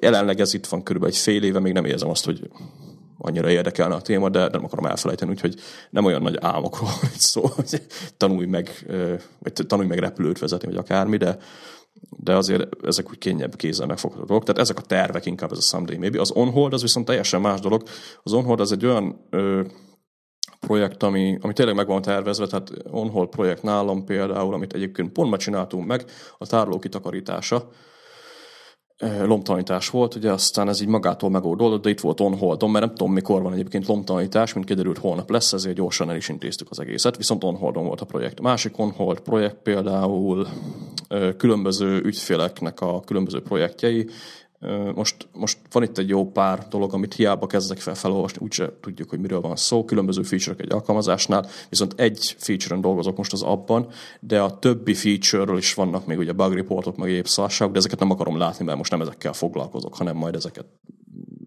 Jelenleg 0.00 0.40
ez 0.40 0.54
itt 0.54 0.66
van 0.66 0.82
körülbelül 0.82 1.14
egy 1.14 1.20
fél 1.22 1.42
éve, 1.42 1.60
még 1.60 1.72
nem 1.72 1.84
érzem 1.84 2.08
azt, 2.08 2.24
hogy 2.24 2.50
annyira 3.18 3.50
érdekelne 3.50 3.94
a 3.94 4.00
téma, 4.00 4.28
de 4.28 4.48
nem 4.48 4.64
akarom 4.64 4.86
elfelejteni, 4.86 5.30
úgyhogy 5.30 5.54
nem 5.90 6.04
olyan 6.04 6.22
nagy 6.22 6.36
álmokról 6.40 6.88
szó, 7.16 7.46
hogy 7.46 7.82
tanulj 8.16 8.46
meg, 8.46 8.86
vagy 9.38 9.52
tanulj 9.66 9.88
meg 9.88 9.98
repülőt 9.98 10.38
vezetni, 10.38 10.66
vagy 10.66 10.76
akármi, 10.76 11.16
de, 11.16 11.38
de 12.10 12.36
azért 12.36 12.84
ezek 12.84 13.10
úgy 13.10 13.18
kényebb 13.18 13.56
kézzel 13.56 13.86
megfogható 13.86 14.24
dolgok. 14.24 14.46
Tehát 14.46 14.60
ezek 14.60 14.78
a 14.78 14.82
tervek 14.82 15.26
inkább 15.26 15.52
ez 15.52 15.58
a 15.58 15.60
someday 15.60 15.96
maybe. 15.96 16.20
Az 16.20 16.30
onhold 16.30 16.72
az 16.72 16.82
viszont 16.82 17.06
teljesen 17.06 17.40
más 17.40 17.60
dolog. 17.60 17.82
Az 18.22 18.32
onhold 18.32 18.60
az 18.60 18.72
egy 18.72 18.86
olyan 18.86 19.26
ö, 19.30 19.62
projekt, 20.60 21.02
ami, 21.02 21.38
ami 21.40 21.52
tényleg 21.52 21.74
meg 21.74 21.86
van 21.86 22.02
tervezve, 22.02 22.46
tehát 22.46 22.72
onhold 22.90 23.28
projekt 23.28 23.62
nálam 23.62 24.04
például, 24.04 24.54
amit 24.54 24.72
egyébként 24.72 25.12
pont 25.12 25.30
ma 25.30 25.36
csináltunk 25.36 25.86
meg, 25.86 26.04
a 26.38 26.46
tároló 26.46 26.78
kitakarítása, 26.78 27.68
lomtalanítás 29.24 29.90
volt, 29.90 30.14
ugye 30.14 30.32
aztán 30.32 30.68
ez 30.68 30.80
így 30.80 30.88
magától 30.88 31.30
megoldódott, 31.30 31.82
de 31.82 31.90
itt 31.90 32.00
volt 32.00 32.20
on 32.20 32.38
holdon, 32.38 32.70
mert 32.70 32.84
nem 32.84 32.94
tudom 32.94 33.12
mikor 33.12 33.42
van 33.42 33.52
egyébként 33.52 33.86
lomtalanítás, 33.86 34.52
mint 34.52 34.66
kiderült 34.66 34.98
holnap 34.98 35.30
lesz, 35.30 35.52
ezért 35.52 35.76
gyorsan 35.76 36.10
el 36.10 36.16
is 36.16 36.28
intéztük 36.28 36.70
az 36.70 36.80
egészet, 36.80 37.16
viszont 37.16 37.44
on 37.44 37.56
holdon 37.56 37.86
volt 37.86 38.00
a 38.00 38.04
projekt. 38.04 38.38
A 38.38 38.42
másik 38.42 38.78
on 38.78 38.90
hold 38.90 39.20
projekt 39.20 39.62
például 39.62 40.46
különböző 41.36 42.00
ügyféleknek 42.04 42.80
a 42.80 43.00
különböző 43.00 43.42
projektjei, 43.42 44.08
most, 44.94 45.28
most 45.32 45.58
van 45.72 45.82
itt 45.82 45.98
egy 45.98 46.08
jó 46.08 46.30
pár 46.30 46.68
dolog, 46.68 46.94
amit 46.94 47.14
hiába 47.14 47.46
kezdek 47.46 47.78
fel 47.78 47.94
felolvasni, 47.94 48.38
úgyse 48.42 48.72
tudjuk, 48.80 49.10
hogy 49.10 49.18
miről 49.18 49.40
van 49.40 49.56
szó. 49.56 49.84
Különböző 49.84 50.22
feature 50.22 50.56
egy 50.58 50.72
alkalmazásnál, 50.72 51.46
viszont 51.68 51.94
egy 51.96 52.34
feature-en 52.38 52.80
dolgozok 52.80 53.16
most 53.16 53.32
az 53.32 53.42
abban, 53.42 53.86
de 54.20 54.40
a 54.40 54.58
többi 54.58 54.94
feature-ről 54.94 55.58
is 55.58 55.74
vannak 55.74 56.06
még 56.06 56.18
ugye 56.18 56.32
bug 56.32 56.52
reportok, 56.52 56.96
meg 56.96 57.08
egyéb 57.08 57.26
szarságok, 57.26 57.72
de 57.72 57.78
ezeket 57.78 57.98
nem 57.98 58.10
akarom 58.10 58.38
látni, 58.38 58.64
mert 58.64 58.78
most 58.78 58.90
nem 58.90 59.00
ezekkel 59.00 59.32
foglalkozok, 59.32 59.96
hanem 59.96 60.16
majd 60.16 60.34
ezeket 60.34 60.66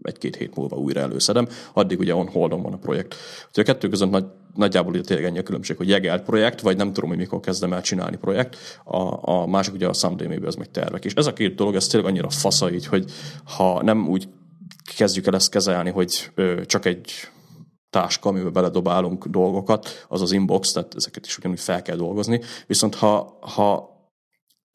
egy-két 0.07 0.35
hét 0.35 0.55
múlva 0.55 0.75
újra 0.75 0.99
előszedem, 0.99 1.47
addig 1.73 1.99
ugye 1.99 2.15
on 2.15 2.27
holdon 2.27 2.61
van 2.61 2.73
a 2.73 2.77
projekt. 2.77 3.15
Úgyhogy 3.47 3.63
a 3.63 3.71
kettő 3.73 3.87
között 3.87 4.09
nagy, 4.09 4.25
nagyjából 4.55 4.93
ugye 4.93 5.01
tényleg 5.01 5.25
ennyi 5.25 5.39
a 5.39 5.43
különbség, 5.43 5.77
hogy 5.77 5.89
jegelt 5.89 6.23
projekt, 6.23 6.61
vagy 6.61 6.77
nem 6.77 6.93
tudom, 6.93 7.09
hogy 7.09 7.17
mikor 7.17 7.39
kezdem 7.39 7.73
el 7.73 7.81
csinálni 7.81 8.17
projekt, 8.17 8.57
a, 8.83 9.29
a 9.31 9.47
másik 9.47 9.73
ugye 9.73 9.87
a 9.87 9.93
someday 9.93 10.37
az 10.45 10.55
meg 10.55 10.71
tervek. 10.71 11.05
És 11.05 11.13
ez 11.13 11.25
a 11.25 11.33
két 11.33 11.55
dolog, 11.55 11.75
ez 11.75 11.87
tényleg 11.87 12.09
annyira 12.09 12.29
fasza 12.29 12.71
így, 12.71 12.85
hogy 12.85 13.11
ha 13.43 13.83
nem 13.83 14.07
úgy 14.07 14.27
kezdjük 14.95 15.27
el 15.27 15.35
ezt 15.35 15.49
kezelni, 15.49 15.89
hogy 15.89 16.31
ö, 16.35 16.65
csak 16.65 16.85
egy 16.85 17.11
táska, 17.89 18.29
amiben 18.29 18.53
beledobálunk 18.53 19.25
dolgokat, 19.25 20.05
az 20.07 20.21
az 20.21 20.31
inbox, 20.31 20.71
tehát 20.71 20.95
ezeket 20.95 21.25
is 21.25 21.37
ugyanúgy 21.37 21.59
fel 21.59 21.81
kell 21.81 21.95
dolgozni. 21.95 22.41
Viszont 22.67 22.95
ha, 22.95 23.37
ha 23.41 23.96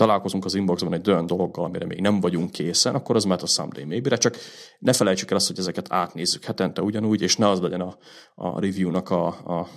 találkozunk 0.03 0.45
az 0.45 0.55
inboxban 0.55 0.93
egy 0.93 1.11
olyan 1.11 1.27
dologgal, 1.27 1.65
amire 1.65 1.87
még 1.87 2.01
nem 2.01 2.21
vagyunk 2.21 2.51
készen, 2.51 2.95
akkor 2.95 3.17
az 3.17 3.25
már 3.25 3.39
a 3.43 3.47
someday 3.47 3.85
maybe 3.85 4.17
csak 4.17 4.37
ne 4.79 4.93
felejtsük 4.93 5.31
el 5.31 5.37
azt, 5.37 5.47
hogy 5.47 5.59
ezeket 5.59 5.93
átnézzük 5.93 6.45
hetente 6.45 6.83
ugyanúgy, 6.83 7.23
és 7.23 7.37
ne 7.37 7.49
az 7.49 7.61
legyen 7.61 7.81
a, 7.81 7.97
a 8.35 8.61
review-nak 8.61 9.11
a, 9.11 9.27
a, 9.27 9.69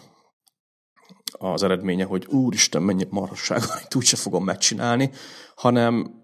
az 1.37 1.63
eredménye, 1.63 2.05
hogy 2.05 2.25
úristen, 2.25 2.81
mennyi 2.81 3.07
marhasság 3.09 3.59
van, 3.67 3.77
itt 3.83 3.95
úgyse 3.95 4.17
fogom 4.17 4.43
megcsinálni, 4.43 5.09
hanem 5.55 6.23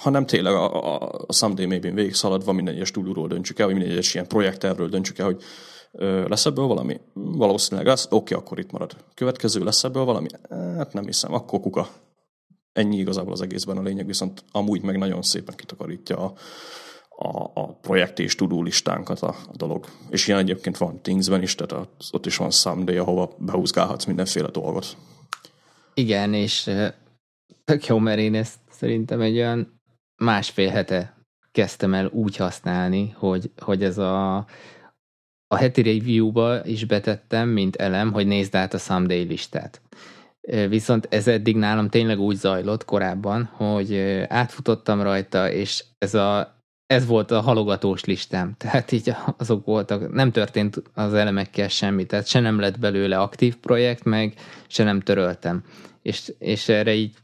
hanem 0.00 0.26
tényleg 0.26 0.54
a, 0.54 0.94
a, 0.94 1.12
a 1.26 1.32
someday 1.32 1.66
maybe 1.66 1.90
végig 1.90 2.14
szaladva 2.14 2.52
minden 2.52 2.74
egyes 2.74 2.90
túlúról 2.90 3.28
döntsük 3.28 3.58
el, 3.58 3.66
vagy 3.66 3.74
minden 3.74 3.92
egyes 3.92 4.14
ilyen 4.14 4.26
projekttervről 4.26 4.88
döntsük 4.88 5.18
el, 5.18 5.26
hogy 5.26 5.42
lesz 6.28 6.46
ebből 6.46 6.66
valami? 6.66 7.00
Valószínűleg 7.14 7.86
lesz. 7.86 8.06
Oké, 8.10 8.34
akkor 8.34 8.58
itt 8.58 8.70
marad. 8.70 8.96
Következő 9.14 9.64
lesz 9.64 9.84
ebből 9.84 10.04
valami? 10.04 10.26
Hát 10.50 10.92
nem 10.92 11.04
hiszem. 11.04 11.34
Akkor 11.34 11.60
kuka. 11.60 11.88
Ennyi 12.76 12.96
igazából 12.96 13.32
az 13.32 13.40
egészben 13.40 13.76
a 13.76 13.82
lényeg, 13.82 14.06
viszont 14.06 14.44
amúgy 14.52 14.82
meg 14.82 14.98
nagyon 14.98 15.22
szépen 15.22 15.54
kitakarítja 15.56 16.16
a, 16.16 16.34
a, 17.08 17.50
a 17.54 17.74
projekt 17.74 18.18
és 18.18 18.34
tudó 18.34 18.62
listánkat 18.62 19.20
a, 19.20 19.28
a 19.28 19.56
dolog. 19.56 19.86
És 20.10 20.28
ilyen 20.28 20.40
egyébként 20.40 20.76
van 20.76 21.02
Thingsben 21.02 21.42
is, 21.42 21.54
tehát 21.54 21.88
ott 22.10 22.26
is 22.26 22.36
van 22.36 22.50
Someday, 22.50 22.96
ahova 22.96 23.34
behúzgálhatsz 23.38 24.04
mindenféle 24.04 24.48
dolgot. 24.48 24.96
Igen, 25.94 26.34
és 26.34 26.70
tök 27.64 27.86
jó, 27.86 27.98
mert 27.98 28.18
én 28.18 28.34
ezt 28.34 28.58
szerintem 28.70 29.20
egy 29.20 29.36
olyan 29.36 29.80
másfél 30.16 30.68
hete 30.68 31.16
kezdtem 31.52 31.94
el 31.94 32.06
úgy 32.06 32.36
használni, 32.36 33.14
hogy, 33.18 33.50
hogy 33.58 33.84
ez 33.84 33.98
a, 33.98 34.36
a 35.46 35.56
heti 35.56 35.82
review-ba 35.82 36.64
is 36.64 36.84
betettem, 36.84 37.48
mint 37.48 37.76
elem, 37.76 38.12
hogy 38.12 38.26
nézd 38.26 38.54
át 38.54 38.74
a 38.74 38.78
Someday 38.78 39.22
listát. 39.22 39.80
Viszont 40.68 41.06
ez 41.10 41.28
eddig 41.28 41.56
nálam 41.56 41.88
tényleg 41.88 42.20
úgy 42.20 42.36
zajlott 42.36 42.84
korábban, 42.84 43.44
hogy 43.44 43.98
átfutottam 44.28 45.02
rajta, 45.02 45.50
és 45.50 45.84
ez, 45.98 46.14
a, 46.14 46.56
ez 46.86 47.06
volt 47.06 47.30
a 47.30 47.40
halogatós 47.40 48.04
listám. 48.04 48.54
Tehát 48.58 48.92
így 48.92 49.14
azok 49.36 49.64
voltak, 49.64 50.12
nem 50.12 50.32
történt 50.32 50.82
az 50.94 51.14
elemekkel 51.14 51.68
semmi, 51.68 52.06
tehát 52.06 52.26
se 52.26 52.40
nem 52.40 52.60
lett 52.60 52.78
belőle 52.78 53.18
aktív 53.18 53.56
projekt, 53.56 54.04
meg 54.04 54.34
se 54.66 54.84
nem 54.84 55.00
töröltem. 55.00 55.64
És, 56.02 56.32
és 56.38 56.68
erre 56.68 56.94
így 56.94 57.14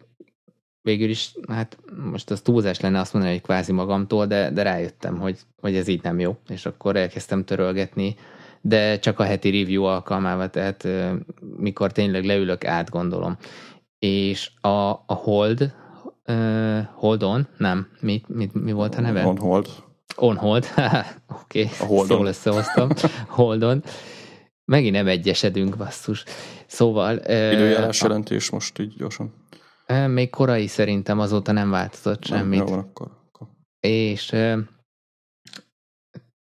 végül 0.82 1.08
is, 1.08 1.34
hát 1.48 1.78
most 2.10 2.30
az 2.30 2.40
túlzás 2.40 2.80
lenne 2.80 3.00
azt 3.00 3.12
mondani, 3.12 3.34
hogy 3.34 3.42
kvázi 3.42 3.72
magamtól, 3.72 4.26
de, 4.26 4.50
de 4.50 4.62
rájöttem, 4.62 5.18
hogy, 5.18 5.38
hogy 5.60 5.76
ez 5.76 5.88
így 5.88 6.02
nem 6.02 6.20
jó, 6.20 6.36
és 6.48 6.66
akkor 6.66 6.96
elkezdtem 6.96 7.44
törölgetni 7.44 8.16
de 8.62 8.98
csak 8.98 9.18
a 9.18 9.24
heti 9.24 9.50
review 9.50 9.84
alkalmával, 9.84 10.50
tehát 10.50 10.88
mikor 11.56 11.92
tényleg 11.92 12.24
leülök, 12.24 12.64
átgondolom. 12.64 13.36
És 13.98 14.50
a, 14.60 14.90
a 14.90 15.14
Hold, 15.14 15.74
uh, 16.24 16.80
Hold 16.94 17.22
On, 17.22 17.48
nem, 17.56 17.88
mi, 18.00 18.22
mi, 18.26 18.50
mi 18.52 18.72
volt 18.72 18.94
a 18.94 19.00
neve? 19.00 19.26
On 19.26 19.36
Hold. 19.36 19.68
On 20.16 20.36
hold, 20.36 20.66
oké, 21.42 21.68
okay. 21.80 22.06
szól 22.06 22.26
összehoztam, 22.26 22.88
holdon. 23.28 23.82
Megint 24.64 24.94
nem 24.94 25.06
egyesedünk, 25.06 25.76
basszus. 25.76 26.24
Szóval... 26.66 27.16
Időjárás 27.16 28.02
uh, 28.02 28.08
jelentés 28.08 28.50
most 28.50 28.78
így 28.78 28.94
gyorsan. 28.96 29.34
Még 30.08 30.30
korai 30.30 30.66
szerintem 30.66 31.20
azóta 31.20 31.52
nem 31.52 31.70
változott 31.70 32.24
semmit. 32.24 32.58
Nem, 32.58 32.68
jó, 32.68 32.74
akkor, 32.74 33.10
akkor. 33.26 33.48
És 33.80 34.26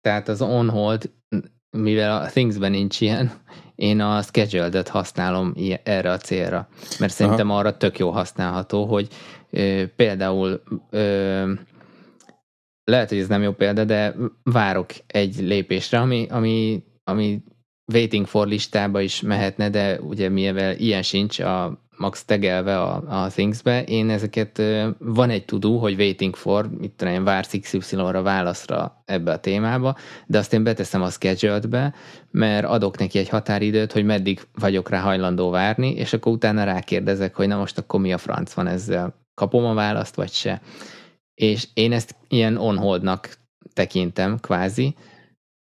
tehát 0.01 0.28
az 0.28 0.41
on 0.41 0.70
hold, 0.70 1.11
mivel 1.72 2.22
a 2.22 2.26
Thingsben 2.26 2.72
nincs 2.72 3.01
ilyen, 3.01 3.32
én 3.76 3.99
a 3.99 4.22
scheduled 4.22 4.88
használom 4.88 5.53
erre 5.84 6.11
a 6.11 6.17
célra, 6.17 6.67
mert 6.99 7.13
szerintem 7.13 7.49
Aha. 7.49 7.59
arra 7.59 7.78
tök 7.78 7.99
jó 7.99 8.09
használható, 8.09 8.86
hogy 8.86 9.07
ö, 9.49 9.84
például 9.95 10.61
ö, 10.89 11.53
lehet, 12.84 13.09
hogy 13.09 13.17
ez 13.17 13.28
nem 13.28 13.41
jó 13.41 13.51
példa, 13.51 13.84
de 13.84 14.15
várok 14.43 14.89
egy 15.07 15.36
lépésre, 15.39 15.99
ami, 15.99 16.28
ami, 16.30 16.84
ami 17.03 17.43
waiting 17.93 18.26
for 18.28 18.47
listába 18.47 19.01
is 19.01 19.22
mehetne, 19.22 19.70
de 19.70 19.99
ugye 20.01 20.30
mivel 20.30 20.76
ilyen 20.76 21.01
sincs 21.01 21.39
a 21.39 21.88
max 21.99 22.25
tegelve 22.25 22.81
a, 22.81 23.23
a 23.23 23.27
Things-be, 23.27 23.83
én 23.83 24.09
ezeket, 24.09 24.61
van 24.97 25.29
egy 25.29 25.45
tudó, 25.45 25.77
hogy 25.77 25.93
waiting 25.93 26.35
for, 26.35 26.69
mit 26.77 26.91
tudom 26.91 27.13
én, 27.13 27.23
vársz 27.23 27.59
XY-ra 27.59 28.21
válaszra 28.21 29.03
ebbe 29.05 29.31
a 29.31 29.39
témába, 29.39 29.95
de 30.27 30.37
azt 30.37 30.53
én 30.53 30.63
beteszem 30.63 31.01
a 31.01 31.09
scheduled-be, 31.09 31.93
mert 32.31 32.65
adok 32.65 32.97
neki 32.97 33.19
egy 33.19 33.29
határidőt, 33.29 33.91
hogy 33.91 34.05
meddig 34.05 34.41
vagyok 34.53 34.89
rá 34.89 34.99
hajlandó 34.99 35.49
várni, 35.49 35.91
és 35.93 36.13
akkor 36.13 36.31
utána 36.31 36.63
rákérdezek, 36.63 37.35
hogy 37.35 37.47
na 37.47 37.57
most 37.57 37.77
akkor 37.77 37.99
mi 37.99 38.13
a 38.13 38.17
franc 38.17 38.53
van 38.53 38.67
ezzel, 38.67 39.13
kapom 39.33 39.65
a 39.65 39.73
választ, 39.73 40.15
vagy 40.15 40.31
se. 40.31 40.61
És 41.33 41.67
én 41.73 41.91
ezt 41.91 42.15
ilyen 42.27 42.57
on-holdnak 42.57 43.37
tekintem, 43.73 44.39
kvázi, 44.39 44.95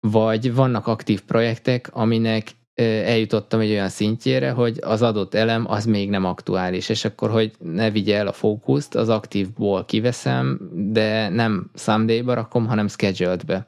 vagy 0.01 0.55
vannak 0.55 0.87
aktív 0.87 1.21
projektek, 1.21 1.91
aminek 1.93 2.51
eljutottam 2.83 3.61
egy 3.61 3.71
olyan 3.71 3.89
szintjére, 3.89 4.51
hogy 4.51 4.79
az 4.81 5.03
adott 5.03 5.35
elem 5.35 5.65
az 5.71 5.85
még 5.85 6.11
nem 6.11 6.25
aktuális, 6.25 6.89
és 6.89 7.05
akkor, 7.05 7.31
hogy 7.31 7.53
ne 7.59 7.91
vigye 7.91 8.17
el 8.17 8.27
a 8.27 8.33
fókuszt, 8.33 8.95
az 8.95 9.09
aktívból 9.09 9.85
kiveszem, 9.85 10.71
de 10.73 11.29
nem 11.29 11.71
someday-ba 11.75 12.35
rakom, 12.35 12.67
hanem 12.67 12.89
scheduled-be. 12.89 13.67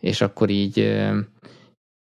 És 0.00 0.20
akkor 0.20 0.50
így, 0.50 0.96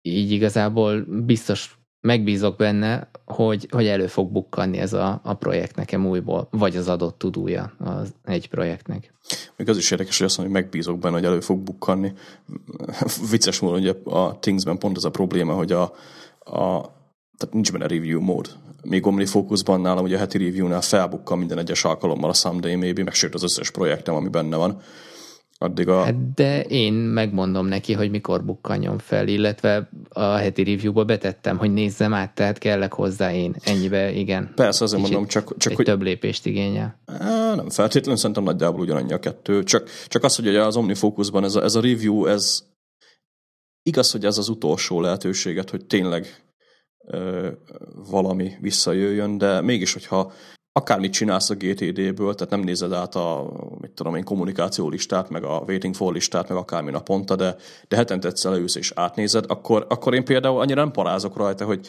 így 0.01 0.31
igazából 0.31 1.05
biztos 1.07 1.79
megbízok 2.01 2.55
benne, 2.55 3.09
hogy, 3.25 3.67
hogy 3.71 3.87
elő 3.87 4.07
fog 4.07 4.31
bukkanni 4.31 4.77
ez 4.77 4.93
a, 4.93 5.21
a 5.23 5.33
projekt 5.33 5.75
nekem 5.75 6.07
újból, 6.07 6.47
vagy 6.51 6.75
az 6.75 6.87
adott 6.87 7.17
tudója 7.17 7.73
az 7.77 8.13
egy 8.23 8.49
projektnek. 8.49 9.13
Még 9.55 9.69
az 9.69 9.77
is 9.77 9.91
érdekes, 9.91 10.17
hogy 10.17 10.27
azt 10.27 10.37
mondom, 10.37 10.55
hogy 10.55 10.63
megbízok 10.63 10.99
benne, 10.99 11.13
hogy 11.15 11.25
elő 11.25 11.39
fog 11.39 11.59
bukkanni. 11.59 12.13
Vicces 13.31 13.59
módon, 13.59 13.79
hogy 13.79 14.01
a 14.03 14.39
Thingsben 14.39 14.77
pont 14.77 14.97
az 14.97 15.05
a 15.05 15.09
probléma, 15.09 15.53
hogy 15.53 15.71
a, 15.71 15.81
a 16.39 16.91
tehát 17.37 17.53
nincs 17.53 17.71
benne 17.71 17.87
review 17.87 18.21
mód. 18.21 18.49
Még 18.83 19.05
OmniFocusban 19.05 19.81
nálam 19.81 20.03
ugye 20.03 20.15
a 20.15 20.19
heti 20.19 20.37
review-nál 20.37 20.81
felbukkan 20.81 21.37
minden 21.37 21.57
egyes 21.57 21.83
alkalommal 21.83 22.29
a 22.29 22.33
Someday 22.33 22.75
Maybe, 22.75 23.03
meg 23.03 23.13
sőt 23.13 23.33
az 23.33 23.43
összes 23.43 23.71
projektem, 23.71 24.15
ami 24.15 24.29
benne 24.29 24.55
van 24.55 24.81
addig 25.61 25.87
a... 25.87 26.03
Hát 26.03 26.33
de 26.33 26.61
én 26.61 26.93
megmondom 26.93 27.65
neki, 27.65 27.93
hogy 27.93 28.09
mikor 28.09 28.43
bukkanjon 28.43 28.97
fel, 28.97 29.27
illetve 29.27 29.89
a 30.09 30.23
heti 30.23 30.63
review-ba 30.63 31.03
betettem, 31.03 31.57
hogy 31.57 31.73
nézzem 31.73 32.13
át, 32.13 32.33
tehát 32.33 32.57
kellek 32.57 32.93
hozzá 32.93 33.33
én. 33.33 33.55
Ennyibe, 33.63 34.11
igen. 34.11 34.51
Persze, 34.55 34.83
azért 34.83 35.01
Kicsit 35.01 35.15
mondom, 35.15 35.31
csak, 35.31 35.57
csak 35.57 35.75
hogy... 35.75 35.85
több 35.85 36.01
lépést 36.01 36.45
igényel. 36.45 36.99
Á, 37.05 37.55
nem 37.55 37.69
feltétlenül, 37.69 38.17
szerintem 38.17 38.43
nagyjából 38.43 38.79
ugyanannyi 38.79 39.13
a 39.13 39.19
kettő. 39.19 39.63
Csak, 39.63 39.89
csak 40.07 40.23
az, 40.23 40.35
hogy 40.35 40.55
az 40.55 40.75
OmniFocusban 40.75 41.43
ez 41.43 41.55
a, 41.55 41.63
ez 41.63 41.75
a 41.75 41.81
review, 41.81 42.25
ez 42.25 42.63
igaz, 43.83 44.11
hogy 44.11 44.25
ez 44.25 44.37
az 44.37 44.49
utolsó 44.49 45.01
lehetőséget, 45.01 45.69
hogy 45.69 45.85
tényleg 45.85 46.43
ö, 47.07 47.49
valami 48.09 48.51
visszajöjjön, 48.61 49.37
de 49.37 49.61
mégis, 49.61 49.93
hogyha 49.93 50.31
akármit 50.73 51.13
csinálsz 51.13 51.49
a 51.49 51.55
GTD-ből, 51.55 52.33
tehát 52.35 52.49
nem 52.49 52.59
nézed 52.59 52.93
át 52.93 53.15
a 53.15 53.51
mit 53.79 53.91
tudom 53.91 54.15
én, 54.15 54.23
kommunikáció 54.23 54.89
listát, 54.89 55.29
meg 55.29 55.43
a 55.43 55.63
waiting 55.67 55.95
for 55.95 56.13
listát, 56.13 56.49
meg 56.49 56.57
akármi 56.57 56.91
naponta, 56.91 57.35
de, 57.35 57.55
de 57.87 57.95
hetente 57.95 58.27
egyszer 58.27 58.51
leülsz 58.51 58.75
és 58.75 58.91
átnézed, 58.95 59.45
akkor, 59.47 59.85
akkor 59.89 60.13
én 60.13 60.25
például 60.25 60.59
annyira 60.59 60.81
nem 60.81 60.91
parázok 60.91 61.37
rajta, 61.37 61.65
hogy 61.65 61.87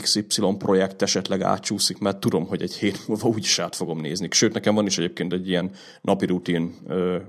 XY 0.00 0.56
projekt 0.58 1.02
esetleg 1.02 1.42
átcsúszik, 1.42 1.98
mert 1.98 2.20
tudom, 2.20 2.46
hogy 2.46 2.62
egy 2.62 2.74
hét 2.74 3.08
múlva 3.08 3.28
úgyis 3.28 3.58
át 3.58 3.76
fogom 3.76 4.00
nézni. 4.00 4.28
Sőt, 4.30 4.52
nekem 4.52 4.74
van 4.74 4.86
is 4.86 4.98
egyébként 4.98 5.32
egy 5.32 5.48
ilyen 5.48 5.70
napi 6.00 6.26
rutin, 6.26 6.74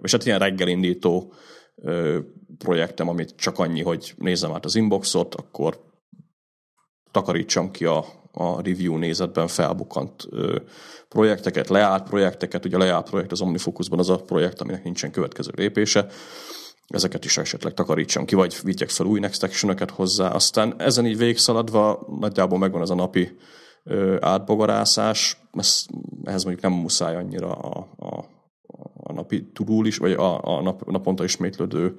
és 0.01 0.11
hát 0.11 0.25
ilyen 0.25 0.39
reggelindító 0.39 1.33
projektem, 2.57 3.07
amit 3.07 3.35
csak 3.35 3.59
annyi, 3.59 3.81
hogy 3.81 4.13
nézem 4.17 4.53
át 4.53 4.65
az 4.65 4.75
inboxot, 4.75 5.35
akkor 5.35 5.79
takarítsam 7.11 7.71
ki 7.71 7.85
a, 7.85 8.05
a 8.31 8.61
review 8.61 8.97
nézetben 8.97 9.47
felbukkant 9.47 10.27
ö, 10.29 10.59
projekteket, 11.07 11.69
leállt 11.69 12.09
projekteket, 12.09 12.65
ugye 12.65 12.75
a 12.75 12.79
leállt 12.79 13.09
projekt 13.09 13.31
az 13.31 13.41
OmniFocusban 13.41 13.99
az 13.99 14.09
a 14.09 14.23
projekt, 14.23 14.61
aminek 14.61 14.83
nincsen 14.83 15.11
következő 15.11 15.51
lépése, 15.55 16.07
ezeket 16.87 17.25
is 17.25 17.37
esetleg 17.37 17.73
takarítsam 17.73 18.25
ki, 18.25 18.35
vagy 18.35 18.57
vigyek 18.63 18.89
fel 18.89 19.05
új 19.05 19.19
next 19.19 19.43
action 19.43 19.77
hozzá. 19.89 20.29
Aztán 20.29 20.75
ezen 20.77 21.05
így 21.05 21.17
végszaladva 21.17 22.07
nagyjából 22.19 22.57
megvan 22.57 22.81
az 22.81 22.89
a 22.89 22.95
napi 22.95 23.37
ö, 23.83 24.17
átbogarászás, 24.21 25.37
ez, 25.51 25.85
ehhez 26.23 26.43
mondjuk 26.43 26.63
nem 26.63 26.73
muszáj 26.73 27.15
annyira 27.15 27.51
a, 27.51 27.87
a, 27.97 28.25
a 29.11 29.13
napi 29.13 29.51
tudul 29.53 29.87
is, 29.87 29.97
vagy 29.97 30.11
a, 30.11 30.57
a 30.57 30.61
nap, 30.61 30.85
naponta 30.85 31.23
ismétlődő 31.23 31.95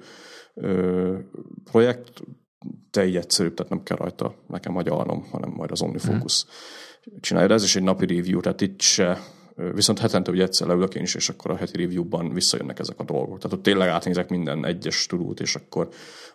ö, 0.53 1.17
projekt, 1.63 2.23
de 2.91 3.05
így 3.05 3.15
egyszerűbb, 3.15 3.53
tehát 3.53 3.71
nem 3.71 3.83
kell 3.83 3.97
rajta 3.97 4.35
nekem 4.47 4.77
agyalnom, 4.77 5.23
hanem 5.31 5.49
majd 5.49 5.71
az 5.71 5.81
OmniFocus 5.81 6.45
hmm. 6.45 7.19
csinálja. 7.19 7.53
Ez 7.53 7.63
is 7.63 7.75
egy 7.75 7.83
napi 7.83 8.15
review, 8.15 8.39
tehát 8.39 8.61
itt 8.61 8.81
se 8.81 9.19
Viszont 9.55 9.99
hetente 9.99 10.31
ugye 10.31 10.43
egyszer 10.43 10.67
leülök 10.67 10.95
én 10.95 11.01
is, 11.01 11.15
és 11.15 11.29
akkor 11.29 11.51
a 11.51 11.55
heti 11.55 11.77
review-ban 11.77 12.33
visszajönnek 12.33 12.79
ezek 12.79 12.99
a 12.99 13.03
dolgok. 13.03 13.37
Tehát 13.37 13.57
ott 13.57 13.63
tényleg 13.63 13.89
átnézek 13.89 14.29
minden 14.29 14.65
egyes 14.65 15.05
tudót, 15.05 15.39
és 15.39 15.55
akkor, 15.55 15.89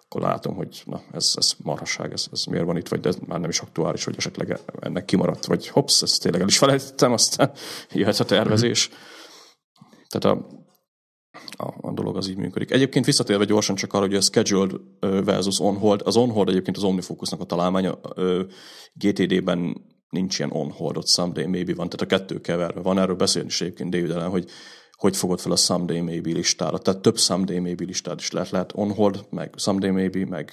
akkor 0.05 0.21
látom, 0.21 0.55
hogy 0.55 0.83
na, 0.85 1.01
ez, 1.13 1.33
ez 1.37 1.53
marhasság, 1.63 2.13
ez, 2.13 2.27
ez 2.33 2.45
miért 2.45 2.65
van 2.65 2.77
itt, 2.77 2.89
vagy 2.89 3.01
de 3.01 3.09
ez 3.09 3.17
már 3.27 3.41
nem 3.41 3.51
is 3.51 3.61
aktuális, 3.61 4.05
hogy 4.05 4.15
esetleg 4.17 4.61
ennek 4.81 5.05
kimaradt, 5.05 5.45
vagy 5.45 5.69
hops, 5.69 6.03
ezt 6.03 6.23
tényleg 6.23 6.41
el 6.41 6.47
is 6.47 6.59
felejtettem, 6.59 7.13
aztán 7.13 7.51
jöhet 7.93 8.21
a 8.21 8.25
tervezés. 8.25 8.91
Tehát 10.09 10.39
a, 10.39 10.47
a, 11.47 11.89
a 11.89 11.93
dolog 11.93 12.17
az 12.17 12.29
így 12.29 12.37
működik. 12.37 12.71
Egyébként 12.71 13.05
visszatérve 13.05 13.45
gyorsan 13.45 13.77
csak 13.77 13.93
arra, 13.93 14.07
hogy 14.07 14.15
a 14.15 14.21
scheduled 14.21 14.73
versus 15.01 15.59
on-hold. 15.59 16.01
Az 16.05 16.17
on-hold 16.17 16.49
egyébként 16.49 16.77
az 16.77 16.83
OmniFocusnak 16.83 17.41
a 17.41 17.45
találmánya. 17.45 17.99
GTD-ben 18.93 19.85
nincs 20.11 20.39
ilyen 20.39 20.51
on-hold, 20.51 20.97
ott 20.97 21.09
someday 21.09 21.47
maybe 21.47 21.75
van, 21.75 21.89
tehát 21.89 22.13
a 22.13 22.17
kettő 22.17 22.41
keverve 22.41 22.81
van. 22.81 22.99
Erről 22.99 23.17
beszélni 23.17 23.49
is 23.49 23.61
egyébként 23.61 23.91
David 23.91 24.11
ellen, 24.11 24.31
hogy 24.31 24.51
hogy 24.99 25.17
fogod 25.17 25.41
fel 25.41 25.53
a 25.53 25.57
someday 25.57 26.01
maybe 26.01 26.31
listára. 26.33 26.79
Tehát 26.79 27.01
több 27.01 27.19
someday 27.19 27.59
maybe 27.59 27.85
listát 27.85 28.21
is 28.21 28.31
lehet. 28.31 28.51
Lehet 28.51 28.73
on-hold, 28.75 29.25
meg 29.31 29.55
someday 29.57 29.91
maybe, 29.91 30.27
meg, 30.27 30.53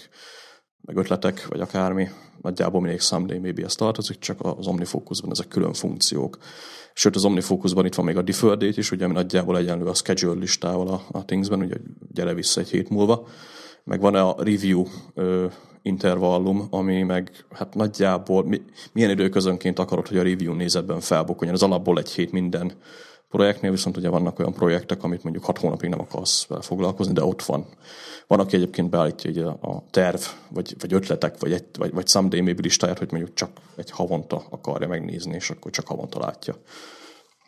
meg 0.86 0.98
ötletek, 0.98 1.48
vagy 1.48 1.60
akármi. 1.60 2.10
Nagyjából 2.42 2.82
mindig 2.82 3.00
someday 3.00 3.40
maybe 3.40 3.64
ez 3.64 3.76
tartozik, 3.76 4.20
csak 4.20 4.40
az 4.40 4.68
OmniFocusban 4.68 5.32
ezek 5.32 5.48
külön 5.48 5.74
funkciók. 5.74 6.38
Sőt, 6.94 7.16
az 7.16 7.26
OmniFocusban 7.26 7.86
itt 7.86 7.96
van 7.96 8.06
még 8.06 8.18
a 8.18 8.22
deferred 8.22 8.60
date 8.60 8.80
is, 8.80 8.92
ugye, 8.92 9.06
ami 9.06 9.14
nagyjából 9.14 9.58
egyenlő 9.58 9.86
a 9.86 9.94
schedule 9.94 10.40
listával 10.40 10.88
a, 10.88 11.02
a 11.12 11.26
Thingsben, 11.26 11.60
ugye 11.60 11.76
gyere 12.14 12.34
vissza 12.34 12.60
egy 12.60 12.70
hét 12.70 12.90
múlva. 12.90 13.28
Meg 13.84 14.02
van 14.02 14.16
a 14.16 14.36
review 14.38 14.86
ö, 15.14 15.46
intervallum, 15.82 16.68
ami 16.70 17.04
meg 17.04 17.46
hát 17.52 17.74
nagyjából 17.74 18.46
mi, 18.46 18.62
milyen 18.92 19.10
időközönként 19.10 19.80
akarod, 19.80 20.08
hogy 20.08 20.18
a 20.18 20.24
review 20.24 20.54
nézetben 20.54 21.00
felbukkanjon. 21.00 21.56
Az 21.56 21.64
alapból 21.64 21.98
egy 21.98 22.10
hét 22.10 22.32
minden 22.32 22.72
projektnél, 23.36 23.72
viszont 23.72 23.98
ugye 23.98 24.10
vannak 24.10 24.40
olyan 24.40 24.54
projektek, 24.54 25.04
amit 25.04 25.24
mondjuk 25.24 25.46
hat 25.46 25.58
hónapig 25.58 25.90
nem 25.90 26.00
akarsz 26.00 26.48
foglalkozni, 26.62 27.14
de 27.14 27.24
ott 27.24 27.42
van. 27.42 27.66
Van, 28.28 28.40
aki 28.40 28.56
egyébként 28.56 28.90
beállítja 28.90 29.30
ugye 29.30 29.46
a 29.46 29.84
terv, 29.90 30.20
vagy, 30.50 30.76
vagy 30.80 30.94
ötletek, 30.94 31.40
vagy, 31.40 31.52
egy, 31.52 31.66
vagy, 31.78 31.94
vagy 31.94 32.08
someday 32.08 32.42
maybe 32.42 32.62
listáját, 32.62 32.98
hogy 33.00 33.12
mondjuk 33.12 33.34
csak 33.34 33.50
egy 33.76 33.92
havonta 33.92 34.44
akarja 34.50 34.88
megnézni, 34.88 35.36
és 35.36 35.50
akkor 35.50 35.72
csak 35.72 35.88
havonta 35.88 36.20
látja. 36.20 36.56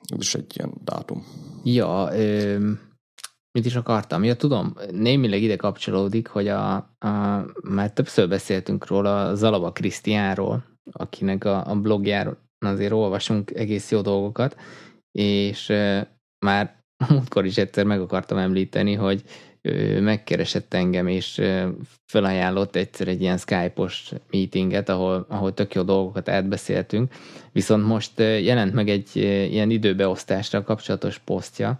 Ez 0.02 0.20
is 0.20 0.36
egy 0.36 0.54
ilyen 0.56 0.74
dátum. 0.84 1.26
Ja, 1.64 2.10
ö, 2.12 2.58
mit 3.52 3.66
is 3.66 3.76
akartam? 3.76 4.24
Ja, 4.24 4.36
tudom, 4.36 4.74
némileg 4.92 5.42
ide 5.42 5.56
kapcsolódik, 5.56 6.28
hogy 6.28 6.48
a, 6.48 6.76
a 7.00 7.46
már 7.70 7.92
többször 7.92 8.28
beszéltünk 8.28 8.88
róla, 8.88 9.36
Zalaba 9.36 9.72
Krisztiánról, 9.72 10.64
akinek 10.92 11.44
a, 11.44 11.70
a 11.70 11.76
blogjáról 11.76 12.38
azért 12.60 12.92
olvasunk 12.92 13.52
egész 13.52 13.92
jó 13.92 14.02
dolgokat, 14.02 14.56
és 15.18 15.74
már 16.46 16.84
múltkor 17.08 17.46
is 17.46 17.58
egyszer 17.58 17.86
meg 17.86 18.02
akartam 18.02 18.38
említeni, 18.38 18.94
hogy 18.94 19.24
megkeresett 20.00 20.74
engem, 20.74 21.08
és 21.08 21.42
felajánlott 22.06 22.76
egyszer 22.76 23.08
egy 23.08 23.22
ilyen 23.22 23.38
Skype-os 23.38 24.12
meetinget, 24.32 24.90
ahol, 24.90 25.26
ahol 25.30 25.54
tök 25.54 25.74
jó 25.74 25.82
dolgokat 25.82 26.30
átbeszéltünk, 26.30 27.14
viszont 27.52 27.86
most 27.86 28.20
jelent 28.20 28.74
meg 28.74 28.90
egy 28.90 29.16
ilyen 29.52 29.70
időbeosztásra 29.70 30.64
kapcsolatos 30.64 31.18
posztja, 31.18 31.80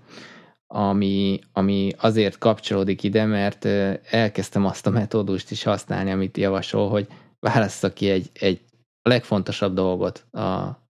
ami, 0.68 1.40
ami 1.52 1.92
azért 1.98 2.38
kapcsolódik 2.38 3.04
ide, 3.04 3.26
mert 3.26 3.66
elkezdtem 4.10 4.66
azt 4.66 4.88
a 4.88 4.90
metódust 4.90 5.52
is 5.52 5.64
használni, 5.64 6.12
amit 6.12 6.38
javasol, 6.38 6.90
hogy 6.90 7.08
válasszak 7.40 7.94
ki 7.94 8.10
egy, 8.10 8.30
egy 8.34 8.62
legfontosabb 9.02 9.74
dolgot, 9.74 10.26
a, 10.32 10.87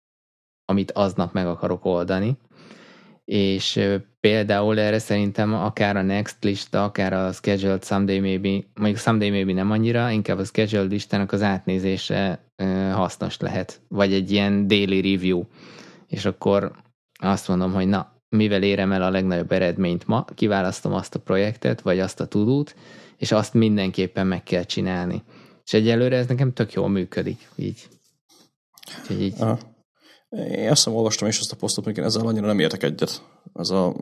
amit 0.70 0.92
aznap 0.92 1.34
meg 1.34 1.48
akarok 1.48 1.86
oldani, 1.86 2.38
és 3.26 3.80
például 4.20 4.80
erre 4.80 5.00
szerintem 5.00 5.54
akár 5.54 5.96
a 5.96 6.02
Next 6.02 6.44
lista, 6.44 6.84
akár 6.84 7.14
a 7.14 7.32
Scheduled 7.32 7.84
Someday 7.84 8.20
Maybe, 8.20 8.68
mondjuk 8.76 9.00
Someday 9.00 9.30
Maybe 9.30 9.54
nem 9.54 9.72
annyira, 9.72 10.10
inkább 10.10 10.38
a 10.38 10.44
Scheduled 10.44 10.92
listának 10.92 11.32
az 11.32 11.42
átnézése 11.42 12.40
hasznos 12.92 13.38
lehet, 13.38 13.80
vagy 13.88 14.14
egy 14.14 14.32
ilyen 14.32 14.68
daily 14.68 15.02
review, 15.02 15.44
és 16.08 16.26
akkor 16.26 16.72
azt 17.20 17.48
mondom, 17.48 17.74
hogy 17.74 17.88
na, 17.88 18.12
mivel 18.30 18.64
érem 18.64 18.92
el 18.92 19.02
a 19.02 19.10
legnagyobb 19.10 19.52
eredményt 19.52 20.08
ma, 20.08 20.26
kiválasztom 20.36 20.94
azt 20.94 21.16
a 21.16 21.20
projektet, 21.20 21.82
vagy 21.82 22.00
azt 22.00 22.20
a 22.20 22.28
tudót, 22.28 22.76
és 23.18 23.32
azt 23.32 23.54
mindenképpen 23.54 24.28
meg 24.28 24.44
kell 24.44 24.64
csinálni. 24.64 25.24
És 25.66 25.74
egyelőre 25.74 26.18
ez 26.18 26.28
nekem 26.28 26.54
tök 26.54 26.74
jól 26.74 26.90
működik, 26.90 27.48
így. 27.56 27.88
Úgyhogy 29.00 29.22
így. 29.22 29.34
Aha. 29.40 29.60
Én 30.30 30.70
azt 30.70 30.84
hiszem 30.84 30.96
olvastam 30.96 31.28
is 31.28 31.40
ezt 31.40 31.52
a 31.52 31.56
posztot, 31.56 31.86
még 31.86 31.98
én 31.98 32.04
ezzel 32.04 32.28
annyira 32.28 32.46
nem 32.46 32.60
értek 32.60 32.84
egyet. 32.84 33.24
Ez 33.54 33.70
a, 33.70 33.96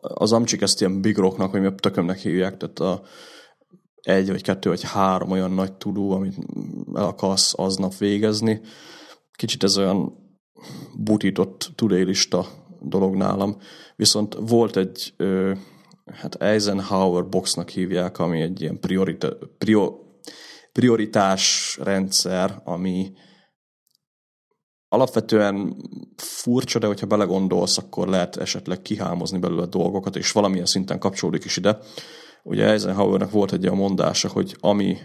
az 0.00 0.32
amcsik 0.32 0.60
ezt 0.60 0.80
ilyen 0.80 1.00
big 1.00 1.16
rocknak, 1.16 1.52
vagy 1.52 1.60
mi 1.60 1.74
tökömnek 1.74 2.18
hívják, 2.18 2.56
tehát 2.56 2.78
a, 2.78 3.02
egy, 4.00 4.30
vagy 4.30 4.42
kettő, 4.42 4.68
vagy 4.68 4.82
három 4.82 5.30
olyan 5.30 5.50
nagy 5.50 5.72
tudó, 5.72 6.10
amit 6.10 6.36
el 6.94 7.04
akarsz 7.04 7.52
aznap 7.56 7.96
végezni. 7.96 8.60
Kicsit 9.32 9.62
ez 9.62 9.78
olyan 9.78 10.12
butított 10.98 11.70
tudélista 11.74 12.46
dolog 12.80 13.14
nálam. 13.14 13.56
Viszont 13.96 14.36
volt 14.40 14.76
egy, 14.76 15.14
hát 16.12 16.34
Eisenhower 16.34 17.28
boxnak 17.28 17.68
hívják, 17.68 18.18
ami 18.18 18.40
egy 18.40 18.60
ilyen 18.60 18.80
priorita, 18.80 19.36
prior, 19.58 19.92
prioritás 20.72 21.76
rendszer, 21.82 22.60
ami 22.64 23.12
alapvetően 24.94 25.76
furcsa, 26.16 26.78
de 26.78 26.86
hogyha 26.86 27.06
belegondolsz, 27.06 27.78
akkor 27.78 28.08
lehet 28.08 28.36
esetleg 28.36 28.82
kihámozni 28.82 29.38
belőle 29.38 29.66
dolgokat, 29.66 30.16
és 30.16 30.32
valamilyen 30.32 30.66
szinten 30.66 30.98
kapcsolódik 30.98 31.44
is 31.44 31.56
ide. 31.56 31.78
Ugye 32.42 32.64
Eisenhowernek 32.64 33.30
volt 33.30 33.52
egy 33.52 33.64
olyan 33.64 33.76
mondása, 33.76 34.28
hogy 34.28 34.56
ami 34.60 34.96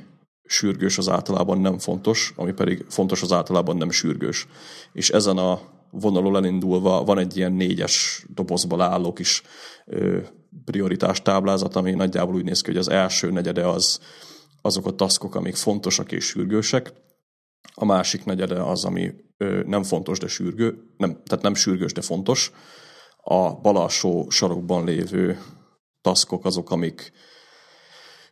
sürgős 0.44 0.98
az 0.98 1.10
általában 1.10 1.62
nem 1.62 1.78
fontos, 1.78 2.34
ami 2.36 2.54
pedig 2.54 2.86
fontos 2.90 3.22
az 3.22 3.32
általában 3.32 3.78
nem 3.78 3.92
sürgős. 3.92 4.48
És 4.94 5.10
ezen 5.10 5.38
a 5.38 5.60
vonalon 5.92 6.36
elindulva 6.36 7.04
van 7.04 7.18
egy 7.18 7.38
ilyen 7.38 7.54
négyes 7.54 8.26
dobozból 8.34 8.82
álló 8.82 9.14
kis 9.14 9.42
prioritás 10.66 11.22
táblázat, 11.22 11.76
ami 11.76 11.92
nagyjából 11.92 12.36
úgy 12.36 12.44
néz 12.44 12.62
ki, 12.62 12.70
hogy 12.70 12.80
az 12.80 12.90
első 12.90 13.32
negyede 13.32 13.68
az 13.68 14.00
azok 14.62 14.86
a 14.86 14.96
taszkok, 14.96 15.36
amik 15.36 15.56
fontosak 15.56 16.12
és 16.12 16.26
sürgősek, 16.26 16.94
a 17.80 17.86
másik 17.86 18.26
negyede 18.26 18.64
az, 18.64 18.86
ami 18.86 19.14
nem 19.66 19.84
fontos, 19.84 20.20
de 20.20 20.28
sürgő, 20.28 20.94
nem, 20.98 21.22
tehát 21.24 21.44
nem 21.44 21.54
sürgős, 21.54 21.94
de 21.94 22.02
fontos. 22.02 22.52
A 23.18 23.54
bal 23.54 23.78
alsó 23.78 24.30
sarokban 24.30 24.86
lévő 24.86 25.40
taszkok 26.02 26.46
azok, 26.46 26.72
amik 26.72 27.12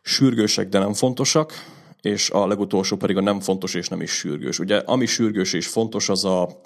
sürgősek, 0.02 0.68
de 0.68 0.78
nem 0.78 0.92
fontosak, 0.92 1.52
és 2.00 2.30
a 2.30 2.46
legutolsó 2.46 2.96
pedig 2.96 3.16
a 3.16 3.20
nem 3.20 3.40
fontos 3.40 3.74
és 3.74 3.88
nem 3.88 4.00
is 4.00 4.10
sürgős. 4.10 4.58
Ugye 4.58 4.76
ami 4.76 5.06
sürgős 5.06 5.52
és 5.52 5.66
fontos, 5.66 6.08
az 6.08 6.24
a, 6.24 6.60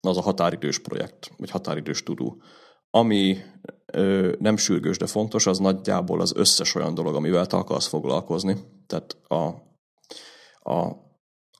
az 0.00 0.16
a 0.16 0.22
határidős 0.22 0.78
projekt, 0.78 1.30
vagy 1.36 1.50
határidős 1.50 2.02
tudó. 2.02 2.42
Ami 2.90 3.38
ö, 3.86 4.32
nem 4.38 4.56
sürgős, 4.56 4.96
de 4.96 5.06
fontos, 5.06 5.46
az 5.46 5.58
nagyjából 5.58 6.20
az 6.20 6.32
összes 6.36 6.74
olyan 6.74 6.94
dolog, 6.94 7.14
amivel 7.14 7.46
te 7.46 7.56
akarsz 7.56 7.86
foglalkozni. 7.86 8.56
Tehát 8.86 9.16
a, 9.28 9.44
a 10.70 11.02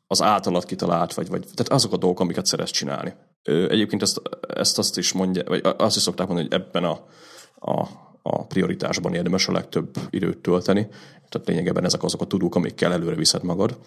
az 0.07 0.23
általad 0.23 0.65
kitalált, 0.65 1.15
vagy, 1.15 1.29
vagy 1.29 1.41
tehát 1.55 1.73
azok 1.73 1.93
a 1.93 1.97
dolgok, 1.97 2.21
amiket 2.21 2.47
szeretsz 2.47 2.71
csinálni. 2.71 3.15
Egyébként 3.43 4.03
ezt, 4.03 4.21
ezt 4.55 4.79
azt 4.79 4.99
is 4.99 5.13
mondja, 5.13 5.43
vagy 5.47 5.61
azt 5.77 5.97
is 5.97 6.03
szokták 6.03 6.27
mondani, 6.27 6.49
hogy 6.51 6.61
ebben 6.61 6.85
a, 6.85 7.05
a, 7.55 7.89
a 8.23 8.47
prioritásban 8.47 9.15
érdemes 9.15 9.49
a 9.49 9.53
legtöbb 9.53 9.97
időt 10.11 10.39
tölteni. 10.39 10.87
Tehát 11.29 11.49
lényegében 11.49 11.85
ezek 11.85 12.03
azok 12.03 12.21
a 12.21 12.27
tudók, 12.27 12.55
amikkel 12.55 12.93
előre 12.93 13.15
viszed 13.15 13.43
magad. 13.43 13.79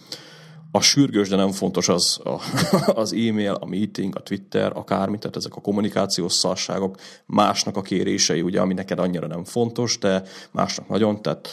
A 0.72 0.82
sürgős, 0.82 1.30
de 1.30 1.36
nem 1.36 1.52
fontos 1.52 1.90
az 1.90 2.20
a, 2.24 2.42
az 3.02 3.14
e-mail, 3.14 3.54
a 3.54 3.66
meeting, 3.66 4.16
a 4.16 4.22
Twitter, 4.22 4.72
akármi, 4.76 5.18
tehát 5.18 5.36
ezek 5.36 5.56
a 5.56 5.62
kommunikációs 5.62 6.34
szarságok, 6.34 6.98
másnak 7.26 7.78
a 7.78 7.82
kérései, 7.82 8.42
ugye, 8.42 8.62
ami 8.62 8.74
neked 8.74 9.00
annyira 9.00 9.28
nem 9.28 9.44
fontos, 9.44 9.98
de 9.98 10.24
másnak 10.52 10.88
nagyon, 10.88 11.22
tehát 11.22 11.50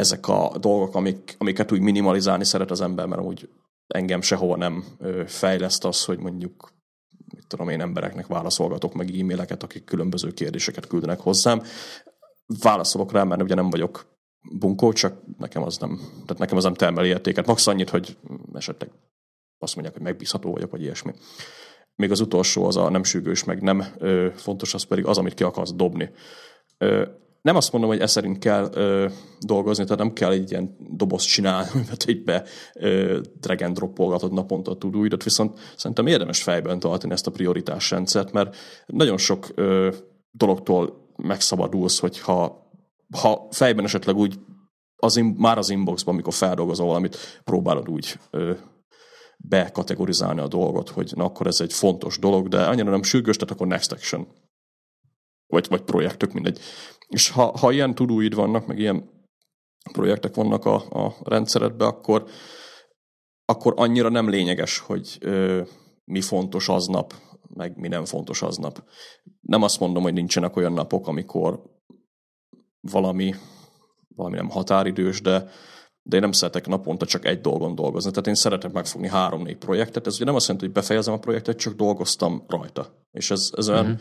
ezek 0.00 0.28
a 0.28 0.52
dolgok, 0.58 0.94
amik, 0.94 1.34
amiket 1.38 1.72
úgy 1.72 1.80
minimalizálni 1.80 2.44
szeret 2.44 2.70
az 2.70 2.80
ember, 2.80 3.06
mert 3.06 3.22
úgy 3.22 3.48
engem 3.86 4.20
sehova 4.20 4.56
nem 4.56 4.84
fejleszt 5.26 5.84
az, 5.84 6.04
hogy 6.04 6.18
mondjuk 6.18 6.72
mit 7.34 7.46
tudom 7.46 7.68
én, 7.68 7.80
embereknek 7.80 8.26
válaszolgatok 8.26 8.94
meg 8.94 9.18
e-maileket, 9.18 9.62
akik 9.62 9.84
különböző 9.84 10.32
kérdéseket 10.32 10.86
küldenek 10.86 11.20
hozzám. 11.20 11.62
Válaszolok 12.46 13.12
rá, 13.12 13.24
mert 13.24 13.42
ugye 13.42 13.54
nem 13.54 13.70
vagyok 13.70 14.06
bunkó, 14.58 14.92
csak 14.92 15.22
nekem 15.38 15.62
az 15.62 15.78
nem, 15.78 15.96
tehát 16.12 16.38
nekem 16.38 16.56
az 16.56 16.64
nem 16.64 16.74
termeli 16.74 17.08
értéket. 17.08 17.46
Max 17.46 17.66
annyit, 17.66 17.90
hogy 17.90 18.16
esetleg 18.52 18.90
azt 19.58 19.74
mondják, 19.74 19.96
hogy 19.96 20.06
megbízható 20.06 20.52
vagyok, 20.52 20.70
vagy 20.70 20.82
ilyesmi. 20.82 21.12
Még 21.94 22.10
az 22.10 22.20
utolsó 22.20 22.64
az 22.66 22.76
a 22.76 22.90
nem 22.90 23.04
sűgős, 23.04 23.44
meg 23.44 23.62
nem 23.62 23.84
ö, 23.98 24.28
fontos, 24.34 24.74
az 24.74 24.82
pedig 24.82 25.06
az, 25.06 25.18
amit 25.18 25.34
ki 25.34 25.42
akarsz 25.42 25.72
dobni. 25.74 26.10
Ö, 26.78 27.06
nem 27.42 27.56
azt 27.56 27.72
mondom, 27.72 27.90
hogy 27.90 28.00
ez 28.00 28.10
szerint 28.10 28.38
kell 28.38 28.70
ö, 28.74 29.08
dolgozni, 29.40 29.84
tehát 29.84 29.98
nem 29.98 30.12
kell 30.12 30.30
egy 30.30 30.50
ilyen 30.50 30.76
dobozt 30.78 31.26
csinálni, 31.26 31.68
mert 31.88 32.08
így 32.08 32.24
be 32.24 32.44
ö, 32.74 33.20
drag 33.40 33.62
and 33.62 33.76
droppolgatod 33.76 34.32
naponta 34.32 34.70
a 34.70 34.76
tudóidot, 34.76 35.22
viszont 35.22 35.58
szerintem 35.76 36.06
érdemes 36.06 36.42
fejben 36.42 36.78
tartani 36.78 37.12
ezt 37.12 37.26
a 37.26 37.30
prioritásrendszert, 37.30 38.32
mert 38.32 38.56
nagyon 38.86 39.18
sok 39.18 39.48
ö, 39.54 39.94
dologtól 40.30 41.08
megszabadulsz, 41.16 41.98
hogyha 41.98 42.68
ha 43.16 43.46
fejben 43.50 43.84
esetleg 43.84 44.16
úgy 44.16 44.38
az 44.96 45.16
in, 45.16 45.24
már 45.24 45.58
az 45.58 45.70
inboxban, 45.70 46.14
amikor 46.14 46.32
feldolgozol 46.32 46.86
valamit, 46.86 47.16
próbálod 47.44 47.88
úgy 47.88 48.18
ö, 48.30 48.52
bekategorizálni 49.36 50.40
a 50.40 50.48
dolgot, 50.48 50.88
hogy 50.88 51.12
na 51.16 51.24
akkor 51.24 51.46
ez 51.46 51.60
egy 51.60 51.72
fontos 51.72 52.18
dolog, 52.18 52.48
de 52.48 52.64
annyira 52.64 52.90
nem 52.90 53.02
sürgős, 53.02 53.36
tehát 53.36 53.54
akkor 53.54 53.66
next 53.66 53.92
action 53.92 54.26
vagy, 55.50 55.66
vagy 55.68 55.82
projektök, 55.82 56.32
mindegy. 56.32 56.60
És 57.10 57.30
ha, 57.30 57.58
ha 57.58 57.72
ilyen 57.72 57.94
tudóid 57.94 58.34
vannak, 58.34 58.66
meg 58.66 58.78
ilyen 58.78 59.10
projektek 59.92 60.34
vannak 60.34 60.64
a, 60.64 60.74
a 61.04 61.14
rendszeredben, 61.24 61.88
akkor, 61.88 62.24
akkor 63.44 63.72
annyira 63.76 64.08
nem 64.08 64.28
lényeges, 64.28 64.78
hogy 64.78 65.16
ö, 65.20 65.62
mi 66.04 66.20
fontos 66.20 66.68
aznap, 66.68 67.14
meg 67.54 67.76
mi 67.76 67.88
nem 67.88 68.04
fontos 68.04 68.42
aznap. 68.42 68.84
Nem 69.40 69.62
azt 69.62 69.80
mondom, 69.80 70.02
hogy 70.02 70.12
nincsenek 70.12 70.56
olyan 70.56 70.72
napok, 70.72 71.08
amikor 71.08 71.62
valami, 72.80 73.34
valami 74.14 74.36
nem 74.36 74.48
határidős, 74.48 75.20
de, 75.20 75.50
de 76.02 76.16
én 76.16 76.22
nem 76.22 76.32
szeretek 76.32 76.66
naponta 76.66 77.06
csak 77.06 77.24
egy 77.24 77.40
dolgon 77.40 77.74
dolgozni. 77.74 78.10
Tehát 78.10 78.26
én 78.26 78.34
szeretek 78.34 78.72
megfogni 78.72 79.08
három-négy 79.08 79.56
projektet. 79.56 80.06
Ez 80.06 80.14
ugye 80.14 80.24
nem 80.24 80.34
azt 80.34 80.46
jelenti, 80.46 80.66
hogy 80.66 80.74
befejezem 80.74 81.14
a 81.14 81.18
projektet, 81.18 81.58
csak 81.58 81.74
dolgoztam 81.74 82.44
rajta. 82.48 83.06
És 83.10 83.30
ez, 83.30 83.50
ez 83.56 83.68
olyan, 83.68 83.84
uh-huh 83.84 84.00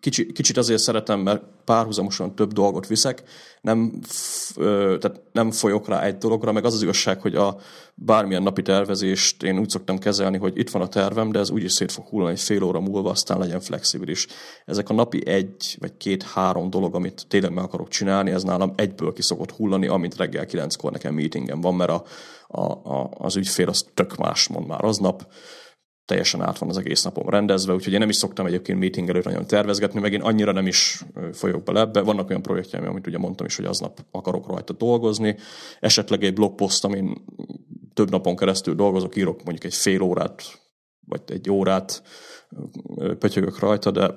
kicsi, 0.00 0.32
kicsit 0.32 0.56
azért 0.56 0.80
szeretem, 0.80 1.20
mert 1.20 1.42
párhuzamosan 1.64 2.34
több 2.34 2.52
dolgot 2.52 2.86
viszek, 2.86 3.22
nem, 3.60 4.00
tehát 4.54 5.20
nem 5.32 5.50
folyok 5.50 5.88
rá 5.88 6.02
egy 6.02 6.18
dologra, 6.18 6.52
meg 6.52 6.64
az 6.64 6.74
az 6.74 6.82
igazság, 6.82 7.20
hogy 7.20 7.34
a 7.34 7.56
bármilyen 7.94 8.42
napi 8.42 8.62
tervezést 8.62 9.42
én 9.42 9.58
úgy 9.58 9.68
szoktam 9.68 9.98
kezelni, 9.98 10.38
hogy 10.38 10.58
itt 10.58 10.70
van 10.70 10.82
a 10.82 10.88
tervem, 10.88 11.32
de 11.32 11.38
ez 11.38 11.50
úgyis 11.50 11.72
szét 11.72 11.92
fog 11.92 12.06
hullani 12.06 12.32
egy 12.32 12.40
fél 12.40 12.62
óra 12.62 12.80
múlva, 12.80 13.10
aztán 13.10 13.38
legyen 13.38 13.60
flexibilis. 13.60 14.26
Ezek 14.66 14.88
a 14.88 14.94
napi 14.94 15.26
egy 15.26 15.76
vagy 15.80 15.96
két-három 15.96 16.70
dolog, 16.70 16.94
amit 16.94 17.24
tényleg 17.28 17.52
meg 17.52 17.64
akarok 17.64 17.88
csinálni, 17.88 18.30
ez 18.30 18.42
nálam 18.42 18.72
egyből 18.76 19.12
ki 19.12 19.22
szokott 19.22 19.50
hullani, 19.50 19.86
amint 19.86 20.16
reggel 20.16 20.46
kilenckor 20.46 20.92
nekem 20.92 21.14
meetingem 21.14 21.60
van, 21.60 21.74
mert 21.74 21.90
a, 21.90 22.04
a, 22.48 22.62
a, 22.62 23.10
az 23.18 23.36
ügyfél 23.36 23.68
az 23.68 23.86
tök 23.94 24.16
más 24.16 24.48
mond 24.48 24.66
már 24.66 24.84
aznap 24.84 25.26
teljesen 26.04 26.42
át 26.42 26.58
van 26.58 26.68
az 26.68 26.78
egész 26.78 27.02
napom 27.02 27.28
rendezve, 27.28 27.74
úgyhogy 27.74 27.92
én 27.92 27.98
nem 27.98 28.08
is 28.08 28.16
szoktam 28.16 28.46
egyébként 28.46 28.78
meeting 28.78 29.08
előtt 29.08 29.24
nagyon 29.24 29.46
tervezgetni, 29.46 30.00
meg 30.00 30.12
én 30.12 30.20
annyira 30.20 30.52
nem 30.52 30.66
is 30.66 31.04
folyok 31.32 31.62
bele 31.62 31.80
ebbe. 31.80 32.00
Vannak 32.00 32.28
olyan 32.28 32.42
projektjeim, 32.42 32.88
amit 32.88 33.06
ugye 33.06 33.18
mondtam 33.18 33.46
is, 33.46 33.56
hogy 33.56 33.64
aznap 33.64 34.04
akarok 34.10 34.46
rajta 34.46 34.72
dolgozni. 34.72 35.36
Esetleg 35.80 36.24
egy 36.24 36.34
blogpost, 36.34 36.84
amin 36.84 37.24
több 37.94 38.10
napon 38.10 38.36
keresztül 38.36 38.74
dolgozok, 38.74 39.16
írok 39.16 39.42
mondjuk 39.44 39.64
egy 39.64 39.74
fél 39.74 40.02
órát, 40.02 40.42
vagy 41.06 41.22
egy 41.26 41.50
órát 41.50 42.02
pötyögök 43.18 43.58
rajta, 43.58 43.90
de 43.90 44.10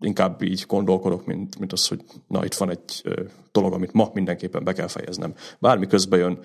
inkább 0.00 0.42
így 0.42 0.64
gondolkodok, 0.66 1.26
mint, 1.26 1.58
mint 1.58 1.72
az, 1.72 1.88
hogy 1.88 2.00
na, 2.26 2.44
itt 2.44 2.54
van 2.54 2.70
egy 2.70 3.02
dolog, 3.52 3.72
amit 3.72 3.92
ma 3.92 4.10
mindenképpen 4.14 4.64
be 4.64 4.72
kell 4.72 4.86
fejeznem. 4.86 5.34
Bármi 5.58 5.86
közben 5.86 6.18
jön, 6.18 6.38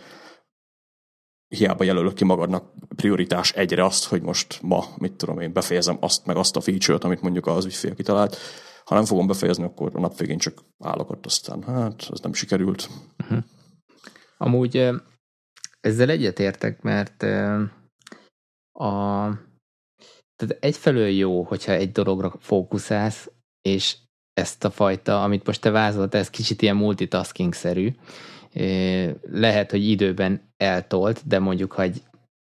hiába 1.47 1.83
jelölök 1.83 2.13
ki 2.13 2.23
magadnak 2.23 2.73
prioritás 2.95 3.51
egyre 3.51 3.83
azt, 3.83 4.05
hogy 4.05 4.21
most 4.21 4.61
ma, 4.61 4.85
mit 4.97 5.13
tudom 5.13 5.39
én, 5.39 5.53
befejezem 5.53 5.97
azt, 5.99 6.25
meg 6.25 6.37
azt 6.37 6.55
a 6.55 6.61
feature-t, 6.61 7.03
amit 7.03 7.21
mondjuk 7.21 7.47
az 7.47 7.65
ügyfél 7.65 7.95
kitalált. 7.95 8.37
Ha 8.85 8.95
nem 8.95 9.05
fogom 9.05 9.27
befejezni, 9.27 9.63
akkor 9.63 9.91
a 9.93 9.99
nap 9.99 10.17
végén 10.17 10.37
csak 10.37 10.63
állok 10.79 11.09
ott 11.09 11.25
aztán. 11.25 11.63
Hát, 11.63 12.07
az 12.09 12.19
nem 12.19 12.33
sikerült. 12.33 12.89
Uh-huh. 13.23 13.43
Amúgy 14.37 14.89
ezzel 15.79 16.09
egyetértek, 16.09 16.81
mert 16.81 17.23
a, 18.71 18.93
tehát 20.35 20.57
egyfelől 20.59 21.07
jó, 21.07 21.43
hogyha 21.43 21.71
egy 21.71 21.91
dologra 21.91 22.33
fókuszálsz, 22.39 23.31
és 23.61 23.97
ezt 24.33 24.63
a 24.63 24.69
fajta, 24.69 25.23
amit 25.23 25.45
most 25.45 25.61
te 25.61 25.69
vázolt, 25.69 26.15
ez 26.15 26.29
kicsit 26.29 26.61
ilyen 26.61 26.75
multitasking-szerű. 26.75 27.95
Lehet, 29.31 29.71
hogy 29.71 29.89
időben 29.89 30.53
eltolt, 30.57 31.27
de 31.27 31.39
mondjuk, 31.39 31.71
ha 31.71 31.81
egy 31.81 32.01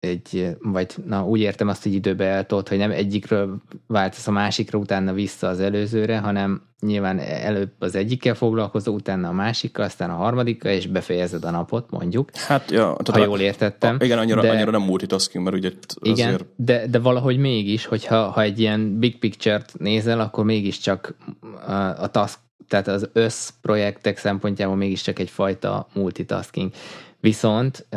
egy, 0.04 0.56
vagy 0.60 0.94
na, 1.06 1.26
úgy 1.26 1.40
értem 1.40 1.68
azt, 1.68 1.84
hogy 1.84 1.94
időbe 1.94 2.26
eltolt, 2.26 2.68
hogy 2.70 2.78
nem 2.78 2.92
egyikről 2.92 3.62
váltasz 3.88 4.28
a 4.28 4.32
másikra, 4.32 4.80
utána 4.80 5.14
vissza 5.14 5.48
az 5.48 5.60
előzőre, 5.60 6.18
hanem 6.18 6.62
nyilván 6.80 7.20
előbb 7.20 7.72
az 7.80 7.96
egyikkel 7.96 8.36
foglalkozó, 8.36 8.94
utána 8.94 9.28
a 9.28 9.32
másikkal, 9.32 9.86
aztán 9.86 10.10
a 10.10 10.16
harmadikkal, 10.16 10.72
és 10.72 10.88
befejezed 10.88 11.44
a 11.44 11.52
napot, 11.52 11.90
mondjuk. 11.90 12.30
Hát, 12.36 12.72
ja, 12.72 12.98
ha 13.12 13.24
jól 13.24 13.40
értettem. 13.40 13.98
A, 14.00 14.04
igen, 14.04 14.18
annyira, 14.18 14.42
de, 14.42 14.50
annyira 14.50 14.72
nem 14.72 14.82
multitasking, 14.82 15.44
mert 15.44 15.56
ugye 15.56 15.72
azért... 16.00 16.18
Igen, 16.18 16.40
de, 16.56 16.88
de 16.88 17.00
valahogy 17.00 17.38
mégis, 17.38 17.86
hogyha 17.86 18.30
ha 18.30 18.42
egy 18.42 18.60
ilyen 18.60 19.00
big 19.00 19.20
picture-t 19.20 19.74
nézel, 19.80 20.20
akkor 20.20 20.46
mégiscsak 20.46 21.16
a, 21.68 21.74
a 21.74 22.08
task, 22.08 22.40
tehát 22.68 22.88
az 22.88 23.10
összprojektek 23.14 24.18
szempontjából 24.18 24.76
mégiscsak 24.76 25.20
egyfajta 25.20 25.88
multitasking. 25.94 26.72
Viszont 27.20 27.88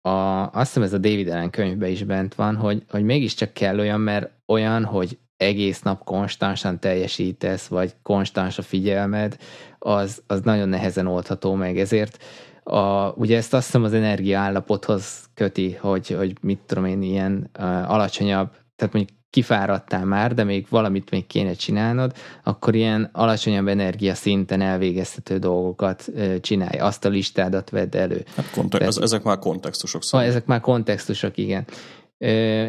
a, 0.00 0.46
azt 0.52 0.66
hiszem 0.66 0.82
ez 0.82 0.92
a 0.92 0.98
David 0.98 1.28
Allen 1.28 1.50
könyvben 1.50 1.90
is 1.90 2.02
bent 2.02 2.34
van, 2.34 2.56
hogy, 2.56 2.82
hogy 2.90 3.02
mégiscsak 3.02 3.52
kell 3.52 3.78
olyan, 3.78 4.00
mert 4.00 4.30
olyan, 4.46 4.84
hogy 4.84 5.18
egész 5.36 5.82
nap 5.82 6.04
konstansan 6.04 6.80
teljesítesz, 6.80 7.66
vagy 7.66 7.94
konstans 8.02 8.58
a 8.58 8.62
figyelmed, 8.62 9.36
az, 9.78 10.22
az 10.26 10.40
nagyon 10.40 10.68
nehezen 10.68 11.06
oldható 11.06 11.54
meg, 11.54 11.78
ezért 11.78 12.22
a, 12.62 13.10
ugye 13.10 13.36
ezt 13.36 13.54
azt 13.54 13.66
hiszem 13.66 13.84
az 13.84 13.92
energiaállapothoz 13.92 15.24
köti, 15.34 15.72
hogy, 15.72 16.08
hogy 16.08 16.36
mit 16.40 16.58
tudom 16.66 16.84
én, 16.84 17.02
ilyen 17.02 17.50
uh, 17.58 17.90
alacsonyabb, 17.90 18.50
tehát 18.76 18.94
mondjuk 18.94 19.18
kifáradtál 19.34 20.04
már, 20.04 20.34
de 20.34 20.44
még 20.44 20.66
valamit 20.68 21.10
még 21.10 21.26
kéne 21.26 21.52
csinálnod, 21.52 22.12
akkor 22.42 22.74
ilyen 22.74 23.08
alacsonyabb 23.12 23.66
energia 23.66 24.14
szinten 24.14 24.60
elvégeztető 24.60 25.38
dolgokat 25.38 26.10
csinálj, 26.40 26.78
azt 26.78 27.04
a 27.04 27.08
listádat 27.08 27.70
vedd 27.70 27.96
elő. 27.96 28.24
Hát 28.36 28.50
kontek- 28.50 28.82
ez, 28.82 28.96
ezek 28.96 29.22
már 29.22 29.38
kontextusok 29.38 30.02
szóval. 30.02 30.26
Ezek 30.26 30.46
már 30.46 30.60
kontextusok, 30.60 31.36
igen. 31.36 31.64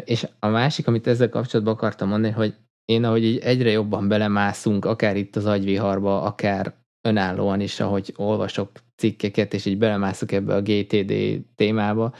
És 0.05 0.27
a 0.39 0.47
másik, 0.47 0.87
amit 0.87 1.07
ezzel 1.07 1.29
kapcsolatban 1.29 1.73
akartam 1.73 2.07
mondani, 2.07 2.33
hogy 2.33 2.53
én 2.85 3.03
ahogy 3.03 3.23
így 3.23 3.37
egyre 3.37 3.69
jobban 3.69 4.07
belemászunk, 4.07 4.85
akár 4.85 5.15
itt 5.17 5.35
az 5.35 5.45
agyviharba, 5.45 6.21
akár 6.21 6.73
önállóan 7.07 7.59
is, 7.59 7.79
ahogy 7.79 8.13
olvasok 8.17 8.69
cikkeket, 8.95 9.53
és 9.53 9.65
így 9.65 9.77
belemászok 9.77 10.31
ebbe 10.31 10.55
a 10.55 10.61
GTD 10.61 11.13
témába, 11.55 12.13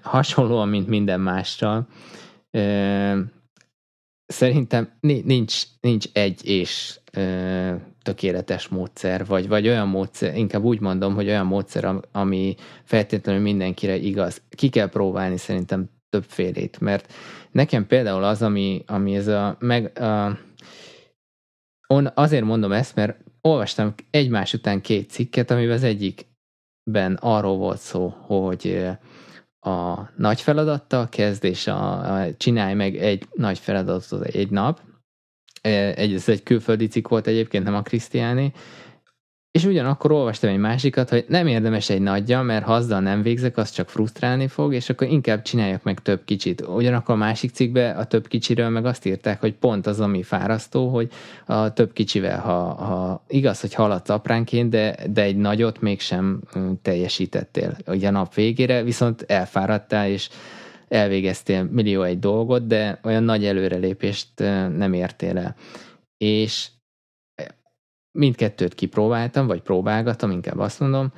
hasonlóan, 0.00 0.68
mint 0.68 0.88
minden 0.88 1.20
mással, 1.20 1.86
Szerintem 4.26 4.90
nincs, 5.00 5.62
nincs 5.80 6.06
egy 6.12 6.48
és 6.48 7.00
tökéletes 8.02 8.68
módszer, 8.68 9.26
vagy, 9.26 9.48
vagy 9.48 9.68
olyan 9.68 9.88
módszer, 9.88 10.36
inkább 10.36 10.62
úgy 10.62 10.80
mondom, 10.80 11.14
hogy 11.14 11.26
olyan 11.26 11.46
módszer, 11.46 11.94
ami 12.12 12.54
feltétlenül 12.84 13.42
mindenkire 13.42 13.96
igaz. 13.96 14.42
Ki 14.48 14.68
kell 14.68 14.88
próbálni 14.88 15.36
szerintem 15.36 15.90
többfélét, 16.08 16.80
mert 16.80 17.12
nekem 17.50 17.86
például 17.86 18.24
az, 18.24 18.42
ami, 18.42 18.82
ami 18.86 19.16
ez 19.16 19.26
a, 19.26 19.56
meg 19.60 19.98
a, 19.98 20.38
on, 21.86 22.10
azért 22.14 22.44
mondom 22.44 22.72
ezt, 22.72 22.94
mert 22.94 23.18
olvastam 23.40 23.94
egymás 24.10 24.52
után 24.52 24.80
két 24.80 25.10
cikket, 25.10 25.50
amiben 25.50 25.74
az 25.74 25.82
egyikben 25.82 27.14
arról 27.20 27.56
volt 27.56 27.78
szó, 27.78 28.08
hogy 28.08 28.88
a 29.66 30.10
nagy 30.16 30.40
feladattal 30.40 31.08
kezd, 31.08 31.44
és 31.44 31.66
a, 31.66 32.14
a 32.14 32.36
csinálj 32.36 32.74
meg 32.74 32.96
egy 32.96 33.26
nagy 33.34 33.58
feladatot 33.58 34.22
egy 34.22 34.50
nap. 34.50 34.80
E, 35.60 35.94
egy, 35.94 36.14
ez 36.14 36.28
egy 36.28 36.42
külföldi 36.42 36.86
cikk 36.86 37.08
volt 37.08 37.26
egyébként, 37.26 37.64
nem 37.64 37.74
a 37.74 37.82
Krisztiáni, 37.82 38.52
és 39.56 39.64
ugyanakkor 39.64 40.12
olvastam 40.12 40.50
egy 40.50 40.58
másikat, 40.58 41.10
hogy 41.10 41.24
nem 41.28 41.46
érdemes 41.46 41.90
egy 41.90 42.00
nagyja, 42.00 42.42
mert 42.42 42.64
ha 42.64 42.74
azzal 42.74 43.00
nem 43.00 43.22
végzek, 43.22 43.56
az 43.56 43.70
csak 43.70 43.88
frusztrálni 43.88 44.48
fog, 44.48 44.74
és 44.74 44.88
akkor 44.88 45.06
inkább 45.06 45.42
csináljak 45.42 45.82
meg 45.82 46.00
több 46.00 46.24
kicsit. 46.24 46.60
Ugyanakkor 46.60 47.14
a 47.14 47.18
másik 47.18 47.50
cikkbe 47.50 47.90
a 47.90 48.04
több 48.04 48.26
kicsiről 48.26 48.68
meg 48.68 48.86
azt 48.86 49.06
írták, 49.06 49.40
hogy 49.40 49.54
pont 49.54 49.86
az, 49.86 50.00
ami 50.00 50.22
fárasztó, 50.22 50.88
hogy 50.88 51.10
a 51.46 51.72
több 51.72 51.92
kicsivel, 51.92 52.40
ha, 52.40 52.62
ha 52.62 53.24
igaz, 53.28 53.60
hogy 53.60 53.74
haladsz 53.74 54.08
apránként, 54.08 54.70
de, 54.70 54.96
de 55.10 55.22
egy 55.22 55.36
nagyot 55.36 55.80
mégsem 55.80 56.40
teljesítettél 56.82 57.76
ugye 57.86 58.08
a 58.08 58.10
nap 58.10 58.34
végére, 58.34 58.82
viszont 58.82 59.24
elfáradtál, 59.28 60.08
és 60.08 60.28
elvégeztél 60.88 61.62
millió 61.62 62.02
egy 62.02 62.18
dolgot, 62.18 62.66
de 62.66 63.00
olyan 63.04 63.22
nagy 63.22 63.44
előrelépést 63.44 64.28
nem 64.76 64.92
értél 64.92 65.38
el. 65.38 65.54
És 66.18 66.68
mindkettőt 68.16 68.74
kipróbáltam, 68.74 69.46
vagy 69.46 69.62
próbálgatom, 69.62 70.30
inkább 70.30 70.58
azt 70.58 70.80
mondom, 70.80 71.12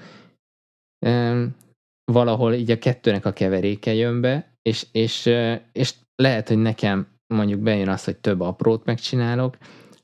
valahol 2.12 2.55
így 2.55 2.70
a 2.70 2.78
kettőnek 2.78 3.24
a 3.24 3.32
keveréke 3.32 3.94
jön 3.94 4.20
be, 4.20 4.57
és, 4.62 4.86
és, 4.92 5.30
és 5.72 5.94
lehet, 6.14 6.49
hogy 6.49 6.59
nekem 6.59 7.07
mondjuk 7.34 7.61
bejön 7.61 7.88
az, 7.88 8.05
hogy 8.05 8.16
több 8.16 8.40
aprót 8.40 8.84
megcsinálok, 8.84 9.57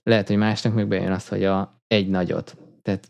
lehet, 0.02 0.28
hogy 0.28 0.36
másnak 0.36 0.74
meg 0.74 0.88
bejön 0.88 1.12
az, 1.12 1.28
hogy 1.28 1.44
a 1.44 1.82
egy 1.86 2.08
nagyot. 2.08 2.56
Tehát 2.82 3.08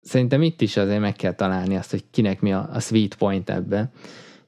szerintem 0.00 0.42
itt 0.42 0.60
is 0.60 0.76
azért 0.76 1.00
meg 1.00 1.14
kell 1.14 1.34
találni 1.34 1.76
azt, 1.76 1.90
hogy 1.90 2.04
kinek 2.10 2.40
mi 2.40 2.52
a, 2.52 2.68
a 2.72 2.80
sweet 2.80 3.14
point 3.14 3.50
ebben 3.50 3.90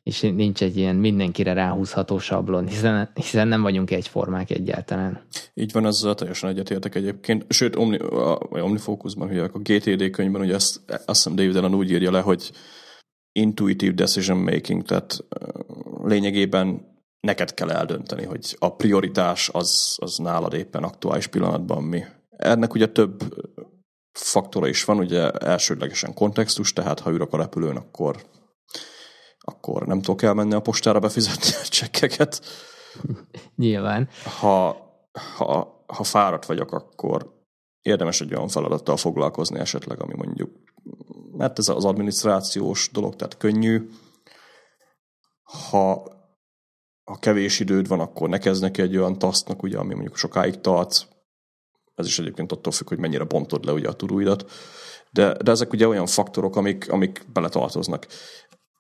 és 0.03 0.20
nincs 0.20 0.62
egy 0.62 0.76
ilyen 0.76 0.96
mindenkire 0.96 1.53
ráhúzható 1.53 2.18
sablon, 2.18 2.66
hiszen, 2.66 3.11
hiszen 3.14 3.48
nem 3.48 3.62
vagyunk 3.62 3.90
egyformák 3.90 4.51
egyáltalán. 4.51 5.22
Így 5.55 5.72
van, 5.72 5.84
azzal 5.84 6.14
teljesen 6.14 6.51
egyetértek 6.51 6.94
egyébként. 6.94 7.53
Sőt, 7.53 7.76
Omni, 7.76 7.98
vagy 8.51 8.62
Omnifocusban, 8.62 9.28
hogy 9.28 9.38
a 9.38 9.48
GTD 9.48 10.11
könyvben, 10.11 10.40
ugye 10.40 10.55
ezt, 10.55 10.80
azt 10.86 11.05
hiszem 11.07 11.34
David 11.34 11.57
Allen 11.57 11.74
úgy 11.74 11.90
írja 11.90 12.11
le, 12.11 12.20
hogy 12.20 12.51
intuitive 13.32 13.94
decision 13.94 14.38
making, 14.38 14.82
tehát 14.82 15.24
lényegében 16.03 16.88
neked 17.20 17.55
kell 17.55 17.70
eldönteni, 17.70 18.24
hogy 18.24 18.57
a 18.59 18.74
prioritás 18.76 19.51
az, 19.53 19.96
az 20.01 20.16
nálad 20.16 20.55
éppen 20.55 20.82
aktuális 20.82 21.26
pillanatban 21.26 21.82
mi. 21.82 22.03
Ennek 22.36 22.74
ugye 22.74 22.86
több 22.86 23.22
faktora 24.12 24.68
is 24.68 24.84
van, 24.84 24.98
ugye 24.98 25.30
elsődlegesen 25.30 26.14
kontextus, 26.14 26.72
tehát 26.72 27.01
ha 27.01 27.11
ülök 27.11 27.32
a 27.32 27.36
repülőn, 27.36 27.76
akkor 27.76 28.16
akkor 29.51 29.86
nem 29.86 30.01
tudok 30.01 30.22
elmenni 30.22 30.55
a 30.55 30.61
postára 30.61 30.98
befizetni 30.98 31.51
a 31.62 31.68
csekkeket. 31.68 32.40
Nyilván. 33.57 34.09
Ha, 34.38 34.76
ha, 35.36 35.84
ha 35.86 36.05
fáradt 36.05 36.46
vagyok, 36.46 36.72
akkor 36.72 37.38
érdemes 37.82 38.20
egy 38.20 38.34
olyan 38.34 38.48
feladattal 38.48 38.96
foglalkozni 38.96 39.59
esetleg, 39.59 40.03
ami 40.03 40.14
mondjuk, 40.16 40.51
mert 41.36 41.59
ez 41.59 41.68
az 41.68 41.84
adminisztrációs 41.84 42.90
dolog, 42.92 43.16
tehát 43.16 43.36
könnyű. 43.36 43.88
Ha, 45.42 46.03
ha 47.05 47.18
kevés 47.18 47.61
időd 47.61 47.88
van, 47.88 48.01
akkor 48.01 48.28
ne 48.28 48.38
kezd 48.38 48.62
neki 48.62 48.82
egy 48.82 48.96
olyan 48.96 49.18
tasztnak, 49.18 49.62
ugye, 49.62 49.78
ami 49.78 49.94
mondjuk 49.94 50.16
sokáig 50.16 50.61
tart. 50.61 51.09
Ez 51.94 52.07
is 52.07 52.18
egyébként 52.18 52.53
attól 52.53 52.72
függ, 52.72 52.88
hogy 52.88 52.98
mennyire 52.98 53.24
bontod 53.24 53.64
le 53.64 53.72
ugye 53.72 53.88
a 53.88 53.92
tuduidat. 53.92 54.51
De, 55.12 55.32
de 55.42 55.51
ezek 55.51 55.72
ugye 55.72 55.88
olyan 55.88 56.07
faktorok, 56.07 56.57
amik, 56.57 56.92
amik 56.92 57.24
beletartoznak. 57.32 58.07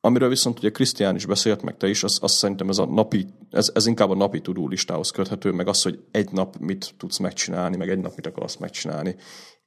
Amiről 0.02 0.28
viszont 0.28 0.58
ugye 0.58 0.70
Krisztián 0.70 1.14
is 1.14 1.26
beszélt, 1.26 1.62
meg 1.62 1.76
te 1.76 1.88
is, 1.88 2.02
az, 2.04 2.18
az 2.22 2.32
szerintem 2.32 2.68
ez, 2.68 2.78
a 2.78 2.86
napi, 2.86 3.26
ez, 3.50 3.70
ez 3.74 3.86
inkább 3.86 4.10
a 4.10 4.14
napi 4.14 4.40
tudó 4.40 4.68
listához 4.68 5.10
köthető, 5.10 5.50
meg 5.52 5.68
az, 5.68 5.82
hogy 5.82 6.04
egy 6.10 6.32
nap 6.32 6.56
mit 6.56 6.94
tudsz 6.96 7.18
megcsinálni, 7.18 7.76
meg 7.76 7.88
egy 7.88 7.98
nap 7.98 8.16
mit 8.16 8.26
akarsz 8.26 8.56
megcsinálni. 8.56 9.16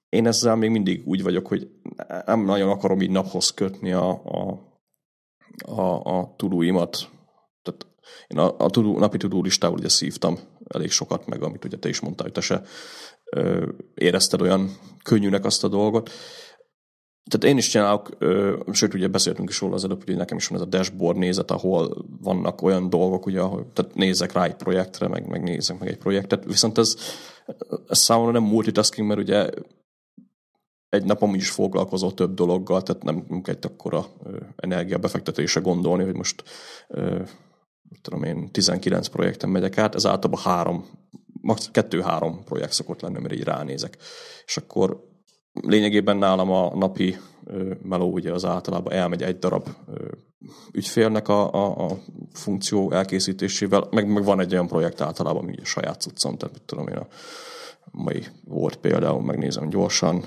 Én 0.10 0.28
ezzel 0.28 0.56
még 0.56 0.70
mindig 0.70 1.08
úgy 1.08 1.24
vagyok, 1.24 1.48
hogy 1.48 1.70
nem 2.26 2.46
nagyon 2.46 2.70
akarom 2.70 3.02
így 3.02 3.10
naphoz 3.10 3.50
kötni 3.50 3.92
a, 3.92 4.10
a, 4.24 4.60
a, 5.66 6.18
a 6.18 6.34
tudóimat. 6.38 7.10
Tehát 7.62 7.88
én 8.28 8.38
a, 8.38 8.56
a 8.58 8.70
tudó, 8.70 9.00
napi 9.00 9.18
tudó 9.18 9.42
listából 9.42 9.78
ugye 9.78 9.90
szívtam 9.90 10.40
elég 10.68 10.92
sokat, 10.92 11.26
meg 11.26 11.44
amit 11.44 11.66
ugye 11.66 11.78
te 11.78 11.90
is 11.90 12.00
mondtál, 12.00 12.26
hogy 12.26 12.36
te 12.36 12.42
se 12.42 12.62
ö, 13.32 13.70
érezted 13.94 14.42
olyan 14.42 14.78
könnyűnek 15.04 15.46
azt 15.46 15.64
a 15.64 15.68
dolgot. 15.68 16.10
Tehát 17.30 17.56
én 17.56 17.58
is 17.58 17.68
csinálok, 17.68 18.10
sőt, 18.72 18.94
ugye 18.94 19.08
beszéltünk 19.08 19.50
is 19.50 19.60
róla 19.60 19.74
az 19.74 19.84
előbb, 19.84 20.04
hogy 20.06 20.16
nekem 20.16 20.38
is 20.38 20.48
van 20.48 20.58
ez 20.58 20.66
a 20.66 20.70
dashboard 20.70 21.18
nézet, 21.18 21.52
ahol 21.52 22.06
vannak 22.22 22.62
olyan 22.62 22.90
dolgok, 22.90 23.26
ugye, 23.26 23.40
ahol, 23.40 23.72
tehát 23.74 23.96
nézek 23.96 24.32
rá 24.32 24.44
egy 24.44 24.56
projektre, 24.56 25.08
meg, 25.08 25.28
meg 25.28 25.44
nézek 25.44 25.80
meg 25.80 25.90
egy 25.90 25.98
projektet, 25.98 26.46
viszont 26.46 26.78
ez, 26.78 26.96
ez 27.88 28.00
számomra 28.00 28.32
nem 28.32 28.44
multitasking, 28.44 29.08
mert 29.08 29.20
ugye 29.20 29.50
egy 30.90 31.04
napom 31.04 31.34
is 31.34 31.50
foglalkozó 31.50 32.12
több 32.12 32.34
dologgal, 32.34 32.82
tehát 32.82 33.04
nem 33.04 33.42
kell 33.42 33.56
egy 33.56 33.66
akkora 33.66 34.06
energiabefektetése 34.56 35.60
gondolni, 35.60 36.04
hogy 36.04 36.16
most 36.16 36.44
tudom 38.02 38.24
én, 38.24 38.52
19 38.52 39.08
projekten 39.08 39.50
megyek 39.50 39.78
át, 39.78 39.96
ez 39.96 40.06
általában 40.06 40.44
három, 40.44 40.86
max. 41.42 41.70
kettő-három 41.72 42.44
projekt 42.44 42.74
szokott 42.74 43.02
lenni, 43.02 43.18
amire 43.18 43.36
így 43.36 43.44
ránézek. 43.44 43.98
És 44.46 44.58
akkor 44.58 45.12
lényegében 45.62 46.18
nálam 46.18 46.52
a 46.52 46.76
napi 46.76 47.18
meló 47.82 48.12
ugye 48.12 48.32
az 48.32 48.46
általában 48.46 48.94
elmegy 48.94 49.22
egy 49.22 49.40
darab 49.40 49.68
ügyfélnek 50.72 51.28
a, 51.28 51.54
a, 51.54 51.86
a 51.86 51.98
funkció 52.34 52.92
elkészítésével, 52.92 53.88
meg, 53.92 54.08
meg 54.08 54.24
van 54.24 54.40
egy 54.40 54.54
olyan 54.54 54.68
projekt 54.68 55.02
általában, 55.02 55.44
ami 55.44 55.56
a 55.62 55.66
saját 55.66 56.02
cuccom, 56.02 56.38
tehát 56.38 56.56
mit 56.56 56.64
tudom 56.66 56.88
én, 56.88 56.96
a 56.98 57.08
mai 57.92 58.24
volt 58.44 58.76
például, 58.76 59.22
megnézem 59.22 59.70
gyorsan, 59.70 60.24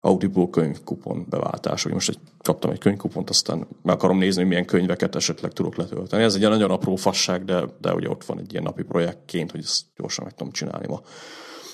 Audible 0.00 0.48
könyvkupon 0.50 1.26
beváltás, 1.28 1.82
hogy 1.82 1.92
most 1.92 2.08
egy, 2.08 2.18
kaptam 2.42 2.70
egy 2.70 2.78
könyvkupont, 2.78 3.30
aztán 3.30 3.66
meg 3.82 3.94
akarom 3.94 4.18
nézni, 4.18 4.40
hogy 4.40 4.48
milyen 4.48 4.64
könyveket 4.64 5.14
esetleg 5.14 5.52
tudok 5.52 5.76
letölteni. 5.76 6.22
Ez 6.22 6.34
egy 6.34 6.40
ilyen 6.40 6.52
nagyon 6.52 6.70
apró 6.70 6.96
fasság, 6.96 7.44
de, 7.44 7.64
de 7.80 7.94
ugye 7.94 8.08
ott 8.08 8.24
van 8.24 8.38
egy 8.38 8.52
ilyen 8.52 8.62
napi 8.62 8.82
projektként, 8.82 9.50
hogy 9.50 9.60
ezt 9.60 9.82
gyorsan 9.96 10.24
meg 10.24 10.34
tudom 10.34 10.52
csinálni 10.52 10.86
ma. 10.86 11.00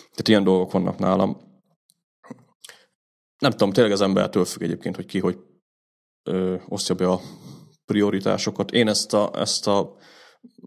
Tehát 0.01 0.29
ilyen 0.29 0.45
dolgok 0.45 0.73
vannak 0.73 0.99
nálam. 0.99 1.37
Nem 3.41 3.51
tudom, 3.51 3.73
tényleg 3.73 3.93
az 3.93 4.01
embertől 4.01 4.45
függ 4.45 4.63
egyébként, 4.63 4.97
hogy 4.97 5.07
ki 5.07 5.19
hogy 5.19 5.39
ö, 6.23 6.57
osztja 6.69 6.95
be 6.95 7.09
a 7.09 7.21
prioritásokat. 7.85 8.71
Én 8.71 8.89
ezt 8.89 9.15
a, 9.15 9.31
ezt 9.35 9.67
a 9.67 9.97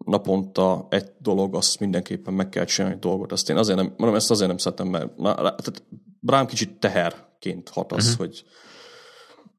naponta 0.06 0.88
egy 0.90 1.12
dolog, 1.20 1.56
azt 1.56 1.80
mindenképpen 1.80 2.34
meg 2.34 2.50
kell 2.50 2.66
csinálni 2.66 2.96
egy 2.96 3.02
dolgot. 3.02 3.32
Ezt 3.32 3.50
én 3.50 3.58
azért 3.58 3.78
nem, 3.78 3.94
mondom, 3.98 4.16
ezt 4.16 4.32
azért 4.32 4.48
nem 4.48 4.58
szeretem, 4.58 4.88
mert 4.88 5.18
na, 5.18 5.36
tehát 5.36 5.84
rám 6.26 6.46
kicsit 6.46 6.80
teherként 6.80 7.70
hat 7.70 7.92
az, 7.92 8.06
uh-huh. 8.06 8.20
hogy 8.20 8.44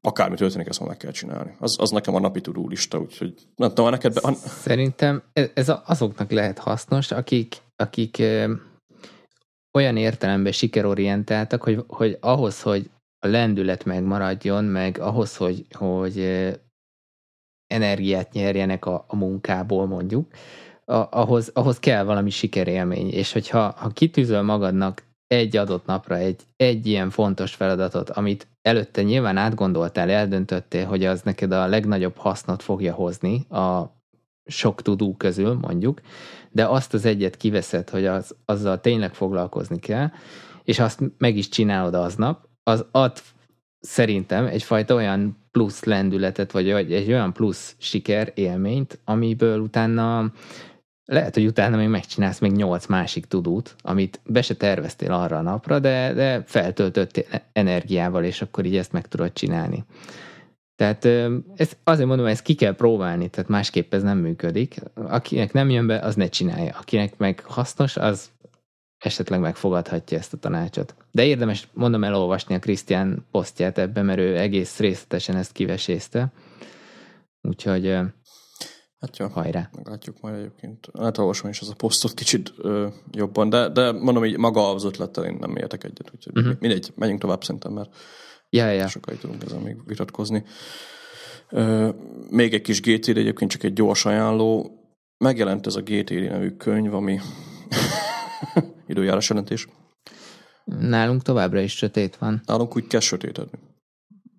akármi 0.01 0.35
történik, 0.35 0.67
ezt 0.67 0.79
ma 0.79 0.85
meg 0.85 0.97
kell 0.97 1.11
csinálni. 1.11 1.55
Az, 1.59 1.75
az 1.79 1.89
nekem 1.89 2.15
a 2.15 2.19
napi 2.19 2.41
tudó 2.41 2.67
lista, 2.67 2.99
úgyhogy 2.99 3.33
nem 3.55 3.69
tudom, 3.69 3.89
neked... 3.89 4.13
Be... 4.13 4.33
Szerintem 4.33 5.23
ez 5.53 5.71
azoknak 5.85 6.31
lehet 6.31 6.57
hasznos, 6.57 7.11
akik, 7.11 7.57
akik 7.75 8.17
ö, 8.19 8.53
olyan 9.71 9.97
értelemben 9.97 10.51
sikerorientáltak, 10.51 11.63
hogy, 11.63 11.83
hogy 11.87 12.17
ahhoz, 12.19 12.61
hogy 12.61 12.89
a 13.25 13.27
lendület 13.27 13.85
megmaradjon, 13.85 14.63
meg 14.63 14.99
ahhoz, 14.99 15.35
hogy, 15.35 15.65
hogy 15.71 16.19
energiát 17.67 18.31
nyerjenek 18.31 18.85
a, 18.85 19.05
a 19.07 19.15
munkából 19.15 19.85
mondjuk, 19.85 20.27
a, 20.85 21.07
ahhoz, 21.09 21.51
ahhoz 21.53 21.79
kell 21.79 22.03
valami 22.03 22.29
sikerélmény, 22.29 23.09
és 23.09 23.31
hogyha 23.31 23.73
ha 23.77 23.89
kitűzöl 23.89 24.41
magadnak 24.41 25.03
egy 25.27 25.57
adott 25.57 25.85
napra 25.85 26.17
egy, 26.17 26.41
egy 26.55 26.87
ilyen 26.87 27.09
fontos 27.09 27.53
feladatot, 27.53 28.09
amit 28.09 28.47
előtte 28.61 29.03
nyilván 29.03 29.37
átgondoltál, 29.37 30.09
eldöntöttél, 30.09 30.85
hogy 30.85 31.05
az 31.05 31.21
neked 31.21 31.51
a 31.51 31.67
legnagyobb 31.67 32.15
hasznot 32.17 32.63
fogja 32.63 32.93
hozni 32.93 33.45
a 33.49 33.93
sok 34.45 34.81
tudó 34.81 35.15
közül 35.17 35.53
mondjuk, 35.53 36.01
de 36.51 36.65
azt 36.65 36.93
az 36.93 37.05
egyet 37.05 37.37
kiveszed, 37.37 37.89
hogy 37.89 38.05
az, 38.05 38.35
azzal 38.45 38.81
tényleg 38.81 39.13
foglalkozni 39.13 39.79
kell, 39.79 40.11
és 40.63 40.79
azt 40.79 40.99
meg 41.17 41.37
is 41.37 41.49
csinálod 41.49 41.93
aznap, 41.93 42.44
az 42.69 42.85
ad 42.91 43.21
szerintem 43.79 44.45
egyfajta 44.45 44.95
olyan 44.95 45.37
plusz 45.51 45.83
lendületet, 45.83 46.51
vagy 46.51 46.69
egy 46.69 47.11
olyan 47.11 47.33
plusz 47.33 47.75
siker 47.77 48.31
élményt, 48.35 48.99
amiből 49.03 49.59
utána 49.59 50.31
lehet, 51.05 51.33
hogy 51.33 51.45
utána 51.45 51.77
még 51.77 51.87
megcsinálsz 51.87 52.39
még 52.39 52.51
nyolc 52.51 52.85
másik 52.85 53.25
tudót, 53.25 53.75
amit 53.81 54.19
be 54.25 54.41
se 54.41 54.55
terveztél 54.55 55.11
arra 55.11 55.37
a 55.37 55.41
napra, 55.41 55.79
de, 55.79 56.13
de 56.13 56.43
feltöltöttél 56.45 57.25
energiával, 57.53 58.23
és 58.23 58.41
akkor 58.41 58.65
így 58.65 58.77
ezt 58.77 58.91
meg 58.91 59.07
tudod 59.07 59.33
csinálni. 59.33 59.85
Tehát 60.75 61.05
ez, 61.55 61.71
azért 61.83 62.07
mondom, 62.07 62.25
ezt 62.25 62.43
ki 62.43 62.53
kell 62.53 62.75
próbálni, 62.75 63.29
tehát 63.29 63.49
másképp 63.49 63.93
ez 63.93 64.03
nem 64.03 64.17
működik. 64.17 64.75
Akinek 64.93 65.53
nem 65.53 65.69
jön 65.69 65.87
be, 65.87 65.99
az 65.99 66.15
ne 66.15 66.27
csinálja. 66.27 66.75
Akinek 66.79 67.17
meg 67.17 67.41
hasznos, 67.43 67.97
az 67.97 68.29
esetleg 68.97 69.39
megfogadhatja 69.39 70.17
ezt 70.17 70.33
a 70.33 70.37
tanácsot. 70.37 70.95
De 71.11 71.25
érdemes, 71.25 71.67
mondom, 71.73 72.03
elolvasni 72.03 72.55
a 72.55 72.59
Krisztián 72.59 73.25
posztját 73.31 73.77
ebben, 73.77 74.05
mert 74.05 74.19
ő 74.19 74.37
egész 74.37 74.79
részletesen 74.79 75.35
ezt 75.35 75.51
kivesézte. 75.51 76.31
Úgyhogy 77.41 77.97
Hát 79.05 79.17
jó, 79.17 79.27
hajrá. 79.27 79.69
Meglátjuk 79.75 80.19
majd 80.21 80.35
egyébként. 80.35 80.89
Hát 80.99 81.17
olvasom 81.17 81.49
is 81.49 81.61
az 81.61 81.69
a 81.69 81.73
posztot 81.73 82.13
kicsit 82.13 82.53
ö, 82.57 82.87
jobban, 83.11 83.49
de, 83.49 83.69
de 83.69 83.91
mondom, 83.91 84.23
hogy 84.23 84.37
maga 84.37 84.69
az 84.69 84.83
ötlettel 84.83 85.25
én 85.25 85.37
nem 85.39 85.55
értek 85.55 85.83
egyet, 85.83 86.11
úgyhogy 86.15 86.37
uh-huh. 86.37 86.55
mindegy, 86.59 86.91
menjünk 86.95 87.21
tovább 87.21 87.43
szerintem, 87.43 87.73
mert 87.73 87.95
ja, 88.49 88.71
ja. 88.71 88.87
sokáig 88.87 89.19
tudunk 89.19 89.43
ezen 89.43 89.61
még 89.61 89.75
vitatkozni. 89.85 90.43
Ö, 91.49 91.89
még 92.29 92.53
egy 92.53 92.61
kis 92.61 92.81
GTD, 92.81 93.17
egyébként 93.17 93.51
csak 93.51 93.63
egy 93.63 93.73
gyors 93.73 94.05
ajánló. 94.05 94.79
Megjelent 95.17 95.67
ez 95.67 95.75
a 95.75 95.81
GTD 95.81 96.29
nevű 96.29 96.49
könyv, 96.49 96.93
ami 96.93 97.19
időjárás 98.87 99.29
jelentés. 99.29 99.67
Nálunk 100.65 101.21
továbbra 101.21 101.59
is 101.59 101.75
sötét 101.75 102.15
van. 102.15 102.41
Nálunk 102.45 102.75
úgy 102.75 102.87
kell 102.87 102.99
sötétedni. 102.99 103.59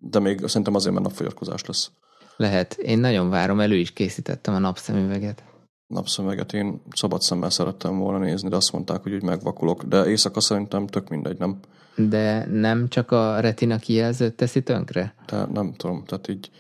De 0.01 0.19
még 0.19 0.47
szerintem 0.47 0.75
azért, 0.75 0.95
mert 0.95 1.07
napfogyatkozás 1.07 1.65
lesz. 1.65 1.91
Lehet. 2.37 2.73
Én 2.73 2.99
nagyon 2.99 3.29
várom, 3.29 3.61
elő 3.61 3.77
is 3.77 3.93
készítettem 3.93 4.55
a 4.55 4.59
napszemüveget. 4.59 5.45
Napszemüveget 5.87 6.53
én 6.53 6.83
szabad 6.91 7.21
szemmel 7.21 7.51
szerettem 7.51 7.99
volna 7.99 8.19
nézni, 8.19 8.49
de 8.49 8.57
azt 8.57 8.73
mondták, 8.73 9.03
hogy 9.03 9.13
úgy 9.13 9.23
megvakulok. 9.23 9.83
De 9.83 10.07
éjszaka 10.07 10.41
szerintem 10.41 10.87
tök 10.87 11.09
mindegy, 11.09 11.39
nem? 11.39 11.61
De 11.97 12.47
nem 12.47 12.89
csak 12.89 13.11
a 13.11 13.41
retina 13.41 13.79
kijelzőt 13.79 14.35
teszi 14.35 14.63
tönkre? 14.63 15.15
De 15.27 15.45
nem 15.45 15.75
tudom, 15.75 16.05
tehát 16.05 16.29
így... 16.29 16.51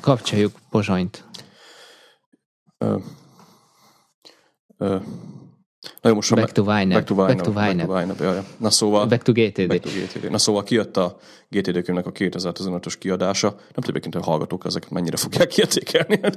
kapcsoljuk 0.00 0.52
Pozsonyt. 0.70 1.27
Ö, 2.78 2.98
ö, 4.78 4.98
Na 6.00 6.08
jó, 6.08 6.14
most 6.14 6.34
back, 6.34 6.52
to 6.52 6.62
YNAB. 6.62 6.88
back 6.88 7.04
to 7.04 7.14
YNAB. 7.14 7.26
Back 7.26 7.42
to 7.42 7.50
YNAB. 7.50 7.86
Back 7.88 8.16
to 8.16 8.24
ja. 8.24 8.44
Na 8.56 8.70
szóval... 8.70 9.06
Back 9.06 9.22
to 9.22 9.32
GTD. 9.32 9.66
Back 9.66 9.80
to 9.80 9.88
GTD. 9.88 10.30
Na 10.30 10.38
szóval 10.38 10.62
kijött 10.62 10.96
a 10.96 11.16
GTD 11.48 11.82
könyvnek 11.82 12.06
a 12.06 12.12
2015-ös 12.12 12.94
kiadása. 12.98 13.48
Nem 13.48 13.84
tudom, 13.84 14.02
hogy 14.02 14.16
a 14.16 14.24
hallgatók 14.24 14.64
ezek 14.64 14.90
mennyire 14.90 15.16
fogják 15.16 15.56
értékelni. 15.58 16.16
De 16.16 16.30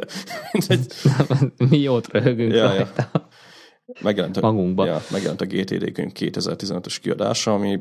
egy... 0.68 0.94
Mi 1.70 1.78
jót 1.78 2.08
röhögünk 2.08 2.54
ja, 2.54 2.68
rajta. 2.68 3.10
Ja. 3.14 3.28
Megjelent 4.02 4.38
a, 4.38 4.42
Magunkba. 4.42 4.86
Ja, 4.86 5.02
megjelent 5.12 5.42
a 5.42 5.46
GTD 5.46 5.92
könyv 5.92 6.12
2015-ös 6.16 6.98
kiadása, 7.02 7.54
ami, 7.54 7.80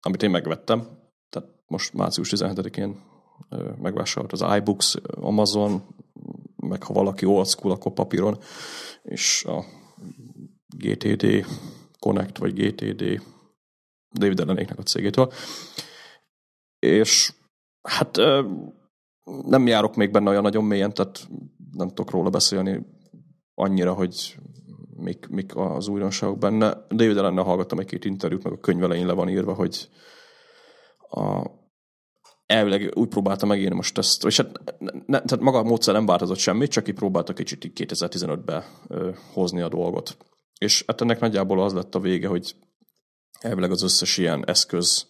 amit 0.00 0.22
én 0.22 0.30
megvettem. 0.30 0.88
Tehát 1.30 1.48
most 1.66 1.92
március 1.92 2.32
17-én 2.36 3.00
megvásárolt 3.82 4.32
az 4.32 4.44
iBooks, 4.56 4.96
Amazon, 5.20 5.82
meg 6.68 6.82
ha 6.82 6.92
valaki 6.92 7.26
old 7.26 7.46
school, 7.46 7.72
akkor 7.72 7.92
papíron, 7.92 8.38
és 9.02 9.44
a 9.44 9.64
GTD 10.76 11.46
Connect, 11.98 12.38
vagy 12.38 12.54
GTD 12.54 13.22
David 14.18 14.40
Ellenéknek 14.40 14.78
a 14.78 14.82
cégétől. 14.82 15.32
És 16.78 17.32
hát 17.82 18.16
nem 19.44 19.66
járok 19.66 19.96
még 19.96 20.10
benne 20.10 20.30
olyan 20.30 20.42
nagyon 20.42 20.64
mélyen, 20.64 20.94
tehát 20.94 21.28
nem 21.72 21.88
tudok 21.88 22.10
róla 22.10 22.30
beszélni 22.30 22.86
annyira, 23.54 23.92
hogy 23.92 24.36
mik, 24.96 25.26
mik 25.28 25.56
az 25.56 25.88
újdonságok 25.88 26.38
benne. 26.38 26.86
David 26.88 27.16
Ellennel 27.16 27.44
hallgattam 27.44 27.78
egy-két 27.78 28.04
interjút, 28.04 28.42
meg 28.42 28.52
a 28.52 28.60
könyv 28.60 28.82
elején 28.82 29.06
le 29.06 29.12
van 29.12 29.28
írva, 29.28 29.54
hogy 29.54 29.88
a, 31.10 31.46
elvileg 32.46 32.92
úgy 32.94 33.08
próbálta 33.08 33.46
megírni 33.46 33.74
most 33.74 33.98
ezt, 33.98 34.24
és 34.24 34.36
hát 34.36 34.74
ne, 35.06 35.20
tehát 35.20 35.40
maga 35.40 35.58
a 35.58 35.62
módszer 35.62 35.94
nem 35.94 36.06
változott 36.06 36.38
semmit, 36.38 36.70
csak 36.70 36.88
így 36.88 36.94
próbálta 36.94 37.32
kicsit 37.32 37.72
2015-be 37.74 38.66
hozni 39.32 39.60
a 39.60 39.68
dolgot. 39.68 40.16
És 40.58 40.84
hát 40.86 41.00
ennek 41.00 41.20
nagyjából 41.20 41.62
az 41.62 41.72
lett 41.72 41.94
a 41.94 42.00
vége, 42.00 42.28
hogy 42.28 42.54
elvileg 43.40 43.70
az 43.70 43.82
összes 43.82 44.18
ilyen 44.18 44.46
eszköz 44.46 45.06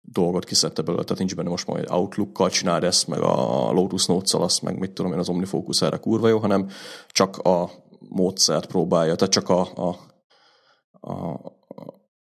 dolgot 0.00 0.44
kiszedte 0.44 0.82
belőle, 0.82 1.02
tehát 1.02 1.18
nincs 1.18 1.34
benne 1.34 1.48
most 1.48 1.66
majd 1.66 1.90
Outlook-kal 1.90 2.50
csinál 2.50 2.84
ezt, 2.84 3.06
meg 3.06 3.20
a 3.20 3.70
Lotus 3.72 4.06
Notes-szal 4.06 4.42
azt, 4.42 4.62
meg 4.62 4.78
mit 4.78 4.92
tudom 4.92 5.12
én, 5.12 5.18
az 5.18 5.28
OmniFocus 5.28 5.82
erre 5.82 5.96
kurva 5.96 6.28
jó, 6.28 6.38
hanem 6.38 6.68
csak 7.08 7.36
a 7.36 7.70
módszert 8.08 8.66
próbálja, 8.66 9.14
tehát 9.14 9.32
csak 9.32 9.48
a, 9.48 9.60
a, 9.74 9.96
a, 11.10 11.40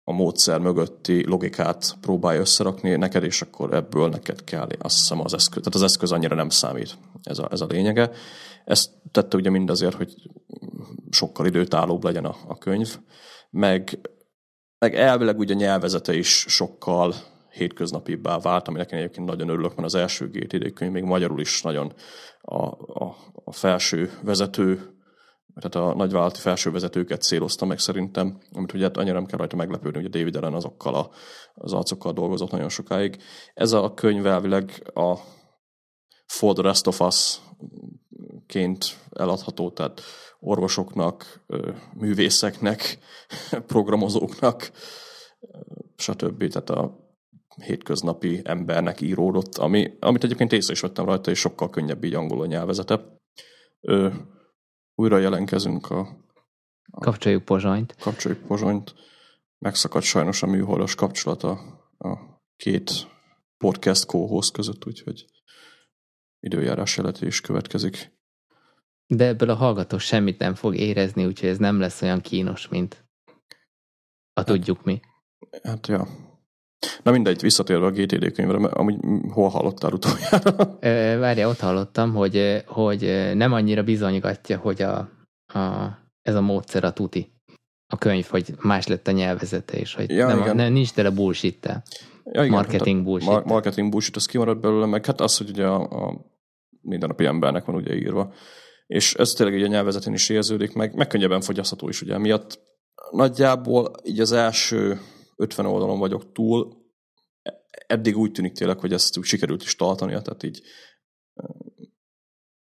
a 0.09 0.11
módszer 0.11 0.59
mögötti 0.59 1.27
logikát 1.27 1.97
próbálja 2.01 2.39
összerakni 2.39 2.95
neked, 2.95 3.23
és 3.23 3.41
akkor 3.41 3.73
ebből 3.73 4.09
neked 4.09 4.43
kell, 4.43 4.67
azt 4.79 4.97
hiszem 4.97 5.19
az 5.19 5.33
eszköz, 5.33 5.57
tehát 5.57 5.75
az 5.75 5.81
eszköz 5.81 6.11
annyira 6.11 6.35
nem 6.35 6.49
számít, 6.49 6.97
ez 7.23 7.39
a, 7.39 7.47
ez 7.51 7.61
a 7.61 7.65
lényege. 7.65 8.11
Ezt 8.65 8.89
tette 9.11 9.37
ugye 9.37 9.49
mindazért, 9.49 9.95
hogy 9.95 10.13
sokkal 11.09 11.45
időtállóbb 11.45 12.03
legyen 12.03 12.25
a, 12.25 12.35
a 12.47 12.57
könyv, 12.57 12.99
meg, 13.49 13.99
meg 14.79 14.95
elvileg 14.95 15.39
ugye 15.39 15.53
a 15.53 15.57
nyelvezete 15.57 16.13
is 16.13 16.45
sokkal 16.47 17.13
hétköznapibbá 17.51 18.39
vált, 18.39 18.67
aminek 18.67 18.91
én 18.91 18.99
egyébként 18.99 19.27
nagyon 19.27 19.49
örülök, 19.49 19.75
mert 19.75 19.87
az 19.87 19.95
első 19.95 20.29
GTD 20.29 20.73
könyv 20.73 20.91
még 20.91 21.03
magyarul 21.03 21.39
is 21.39 21.61
nagyon 21.61 21.93
a, 22.41 22.63
a, 23.03 23.15
a 23.43 23.51
felső 23.51 24.11
vezető 24.23 24.98
tehát 25.59 25.89
a 25.89 25.95
nagyvállalati 25.95 26.39
felsővezetőket 26.39 27.21
célozta 27.21 27.65
meg 27.65 27.79
szerintem, 27.79 28.37
amit 28.51 28.73
ugye 28.73 28.89
annyira 28.93 29.13
nem 29.13 29.25
kell 29.25 29.37
rajta 29.37 29.55
meglepődni, 29.55 30.05
a 30.05 30.09
David 30.09 30.35
Allen 30.35 30.53
azokkal 30.53 30.95
a, 30.95 31.09
az 31.53 31.73
arcokkal 31.73 32.13
dolgozott 32.13 32.51
nagyon 32.51 32.69
sokáig. 32.69 33.17
Ez 33.53 33.71
a 33.71 33.93
könyv 33.93 34.25
elvileg 34.25 34.91
a 34.93 35.15
For 36.25 36.53
the 36.53 36.63
Rest 36.63 36.87
of 36.87 36.99
Us 36.99 37.39
ként 38.45 38.97
eladható, 39.11 39.69
tehát 39.69 40.01
orvosoknak, 40.39 41.45
művészeknek, 41.93 42.99
programozóknak, 43.67 44.71
stb. 45.95 46.47
Tehát 46.47 46.69
a 46.69 47.07
hétköznapi 47.63 48.41
embernek 48.43 49.01
íródott, 49.01 49.57
ami, 49.57 49.93
amit 49.99 50.23
egyébként 50.23 50.53
észre 50.53 50.73
is 50.73 50.79
vettem 50.79 51.05
rajta, 51.05 51.31
és 51.31 51.39
sokkal 51.39 51.69
könnyebb 51.69 52.03
így 52.03 52.13
angolul 52.13 52.47
nyelvezete. 52.47 53.17
Ö, 53.81 54.09
újra 54.99 55.17
jelenkezünk 55.17 55.89
a, 55.89 55.99
a... 56.91 56.99
Kapcsoljuk 56.99 57.45
Pozsonyt. 57.45 57.95
Kapcsoljuk 57.99 58.41
Pozsonyt. 58.41 58.95
Megszakadt 59.57 60.05
sajnos 60.05 60.43
a 60.43 60.47
műholdas 60.47 60.95
kapcsolata 60.95 61.51
a 61.97 62.17
két 62.55 62.91
podcast 63.57 64.05
co 64.05 64.39
között, 64.53 64.85
úgyhogy 64.85 65.25
időjárás 66.39 66.97
jelentés 66.97 67.41
következik. 67.41 68.17
De 69.07 69.25
ebből 69.25 69.49
a 69.49 69.55
hallgató 69.55 69.97
semmit 69.97 70.39
nem 70.39 70.55
fog 70.55 70.75
érezni, 70.75 71.25
úgyhogy 71.25 71.49
ez 71.49 71.57
nem 71.57 71.79
lesz 71.79 72.01
olyan 72.01 72.21
kínos, 72.21 72.67
mint 72.67 73.07
a 74.33 74.43
tudjuk 74.43 74.83
mi. 74.83 74.99
Hát 75.63 75.87
ja. 75.87 76.07
Na 77.03 77.11
mindegy, 77.11 77.41
visszatérve 77.41 77.85
a 77.85 77.91
GTD 77.91 78.31
könyvre, 78.31 78.67
amúgy 78.67 78.97
hol 79.31 79.49
hallottál 79.49 79.91
utoljára? 79.91 80.77
Várja, 81.19 81.47
ott 81.47 81.59
hallottam, 81.59 82.13
hogy, 82.13 82.63
hogy 82.65 83.31
nem 83.33 83.53
annyira 83.53 83.83
bizonygatja, 83.83 84.57
hogy 84.57 84.81
a, 84.81 84.97
a, 85.53 85.97
ez 86.21 86.35
a 86.35 86.41
módszer 86.41 86.83
a 86.83 86.93
tuti. 86.93 87.31
A 87.87 87.97
könyv, 87.97 88.25
hogy 88.25 88.53
más 88.61 88.87
lett 88.87 89.07
a 89.07 89.11
nyelvezete, 89.11 89.77
és 89.77 89.93
hogy 89.93 90.09
ja, 90.09 90.27
nem, 90.27 90.55
nem, 90.55 90.73
nincs 90.73 90.91
tele 90.91 91.09
bullshit 91.09 91.65
ja, 91.65 92.43
igen, 92.43 92.49
marketing 92.49 92.95
hát 92.95 93.05
bullshit 93.05 93.29
mar- 93.29 93.45
Marketing 93.45 93.89
bullshit, 93.91 94.15
az 94.15 94.25
kimaradt 94.25 94.61
belőle, 94.61 94.85
meg 94.85 95.05
hát 95.05 95.21
az, 95.21 95.37
hogy 95.37 95.49
ugye 95.49 95.65
a, 95.65 96.07
a 96.07 96.25
mindennapi 96.81 97.25
embernek 97.25 97.65
van 97.65 97.75
ugye 97.75 97.95
írva. 97.95 98.33
És 98.87 99.13
ez 99.13 99.29
tényleg 99.29 99.55
ugye 99.55 99.65
a 99.65 99.69
nyelvezetén 99.69 100.13
is 100.13 100.29
érződik, 100.29 100.73
meg, 100.73 100.95
meg 100.95 101.07
könnyebben 101.07 101.41
fogyasztható 101.41 101.89
is 101.89 102.01
ugye 102.01 102.17
miatt. 102.17 102.59
Nagyjából 103.11 103.91
így 104.03 104.19
az 104.19 104.31
első 104.31 104.99
50 105.39 105.65
oldalon 105.65 105.99
vagyok 105.99 106.31
túl, 106.31 106.77
eddig 107.87 108.17
úgy 108.17 108.31
tűnik 108.31 108.53
tényleg, 108.53 108.79
hogy 108.79 108.93
ezt 108.93 109.23
sikerült 109.23 109.63
is 109.63 109.75
tartania, 109.75 110.21
tehát 110.21 110.43
így 110.43 110.61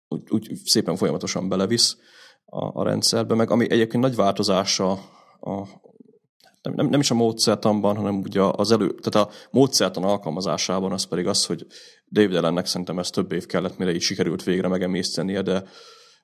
úgy, 0.08 0.32
úgy 0.32 0.62
szépen 0.66 0.96
folyamatosan 0.96 1.50
belevisz 1.50 1.98
a, 2.46 2.80
a 2.80 2.84
rendszerbe, 2.84 3.36
meg 3.36 3.52
ami 3.52 3.72
egyébként 3.72 4.04
nagy 4.04 4.16
változása 4.16 4.92
a, 5.40 5.68
nem, 6.62 6.74
nem, 6.74 6.88
nem 6.88 7.00
is 7.00 7.12
a 7.12 7.16
módszertanban, 7.16 7.96
hanem 7.96 8.20
ugye 8.20 8.42
az 8.42 8.72
elő, 8.72 8.96
tehát 8.96 9.28
a 9.28 9.32
módszertan 9.52 10.04
alkalmazásában 10.04 10.92
az 10.92 11.04
pedig 11.04 11.28
az, 11.28 11.46
hogy 11.46 11.66
David 12.12 12.36
Ellennek 12.36 12.66
szerintem 12.66 13.00
ez 13.00 13.10
több 13.10 13.32
év 13.32 13.46
kellett, 13.46 13.78
mire 13.78 13.94
így 13.94 14.02
sikerült 14.02 14.44
végre 14.44 14.68
megemésztenie, 14.68 15.42
de 15.42 15.64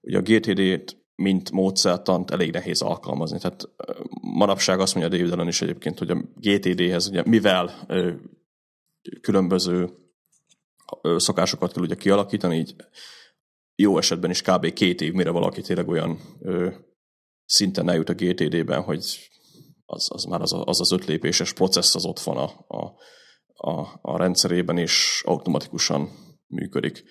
ugye 0.02 0.18
a 0.18 0.22
GTD-t 0.22 0.98
mint 1.20 1.52
módszertant 1.52 2.32
elég 2.32 2.52
nehéz 2.52 2.82
alkalmazni. 2.82 3.40
Tehát 3.40 3.70
manapság 4.22 4.80
azt 4.80 4.96
mondja 4.96 5.18
David 5.18 5.34
Allen 5.34 5.48
is 5.48 5.62
egyébként, 5.62 6.00
hogy 6.00 6.10
a 6.10 6.22
GTD-hez, 6.36 7.08
ugye, 7.08 7.24
mivel 7.26 7.88
különböző 9.22 9.90
szokásokat 11.16 11.74
kell 11.74 11.84
ugye 11.84 11.96
kialakítani, 11.96 12.58
így 12.58 12.76
jó 13.76 13.98
esetben 13.98 14.30
is 14.30 14.42
kb. 14.42 14.74
két 14.74 15.02
év, 15.02 15.14
mire 15.14 15.30
valaki 15.30 15.62
tényleg 15.62 15.88
olyan 15.88 16.20
ö, 16.42 16.70
szinten 17.46 17.90
eljut 17.90 18.10
a 18.10 18.14
GTD-ben, 18.14 18.82
hogy 18.82 19.06
az, 19.86 20.08
az 20.12 20.24
már 20.24 20.42
az, 20.42 20.54
az 20.54 20.80
az 20.80 20.92
ötlépéses 20.92 21.54
processz 21.54 21.96
az 21.96 22.06
ott 22.06 22.20
van 22.20 22.38
a, 22.38 22.78
a, 22.78 22.94
a, 23.70 24.00
a 24.02 24.18
rendszerében, 24.18 24.78
és 24.78 25.24
automatikusan 25.26 26.10
működik. 26.48 27.04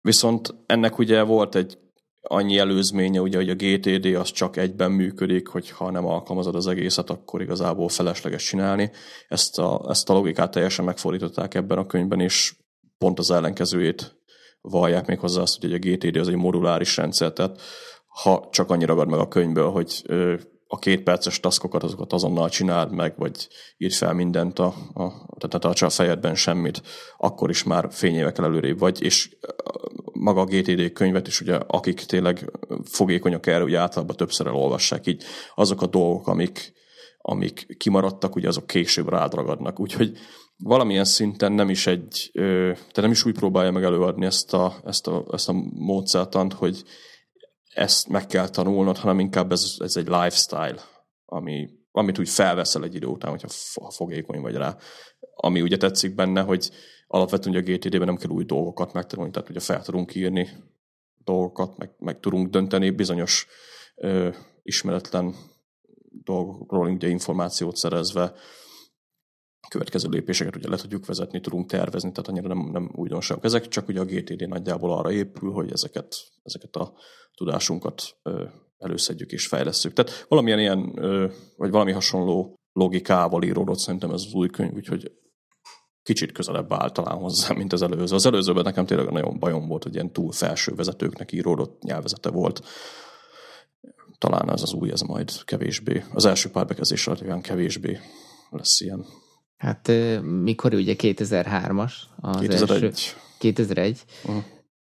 Viszont 0.00 0.54
ennek 0.66 0.98
ugye 0.98 1.22
volt 1.22 1.54
egy 1.54 1.78
annyi 2.22 2.58
előzménye, 2.58 3.20
ugye, 3.20 3.36
hogy 3.36 3.50
a 3.50 3.54
GTD 3.54 4.04
az 4.04 4.30
csak 4.30 4.56
egyben 4.56 4.92
működik, 4.92 5.48
hogyha 5.48 5.90
nem 5.90 6.06
alkalmazod 6.06 6.54
az 6.54 6.66
egészet, 6.66 7.10
akkor 7.10 7.42
igazából 7.42 7.88
felesleges 7.88 8.44
csinálni. 8.44 8.90
Ezt 9.28 9.58
a, 9.58 9.86
ezt 9.88 10.10
a 10.10 10.12
logikát 10.12 10.50
teljesen 10.50 10.84
megfordították 10.84 11.54
ebben 11.54 11.78
a 11.78 11.86
könyvben, 11.86 12.20
és 12.20 12.54
pont 12.98 13.18
az 13.18 13.30
ellenkezőjét 13.30 14.20
vallják 14.60 15.06
még 15.06 15.18
hozzá 15.18 15.40
azt, 15.40 15.60
hogy 15.60 15.72
a 15.72 15.78
GTD 15.78 16.16
az 16.16 16.28
egy 16.28 16.34
moduláris 16.34 16.96
rendszer, 16.96 17.32
tehát 17.32 17.60
ha 18.06 18.48
csak 18.50 18.70
annyi 18.70 18.84
ragad 18.84 19.08
meg 19.08 19.18
a 19.18 19.28
könyvből, 19.28 19.70
hogy 19.70 20.02
a 20.74 20.78
két 20.78 21.02
perces 21.02 21.40
taskokat 21.40 21.82
azokat 21.82 22.12
azonnal 22.12 22.48
csináld 22.48 22.92
meg, 22.92 23.14
vagy 23.16 23.48
írd 23.76 23.92
fel 23.92 24.12
mindent, 24.12 24.58
a, 24.58 24.66
a, 24.94 25.08
tehát 25.38 25.52
ne 25.52 25.58
tartsa 25.58 25.86
a 25.86 25.90
fejedben 25.90 26.34
semmit, 26.34 26.82
akkor 27.16 27.50
is 27.50 27.62
már 27.62 27.88
fényévekkel 27.90 28.44
előrébb 28.44 28.78
vagy, 28.78 29.02
és 29.02 29.36
maga 30.12 30.40
a 30.40 30.44
GTD 30.44 30.92
könyvet 30.92 31.26
is, 31.26 31.40
ugye, 31.40 31.54
akik 31.54 32.00
tényleg 32.00 32.50
fogékonyak 32.84 33.46
erre, 33.46 33.64
ugye 33.64 33.78
általában 33.78 34.16
többször 34.16 34.46
elolvassák, 34.46 35.06
így 35.06 35.22
azok 35.54 35.82
a 35.82 35.86
dolgok, 35.86 36.26
amik, 36.26 36.72
amik 37.18 37.76
kimaradtak, 37.78 38.36
ugye 38.36 38.48
azok 38.48 38.66
később 38.66 39.08
rád 39.08 39.34
ragadnak. 39.34 39.80
Úgyhogy 39.80 40.18
valamilyen 40.56 41.04
szinten 41.04 41.52
nem 41.52 41.70
is 41.70 41.86
egy, 41.86 42.30
tehát 42.32 43.00
nem 43.00 43.10
is 43.10 43.24
úgy 43.24 43.34
próbálja 43.34 43.70
meg 43.70 43.84
előadni 43.84 44.26
ezt 44.26 44.54
a, 44.54 44.74
ezt 44.84 45.06
a, 45.06 45.24
ezt 45.32 45.48
a 45.48 45.52
módszertant, 45.74 46.52
hogy 46.52 46.82
ezt 47.74 48.08
meg 48.08 48.26
kell 48.26 48.48
tanulnod, 48.48 48.96
hanem 48.96 49.18
inkább 49.18 49.52
ez, 49.52 49.74
ez 49.78 49.96
egy 49.96 50.06
lifestyle, 50.06 50.82
ami, 51.24 51.68
amit 51.90 52.18
úgy 52.18 52.28
felveszel 52.28 52.84
egy 52.84 52.94
idő 52.94 53.06
után, 53.06 53.30
hogyha 53.30 53.48
fogékony 53.90 54.40
vagy 54.40 54.54
rá. 54.54 54.76
Ami 55.34 55.60
ugye 55.60 55.76
tetszik 55.76 56.14
benne, 56.14 56.42
hogy 56.42 56.70
alapvetően 57.06 57.56
ugye 57.56 57.72
a 57.72 57.76
GTD-ben 57.76 58.06
nem 58.06 58.16
kell 58.16 58.30
új 58.30 58.44
dolgokat 58.44 58.92
megtanulni, 58.92 59.30
tehát 59.30 59.48
ugye 59.48 59.60
fel 59.60 59.82
tudunk 59.82 60.14
írni 60.14 60.48
dolgokat, 61.24 61.76
meg, 61.76 61.94
meg 61.98 62.20
tudunk 62.20 62.48
dönteni 62.48 62.90
bizonyos 62.90 63.46
ö, 63.94 64.28
ismeretlen 64.62 65.34
dolgokról 66.24 66.90
ugye 66.90 67.08
információt 67.08 67.76
szerezve, 67.76 68.34
következő 69.72 70.08
lépéseket 70.08 70.56
ugye 70.56 70.68
le 70.68 70.76
tudjuk 70.76 71.06
vezetni, 71.06 71.40
tudunk 71.40 71.70
tervezni, 71.70 72.12
tehát 72.12 72.28
annyira 72.28 72.48
nem, 72.48 72.70
nem 72.72 72.90
újdonságok 72.94 73.44
ezek, 73.44 73.68
csak 73.68 73.88
ugye 73.88 74.00
a 74.00 74.04
GTD 74.04 74.48
nagyjából 74.48 74.92
arra 74.92 75.12
épül, 75.12 75.52
hogy 75.52 75.72
ezeket, 75.72 76.16
ezeket 76.42 76.76
a 76.76 76.92
tudásunkat 77.34 78.16
előszedjük 78.78 79.30
és 79.30 79.46
fejlesszük. 79.46 79.92
Tehát 79.92 80.26
valamilyen 80.28 80.58
ilyen, 80.58 80.92
vagy 81.56 81.70
valami 81.70 81.92
hasonló 81.92 82.54
logikával 82.72 83.42
íródott 83.42 83.78
szerintem 83.78 84.10
ez 84.10 84.22
az 84.26 84.32
új 84.32 84.48
könyv, 84.48 84.74
úgyhogy 84.74 85.12
kicsit 86.02 86.32
közelebb 86.32 86.72
áll 86.72 86.90
talán 86.90 87.16
hozzá, 87.16 87.54
mint 87.54 87.72
az 87.72 87.82
előző. 87.82 88.14
Az 88.14 88.26
előzőben 88.26 88.64
nekem 88.64 88.86
tényleg 88.86 89.10
nagyon 89.10 89.38
bajom 89.38 89.68
volt, 89.68 89.82
hogy 89.82 89.94
ilyen 89.94 90.12
túl 90.12 90.32
felső 90.32 90.74
vezetőknek 90.74 91.32
íródott 91.32 91.82
nyelvezete 91.82 92.30
volt. 92.30 92.64
Talán 94.18 94.50
ez 94.52 94.62
az 94.62 94.72
új, 94.72 94.90
ez 94.90 95.00
majd 95.00 95.44
kevésbé. 95.44 96.04
Az 96.12 96.24
első 96.24 96.50
pár 96.50 96.66
bekezdés 96.66 97.06
olyan 97.06 97.40
kevésbé 97.40 97.98
lesz 98.50 98.80
ilyen. 98.80 99.06
Hát 99.56 99.90
mikor 100.22 100.74
ugye 100.74 100.94
2003-as 100.98 101.92
az 102.16 102.40
2001. 102.40 102.82
első 102.82 103.16
2001, 103.38 104.04
uh-huh. 104.24 104.42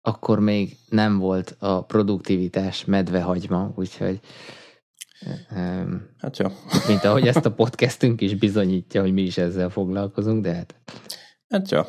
Akkor 0.07 0.41
még 0.41 0.77
nem 0.89 1.19
volt 1.19 1.57
a 1.59 1.85
produktivitás 1.85 2.85
medvehagyma, 2.85 3.73
úgyhogy 3.77 4.21
Hát 6.19 6.39
jó. 6.39 6.47
Mint 6.89 7.05
ahogy 7.05 7.27
ezt 7.27 7.47
a 7.47 7.53
podcastünk 7.63 8.21
is 8.21 8.35
bizonyítja, 8.35 9.01
hogy 9.01 9.13
mi 9.13 9.23
is 9.23 9.39
ezzel 9.39 9.71
foglalkozunk, 9.71 10.43
de 10.43 10.55
hát... 10.55 10.75
Hát 11.49 11.71
jó. 11.71 11.81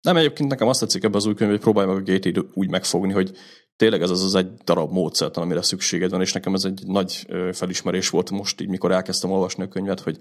Nem, 0.00 0.16
egyébként 0.16 0.50
nekem 0.50 0.68
azt 0.68 0.80
tetszik 0.80 1.04
ebbe 1.04 1.16
az 1.16 1.26
új 1.26 1.34
könyv, 1.34 1.50
hogy 1.50 1.60
próbálj 1.60 1.86
meg 1.86 1.96
a 1.96 2.02
gate 2.02 2.30
úgy 2.54 2.70
megfogni, 2.70 3.12
hogy 3.12 3.36
tényleg 3.76 4.02
ez 4.02 4.10
az, 4.10 4.22
az 4.22 4.34
egy 4.34 4.52
darab 4.64 4.92
módszert, 4.92 5.36
amire 5.36 5.62
szükséged 5.62 6.10
van, 6.10 6.20
és 6.20 6.32
nekem 6.32 6.54
ez 6.54 6.64
egy 6.64 6.82
nagy 6.86 7.26
felismerés 7.52 8.10
volt 8.10 8.30
most 8.30 8.60
így, 8.60 8.68
mikor 8.68 8.92
elkezdtem 8.92 9.30
olvasni 9.30 9.62
a 9.62 9.68
könyvet, 9.68 10.00
hogy 10.00 10.18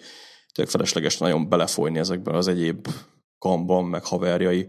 tényleg 0.53 0.73
felesleges 0.73 1.17
nagyon 1.17 1.49
belefolyni 1.49 1.99
ezekben 1.99 2.35
az 2.35 2.47
egyéb 2.47 2.87
kamban, 3.39 3.85
meg 3.85 4.03
haverjai, 4.03 4.67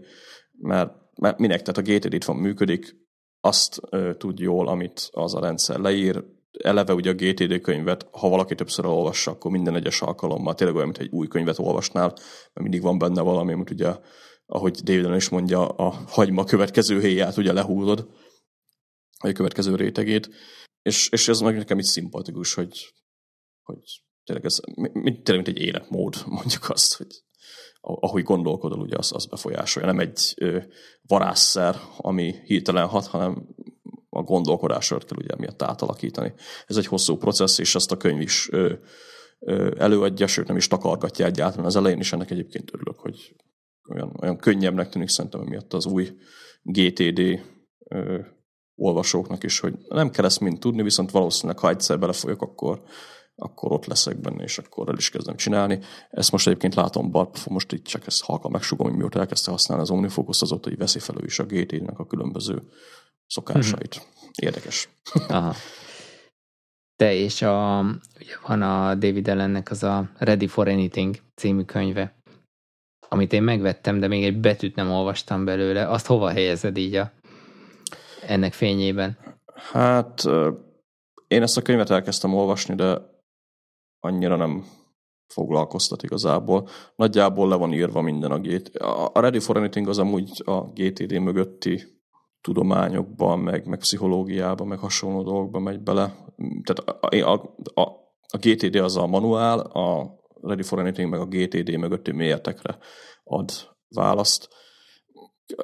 mert, 0.51 0.91
mert 1.19 1.37
minek, 1.37 1.61
tehát 1.61 1.89
a 1.89 1.91
gated 1.93 2.13
itt 2.13 2.23
van 2.23 2.35
működik, 2.35 2.95
azt 3.41 3.79
ö, 3.89 4.13
tud 4.17 4.39
jól, 4.39 4.67
amit 4.67 5.09
az 5.11 5.35
a 5.35 5.39
rendszer 5.39 5.79
leír, 5.79 6.23
eleve 6.51 6.93
ugye 6.93 7.09
a 7.09 7.13
GTD 7.13 7.61
könyvet, 7.61 8.07
ha 8.11 8.29
valaki 8.29 8.55
többször 8.55 8.85
olvassa, 8.85 9.31
akkor 9.31 9.51
minden 9.51 9.75
egyes 9.75 10.01
alkalommal 10.01 10.55
tényleg 10.55 10.75
olyan, 10.75 10.87
mint 10.87 10.99
egy 10.99 11.11
új 11.11 11.27
könyvet 11.27 11.59
olvasnál, 11.59 12.07
mert 12.07 12.61
mindig 12.61 12.81
van 12.81 12.97
benne 12.97 13.21
valami, 13.21 13.53
amit 13.53 13.69
ugye, 13.69 13.95
ahogy 14.45 14.71
David 14.71 15.15
is 15.15 15.29
mondja, 15.29 15.67
a 15.67 15.89
hagyma 15.89 16.43
következő 16.43 16.99
héját 16.99 17.37
ugye 17.37 17.53
lehúzod, 17.53 18.07
vagy 19.19 19.31
a 19.31 19.33
következő 19.33 19.75
rétegét, 19.75 20.29
és, 20.81 21.09
és 21.09 21.27
ez 21.27 21.39
meg 21.39 21.55
nekem 21.55 21.79
is 21.79 21.87
szimpatikus, 21.87 22.53
hogy, 22.53 22.93
hogy 23.63 24.01
tényleg 24.23 24.45
ez 24.45 24.59
mint, 24.75 25.23
tényleg 25.23 25.45
mint 25.45 25.57
egy 25.57 25.63
életmód, 25.63 26.15
mondjuk 26.25 26.69
azt, 26.69 26.95
hogy 26.95 27.23
ahogy 27.99 28.23
gondolkodol, 28.23 28.79
ugye 28.79 28.95
az, 28.97 29.11
az 29.13 29.25
befolyásolja. 29.25 29.87
Nem 29.87 29.99
egy 29.99 30.35
varázsszer, 31.07 31.75
ami 31.97 32.35
hirtelen 32.45 32.87
hat, 32.87 33.05
hanem 33.05 33.47
a 34.09 34.21
gondolkodásodat 34.21 35.05
kell 35.05 35.17
ugye 35.17 35.35
miatt 35.37 35.61
átalakítani. 35.61 36.33
Ez 36.67 36.77
egy 36.77 36.85
hosszú 36.85 37.17
processz, 37.17 37.59
és 37.59 37.75
ezt 37.75 37.91
a 37.91 37.97
könyv 37.97 38.21
is 38.21 38.47
ö, 38.51 38.73
ö, 39.39 39.71
előadja, 39.77 40.27
sőt 40.27 40.47
nem 40.47 40.57
is 40.57 40.67
takargatja 40.67 41.25
egyáltalán. 41.25 41.65
Az 41.65 41.75
elején 41.75 41.99
is 41.99 42.13
ennek 42.13 42.31
egyébként 42.31 42.73
örülök, 42.73 42.99
hogy 42.99 43.35
olyan, 43.89 44.15
olyan 44.21 44.37
könnyebbnek 44.37 44.89
tűnik 44.89 45.09
szerintem 45.09 45.41
miatt 45.41 45.73
az 45.73 45.85
új 45.85 46.17
GTD 46.61 47.41
ö, 47.85 48.19
olvasóknak 48.75 49.43
is, 49.43 49.59
hogy 49.59 49.73
nem 49.87 50.09
kell 50.09 50.25
ezt 50.25 50.39
mind 50.39 50.59
tudni, 50.59 50.81
viszont 50.81 51.11
valószínűleg, 51.11 51.59
ha 51.59 51.69
egyszer 51.69 51.99
belefolyok, 51.99 52.41
akkor, 52.41 52.81
akkor 53.39 53.71
ott 53.71 53.85
leszek 53.85 54.17
benne, 54.17 54.43
és 54.43 54.57
akkor 54.57 54.89
el 54.89 54.97
is 54.97 55.09
kezdem 55.09 55.35
csinálni. 55.35 55.79
Ezt 56.09 56.31
most 56.31 56.47
egyébként 56.47 56.75
látom, 56.75 57.11
Barb, 57.11 57.37
most 57.49 57.71
itt 57.71 57.85
csak 57.85 58.07
ezt 58.07 58.23
halkan 58.23 58.51
megsugom, 58.51 58.87
hogy 58.87 58.97
mióta 58.97 59.19
elkezdte 59.19 59.51
használni 59.51 59.83
az 59.83 59.89
OmniFocus, 59.89 60.41
azóta 60.41 60.69
hogy 60.69 60.77
veszi 60.77 60.99
felő 60.99 61.25
is 61.25 61.39
a 61.39 61.45
GTD-nek 61.45 61.99
a 61.99 62.05
különböző 62.05 62.61
szokásait. 63.27 63.95
Mhm. 63.95 64.05
Érdekes. 64.35 64.89
Aha. 65.27 65.53
Te 66.95 67.13
és 67.13 67.41
a, 67.41 67.79
ugye 68.19 68.33
van 68.47 68.61
a 68.61 68.95
David 68.95 69.27
Ellennek 69.27 69.71
az 69.71 69.83
a 69.83 70.09
Ready 70.17 70.47
for 70.47 70.67
Anything 70.67 71.15
című 71.35 71.63
könyve, 71.63 72.15
amit 73.09 73.33
én 73.33 73.43
megvettem, 73.43 73.99
de 73.99 74.07
még 74.07 74.23
egy 74.23 74.39
betűt 74.39 74.75
nem 74.75 74.91
olvastam 74.91 75.45
belőle. 75.45 75.87
Azt 75.87 76.05
hova 76.05 76.29
helyezed 76.29 76.77
így 76.77 76.95
a, 76.95 77.11
ennek 78.27 78.53
fényében? 78.53 79.17
Hát 79.71 80.23
én 81.27 81.41
ezt 81.41 81.57
a 81.57 81.61
könyvet 81.61 81.89
elkezdtem 81.89 82.33
olvasni, 82.33 82.75
de 82.75 83.08
annyira 83.99 84.35
nem 84.35 84.65
foglalkoztat 85.27 86.03
igazából. 86.03 86.67
Nagyjából 86.95 87.47
le 87.47 87.55
van 87.55 87.73
írva 87.73 88.01
minden 88.01 88.31
a 88.31 88.39
GT. 88.39 88.75
A 89.13 89.19
Ready 89.19 89.39
for 89.39 89.57
Anything 89.57 89.87
az 89.87 89.97
amúgy 89.97 90.41
a 90.45 90.61
GTD 90.61 91.19
mögötti 91.19 91.83
tudományokban, 92.41 93.39
meg, 93.39 93.67
meg 93.67 93.79
pszichológiában, 93.79 94.67
meg 94.67 94.79
hasonló 94.79 95.23
dolgokban 95.23 95.61
megy 95.61 95.79
bele. 95.79 96.15
Tehát 96.63 96.99
a, 97.01 97.31
a, 97.31 97.55
a, 97.73 97.81
a 98.27 98.37
GTD 98.37 98.75
az 98.75 98.97
a 98.97 99.07
manuál, 99.07 99.59
a 99.59 100.17
Ready 100.41 100.63
for 100.63 100.79
Anything 100.79 101.09
meg 101.09 101.19
a 101.19 101.25
GTD 101.25 101.77
mögötti 101.77 102.11
méretekre 102.11 102.77
ad 103.23 103.51
választ. 103.87 104.49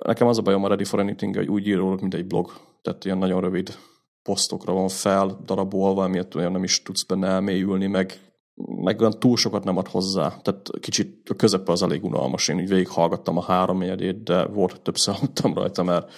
Nekem 0.03 0.27
az 0.27 0.37
a 0.37 0.41
bajom 0.41 0.63
a 0.63 0.67
Ready 0.67 0.83
for 0.83 0.99
Anything, 0.99 1.35
hogy 1.35 1.47
úgy 1.47 1.67
írólok, 1.67 2.01
mint 2.01 2.13
egy 2.13 2.25
blog. 2.25 2.51
Tehát 2.81 3.05
ilyen 3.05 3.17
nagyon 3.17 3.41
rövid 3.41 3.77
posztokra 4.25 4.73
van 4.73 4.87
fel 4.87 5.39
darabolva, 5.45 6.03
amiért 6.03 6.35
olyan 6.35 6.51
nem 6.51 6.63
is 6.63 6.81
tudsz 6.81 7.03
benne 7.03 7.27
elmélyülni, 7.27 7.87
meg, 7.87 8.19
meg 8.55 8.99
olyan 8.99 9.19
túl 9.19 9.37
sokat 9.37 9.63
nem 9.63 9.77
ad 9.77 9.87
hozzá. 9.87 10.27
Tehát 10.41 10.69
kicsit 10.79 11.29
a 11.29 11.33
közepe 11.33 11.71
az 11.71 11.83
elég 11.83 12.03
unalmas. 12.03 12.47
Én 12.47 12.55
úgy 12.55 12.69
végighallgattam 12.69 13.37
a 13.37 13.43
három 13.43 13.83
de 14.23 14.45
volt, 14.45 14.81
többször 14.81 15.15
aludtam 15.17 15.53
rajta, 15.53 15.83
mert 15.83 16.11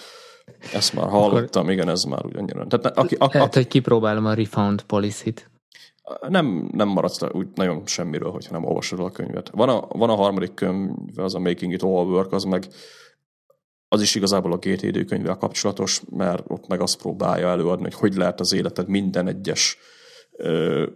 ezt 0.72 0.94
már 0.94 1.08
hallottam, 1.08 1.62
Akkor 1.62 1.74
igen, 1.74 1.88
ez 1.88 2.02
már 2.02 2.24
ugyannyira. 2.24 2.66
Tehát, 2.66 2.98
aki, 2.98 3.14
a, 3.14 3.28
lehet, 3.32 3.54
hogy 3.54 3.68
kipróbálom 3.68 4.26
a 4.26 4.34
Refound 4.34 4.82
Policy-t. 4.82 5.50
Nem, 6.28 6.68
nem 6.72 6.88
maradsz 6.88 7.20
le 7.20 7.28
úgy 7.32 7.46
nagyon 7.54 7.82
semmiről, 7.86 8.30
hogyha 8.30 8.52
nem 8.52 8.64
olvasod 8.64 9.00
a 9.00 9.10
könyvet. 9.10 9.50
Van 9.52 9.68
a, 9.68 9.86
van 9.88 10.10
a 10.10 10.14
harmadik 10.14 10.54
könyv, 10.54 10.90
az 11.16 11.34
a 11.34 11.38
Making 11.38 11.72
It 11.72 11.82
All 11.82 12.06
Work, 12.06 12.32
az 12.32 12.44
meg 12.44 12.66
az 13.88 14.00
is 14.00 14.14
igazából 14.14 14.52
a 14.52 14.56
GTD 14.56 15.04
könyvvel 15.04 15.36
kapcsolatos, 15.36 16.02
mert 16.10 16.44
ott 16.46 16.66
meg 16.66 16.80
azt 16.80 16.98
próbálja 16.98 17.48
előadni, 17.48 17.84
hogy 17.84 17.94
hogy 17.94 18.14
lehet 18.14 18.40
az 18.40 18.52
életed 18.52 18.88
minden 18.88 19.28
egyes 19.28 19.78
ö, 20.36 20.86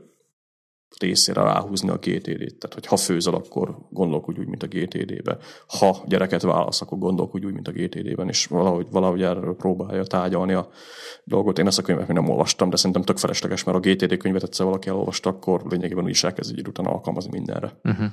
részére 1.00 1.42
ráhúzni 1.42 1.88
a 1.88 1.96
GTD-t. 1.96 2.58
Tehát, 2.58 2.74
hogy 2.74 2.86
ha 2.86 2.96
főzel, 2.96 3.34
akkor 3.34 3.78
gondolkodj 3.90 4.40
úgy, 4.40 4.46
mint 4.46 4.62
a 4.62 4.66
GTD-be. 4.66 5.38
Ha 5.66 6.02
gyereket 6.06 6.42
válasz, 6.42 6.80
akkor 6.80 6.98
gondolkodj 6.98 7.46
úgy, 7.46 7.52
mint 7.52 7.68
a 7.68 7.72
GTD-ben, 7.72 8.28
és 8.28 8.46
valahogy, 8.46 8.86
valahogy 8.90 9.22
erről 9.22 9.56
próbálja 9.56 10.04
tárgyalni 10.04 10.52
a 10.52 10.68
dolgot. 11.24 11.58
Én 11.58 11.66
ezt 11.66 11.78
a 11.78 11.82
könyvet 11.82 12.06
még 12.06 12.16
nem 12.16 12.28
olvastam, 12.28 12.70
de 12.70 12.76
szerintem 12.76 13.02
tök 13.02 13.18
felesleges, 13.18 13.64
mert 13.64 13.78
a 13.78 13.80
GTD 13.80 14.16
könyvet 14.16 14.42
egyszer 14.42 14.66
valaki 14.66 14.88
elolvasta, 14.88 15.30
akkor 15.30 15.62
lényegében 15.68 16.04
úgy 16.04 16.10
is 16.10 16.24
elkezd 16.24 16.58
egy 16.58 16.68
után 16.68 16.86
alkalmazni 16.86 17.30
mindenre. 17.30 17.80
Uh-huh. 17.82 18.06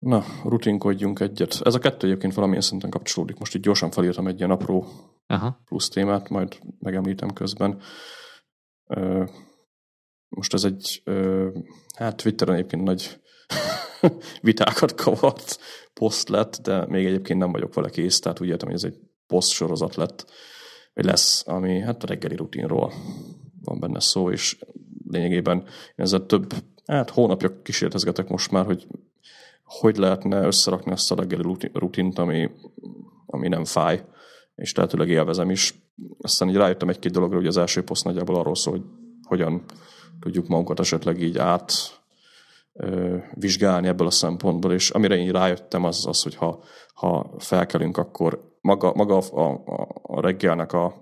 Na, 0.00 0.24
rutinkodjunk 0.44 1.20
egyet. 1.20 1.60
Ez 1.64 1.74
a 1.74 1.78
kettő 1.78 2.06
egyébként 2.06 2.34
valamilyen 2.34 2.62
szinten 2.62 2.90
kapcsolódik. 2.90 3.38
Most 3.38 3.54
itt 3.54 3.62
gyorsan 3.62 3.90
felírtam 3.90 4.26
egy 4.26 4.38
ilyen 4.38 4.50
apró 4.50 4.86
Aha. 5.26 5.60
plusz 5.64 5.88
témát, 5.88 6.28
majd 6.28 6.58
megemlítem 6.78 7.32
közben. 7.32 7.80
Most 10.28 10.54
ez 10.54 10.64
egy, 10.64 11.02
hát 11.96 12.16
Twitteren 12.16 12.54
egyébként 12.54 12.82
nagy 12.82 13.20
vitákat 14.42 14.94
kavart 14.94 15.58
poszt 15.92 16.28
lett, 16.28 16.56
de 16.62 16.86
még 16.86 17.06
egyébként 17.06 17.38
nem 17.38 17.52
vagyok 17.52 17.74
vele 17.74 17.90
kész, 17.90 18.20
tehát 18.20 18.40
úgy 18.40 18.48
értem, 18.48 18.68
hogy 18.68 18.76
ez 18.76 18.84
egy 18.84 18.98
poszt 19.26 19.50
sorozat 19.50 19.94
lett, 19.94 20.30
vagy 20.94 21.04
lesz, 21.04 21.48
ami 21.48 21.80
hát 21.80 22.02
a 22.02 22.06
reggeli 22.06 22.36
rutinról 22.36 22.92
van 23.62 23.80
benne 23.80 24.00
szó, 24.00 24.30
és 24.30 24.58
lényegében 25.08 25.58
én 25.58 25.66
ezzel 25.96 26.26
több, 26.26 26.52
hát 26.86 27.10
hónapja 27.10 27.62
kísérletezgetek 27.62 28.28
most 28.28 28.50
már, 28.50 28.64
hogy 28.64 28.86
hogy 29.78 29.96
lehetne 29.96 30.46
összerakni 30.46 30.92
ezt 30.92 31.12
a 31.12 31.14
reggeli 31.14 31.56
rutint, 31.72 32.18
ami, 32.18 32.50
ami 33.26 33.48
nem 33.48 33.64
fáj, 33.64 34.04
és 34.54 34.72
tehetőleg 34.72 35.08
élvezem 35.08 35.50
is. 35.50 35.74
Aztán 36.20 36.48
így 36.48 36.56
rájöttem 36.56 36.88
egy-két 36.88 37.12
dologra, 37.12 37.36
hogy 37.36 37.46
az 37.46 37.56
első 37.56 37.82
poszt 37.82 38.04
nagyjából 38.04 38.36
arról 38.36 38.54
szól, 38.54 38.72
hogy 38.72 38.84
hogyan 39.22 39.64
tudjuk 40.20 40.46
magunkat 40.46 40.80
esetleg 40.80 41.22
így 41.22 41.38
át 41.38 41.72
ö, 42.72 43.16
vizsgálni 43.34 43.88
ebből 43.88 44.06
a 44.06 44.10
szempontból, 44.10 44.72
és 44.72 44.90
amire 44.90 45.16
én 45.16 45.32
rájöttem 45.32 45.84
az 45.84 46.06
az, 46.06 46.22
hogy 46.22 46.34
ha, 46.34 46.62
ha 46.94 47.34
felkelünk, 47.38 47.96
akkor 47.96 48.56
maga, 48.60 48.92
maga 48.94 49.16
a, 49.16 49.50
a, 49.50 49.88
a 50.02 50.20
reggelnek 50.20 50.72
a 50.72 50.94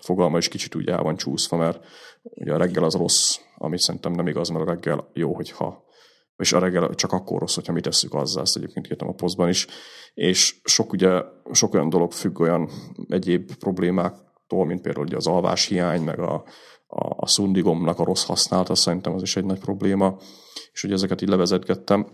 fogalma 0.00 0.38
is 0.38 0.48
kicsit 0.48 0.74
úgy 0.74 0.88
el 0.88 1.02
van 1.02 1.16
csúszva, 1.16 1.56
mert 1.56 1.84
ugye 2.22 2.52
a 2.52 2.58
reggel 2.58 2.84
az 2.84 2.94
rossz, 2.94 3.38
amit 3.56 3.78
szerintem 3.78 4.12
nem 4.12 4.26
igaz, 4.26 4.48
mert 4.48 4.68
a 4.68 4.70
reggel 4.70 5.08
jó, 5.12 5.34
hogyha 5.34 5.84
és 6.36 6.52
a 6.52 6.58
reggel 6.58 6.94
csak 6.94 7.12
akkor 7.12 7.40
rossz, 7.40 7.54
hogyha 7.54 7.72
mi 7.72 7.80
tesszük 7.80 8.14
azzal, 8.14 8.42
ezt 8.42 8.56
egyébként 8.56 8.86
írtam 8.90 9.08
a 9.08 9.12
posztban 9.12 9.48
is, 9.48 9.66
és 10.14 10.60
sok, 10.64 10.92
ugye, 10.92 11.22
sok 11.52 11.74
olyan 11.74 11.88
dolog 11.88 12.12
függ 12.12 12.40
olyan 12.40 12.70
egyéb 13.08 13.54
problémáktól, 13.54 14.66
mint 14.66 14.80
például 14.80 15.06
ugye 15.06 15.16
az 15.16 15.26
alváshiány, 15.26 16.02
meg 16.02 16.18
a, 16.18 16.34
a, 16.86 17.14
a 17.16 17.26
szundigomnak 17.26 17.98
a 17.98 18.04
rossz 18.04 18.24
használata, 18.24 18.74
szerintem 18.74 19.14
az 19.14 19.22
is 19.22 19.36
egy 19.36 19.44
nagy 19.44 19.58
probléma, 19.58 20.16
és 20.72 20.84
ugye 20.84 20.94
ezeket 20.94 21.22
így 21.22 21.28
levezetgettem. 21.28 22.06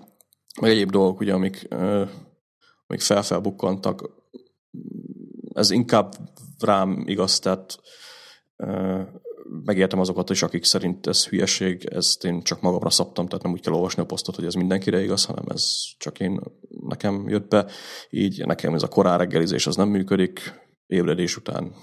Meg 0.61 0.71
egyéb 0.71 0.91
dolgok, 0.91 1.21
ugye, 1.21 1.33
amik, 1.33 1.69
amik 2.87 3.01
felfelbukkantak, 3.01 4.11
ez 5.55 5.71
inkább 5.71 6.13
rám 6.59 7.03
igaz, 7.07 7.39
tehát 7.39 7.79
megértem 9.65 10.01
azokat 10.01 10.31
is, 10.31 10.43
akik 10.43 10.65
szerint 10.65 11.07
ez 11.07 11.27
hülyeség, 11.27 11.85
ezt 11.85 12.25
én 12.25 12.43
csak 12.43 12.61
magamra 12.61 12.91
szabtam, 12.91 13.27
tehát 13.27 13.43
nem 13.43 13.53
úgy 13.53 13.61
kell 13.61 13.73
olvasni 13.73 14.03
a 14.03 14.07
posztot, 14.07 14.35
hogy 14.35 14.45
ez 14.45 14.55
mindenkire 14.55 15.03
igaz, 15.03 15.25
hanem 15.25 15.45
ez 15.49 15.65
csak 15.99 16.21
én, 16.21 16.41
nekem 16.89 17.29
jött 17.29 17.49
be. 17.49 17.67
Így 18.11 18.47
nekem 18.47 18.75
ez 18.75 18.83
a 18.83 18.89
korán 18.89 19.19
reggelizés 19.19 19.67
az 19.67 19.77
nem 19.77 19.89
működik, 19.89 20.41
ébredés 20.87 21.37
után 21.37 21.75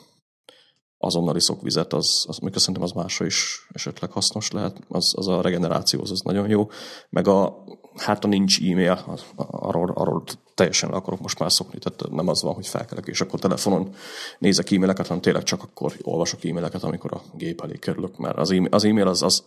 azonnali 0.98 1.42
szokvizet, 1.42 1.94
az, 1.94 2.26
az 2.28 2.38
mikor 2.38 2.60
szerintem 2.60 2.84
az 2.84 2.92
másra 2.92 3.26
is 3.26 3.68
esetleg 3.74 4.12
hasznos 4.12 4.52
lehet, 4.52 4.80
az, 4.88 5.14
az 5.18 5.28
a 5.28 5.42
regenerációhoz 5.42 6.12
az 6.12 6.22
nagyon 6.22 6.50
jó, 6.50 6.70
meg 7.10 7.28
a, 7.28 7.64
hát 7.96 8.24
a 8.24 8.28
nincs 8.28 8.62
e-mail, 8.62 9.20
arról, 9.36 9.92
arról 9.96 10.24
teljesen 10.58 10.90
le 10.90 10.96
akarok 10.96 11.22
most 11.22 11.40
már 11.40 11.52
szokni, 11.52 11.80
tehát 11.80 12.12
nem 12.12 12.28
az 12.28 12.42
van, 12.42 12.54
hogy 12.54 12.68
felkelek, 12.68 13.08
és 13.08 13.22
akkor 13.22 13.40
telefonon 13.40 13.96
nézek 14.40 14.72
e-maileket, 14.72 15.08
hanem 15.08 15.22
tényleg 15.22 15.44
csak 15.44 15.64
akkor 15.64 15.94
olvasok 16.02 16.46
e-maileket, 16.46 16.84
amikor 16.84 17.14
a 17.14 17.22
gép 17.34 17.62
elé 17.62 17.78
kerülök, 17.78 18.18
mert 18.18 18.38
az 18.38 18.52
e-mail 18.52 18.74
az, 18.74 18.84
e-mail 18.84 19.08
az, 19.08 19.24
az, 19.24 19.44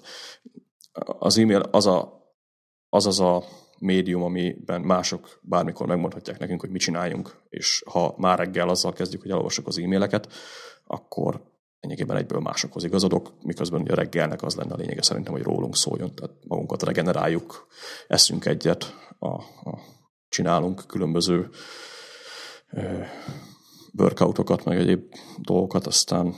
az 1.19 1.39
e-mail 1.39 1.61
az 1.61 1.87
a, 1.87 2.23
az, 2.89 3.07
az 3.07 3.21
a 3.21 3.45
médium, 3.79 4.23
amiben 4.23 4.81
mások 4.81 5.39
bármikor 5.43 5.87
megmondhatják 5.87 6.39
nekünk, 6.39 6.61
hogy 6.61 6.71
mit 6.71 6.81
csináljunk, 6.81 7.37
és 7.49 7.85
ha 7.91 8.15
már 8.19 8.39
reggel 8.39 8.69
azzal 8.69 8.93
kezdjük, 8.93 9.23
hogy 9.23 9.31
elolvasok 9.31 9.67
az 9.67 9.79
e-maileket, 9.79 10.33
akkor 10.85 11.41
lényegében 11.81 12.17
egyből 12.17 12.41
másokhoz 12.41 12.85
igazodok, 12.85 13.33
miközben 13.43 13.81
ugye 13.81 13.93
a 13.93 13.95
reggelnek 13.95 14.43
az 14.43 14.55
lenne 14.55 14.75
a 14.75 14.77
lényege 14.77 15.03
szerintem, 15.03 15.33
hogy 15.33 15.43
rólunk 15.43 15.77
szóljon, 15.77 16.15
tehát 16.15 16.35
magunkat 16.47 16.83
regeneráljuk, 16.83 17.67
eszünk 18.09 18.45
egyet, 18.45 18.95
a, 19.19 19.29
a, 19.29 19.99
csinálunk 20.31 20.83
különböző 20.87 21.49
workoutokat, 23.99 24.65
meg 24.65 24.79
egyéb 24.79 25.15
dolgokat, 25.39 25.87
aztán 25.87 26.35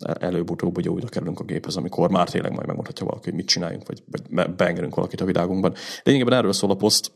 előbb-utóbb 0.00 0.76
ugye 0.76 0.90
újra 0.90 1.08
kerülünk 1.08 1.40
a 1.40 1.44
géphez, 1.44 1.76
amikor 1.76 2.10
már 2.10 2.30
tényleg 2.30 2.52
majd 2.52 2.66
megmondhatja 2.66 3.06
valaki, 3.06 3.24
hogy 3.28 3.38
mit 3.38 3.46
csináljunk, 3.46 3.86
vagy, 3.86 4.02
vagy 4.06 4.54
beengedünk 4.54 4.94
valakit 4.94 5.20
a 5.20 5.24
világunkban. 5.24 5.74
Lényegében 6.02 6.38
erről 6.38 6.52
szól 6.52 6.70
a 6.70 6.74
poszt. 6.74 7.12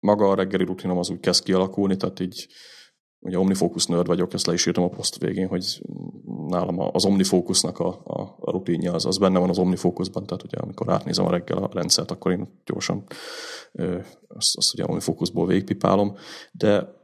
Maga 0.00 0.30
a 0.30 0.34
reggeli 0.34 0.64
rutinom 0.64 0.98
az 0.98 1.10
úgy 1.10 1.20
kezd 1.20 1.42
kialakulni, 1.42 1.96
tehát 1.96 2.20
így 2.20 2.48
ugye 3.20 3.38
Omnifocus 3.38 3.86
nerd 3.86 4.06
vagyok, 4.06 4.32
ezt 4.32 4.46
le 4.46 4.52
is 4.52 4.66
írtam 4.66 4.84
a 4.84 4.88
poszt 4.88 5.18
végén, 5.18 5.48
hogy 5.48 5.80
nálam 6.46 6.78
az 6.78 7.04
Omnifocusnak 7.04 7.78
a, 7.78 8.00
a, 8.04 8.36
a 8.40 8.50
rutinja 8.50 8.92
az, 8.92 9.06
az 9.06 9.18
benne 9.18 9.38
van 9.38 9.48
az 9.48 9.58
Omnifocusban, 9.58 10.26
tehát 10.26 10.42
ugye 10.42 10.56
amikor 10.56 10.92
átnézem 10.92 11.26
a 11.26 11.30
reggel 11.30 11.58
a 11.58 11.70
rendszert, 11.72 12.10
akkor 12.10 12.32
én 12.32 12.48
gyorsan 12.64 13.04
ö, 13.72 13.98
azt, 14.28 14.56
azt 14.56 14.74
ugye 14.74 14.84
Omnifocusból 14.86 15.46
végigpipálom, 15.46 16.16
de 16.52 16.96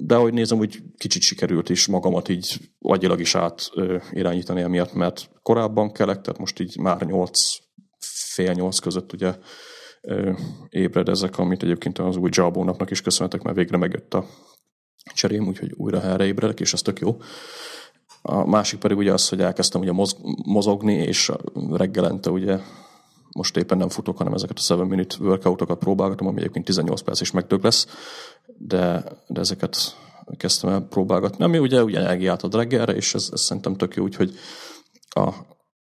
de 0.00 0.14
ahogy 0.14 0.32
nézem, 0.32 0.58
úgy 0.58 0.82
kicsit 0.96 1.22
sikerült 1.22 1.68
is 1.68 1.86
magamat 1.86 2.28
így 2.28 2.70
agyilag 2.78 3.20
is 3.20 3.34
át 3.34 3.70
irányítani 4.10 4.60
emiatt, 4.60 4.92
mert 4.92 5.30
korábban 5.42 5.92
kelek, 5.92 6.20
tehát 6.20 6.38
most 6.38 6.60
így 6.60 6.78
már 6.78 7.06
nyolc, 7.06 7.56
fél 8.34 8.52
nyolc 8.52 8.78
között 8.78 9.12
ugye 9.12 9.34
ébredezek, 10.68 11.38
amit 11.38 11.62
egyébként 11.62 11.98
az 11.98 12.16
új 12.16 12.30
Jabónapnak 12.32 12.90
is 12.90 13.00
köszönhetek, 13.00 13.42
mert 13.42 13.56
végre 13.56 13.76
megjött 13.76 14.14
a 14.14 14.24
cserém, 15.14 15.46
úgyhogy 15.46 15.72
újra 15.76 16.00
helyre 16.00 16.26
ébredek, 16.26 16.60
és 16.60 16.72
ez 16.72 16.82
tök 16.82 16.98
jó. 16.98 17.16
A 18.22 18.46
másik 18.46 18.78
pedig 18.78 18.96
ugye 18.96 19.12
az, 19.12 19.28
hogy 19.28 19.40
elkezdtem 19.40 19.80
ugye 19.80 19.92
mozogni, 20.44 20.94
és 20.94 21.32
reggelente 21.70 22.30
ugye 22.30 22.58
most 23.32 23.56
éppen 23.56 23.78
nem 23.78 23.88
futok, 23.88 24.18
hanem 24.18 24.32
ezeket 24.32 24.58
a 24.68 24.74
7 24.74 24.88
minute 24.88 25.16
workoutokat 25.20 25.78
próbálgatom, 25.78 26.26
ami 26.26 26.38
egyébként 26.38 26.64
18 26.64 27.00
perc 27.00 27.20
is 27.20 27.30
megdög 27.30 27.64
lesz, 27.64 27.86
de, 28.46 29.04
de 29.26 29.40
ezeket 29.40 29.76
kezdtem 30.36 30.70
el 30.70 30.80
próbálgatni, 30.80 31.44
ami 31.44 31.58
ugye, 31.58 31.82
ugye 31.82 31.98
energiát 31.98 32.42
ad 32.42 32.54
reggelre, 32.54 32.94
és 32.94 33.14
ez, 33.14 33.28
ez 33.32 33.40
szerintem 33.40 33.76
tök 33.76 33.94
jó, 33.94 34.02
úgyhogy 34.02 34.34
a, 35.08 35.30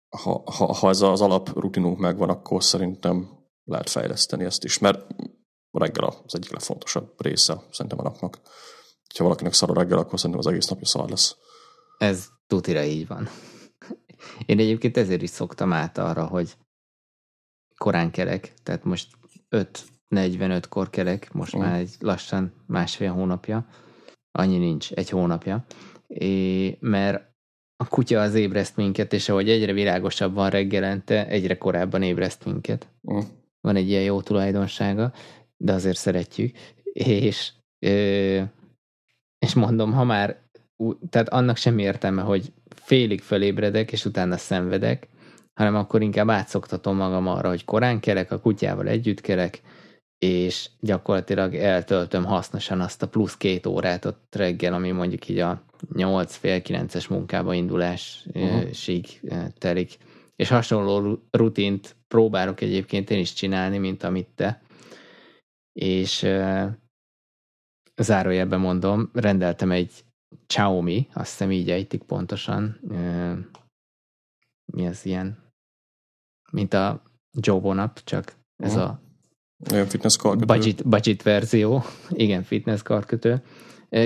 ha, 0.10 0.44
ha, 0.46 0.74
ha 0.74 0.90
ez 0.90 1.02
az 1.02 1.22
alaprutinunk 1.22 1.98
megvan, 1.98 2.30
akkor 2.30 2.64
szerintem 2.64 3.30
lehet 3.64 3.90
fejleszteni 3.90 4.44
ezt 4.44 4.64
is, 4.64 4.80
mert 4.80 5.06
reggel 5.72 6.04
az 6.26 6.36
egyik 6.36 6.52
legfontosabb 6.52 7.14
része 7.18 7.62
szerintem 7.72 8.00
a 8.00 8.10
napnak. 8.10 8.42
Ha 9.18 9.24
valakinek 9.24 9.54
szar 9.54 9.70
a 9.70 9.74
reggel, 9.74 9.98
akkor 9.98 10.20
szerintem 10.20 10.40
az 10.40 10.48
egész 10.48 10.68
napja 10.68 10.86
szar 10.86 11.10
lesz. 11.10 11.36
Ez 11.98 12.30
tutira 12.48 12.84
így 12.84 13.08
van. 13.08 13.30
Én 14.46 14.60
egyébként 14.60 14.98
ezért 14.98 15.22
is 15.22 15.30
szoktam 15.30 15.74
át 15.74 15.98
arra, 15.98 16.26
hogy 16.26 16.58
korán 17.78 18.12
kelek, 18.12 18.54
tehát 18.64 18.84
most 18.84 19.08
5.45-kor 19.50 20.90
kelek, 20.90 21.34
most 21.34 21.56
mm. 21.56 21.60
már 21.60 21.80
egy 21.80 21.96
lassan 22.00 22.54
másfél 22.66 23.12
hónapja, 23.12 23.68
annyi 24.32 24.58
nincs, 24.58 24.92
egy 24.92 25.10
hónapja, 25.10 25.66
é, 26.08 26.78
mert 26.80 27.32
a 27.76 27.88
kutya 27.88 28.22
az 28.22 28.36
ébreszt 28.36 28.76
minket, 28.76 29.14
és 29.14 29.30
ahogy 29.30 29.50
egyre 29.50 29.74
világosabb 29.74 30.34
van 30.34 30.50
reggelente, 30.50 31.28
egyre 31.28 31.58
korábban 31.58 32.04
ébreszt 32.04 32.46
minket. 32.46 32.88
Mm. 33.14 33.20
Van 33.62 33.76
egy 33.76 33.90
ilyen 33.90 34.04
jó 34.04 34.22
tulajdonsága, 34.22 35.14
de 35.58 35.74
azért 35.74 35.98
szeretjük, 35.98 36.58
és, 36.94 37.52
ö, 37.80 38.42
és 39.44 39.54
mondom, 39.54 39.94
ha 39.94 40.04
már, 40.04 40.42
tehát 41.10 41.30
annak 41.30 41.58
sem 41.58 41.78
értelme, 41.78 42.22
hogy 42.22 42.54
félig 42.76 43.22
fölébredek, 43.22 43.92
és 43.92 44.06
utána 44.06 44.38
szenvedek, 44.38 45.08
hanem 45.54 45.76
akkor 45.76 46.02
inkább 46.02 46.30
átszoktatom 46.30 46.96
magam 46.96 47.28
arra, 47.28 47.50
hogy 47.50 47.66
korán 47.66 48.00
kelek, 48.00 48.32
a 48.32 48.40
kutyával 48.40 48.88
együtt 48.88 49.22
kelek, 49.22 49.62
és 50.18 50.70
gyakorlatilag 50.80 51.56
eltöltöm 51.56 52.26
hasznosan 52.26 52.82
azt 52.82 53.02
a 53.02 53.08
plusz 53.08 53.38
két 53.38 53.66
órát 53.66 54.06
ott 54.06 54.36
reggel, 54.36 54.74
ami 54.74 54.92
mondjuk 54.92 55.30
így 55.30 55.40
a 55.40 55.64
8 55.94 56.36
fél 56.36 56.62
9-es 56.64 57.10
munkába 57.10 57.54
indulásig 57.54 59.20
uh-huh. 59.22 59.48
telik. 59.58 59.98
És 60.36 60.50
hasonló 60.50 61.20
rutint 61.32 61.96
próbálok 62.08 62.62
egyébként 62.62 63.10
én 63.10 63.20
is 63.20 63.34
csinálni, 63.34 63.78
mint 63.78 64.04
amit 64.04 64.30
te. 64.36 64.62
És 65.74 66.24
uh, 66.24 66.66
zárójelben 67.96 68.60
mondom, 68.60 69.10
rendeltem 69.14 69.72
egy 69.72 70.04
Xiaomi, 70.48 71.08
azt 71.14 71.30
hiszem 71.30 71.52
így 71.52 71.70
ejtik 71.70 72.04
pontosan, 72.04 72.80
mi 74.66 74.88
az 74.88 75.06
ilyen 75.06 75.42
mint 76.52 76.74
a 76.74 77.02
Joe 77.32 77.60
Bonap, 77.60 78.00
csak 78.04 78.34
ez 78.64 78.76
a 78.76 79.02
olyan 79.72 79.86
fitness 79.86 80.16
karkötő. 80.16 80.46
Budget, 80.46 80.88
budget 80.88 81.24
verzió. 81.24 81.84
Igen, 82.10 82.44
fitness 82.44 82.82
karkötő. 82.82 83.42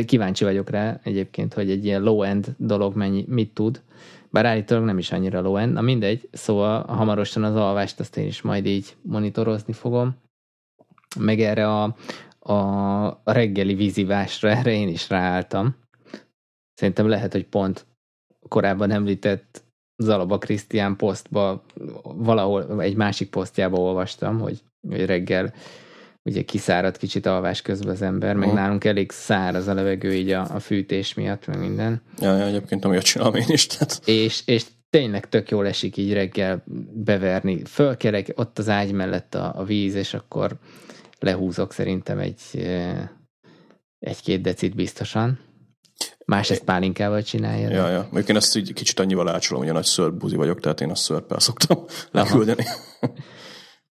Kíváncsi 0.06 0.44
vagyok 0.44 0.70
rá 0.70 1.00
egyébként, 1.04 1.54
hogy 1.54 1.70
egy 1.72 1.86
ilyen 1.86 2.02
low-end 2.02 2.56
dolog 2.58 2.96
mennyi, 2.96 3.26
mit 3.28 3.54
tud. 3.54 3.82
Bár 4.30 4.46
állítólag 4.46 4.84
nem 4.84 4.98
is 4.98 5.12
annyira 5.12 5.42
low-end. 5.42 5.74
Na 5.74 5.82
mindegy, 5.82 6.30
szóval 6.32 6.86
hamarosan 6.86 7.44
az 7.44 7.56
alvást 7.56 8.00
azt 8.00 8.18
én 8.18 8.28
is 8.28 8.42
majd 8.42 8.66
így 8.66 8.96
monitorozni 9.02 9.74
fogom. 9.74 10.16
Meg 11.20 11.40
erre 11.40 11.68
a, 11.74 11.96
a 12.50 13.22
reggeli 13.24 13.74
vízivásra, 13.74 14.50
erre 14.50 14.72
én 14.72 14.88
is 14.88 15.10
ráálltam. 15.10 15.76
Szerintem 16.74 17.08
lehet, 17.08 17.32
hogy 17.32 17.46
pont 17.46 17.86
korábban 18.48 18.92
említett 18.92 19.64
Zalaba 20.04 20.38
Krisztián 20.38 20.96
posztba, 20.96 21.64
valahol 22.04 22.82
egy 22.82 22.96
másik 22.96 23.30
posztjába 23.30 23.78
olvastam, 23.78 24.40
hogy, 24.40 24.62
hogy 24.88 25.06
reggel 25.06 25.54
ugye 26.24 26.42
kiszárad 26.42 26.98
kicsit 26.98 27.26
alvás 27.26 27.62
közben 27.62 27.94
az 27.94 28.02
ember, 28.02 28.36
meg 28.36 28.48
uh. 28.48 28.54
nálunk 28.54 28.84
elég 28.84 29.12
száraz 29.12 29.68
a 29.68 29.74
levegő 29.74 30.14
így 30.14 30.32
a, 30.32 30.56
a 30.56 30.60
fűtés 30.60 31.14
miatt, 31.14 31.48
meg 31.48 31.60
minden. 31.60 32.02
Ja, 32.20 32.36
ja 32.36 32.46
egyébként 32.46 32.86
amiatt 32.86 33.04
csinálom 33.04 33.36
én 33.36 33.46
is. 33.48 33.66
Tehát. 33.68 34.02
És, 34.06 34.42
és 34.46 34.66
tényleg 34.90 35.30
tök 35.30 35.50
jól 35.50 35.68
esik 35.68 35.98
így 35.98 36.14
reggel 36.14 36.64
beverni. 36.94 37.66
Fölkerek 37.66 38.32
ott 38.36 38.58
az 38.58 38.70
ágy 38.70 38.92
mellett 38.92 39.36
a, 39.36 39.54
a 39.56 39.64
víz, 39.64 39.96
és 39.96 40.14
akkor 40.14 40.58
lehúzok 41.20 41.74
szerintem 41.74 42.20
egy 42.20 42.42
egy-két 44.00 44.42
decit 44.42 44.76
biztosan. 44.76 45.40
Más 46.26 46.50
ezt 46.50 46.64
pálinkával 46.64 47.22
csinálja. 47.22 47.70
Ja, 47.70 47.90
ja. 47.90 48.02
Mondjuk 48.02 48.30
én 48.30 48.36
ezt 48.36 48.56
így 48.56 48.74
kicsit 48.74 49.00
annyival 49.00 49.30
ácsolom, 49.30 49.62
hogy 49.62 49.72
a 49.72 49.74
nagy 49.74 49.86
szörbuzi 49.86 50.36
vagyok, 50.36 50.60
tehát 50.60 50.82
én 50.82 50.90
a 50.90 50.96
szörppel 50.96 51.40
szoktam 51.40 51.86
leküldeni. 52.12 52.64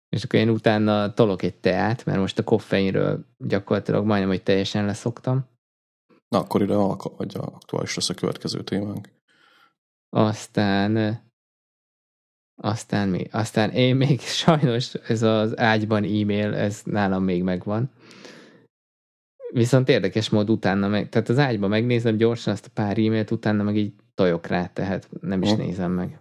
És 0.10 0.24
akkor 0.24 0.40
én 0.40 0.50
utána 0.50 1.14
tolok 1.14 1.42
egy 1.42 1.56
teát, 1.56 2.06
mert 2.06 2.20
most 2.20 2.40
a 2.40 2.44
koffeinről 2.44 3.26
gyakorlatilag 3.38 4.06
majdnem, 4.06 4.30
hogy 4.30 4.44
teljesen 4.44 4.86
leszoktam. 4.86 5.50
Na, 6.28 6.40
akkor 6.40 6.62
ide 6.62 6.76
vagy 7.18 7.36
aktuális 7.36 7.96
lesz 7.96 8.10
a 8.10 8.14
következő 8.14 8.64
témánk. 8.64 9.10
Aztán 10.10 11.22
aztán 12.62 13.10
mi? 13.10 13.28
Aztán 13.32 13.70
én 13.70 13.96
még 13.96 14.20
sajnos 14.44 14.94
ez 14.94 15.22
az 15.22 15.58
ágyban 15.60 16.04
e-mail, 16.04 16.54
ez 16.54 16.82
nálam 16.84 17.24
még 17.24 17.44
megvan. 17.44 17.92
Viszont 19.54 19.90
érdekes 19.90 20.30
mód 20.30 20.50
utána 20.50 20.88
meg, 20.88 21.10
tehát 21.10 21.30
az 21.30 21.38
ágyba 21.38 21.68
megnézem 21.68 22.18
gyorsan 22.18 22.54
azt 22.54 22.66
a 22.66 22.72
pár 22.74 22.98
e-mailt, 22.98 23.32
utána 23.32 23.64
meg 23.64 23.78
így 23.78 23.94
tojok 24.16 24.48
rá, 24.48 24.66
tehát 24.68 25.10
nem 25.22 25.42
is 25.42 25.50
hmm. 25.50 25.66
nézem 25.66 25.92
meg. 25.92 26.20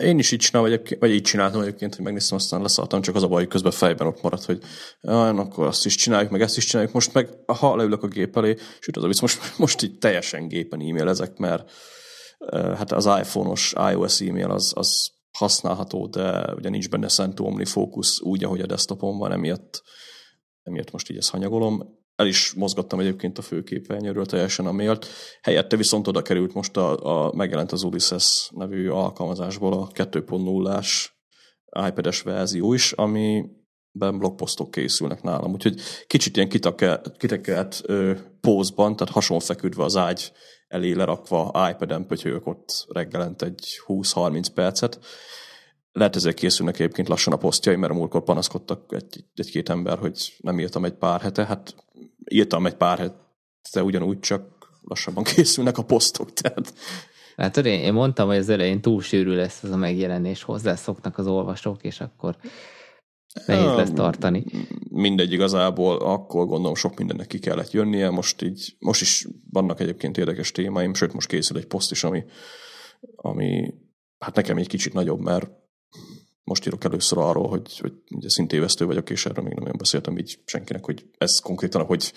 Én 0.00 0.18
is 0.18 0.32
így 0.32 0.38
csinálom, 0.38 0.70
vagy, 0.70 0.96
vagy 0.98 1.10
így 1.10 1.22
csináltam 1.22 1.60
egyébként, 1.60 1.94
hogy 1.94 2.04
megnéztem, 2.04 2.36
aztán 2.36 2.62
leszálltam, 2.62 3.00
csak 3.00 3.14
az 3.14 3.22
a 3.22 3.28
baj, 3.28 3.38
hogy 3.40 3.50
közben 3.50 3.72
fejben 3.72 4.06
ott 4.06 4.22
maradt, 4.22 4.44
hogy 4.44 4.58
ah, 5.00 5.38
akkor 5.38 5.66
azt 5.66 5.86
is 5.86 5.94
csináljuk, 5.94 6.30
meg 6.30 6.40
ezt 6.40 6.56
is 6.56 6.64
csináljuk. 6.64 6.94
Most 6.94 7.12
meg, 7.12 7.28
ha 7.46 7.76
leülök 7.76 8.02
a 8.02 8.08
gép 8.08 8.36
elé, 8.36 8.56
sőt 8.80 8.96
az 8.96 9.04
a 9.04 9.06
vicc, 9.06 9.20
most, 9.20 9.58
most 9.58 9.82
így 9.82 9.98
teljesen 9.98 10.48
gépen 10.48 10.80
e-mailezek, 10.80 11.36
mert 11.36 11.70
hát 12.50 12.92
az 12.92 13.04
iPhone-os 13.04 13.74
iOS 13.90 14.20
e-mail 14.20 14.50
az, 14.50 14.72
az 14.76 15.10
használható, 15.38 16.06
de 16.06 16.54
ugye 16.54 16.68
nincs 16.68 16.88
benne 16.88 17.08
Sento 17.08 17.44
OmniFocus 17.44 18.20
úgy, 18.20 18.44
ahogy 18.44 18.60
a 18.60 18.66
desktopon 18.66 19.18
van, 19.18 19.32
emiatt 19.32 19.82
emiatt 20.62 20.90
most 20.90 21.10
így 21.10 21.16
ezt 21.16 21.30
hanyagolom. 21.30 22.00
El 22.16 22.26
is 22.26 22.52
mozgattam 22.52 23.00
egyébként 23.00 23.38
a 23.38 23.42
főképernyőről 23.42 24.26
teljesen 24.26 24.66
a 24.66 24.72
mailt. 24.72 25.06
Helyette 25.42 25.76
viszont 25.76 26.08
oda 26.08 26.22
került 26.22 26.54
most 26.54 26.76
a, 26.76 27.26
a 27.26 27.32
megjelent 27.34 27.72
az 27.72 27.82
Ulysses 27.82 28.50
nevű 28.54 28.88
alkalmazásból 28.88 29.72
a 29.72 29.88
2.0-ás 29.88 31.10
iPad-es 31.88 32.22
verzió 32.22 32.72
is, 32.72 32.92
ami 32.92 33.44
ben 33.90 34.18
blogposztok 34.18 34.70
készülnek 34.70 35.22
nálam. 35.22 35.52
Úgyhogy 35.52 35.80
kicsit 36.06 36.36
ilyen 36.36 36.48
kitekelt 37.18 37.80
ö, 37.84 38.14
pózban, 38.40 38.96
tehát 38.96 39.14
hasonló 39.14 39.42
feküdve 39.42 39.84
az 39.84 39.96
ágy 39.96 40.32
elé 40.72 40.92
lerakva 40.92 41.70
iPad-en 41.70 42.06
pötyögök 42.06 42.46
ott 42.46 42.86
reggelent 42.88 43.42
egy 43.42 43.80
20-30 43.86 44.46
percet, 44.54 44.98
lehet 45.92 46.16
ezért 46.16 46.36
készülnek 46.36 46.74
egyébként 46.74 47.08
lassan 47.08 47.32
a 47.32 47.36
posztjai, 47.36 47.76
mert 47.76 47.92
a 47.92 47.96
múltkor 47.96 48.22
panaszkodtak 48.22 48.94
egy, 48.94 49.24
egy-két 49.34 49.68
ember, 49.68 49.98
hogy 49.98 50.34
nem 50.38 50.58
írtam 50.58 50.84
egy 50.84 50.92
pár 50.92 51.20
hete. 51.20 51.44
Hát 51.46 51.74
írtam 52.28 52.66
egy 52.66 52.74
pár 52.74 52.98
hete 52.98 53.82
ugyanúgy, 53.82 54.18
csak 54.18 54.70
lassabban 54.82 55.24
készülnek 55.34 55.78
a 55.78 55.84
posztok. 55.84 56.32
Tehát... 56.32 56.74
Hát 57.36 57.56
én, 57.56 57.80
én 57.80 57.92
mondtam, 57.92 58.26
hogy 58.26 58.36
az 58.36 58.48
elején 58.48 58.80
túl 58.80 59.02
sűrű 59.02 59.34
lesz 59.34 59.62
ez 59.62 59.70
a 59.70 59.76
megjelenés, 59.76 60.42
hozzászoknak 60.42 61.18
az 61.18 61.26
olvasók, 61.26 61.82
és 61.82 62.00
akkor 62.00 62.36
nehéz 63.46 63.76
lesz 63.76 63.92
tartani. 63.94 64.44
Mindegy 64.90 65.32
igazából, 65.32 65.96
akkor 65.96 66.46
gondolom 66.46 66.74
sok 66.74 66.98
mindennek 66.98 67.26
ki 67.26 67.38
kellett 67.38 67.70
jönnie, 67.70 68.10
most 68.10 68.42
így, 68.42 68.76
most 68.78 69.00
is 69.00 69.26
vannak 69.50 69.80
egyébként 69.80 70.18
érdekes 70.18 70.50
témáim, 70.50 70.94
sőt 70.94 71.12
most 71.12 71.28
készül 71.28 71.56
egy 71.56 71.66
poszt 71.66 71.90
is, 71.90 72.04
ami, 72.04 72.24
ami 73.16 73.74
hát 74.18 74.34
nekem 74.34 74.56
egy 74.56 74.68
kicsit 74.68 74.92
nagyobb, 74.92 75.20
mert 75.20 75.50
most 76.44 76.66
írok 76.66 76.84
először 76.84 77.18
arról, 77.18 77.48
hogy, 77.48 77.78
hogy 77.78 77.92
ugye 78.10 78.28
szintévesztő 78.28 78.86
vagyok, 78.86 79.10
és 79.10 79.26
erről 79.26 79.44
még 79.44 79.54
nem 79.54 79.64
olyan 79.64 79.76
beszéltem 79.78 80.18
így 80.18 80.38
senkinek, 80.44 80.84
hogy 80.84 81.06
ez 81.18 81.38
konkrétan, 81.38 81.84
hogy 81.84 82.12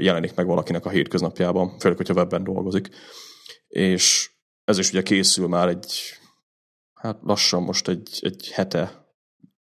jelenik 0.00 0.34
meg 0.34 0.46
valakinek 0.46 0.86
a 0.86 0.90
hétköznapjában, 0.90 1.78
főleg, 1.78 1.96
hogyha 1.96 2.14
webben 2.14 2.44
dolgozik. 2.44 2.88
És 3.68 4.30
ez 4.64 4.78
is 4.78 4.88
ugye 4.90 5.02
készül 5.02 5.48
már 5.48 5.68
egy, 5.68 5.92
hát 6.94 7.18
lassan 7.22 7.62
most 7.62 7.88
egy, 7.88 8.18
egy 8.20 8.50
hete, 8.52 9.01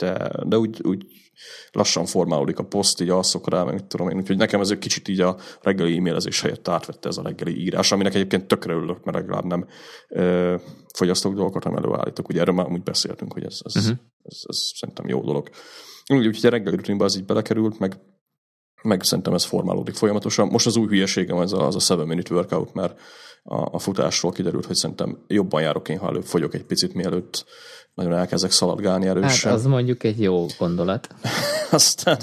de, 0.00 0.30
de 0.44 0.58
úgy, 0.58 0.80
úgy 0.82 1.06
lassan 1.72 2.06
formálódik 2.06 2.58
a 2.58 2.64
poszt, 2.64 3.00
így 3.00 3.08
alszok 3.08 3.48
rá, 3.48 3.62
meg 3.62 3.86
tudom 3.86 4.08
én, 4.08 4.16
úgyhogy 4.16 4.36
nekem 4.36 4.60
ez 4.60 4.70
egy 4.70 4.78
kicsit 4.78 5.08
így 5.08 5.20
a 5.20 5.36
reggeli 5.62 5.96
e-mailezés 5.96 6.40
helyett 6.40 6.68
átvette 6.68 7.08
ez 7.08 7.16
a 7.16 7.22
reggeli 7.22 7.60
írás, 7.60 7.92
aminek 7.92 8.14
egyébként 8.14 8.46
tökre 8.46 8.72
örülök, 8.72 9.04
mert 9.04 9.16
legalább 9.16 9.44
nem 9.44 9.66
ö, 10.08 10.54
fogyasztok 10.94 11.34
dolgokat, 11.34 11.64
hanem 11.64 11.78
előállítok. 11.78 12.28
Ugye 12.28 12.40
erről 12.40 12.54
már 12.54 12.68
úgy 12.68 12.82
beszéltünk, 12.82 13.32
hogy 13.32 13.44
ez, 13.44 13.58
ez, 13.62 13.76
uh-huh. 13.76 13.90
ez, 13.90 13.96
ez, 14.22 14.42
ez 14.46 14.58
szerintem 14.74 15.08
jó 15.08 15.20
dolog. 15.20 15.50
Úgyhogy 16.12 16.38
a 16.42 16.48
reggeli 16.48 16.76
rutinba 16.76 17.04
az 17.04 17.16
így 17.16 17.24
belekerült, 17.24 17.78
meg 17.78 17.98
meg 18.82 19.02
szerintem 19.02 19.34
ez 19.34 19.44
formálódik 19.44 19.94
folyamatosan. 19.94 20.48
Most 20.48 20.66
az 20.66 20.76
új 20.76 20.86
hülyeségem 20.86 21.36
az 21.36 21.52
a, 21.52 21.66
az 21.66 21.90
a 21.90 21.94
7 21.94 22.06
minute 22.06 22.34
workout, 22.34 22.74
mert 22.74 23.00
a, 23.42 23.74
a 23.74 23.78
futásról 23.78 24.32
kiderült, 24.32 24.66
hogy 24.66 24.76
szerintem 24.76 25.18
jobban 25.26 25.62
járok 25.62 25.88
én, 25.88 25.98
ha 25.98 26.08
előbb 26.08 26.24
fogyok 26.24 26.54
egy 26.54 26.64
picit, 26.64 26.94
mielőtt 26.94 27.44
nagyon 27.94 28.14
elkezdek 28.14 28.50
szaladgálni 28.50 29.06
erősen. 29.06 29.50
Hát 29.50 29.58
az 29.58 29.66
mondjuk 29.66 30.04
egy 30.04 30.20
jó 30.20 30.46
gondolat. 30.58 31.08
Aztán... 31.70 32.18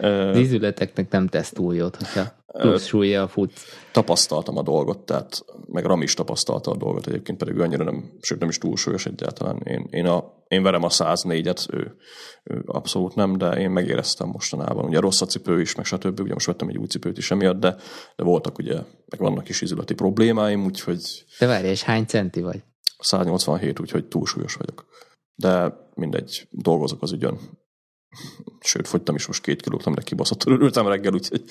Az 0.00 0.38
ízületeknek 0.38 1.10
nem 1.10 1.26
tesz 1.26 1.50
túl 1.50 1.74
jót, 1.74 1.96
hogyha 1.96 2.43
plusz 2.58 2.86
súlya 2.86 3.28
futsz. 3.28 3.64
Tapasztaltam 3.92 4.56
a 4.56 4.62
dolgot, 4.62 4.98
tehát 4.98 5.44
meg 5.66 5.84
Ram 5.84 6.02
is 6.02 6.14
tapasztalta 6.14 6.70
a 6.70 6.76
dolgot, 6.76 7.06
egyébként 7.06 7.38
pedig 7.38 7.54
ő 7.54 7.60
annyira 7.60 7.84
nem, 7.84 8.12
sőt 8.20 8.38
nem 8.38 8.48
is 8.48 8.58
túlsúlyos 8.58 9.06
egyáltalán. 9.06 9.60
Én, 9.64 9.86
én, 9.90 10.06
a, 10.06 10.44
én 10.48 10.62
verem 10.62 10.82
a 10.82 10.88
104-et, 10.88 11.74
ő, 11.74 11.96
ő 12.44 12.62
abszolút 12.66 13.14
nem, 13.14 13.36
de 13.36 13.50
én 13.50 13.70
megéreztem 13.70 14.28
mostanában. 14.28 14.84
Ugye 14.84 15.00
rossz 15.00 15.20
a 15.20 15.26
cipő 15.26 15.60
is, 15.60 15.74
meg 15.74 15.84
stb. 15.84 16.20
Ugye 16.20 16.32
most 16.32 16.46
vettem 16.46 16.68
egy 16.68 16.78
új 16.78 16.86
cipőt 16.86 17.18
is 17.18 17.30
emiatt, 17.30 17.60
de, 17.60 17.76
de 18.16 18.24
voltak 18.24 18.58
ugye, 18.58 18.74
meg 19.10 19.20
vannak 19.20 19.48
is 19.48 19.60
izületi 19.60 19.94
problémáim, 19.94 20.64
úgyhogy... 20.64 21.24
De 21.38 21.46
várj, 21.46 21.66
és 21.66 21.82
hány 21.82 22.04
centi 22.04 22.40
vagy? 22.40 22.62
187, 22.98 23.80
úgyhogy 23.80 24.06
túlsúlyos 24.06 24.54
vagyok. 24.54 24.86
De 25.34 25.74
mindegy, 25.94 26.48
dolgozok 26.50 27.02
az 27.02 27.12
ügyön. 27.12 27.38
Sőt, 28.60 28.88
fogytam 28.88 29.14
is 29.14 29.26
most 29.26 29.42
két 29.42 29.62
kilót, 29.62 29.86
amire 29.86 30.02
kibaszottul 30.02 30.52
örültem 30.52 30.88
reggel, 30.88 31.12
úgyhogy 31.12 31.44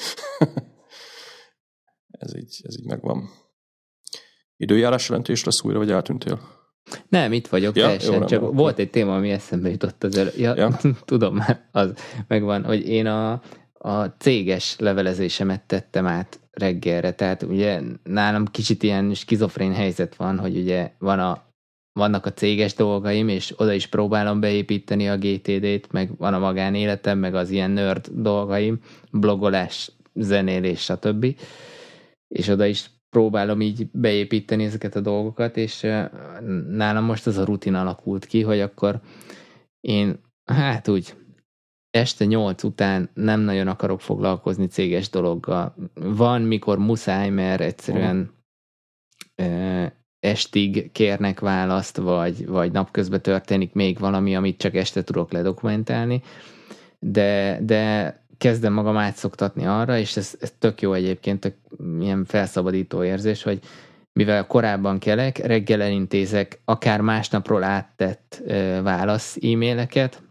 ez 2.24 2.36
így, 2.36 2.62
ez 2.64 2.80
így 2.80 2.86
megvan. 2.86 3.30
Időjárás 4.58 5.10
jelentés 5.10 5.44
lesz 5.44 5.64
újra, 5.64 5.78
vagy 5.78 5.92
eltűntél? 5.92 6.40
Nem, 7.10 7.34
itt 7.34 7.48
vagyok 7.48 7.76
ja, 7.76 7.86
teljesen, 7.86 8.14
jó, 8.14 8.26
csak 8.26 8.42
nem, 8.42 8.52
volt 8.52 8.80
egy 8.80 8.90
téma, 8.90 9.16
ami 9.16 9.30
eszembe 9.30 9.70
jutott 9.70 10.04
az 10.04 10.18
elő. 10.18 10.32
Ja, 10.38 10.56
ja. 10.56 10.80
tudom 11.06 11.36
már, 11.36 11.68
az 11.72 11.94
megvan, 12.28 12.64
hogy 12.64 12.88
én 12.88 13.06
a, 13.06 13.42
a 13.74 14.04
céges 14.06 14.76
levelezésemet 14.80 15.62
tettem 15.62 16.08
át 16.08 16.40
reggelre, 16.52 17.14
tehát 17.14 17.44
ugye 17.44 17.82
nálam 18.04 18.46
kicsit 18.46 18.84
ilyen 18.84 19.14
skizofrén 19.14 19.74
helyzet 19.74 20.16
van, 20.16 20.40
hogy 20.40 20.58
ugye 20.58 20.92
van 21.00 21.20
a 21.20 21.52
vannak 21.94 22.26
a 22.26 22.34
céges 22.34 22.74
dolgaim, 22.74 23.28
és 23.28 23.54
oda 23.58 23.74
is 23.74 23.88
próbálom 23.88 24.40
beépíteni 24.40 25.10
a 25.10 25.18
GTD-t, 25.18 25.92
meg 25.92 26.18
van 26.18 26.34
a 26.34 26.40
magánéletem, 26.40 27.20
meg 27.20 27.36
az 27.36 27.50
ilyen 27.50 27.72
nerd 27.72 28.08
dolgaim, 28.12 28.80
blogolás, 29.12 29.92
zenélés, 30.14 30.82
stb. 30.82 31.36
És 32.34 32.48
oda 32.48 32.66
is 32.66 32.90
próbálom 33.10 33.62
így 33.62 33.90
beépíteni 33.92 34.64
ezeket 34.64 34.96
a 34.96 35.02
dolgokat, 35.02 35.58
és 35.58 35.82
nálam 36.68 37.04
most 37.04 37.28
az 37.28 37.38
a 37.38 37.46
rutin 37.46 37.74
alakult 37.74 38.26
ki, 38.26 38.42
hogy 38.42 38.60
akkor 38.60 39.00
én, 39.80 40.20
hát 40.46 40.88
úgy, 40.88 41.16
este 41.90 42.26
nyolc 42.26 42.64
után 42.64 43.10
nem 43.14 43.40
nagyon 43.40 43.68
akarok 43.68 44.02
foglalkozni 44.02 44.68
céges 44.68 45.10
dologgal. 45.10 45.76
Van, 45.94 46.42
mikor 46.42 46.78
muszáj, 46.78 47.30
mert 47.30 47.62
egyszerűen 47.62 48.32
estig 50.20 50.92
kérnek 50.92 51.40
választ, 51.40 51.98
vagy, 51.98 52.48
vagy 52.48 52.72
napközben 52.72 53.22
történik 53.22 53.74
még 53.74 54.00
valami, 54.00 54.36
amit 54.36 54.58
csak 54.58 54.76
este 54.76 55.04
tudok 55.04 55.32
ledokumentálni, 55.32 56.22
de, 57.00 57.60
de 57.62 58.16
kezdem 58.44 58.74
magam 58.74 58.98
átszoktatni 58.98 59.66
arra, 59.66 59.98
és 59.98 60.18
ez, 60.18 60.36
ez 60.40 60.54
tök 60.60 60.82
jó 60.82 60.94
egyébként, 60.94 61.40
tök 61.40 61.56
ilyen 62.00 62.26
felszabadító 62.26 63.04
érzés, 63.04 63.44
hogy 63.44 63.60
mivel 64.14 64.48
korábban 64.48 65.00
kelek, 65.00 65.38
reggel 65.38 65.82
elintézek 65.82 66.60
akár 66.66 67.02
másnapról 67.02 67.64
áttett 67.64 68.42
e, 68.48 68.82
válasz 68.82 69.38
e-maileket, 69.42 70.22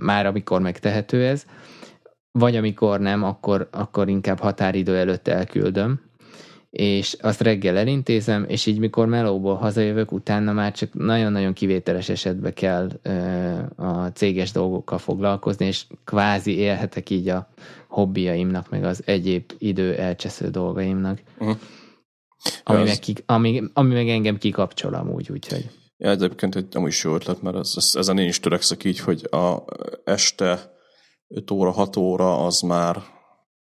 már 0.00 0.26
amikor 0.26 0.60
megtehető 0.60 1.26
ez, 1.26 1.44
vagy 2.30 2.56
amikor 2.56 3.00
nem, 3.00 3.22
akkor, 3.22 3.68
akkor 3.70 4.08
inkább 4.08 4.38
határidő 4.38 4.96
előtt 4.96 5.28
elküldöm, 5.28 6.00
és 6.72 7.16
azt 7.20 7.40
reggel 7.40 7.76
elintézem, 7.76 8.44
és 8.48 8.66
így 8.66 8.78
mikor 8.78 9.06
melóból 9.06 9.54
hazajövök, 9.54 10.12
utána 10.12 10.52
már 10.52 10.72
csak 10.72 10.94
nagyon-nagyon 10.94 11.52
kivételes 11.52 12.08
esetben 12.08 12.54
kell 12.54 12.88
a 13.76 14.06
céges 14.06 14.52
dolgokkal 14.52 14.98
foglalkozni, 14.98 15.66
és 15.66 15.86
kvázi 16.04 16.56
élhetek 16.56 17.10
így 17.10 17.28
a 17.28 17.48
hobbiaimnak, 17.88 18.70
meg 18.70 18.84
az 18.84 19.02
egyéb 19.04 19.52
idő 19.58 19.94
elcsesző 19.94 20.48
dolgaimnak. 20.50 21.22
Uh-huh. 21.38 21.56
Ami, 22.62 22.80
az... 22.80 22.88
meg 22.88 22.98
ki, 22.98 23.14
ami, 23.26 23.62
ami 23.72 23.94
meg 23.94 24.08
engem 24.08 24.38
kikapcsol 24.38 24.94
amúgy, 24.94 25.30
úgyhogy. 25.30 25.70
Ja, 25.96 26.10
egyébként 26.10 26.56
egy 26.56 26.76
amúgy 26.76 27.00
jó 27.02 27.14
ötlet, 27.14 27.42
mert 27.42 27.56
ez, 27.56 27.72
ez, 27.76 27.90
ezen 27.94 28.18
én 28.18 28.28
is 28.28 28.40
törekszek 28.40 28.84
így, 28.84 28.98
hogy 28.98 29.26
a 29.30 29.64
este 30.04 30.72
5 31.28 31.50
óra, 31.50 31.70
6 31.70 31.96
óra 31.96 32.44
az 32.44 32.60
már 32.60 33.02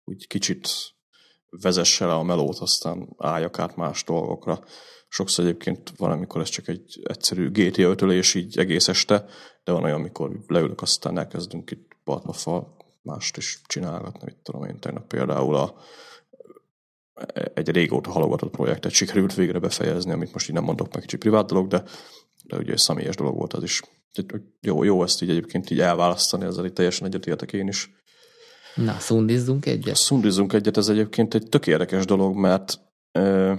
úgy 0.05 0.27
kicsit 0.27 0.69
vezesse 1.61 2.07
le 2.07 2.15
a 2.15 2.23
melót, 2.23 2.59
aztán 2.59 3.09
álljak 3.19 3.59
át 3.59 3.77
más 3.77 4.05
dolgokra. 4.05 4.65
Sokszor 5.09 5.45
egyébként 5.45 5.93
van, 5.97 6.11
amikor 6.11 6.41
ez 6.41 6.49
csak 6.49 6.69
egy 6.69 7.01
egyszerű 7.03 7.51
GTA 7.51 7.83
ötölés 7.83 8.35
így 8.35 8.59
egész 8.59 8.89
este, 8.89 9.25
de 9.65 9.73
van 9.73 9.85
olyan, 9.85 9.99
amikor 9.99 10.31
leülök, 10.47 10.83
aztán 10.83 11.19
elkezdünk 11.19 11.71
itt 11.71 11.97
partnafal 12.05 12.77
mást 13.03 13.37
is 13.37 13.61
csinálgatni, 13.67 14.21
mit 14.25 14.37
tudom 14.37 14.65
én, 14.65 14.79
tegnap 14.79 15.07
például 15.07 15.55
a, 15.55 15.75
egy 17.55 17.69
régóta 17.69 18.11
halogatott 18.11 18.51
projektet 18.51 18.93
sikerült 18.93 19.35
végre 19.35 19.59
befejezni, 19.59 20.13
amit 20.13 20.33
most 20.33 20.49
így 20.49 20.55
nem 20.55 20.65
mondok 20.65 20.93
meg, 20.93 21.01
kicsi 21.03 21.17
privát 21.17 21.47
dolog, 21.47 21.67
de, 21.67 21.83
de 22.45 22.57
ugye 22.57 22.73
egy 22.73 22.79
személyes 22.79 23.17
dolog 23.17 23.37
volt 23.37 23.53
az 23.53 23.63
is. 23.63 23.83
Jó, 24.61 24.83
jó 24.83 25.03
ezt 25.03 25.23
így 25.23 25.31
egyébként 25.31 25.71
így 25.71 25.81
elválasztani, 25.81 26.45
ezzel 26.45 26.65
így 26.65 26.73
teljesen 26.73 27.07
egyetértek 27.07 27.53
én 27.53 27.69
is. 27.69 27.91
Na, 28.75 28.99
szundizzunk 28.99 29.67
egyet? 29.67 29.97
Szundizzunk 29.97 30.53
egyet, 30.53 30.77
ez 30.77 30.89
egyébként 30.89 31.35
egy 31.35 31.49
tök 31.49 31.67
érdekes 31.67 32.05
dolog, 32.05 32.37
mert 32.37 32.79
ö, 33.13 33.53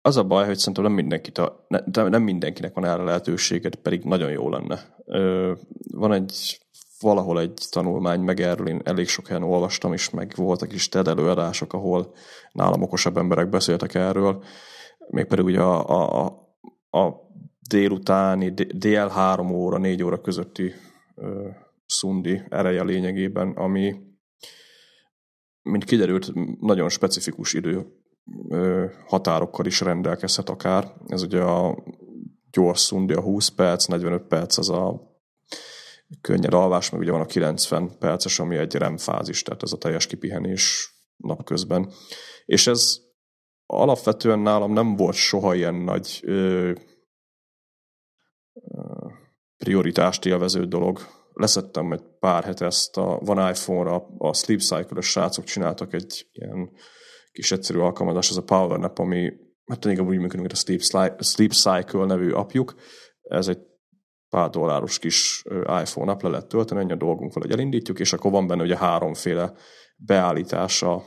az 0.00 0.16
a 0.16 0.24
baj, 0.24 0.46
hogy 0.46 0.58
szerintem 0.58 0.84
nem, 0.84 0.92
mindenkit 0.92 1.38
a, 1.38 1.66
ne, 1.68 2.08
nem 2.08 2.22
mindenkinek 2.22 2.74
van 2.74 2.84
erre 2.84 3.02
lehetőséget, 3.02 3.74
pedig 3.74 4.04
nagyon 4.04 4.30
jó 4.30 4.48
lenne. 4.48 4.96
Ö, 5.04 5.52
van 5.90 6.12
egy 6.12 6.60
valahol 7.00 7.40
egy 7.40 7.66
tanulmány, 7.70 8.20
meg 8.20 8.40
erről 8.40 8.68
én 8.68 8.80
elég 8.84 9.08
sok 9.08 9.26
helyen 9.26 9.42
olvastam 9.42 9.92
is, 9.92 10.10
meg 10.10 10.32
voltak 10.36 10.72
is 10.72 10.88
TED 10.88 11.08
előadások, 11.08 11.72
ahol 11.72 12.14
nálam 12.52 12.82
okosabb 12.82 13.16
emberek 13.16 13.48
beszéltek 13.48 13.94
erről, 13.94 14.44
mégpedig 15.08 15.44
ugye 15.44 15.60
a, 15.60 16.24
a, 16.24 16.24
a, 16.90 17.30
délutáni, 17.68 18.52
DL3 18.56 19.52
óra, 19.52 19.78
4 19.78 20.02
óra 20.02 20.20
közötti 20.20 20.74
szundi 21.92 22.42
ereje 22.48 22.82
lényegében, 22.82 23.50
ami, 23.50 23.94
mint 25.62 25.84
kiderült, 25.84 26.32
nagyon 26.60 26.88
specifikus 26.88 27.52
idő 27.52 27.86
határokkal 29.06 29.66
is 29.66 29.80
rendelkezhet 29.80 30.48
akár. 30.48 30.92
Ez 31.06 31.22
ugye 31.22 31.40
a 31.42 31.84
gyors 32.50 32.80
szundi 32.80 33.12
a 33.12 33.20
20 33.20 33.48
perc, 33.48 33.86
45 33.86 34.22
perc 34.22 34.58
az 34.58 34.70
a 34.70 35.10
könnyed 36.20 36.54
alvás, 36.54 36.90
meg 36.90 37.00
ugye 37.00 37.10
van 37.10 37.20
a 37.20 37.26
90 37.26 37.98
perces, 37.98 38.38
ami 38.38 38.56
egy 38.56 38.74
REM 38.74 38.96
fázis, 38.96 39.42
tehát 39.42 39.62
ez 39.62 39.72
a 39.72 39.78
teljes 39.78 40.06
kipihenés 40.06 40.94
napközben. 41.16 41.92
És 42.44 42.66
ez 42.66 42.98
alapvetően 43.66 44.38
nálam 44.38 44.72
nem 44.72 44.96
volt 44.96 45.14
soha 45.14 45.54
ilyen 45.54 45.74
nagy 45.74 46.20
ö, 46.22 46.72
ö, 48.54 49.06
prioritást 49.56 50.26
élvező 50.26 50.64
dolog, 50.64 51.00
leszettem 51.32 51.92
egy 51.92 52.02
pár 52.18 52.44
hete 52.44 52.64
ezt 52.64 52.96
a, 52.96 53.18
van 53.24 53.48
iPhone-ra, 53.48 54.06
a 54.18 54.34
Sleep 54.34 54.60
Cycle-ös 54.60 55.06
srácok 55.06 55.44
csináltak 55.44 55.92
egy 55.92 56.26
ilyen 56.32 56.70
kis 57.32 57.52
egyszerű 57.52 57.78
alkalmazás, 57.78 58.30
az 58.30 58.36
a 58.36 58.42
Power 58.42 58.78
Nap, 58.78 58.98
ami 58.98 59.32
hát 59.66 59.84
inkább 59.84 60.06
úgy 60.06 60.18
működik, 60.18 60.40
mint 60.40 60.52
a 60.52 60.56
Sleep, 60.56 61.22
Sleep 61.22 61.52
Cycle 61.52 62.04
nevű 62.06 62.30
apjuk. 62.30 62.74
Ez 63.22 63.48
egy 63.48 63.58
pár 64.28 64.50
dolláros 64.50 64.98
kis 64.98 65.42
iPhone 65.82 66.12
app 66.12 66.22
le 66.22 66.28
lehet 66.28 66.46
tölteni, 66.46 66.80
ennyi 66.80 66.92
a 66.92 66.96
dolgunk 66.96 67.32
hogy 67.32 67.52
elindítjuk, 67.52 68.00
és 68.00 68.12
akkor 68.12 68.30
van 68.30 68.46
benne 68.46 68.62
ugye 68.62 68.76
háromféle 68.76 69.52
beállítása 69.96 71.04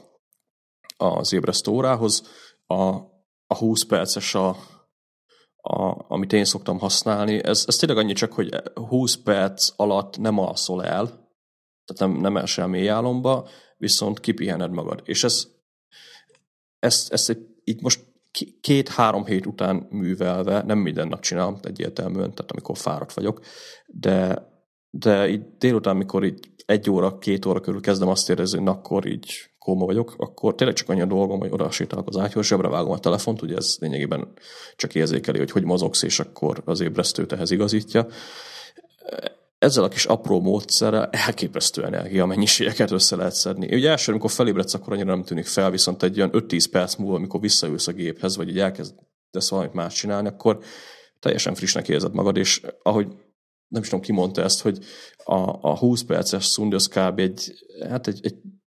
az 0.98 1.34
ébresztő 1.34 1.72
órához. 1.72 2.24
A, 2.66 2.84
a 3.48 3.58
20 3.58 3.86
perces 3.86 4.36
a 4.36 4.56
a, 5.68 6.06
amit 6.08 6.34
én 6.34 6.46
szoktam 6.46 6.80
használni, 6.80 7.44
ez, 7.44 7.64
ez 7.68 7.76
tényleg 7.76 7.98
annyi 7.98 8.14
csak, 8.14 8.34
hogy 8.34 8.50
20 8.74 9.16
perc 9.16 9.74
alatt 9.76 10.18
nem 10.18 10.38
alszol 10.38 10.84
el, 10.84 11.06
tehát 11.86 12.14
nem, 12.14 12.22
nem 12.22 12.38
esel 12.38 12.68
mély 12.68 12.90
álomba, 12.90 13.48
viszont 13.78 14.20
kipihened 14.20 14.72
magad. 14.72 15.02
És 15.04 15.24
ez, 15.24 15.48
ezt, 16.80 17.14
ezt 17.14 17.38
így 17.64 17.82
most 17.82 18.14
két-három 18.62 19.26
hét 19.26 19.46
után 19.46 19.88
művelve, 19.90 20.64
nem 20.64 20.78
minden 20.78 21.08
nap 21.08 21.22
csinálom 21.22 21.58
egyértelműen, 21.62 22.34
tehát 22.34 22.52
amikor 22.52 22.78
fáradt 22.78 23.14
vagyok, 23.14 23.42
de, 23.88 24.48
de 24.90 25.30
így 25.30 25.58
délután, 25.58 25.96
mikor 25.96 26.24
így 26.24 26.40
egy 26.66 26.90
óra, 26.90 27.18
két 27.18 27.46
óra 27.46 27.60
körül 27.60 27.82
kezdem 27.82 28.08
azt 28.08 28.30
érezni, 28.30 28.58
hogy 28.58 28.68
akkor 28.68 29.08
így 29.08 29.55
kóma 29.66 29.86
vagyok, 29.86 30.14
akkor 30.18 30.56
tényleg 30.56 30.76
csak 30.76 30.90
annyi 30.90 31.02
a 31.02 31.06
dolgom, 31.06 31.40
hogy 31.40 31.52
oda 31.52 31.72
sétálok 31.72 32.08
az 32.08 32.18
ágyhoz, 32.18 32.46
zsebre 32.46 32.68
vágom 32.68 32.92
a 32.92 33.00
telefont, 33.00 33.42
ugye 33.42 33.56
ez 33.56 33.78
lényegében 33.80 34.28
csak 34.76 34.96
érzékeli, 34.96 35.38
hogy 35.38 35.52
hogy 35.52 35.64
mozogsz, 35.64 36.04
és 36.04 36.20
akkor 36.20 36.62
az 36.66 36.80
ébresztőt 36.80 37.32
ehhez 37.32 37.52
igazítja. 37.52 38.08
Ezzel 39.58 39.84
a 39.84 39.88
kis 39.88 40.06
apró 40.06 40.42
módszerrel 40.42 41.10
elképesztő 41.12 41.86
energia 41.86 42.26
mennyiségeket 42.26 42.92
össze 42.92 43.16
lehet 43.16 43.34
szedni. 43.34 43.76
Ugye 43.76 43.90
első, 43.90 44.12
amikor 44.12 44.32
felébredsz, 44.32 44.74
akkor 44.74 44.94
annyira 44.94 45.16
nem 45.16 45.24
tűnik 45.24 45.46
fel, 45.46 45.72
viszont 45.72 46.04
egy 46.04 46.18
olyan 46.18 46.32
5-10 46.34 46.66
perc 46.72 46.96
múlva, 46.96 47.16
amikor 47.16 47.40
visszaülsz 47.40 47.88
a 47.88 47.92
géphez, 47.92 48.38
vagy 48.38 48.50
így 48.50 48.60
elkezdesz 48.60 49.50
valamit 49.50 49.74
más 49.74 49.94
csinálni, 49.94 50.28
akkor 50.28 50.60
teljesen 51.20 51.56
frissnek 51.56 51.88
érzed 51.88 52.14
magad, 52.14 52.38
és 52.38 52.62
ahogy 52.82 53.08
nem 53.68 53.82
is 53.82 53.90
tudom, 53.90 54.04
ki 54.04 54.12
mondta 54.12 54.42
ezt, 54.42 54.62
hogy 54.62 54.80
a, 55.24 55.40
a 55.62 55.78
20 55.78 56.04
perces 56.04 56.46
szundi 56.46 56.76
az 56.76 56.88
kb. 56.88 57.20
egy, 57.20 57.54
hát 57.90 58.08
egy, 58.08 58.20
egy, 58.24 58.36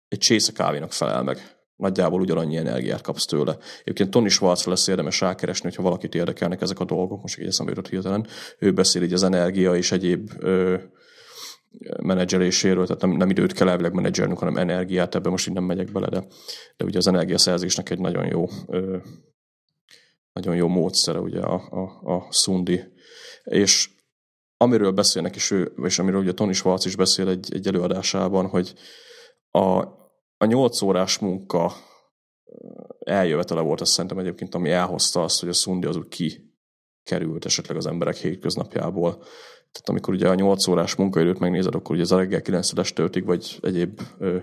egy 0.08 0.18
csésze 0.18 0.52
kávénak 0.52 0.92
felel 0.92 1.22
meg. 1.22 1.56
Nagyjából 1.76 2.20
ugyanannyi 2.20 2.56
energiát 2.56 3.00
kapsz 3.00 3.24
tőle. 3.24 3.56
Egyébként 3.80 4.10
Tony 4.10 4.28
Schwarzra 4.28 4.70
lesz 4.70 4.86
érdemes 4.86 5.20
rákeresni, 5.20 5.68
hogyha 5.68 5.82
valakit 5.82 6.14
érdekelnek 6.14 6.60
ezek 6.60 6.80
a 6.80 6.84
dolgok, 6.84 7.22
most 7.22 7.38
így 7.38 7.46
eszembe 7.46 7.72
jutott 7.72 7.90
hirtelen. 7.90 8.26
Ő 8.58 8.72
beszél 8.72 9.02
így 9.02 9.12
az 9.12 9.22
energia 9.22 9.74
és 9.74 9.92
egyéb 9.92 10.30
ö, 10.38 10.76
menedzseléséről, 12.02 12.86
tehát 12.86 13.02
nem, 13.02 13.10
nem 13.10 13.30
időt 13.30 13.52
kell 13.52 13.68
elvileg 13.68 13.92
menedzselnünk, 13.92 14.38
hanem 14.38 14.56
energiát, 14.56 15.14
ebben 15.14 15.30
most 15.30 15.48
így 15.48 15.54
nem 15.54 15.64
megyek 15.64 15.92
bele, 15.92 16.08
de, 16.08 16.26
de 16.76 16.84
ugye 16.84 16.98
az 16.98 17.06
energiaszerzésnek 17.06 17.90
egy 17.90 17.98
nagyon 17.98 18.26
jó 18.26 18.48
ö, 18.66 18.96
nagyon 20.32 20.56
jó 20.56 20.68
módszere 20.68 21.18
ugye 21.18 21.40
a, 21.40 21.54
a, 21.70 22.14
a 22.14 22.26
szundi. 22.30 22.80
És 23.44 23.90
amiről 24.56 24.90
beszélnek 24.90 25.36
is 25.36 25.50
ő, 25.50 25.72
és 25.82 25.98
amiről 25.98 26.20
ugye 26.20 26.32
Tony 26.32 26.52
Schwartz 26.52 26.86
is 26.86 26.96
beszél 26.96 27.28
egy, 27.28 27.48
egy 27.54 27.66
előadásában, 27.66 28.46
hogy 28.46 28.74
a, 29.56 29.78
a 30.36 30.44
nyolc 30.44 30.82
órás 30.82 31.18
munka 31.18 31.72
eljövetele 32.98 33.60
volt, 33.60 33.80
azt 33.80 33.92
szerintem 33.92 34.18
egyébként, 34.18 34.54
ami 34.54 34.70
elhozta 34.70 35.22
azt, 35.22 35.40
hogy 35.40 35.48
a 35.48 35.52
szundi 35.52 35.86
az 35.86 35.96
úgy 35.96 36.08
kikerült 36.08 37.44
esetleg 37.44 37.76
az 37.76 37.86
emberek 37.86 38.16
hétköznapjából. 38.16 39.12
Tehát 39.72 39.88
amikor 39.88 40.14
ugye 40.14 40.28
a 40.28 40.34
8 40.34 40.66
órás 40.66 40.94
munkaidőt 40.94 41.38
megnézed, 41.38 41.74
akkor 41.74 41.94
ugye 41.94 42.04
az 42.04 42.12
a 42.12 42.16
reggel 42.16 42.42
9 42.42 42.78
este 42.78 43.20
vagy 43.24 43.58
egyéb 43.62 44.00
ö, 44.18 44.38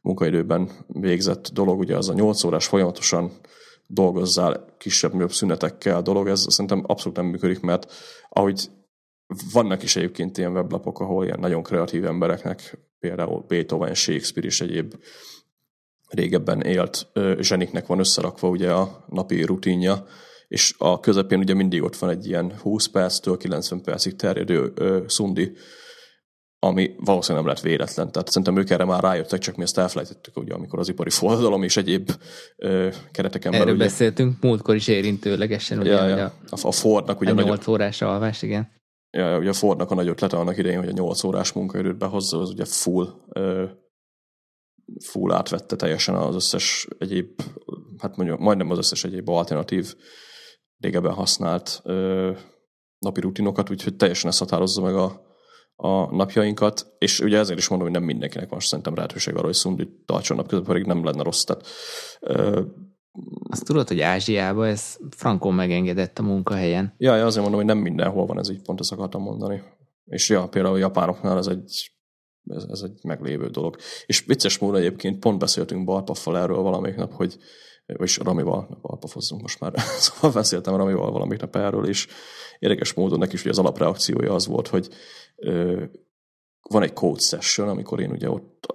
munkaidőben 0.00 0.70
végzett 0.86 1.48
dolog, 1.52 1.78
ugye 1.78 1.96
az 1.96 2.08
a 2.08 2.12
8 2.12 2.44
órás 2.44 2.66
folyamatosan 2.66 3.30
dolgozzál 3.86 4.74
kisebb-nagyobb 4.78 5.32
szünetekkel 5.32 6.02
dolog, 6.02 6.28
ez 6.28 6.44
szerintem 6.48 6.84
abszolút 6.86 7.16
nem 7.16 7.26
működik, 7.26 7.60
mert 7.60 7.92
ahogy 8.28 8.70
vannak 9.52 9.82
is 9.82 9.96
egyébként 9.96 10.38
ilyen 10.38 10.52
weblapok, 10.52 11.00
ahol 11.00 11.24
ilyen 11.24 11.40
nagyon 11.40 11.62
kreatív 11.62 12.04
embereknek, 12.04 12.78
például 13.02 13.44
Beethoven, 13.48 13.94
Shakespeare 13.94 14.48
és 14.48 14.60
egyéb 14.60 14.94
régebben 16.08 16.60
élt 16.60 17.06
zseniknek 17.40 17.86
van 17.86 17.98
összerakva 17.98 18.48
ugye 18.48 18.70
a 18.70 19.04
napi 19.08 19.42
rutinja, 19.42 20.04
és 20.48 20.74
a 20.78 21.00
közepén 21.00 21.38
ugye 21.38 21.54
mindig 21.54 21.82
ott 21.82 21.96
van 21.96 22.10
egy 22.10 22.26
ilyen 22.26 22.58
20 22.58 22.86
perctől 22.86 23.36
90 23.36 23.82
percig 23.82 24.16
terjedő 24.16 24.72
ö, 24.74 25.02
szundi, 25.06 25.52
ami 26.58 26.94
valószínűleg 26.98 27.44
nem 27.44 27.54
lett 27.54 27.62
véletlen. 27.62 28.12
Tehát 28.12 28.28
szerintem 28.28 28.56
ők 28.56 28.70
erre 28.70 28.84
már 28.84 29.02
rájöttek, 29.02 29.40
csak 29.40 29.56
mi 29.56 29.62
ezt 29.62 29.78
elfelejtettük, 29.78 30.36
ugye, 30.36 30.54
amikor 30.54 30.78
az 30.78 30.88
ipari 30.88 31.10
forradalom 31.10 31.62
és 31.62 31.76
egyéb 31.76 32.10
ö, 32.56 32.88
kereteken 33.12 33.52
Erről 33.52 33.74
ugye, 33.74 33.84
beszéltünk 33.84 34.42
múltkor 34.42 34.74
is 34.74 34.88
érintőlegesen, 34.88 35.78
ugye, 35.78 35.92
ja, 35.92 36.16
ja. 36.16 36.32
A, 36.48 36.66
a 36.66 36.72
Fordnak 36.72 37.20
ugye 37.20 37.30
a 37.30 37.34
8 37.34 37.46
nagyobb, 37.46 37.68
órás 37.68 38.02
alvás, 38.02 38.42
igen 38.42 38.80
ja, 39.12 39.38
ugye 39.38 39.52
Fordnak 39.52 39.90
a 39.90 39.94
nagy 39.94 40.08
ötlete 40.08 40.36
annak 40.36 40.56
idején, 40.56 40.78
hogy 40.78 40.88
a 40.88 40.92
8 40.92 41.24
órás 41.24 41.52
munkaidőt 41.52 41.98
behozza, 41.98 42.38
az 42.38 42.50
ugye 42.50 42.64
full, 42.64 43.08
full 45.04 45.32
átvette 45.32 45.76
teljesen 45.76 46.14
az 46.14 46.34
összes 46.34 46.88
egyéb, 46.98 47.42
hát 47.98 48.16
mondjuk 48.16 48.38
majdnem 48.38 48.70
az 48.70 48.78
összes 48.78 49.04
egyéb 49.04 49.28
alternatív 49.28 49.94
régebben 50.78 51.12
használt 51.12 51.82
napi 52.98 53.20
rutinokat, 53.20 53.70
úgyhogy 53.70 53.96
teljesen 53.96 54.30
ezt 54.30 54.38
határozza 54.38 54.82
meg 54.82 54.94
a, 54.94 55.22
a 55.76 56.14
napjainkat, 56.16 56.94
és 56.98 57.20
ugye 57.20 57.38
ezért 57.38 57.58
is 57.58 57.68
mondom, 57.68 57.88
hogy 57.88 57.96
nem 57.96 58.06
mindenkinek 58.06 58.48
van 58.48 58.60
szerintem 58.60 58.94
lehetőség 58.94 59.34
arra, 59.34 59.44
hogy 59.44 59.54
szundit 59.54 59.90
tartson 60.04 60.36
napközben, 60.36 60.66
pedig 60.66 60.86
nem 60.86 61.04
lenne 61.04 61.22
rossz. 61.22 61.44
Tehát, 61.44 61.66
azt 63.48 63.64
tudod, 63.64 63.88
hogy 63.88 64.00
Ázsiában 64.00 64.66
ez 64.66 64.96
frankon 65.16 65.54
megengedett 65.54 66.18
a 66.18 66.22
munkahelyen. 66.22 66.94
Ja, 66.98 67.16
ja, 67.16 67.26
azért 67.26 67.42
mondom, 67.42 67.60
hogy 67.60 67.74
nem 67.74 67.78
mindenhol 67.78 68.26
van 68.26 68.38
ez 68.38 68.50
így, 68.50 68.62
pont 68.62 68.80
ezt 68.80 68.92
akartam 68.92 69.22
mondani. 69.22 69.62
És 70.04 70.28
ja, 70.28 70.48
például 70.48 70.74
a 70.74 70.78
japánoknál 70.78 71.38
ez 71.38 71.46
egy, 71.46 71.92
ez, 72.44 72.64
ez 72.70 72.80
egy 72.80 73.04
meglévő 73.04 73.48
dolog. 73.48 73.76
És 74.06 74.24
vicces 74.24 74.58
módon 74.58 74.80
egyébként 74.80 75.18
pont 75.18 75.38
beszéltünk 75.38 75.84
Balpaffal 75.84 76.38
erről 76.38 76.62
valamelyik 76.62 76.96
nap, 76.96 77.12
hogy 77.12 77.38
vagyis 77.86 78.18
Ramival, 78.18 78.78
Balpafozzunk 78.82 79.42
most 79.42 79.60
már, 79.60 79.72
szóval 80.04 80.32
beszéltem 80.32 80.76
Ramival 80.76 81.10
valamelyik 81.10 81.40
nap 81.40 81.56
erről, 81.56 81.86
és 81.86 82.06
érdekes 82.58 82.92
módon 82.92 83.18
neki 83.18 83.34
is 83.34 83.40
ugye 83.40 83.50
az 83.50 83.58
alapreakciója 83.58 84.34
az 84.34 84.46
volt, 84.46 84.68
hogy 84.68 84.88
ö, 85.36 85.84
van 86.68 86.82
egy 86.82 86.92
code 86.92 87.20
session, 87.20 87.68
amikor 87.68 88.00
én 88.00 88.10
ugye 88.10 88.30
ott 88.30 88.66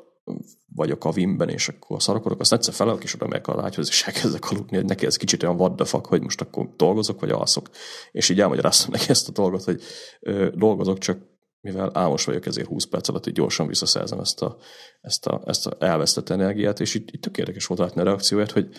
vagyok 0.78 1.06
a 1.06 1.12
Wimben, 1.16 1.49
és 1.49 1.68
akkor 1.68 2.02
szarakodok, 2.02 2.40
azt 2.40 2.54
egyszer 2.54 2.74
felelök, 2.74 3.04
és 3.04 3.14
oda 3.14 3.28
meg 3.28 3.48
a 3.48 3.56
lágyhoz, 3.56 3.88
és 3.88 4.04
elkezdek 4.04 4.52
aludni, 4.52 4.76
hogy 4.76 4.86
neki 4.86 5.06
ez 5.06 5.16
kicsit 5.16 5.44
olyan 5.44 5.78
fuck, 5.78 6.06
hogy 6.06 6.22
most 6.22 6.41
akkor 6.41 6.70
dolgozok, 6.76 7.20
vagy 7.20 7.30
alszok. 7.30 7.70
És 8.12 8.30
így 8.30 8.41
elmagyaráztam 8.41 8.91
neki 8.91 9.10
ezt 9.10 9.30
a 9.30 9.32
dolgot, 9.32 9.64
hogy 9.64 9.82
ö, 10.20 10.49
dolgozok, 10.56 10.98
csak 10.98 11.20
mivel 11.62 11.91
álmos 11.94 12.26
vagyok, 12.26 12.45
ezért 12.45 12.68
20 12.68 12.86
perc 12.86 13.10
alatt 13.10 13.28
így 13.28 13.34
gyorsan 13.34 13.68
visszaszerzem 13.68 14.20
ezt 14.20 14.41
a, 14.41 14.58
ezt 15.02 15.26
a, 15.26 15.41
ezt 15.45 15.68
a 15.68 15.76
elvesztett 15.80 16.30
energiát, 16.30 16.80
és 16.80 16.94
itt, 16.94 17.12
itt 17.12 17.22
tök 17.22 17.38
érdekes 17.38 17.66
volt 17.66 17.80
látni 17.80 18.02
a 18.02 18.04
reakcióját, 18.04 18.52
hogy, 18.52 18.70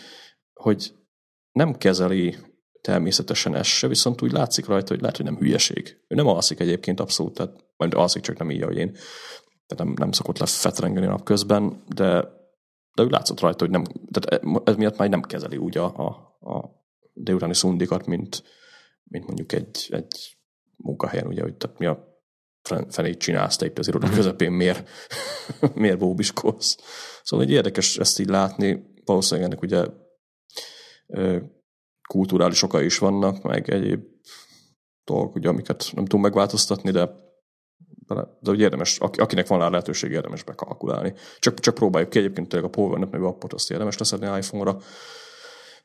hogy 0.53 0.93
nem 1.53 1.75
kezeli 1.75 2.37
természetesen 2.81 3.55
ez 3.55 3.67
se, 3.67 3.89
viszont 3.89 4.23
úgy 4.23 4.33
látszik 4.33 4.67
rajta, 4.67 4.89
hogy 4.89 5.01
lehet, 5.01 5.17
hogy 5.17 5.27
nem 5.27 5.37
hülyeség. 5.37 5.97
Ő 6.09 6.15
nem 6.15 6.27
alszik 6.27 6.61
egyébként 6.61 7.01
abszolút, 7.01 7.35
tehát 7.35 7.65
majd 7.77 7.95
alszik, 7.95 8.23
csak 8.23 8.39
nem 8.39 8.51
így, 8.51 8.63
ahogy 8.63 8.77
én 8.77 8.97
tehát 9.69 9.85
nem, 9.85 9.95
nem 9.99 10.13
szokott 10.13 10.39
lefetrengeni 10.39 11.07
napközben, 11.07 11.83
de, 11.87 12.21
de 12.95 13.03
úgy 13.03 13.11
látszott 13.11 13.41
rajta, 13.41 13.65
hogy 13.65 13.71
nem, 13.71 13.85
tehát 14.11 14.45
ez 14.69 14.77
miatt 14.77 14.97
már 14.97 15.09
nem 15.09 15.23
kezeli 15.23 15.57
úgy 15.57 15.79
a, 15.79 15.85
a, 15.85 16.07
a 16.51 16.85
délutáni 17.13 17.55
szundikat, 17.55 18.07
mint, 18.07 18.43
mint 19.05 19.27
mondjuk 19.27 19.53
egy, 19.53 19.89
egy 19.91 20.39
munkahelyen, 20.77 21.27
ugye, 21.27 21.43
hogy 21.43 21.57
tehát 21.57 21.79
mi 21.79 21.87
a 21.87 22.07
fenét 22.89 23.19
csinálsz 23.19 23.57
te 23.57 23.67
itt 23.67 23.79
az 23.79 23.89
iroda 23.89 24.11
közepén, 24.11 24.53
miért, 24.53 24.89
miért 25.75 25.99
bóbiskolsz. 25.99 26.77
Szóval 27.23 27.47
egy 27.47 27.53
érdekes 27.53 27.99
ezt 27.99 28.19
így 28.19 28.29
látni, 28.29 28.95
valószínűleg 29.05 29.51
ennek 29.51 29.63
ugye 29.63 29.87
kulturális 32.09 32.63
okai 32.63 32.85
is 32.85 32.99
vannak, 32.99 33.43
meg 33.43 33.71
egyéb 33.71 34.05
dolgok, 35.05 35.35
ugye, 35.35 35.49
amiket 35.49 35.91
nem 35.95 36.05
tudunk 36.05 36.25
megváltoztatni, 36.25 36.91
de 36.91 37.27
de 38.15 38.51
ugye 38.51 38.63
érdemes, 38.63 38.99
akinek 38.99 39.47
van 39.47 39.59
rá 39.59 39.69
lehetőség, 39.69 40.11
érdemes 40.11 40.43
bekalkulálni. 40.43 41.15
Csak, 41.39 41.59
csak 41.59 41.75
próbáljuk 41.75 42.11
ki, 42.11 42.19
egyébként 42.19 42.49
tényleg 42.49 42.69
a 42.69 42.73
PowerNet 42.73 43.11
nevű 43.11 43.25
appot, 43.25 43.53
azt 43.53 43.71
érdemes 43.71 43.99
leszedni 43.99 44.37
iPhone-ra. 44.37 44.79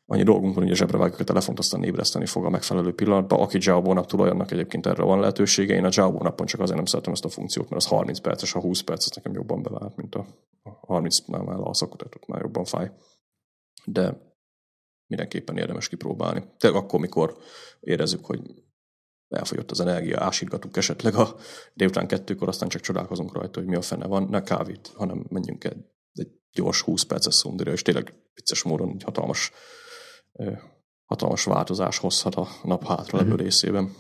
Annyi 0.06 0.24
dolgunk 0.24 0.54
van, 0.54 0.64
hogy 0.64 0.72
a 0.72 0.76
zsebre 0.76 0.98
vágjuk 0.98 1.20
a 1.20 1.24
telefont, 1.24 1.60
aztán 1.60 1.84
ébreszteni 1.84 2.26
fog 2.26 2.46
a 2.46 2.50
megfelelő 2.50 2.94
pillanatban. 2.94 3.40
Aki 3.40 3.58
Jawbo-nak 3.62 4.06
tulajdonak 4.06 4.52
egyébként 4.52 4.86
erre 4.86 5.04
van 5.04 5.20
lehetősége. 5.20 5.74
Én 5.74 5.86
a 5.86 5.90
Jawbo 5.92 6.24
napon 6.24 6.46
csak 6.46 6.60
azért 6.60 6.76
nem 6.76 6.86
szeretem 6.86 7.14
ezt 7.14 7.26
a 7.26 7.30
funkciót, 7.30 7.70
mert 7.70 7.82
az 7.84 7.90
30 7.90 8.20
perces, 8.20 8.56
a 8.56 8.60
20 8.60 8.82
perc, 8.82 9.06
ez 9.06 9.16
nekem 9.16 9.34
jobban 9.34 9.62
bevált, 9.62 9.96
mint 9.96 10.16
a 10.16 10.26
30-nál 10.88 11.46
már 11.46 11.60
alszak, 11.60 11.96
tehát 11.96 12.28
már 12.28 12.42
jobban 12.42 12.66
fáj. 12.66 12.92
De 13.86 14.34
mindenképpen 15.08 15.58
érdemes 15.58 15.88
kipróbálni. 15.88 16.44
Tehát 16.58 16.76
akkor, 16.76 17.00
mikor 17.00 17.38
érezzük, 17.80 18.26
hogy 18.26 18.42
elfogyott 19.34 19.72
az 19.72 19.80
energia, 19.80 20.24
ásítgatunk 20.24 20.78
esetleg 20.78 21.16
a 21.16 21.36
délután 21.74 22.08
kettőkor, 22.08 22.48
aztán 22.48 22.70
csak 22.70 22.82
csodálkozunk 22.82 23.34
rajta, 23.34 23.60
hogy 23.60 23.70
mi 23.70 23.76
a 23.76 23.82
fene 23.82 24.06
van, 24.06 24.28
ne 24.30 24.42
kávét, 24.42 24.92
hanem 24.96 25.26
menjünk 25.30 25.64
egy, 25.64 25.86
egy 26.14 26.30
gyors 26.52 26.82
20 26.82 27.04
perces 27.04 27.34
szundira, 27.34 27.72
és 27.72 27.82
tényleg 27.82 28.14
vicces 28.34 28.64
módon 28.64 28.90
egy 28.90 29.04
hatalmas, 29.04 29.52
hatalmas 31.06 31.44
változás 31.44 31.98
hozhat 31.98 32.36
a 32.36 32.48
nap 32.64 32.88
hátra 32.88 33.18
levő 33.18 33.30
mm-hmm. 33.30 33.40
részében. 33.40 33.96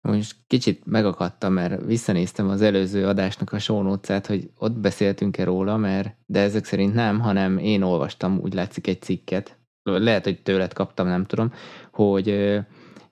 Most 0.00 0.36
kicsit 0.46 0.84
megakadtam, 0.84 1.52
mert 1.52 1.84
visszanéztem 1.84 2.48
az 2.48 2.62
előző 2.62 3.06
adásnak 3.06 3.52
a 3.52 3.58
sónócát, 3.58 4.26
hogy 4.26 4.50
ott 4.56 4.72
beszéltünk-e 4.72 5.44
róla, 5.44 5.76
mert 5.76 6.16
de 6.26 6.40
ezek 6.40 6.64
szerint 6.64 6.94
nem, 6.94 7.20
hanem 7.20 7.58
én 7.58 7.82
olvastam, 7.82 8.38
úgy 8.38 8.54
látszik 8.54 8.86
egy 8.86 9.02
cikket, 9.02 9.58
lehet, 9.82 10.24
hogy 10.24 10.42
tőled 10.42 10.72
kaptam, 10.72 11.06
nem 11.06 11.26
tudom, 11.26 11.52
hogy 11.92 12.58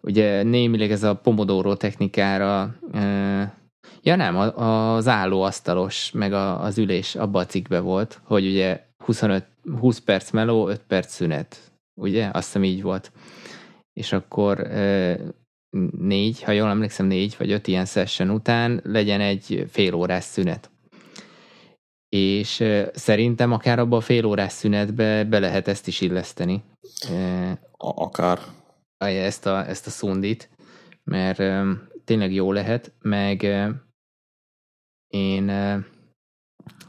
ugye 0.00 0.42
némileg 0.42 0.90
ez 0.90 1.02
a 1.02 1.14
pomodoro 1.14 1.76
technikára, 1.76 2.74
ja 4.02 4.16
nem, 4.16 4.36
az 4.36 5.08
állóasztalos, 5.08 6.10
meg 6.10 6.32
az 6.32 6.78
ülés 6.78 7.14
abba 7.14 7.38
a 7.38 7.46
cikkbe 7.46 7.80
volt, 7.80 8.20
hogy 8.24 8.46
ugye 8.46 8.88
25, 9.04 9.46
20 9.78 9.98
perc 9.98 10.30
meló, 10.30 10.68
5 10.68 10.80
perc 10.86 11.12
szünet. 11.12 11.70
ugye? 12.00 12.30
Azt 12.32 12.44
hiszem 12.44 12.64
így 12.64 12.82
volt. 12.82 13.12
És 13.92 14.12
akkor 14.12 14.68
négy, 15.98 16.42
ha 16.42 16.52
jól 16.52 16.68
emlékszem, 16.68 17.06
négy 17.06 17.34
vagy 17.38 17.50
öt 17.52 17.66
ilyen 17.66 17.84
session 17.84 18.30
után 18.30 18.80
legyen 18.84 19.20
egy 19.20 19.66
fél 19.70 19.94
órás 19.94 20.24
szünet. 20.24 20.70
És 22.08 22.64
szerintem 22.92 23.52
akár 23.52 23.78
abba 23.78 23.96
a 23.96 24.00
fél 24.00 24.24
órás 24.24 24.52
szünetbe 24.52 25.24
be 25.24 25.38
lehet 25.38 25.68
ezt 25.68 25.86
is 25.86 26.00
illeszteni. 26.00 26.62
Akár. 27.76 28.38
Ezt 29.08 29.46
a, 29.46 29.68
ezt 29.68 29.86
a 29.86 29.90
szundit, 29.90 30.48
mert 31.04 31.42
tényleg 32.04 32.32
jó 32.32 32.52
lehet, 32.52 32.92
meg 33.00 33.42
én 35.06 35.50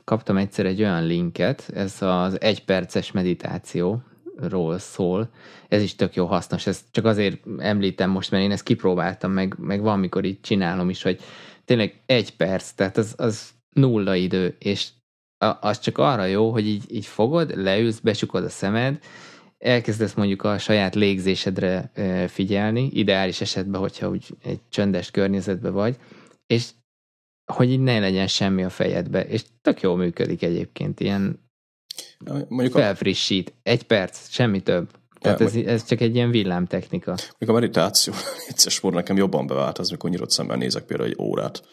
kaptam 0.03 0.37
egyszer 0.37 0.65
egy 0.65 0.81
olyan 0.81 1.05
linket, 1.05 1.69
ez 1.73 2.01
az 2.01 2.41
egyperces 2.41 3.11
meditációról 3.11 4.77
szól. 4.77 5.29
Ez 5.67 5.81
is 5.81 5.95
tök 5.95 6.15
jó 6.15 6.25
hasznos, 6.25 6.67
ezt 6.67 6.85
csak 6.91 7.05
azért 7.05 7.39
említem 7.57 8.09
most, 8.09 8.31
mert 8.31 8.43
én 8.43 8.51
ezt 8.51 8.63
kipróbáltam, 8.63 9.31
meg, 9.31 9.55
meg 9.57 9.81
valamikor 9.81 10.25
így 10.25 10.41
csinálom 10.41 10.89
is, 10.89 11.01
hogy 11.01 11.21
tényleg 11.65 12.01
egy 12.05 12.35
perc, 12.35 12.71
tehát 12.71 12.97
az, 12.97 13.13
az 13.17 13.49
nulla 13.69 14.15
idő, 14.15 14.55
és 14.59 14.89
az 15.59 15.79
csak 15.79 15.97
arra 15.97 16.25
jó, 16.25 16.51
hogy 16.51 16.67
így, 16.67 16.83
így 16.87 17.05
fogod, 17.05 17.57
leülsz, 17.57 17.99
becsukod 17.99 18.43
a 18.43 18.49
szemed, 18.49 18.99
elkezdesz 19.61 20.13
mondjuk 20.13 20.43
a 20.43 20.57
saját 20.57 20.95
légzésedre 20.95 21.91
figyelni, 22.27 22.89
ideális 22.93 23.41
esetben, 23.41 23.81
hogyha 23.81 24.09
úgy 24.09 24.25
egy 24.43 24.59
csöndes 24.69 25.11
környezetben 25.11 25.73
vagy, 25.73 25.95
és 26.47 26.69
hogy 27.45 27.71
így 27.71 27.79
ne 27.79 27.99
legyen 27.99 28.27
semmi 28.27 28.63
a 28.63 28.69
fejedbe, 28.69 29.25
és 29.25 29.43
tök 29.61 29.81
jól 29.81 29.97
működik 29.97 30.43
egyébként, 30.43 30.99
ilyen 30.99 31.39
mondjuk 32.47 32.71
felfrissít, 32.73 33.53
egy 33.63 33.83
perc, 33.83 34.29
semmi 34.29 34.61
több. 34.61 34.89
Tehát 35.19 35.41
ez, 35.41 35.55
ez 35.55 35.85
csak 35.85 36.01
egy 36.01 36.15
ilyen 36.15 36.31
villámtechnika. 36.31 37.15
Még 37.37 37.49
a 37.49 37.53
meditáció, 37.53 38.13
egyszer 38.49 38.71
sport 38.71 38.95
nekem 38.95 39.17
jobban 39.17 39.47
bevált 39.47 39.77
az, 39.77 39.89
mikor 39.89 40.09
nyitott 40.09 40.31
szemben 40.31 40.57
nézek 40.57 40.83
például 40.83 41.09
egy 41.09 41.17
órát. 41.19 41.63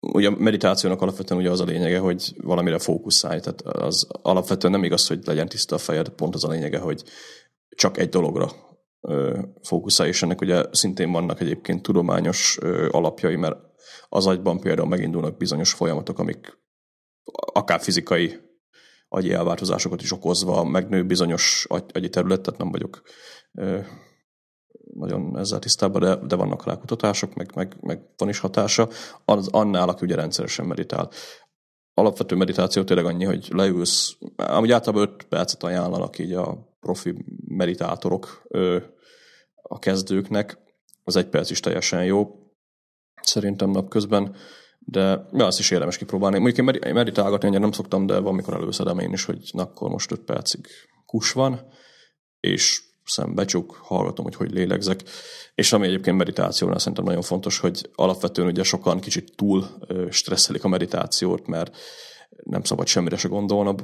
Ugye 0.00 0.28
a 0.28 0.34
meditációnak 0.38 1.02
alapvetően 1.02 1.40
ugye 1.40 1.50
az 1.50 1.60
a 1.60 1.64
lényege, 1.64 1.98
hogy 1.98 2.34
valamire 2.42 2.78
fókuszálj, 2.78 3.40
tehát 3.40 3.60
az 3.60 4.06
alapvetően 4.22 4.72
nem 4.72 4.84
igaz, 4.84 5.06
hogy 5.06 5.20
legyen 5.24 5.48
tiszta 5.48 5.74
a 5.74 5.78
fejed, 5.78 6.08
pont 6.08 6.34
az 6.34 6.44
a 6.44 6.48
lényege, 6.48 6.78
hogy 6.78 7.02
csak 7.68 7.98
egy 7.98 8.08
dologra 8.08 8.50
fókuszálj, 9.62 10.08
és 10.08 10.22
ennek 10.22 10.40
ugye 10.40 10.64
szintén 10.70 11.12
vannak 11.12 11.40
egyébként 11.40 11.82
tudományos 11.82 12.58
alapjai, 12.90 13.36
mert 13.36 13.56
az 14.08 14.26
agyban 14.26 14.60
például 14.60 14.88
megindulnak 14.88 15.36
bizonyos 15.36 15.72
folyamatok, 15.72 16.18
amik 16.18 16.58
akár 17.52 17.80
fizikai 17.80 18.38
agyi 19.08 19.32
elváltozásokat 19.32 20.02
is 20.02 20.12
okozva 20.12 20.64
megnő 20.64 21.04
bizonyos 21.04 21.66
agy, 21.68 21.84
agyi 21.92 22.08
terület, 22.08 22.40
tehát 22.40 22.60
nem 22.60 22.70
vagyok 22.70 23.02
nagyon 25.00 25.38
ezzel 25.38 25.58
tisztában, 25.58 26.00
de, 26.00 26.16
de 26.26 26.36
vannak 26.36 26.64
rá 26.64 26.78
kutatások, 26.78 27.34
meg, 27.34 27.50
meg, 27.54 27.76
meg 27.80 28.00
van 28.16 28.28
is 28.28 28.38
hatása. 28.38 28.88
Az 29.24 29.48
annál, 29.48 29.88
aki 29.88 30.04
ugye 30.04 30.14
rendszeresen 30.14 30.66
meditál. 30.66 31.10
Alapvető 31.94 32.36
meditáció 32.36 32.82
tényleg 32.82 33.04
annyi, 33.04 33.24
hogy 33.24 33.48
leülsz, 33.52 34.16
amúgy 34.36 34.72
általában 34.72 35.02
5 35.02 35.22
percet 35.22 35.62
ajánlanak 35.62 36.18
így 36.18 36.32
a 36.32 36.76
profi 36.80 37.24
meditátorok 37.46 38.42
a 39.62 39.78
kezdőknek, 39.78 40.58
az 41.04 41.16
egy 41.16 41.28
perc 41.28 41.50
is 41.50 41.60
teljesen 41.60 42.04
jó 42.04 42.40
szerintem 43.22 43.70
napközben, 43.70 44.36
de 44.78 45.26
ja, 45.32 45.46
azt 45.46 45.58
is 45.58 45.70
érdemes 45.70 45.96
kipróbálni. 45.96 46.38
Mondjuk 46.38 46.84
én 46.84 46.94
meditálgatni 46.94 47.46
ennyire 47.46 47.62
nem 47.62 47.72
szoktam, 47.72 48.06
de 48.06 48.18
van, 48.18 48.34
mikor 48.34 48.54
előszedem 48.54 48.98
én 48.98 49.12
is, 49.12 49.24
hogy 49.24 49.50
na, 49.52 49.62
akkor 49.62 49.90
most 49.90 50.12
5 50.12 50.20
percig 50.20 50.66
kus 51.06 51.32
van, 51.32 51.60
és 52.40 52.82
szembecsuk, 53.10 53.80
hallgatom, 53.82 54.24
hogy 54.24 54.34
hogy 54.34 54.50
lélegzek. 54.50 55.00
És 55.54 55.72
ami 55.72 55.86
egyébként 55.86 56.16
meditációnál 56.16 56.78
szerintem 56.78 57.04
nagyon 57.04 57.22
fontos, 57.22 57.58
hogy 57.58 57.90
alapvetően 57.94 58.48
ugye 58.48 58.62
sokan 58.62 59.00
kicsit 59.00 59.32
túl 59.36 59.66
stresszelik 60.10 60.64
a 60.64 60.68
meditációt, 60.68 61.46
mert 61.46 61.76
nem 62.44 62.62
szabad 62.62 62.86
semmire 62.86 63.16
se 63.16 63.28
gondolna, 63.28 63.74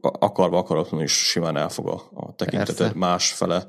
akarva 0.00 0.58
akaratlanul 0.58 1.04
is 1.04 1.12
simán 1.12 1.56
elfog 1.56 1.88
a, 1.88 2.02
a 2.14 2.34
tekinteted 2.34 2.94
más 2.94 3.32
fele 3.32 3.66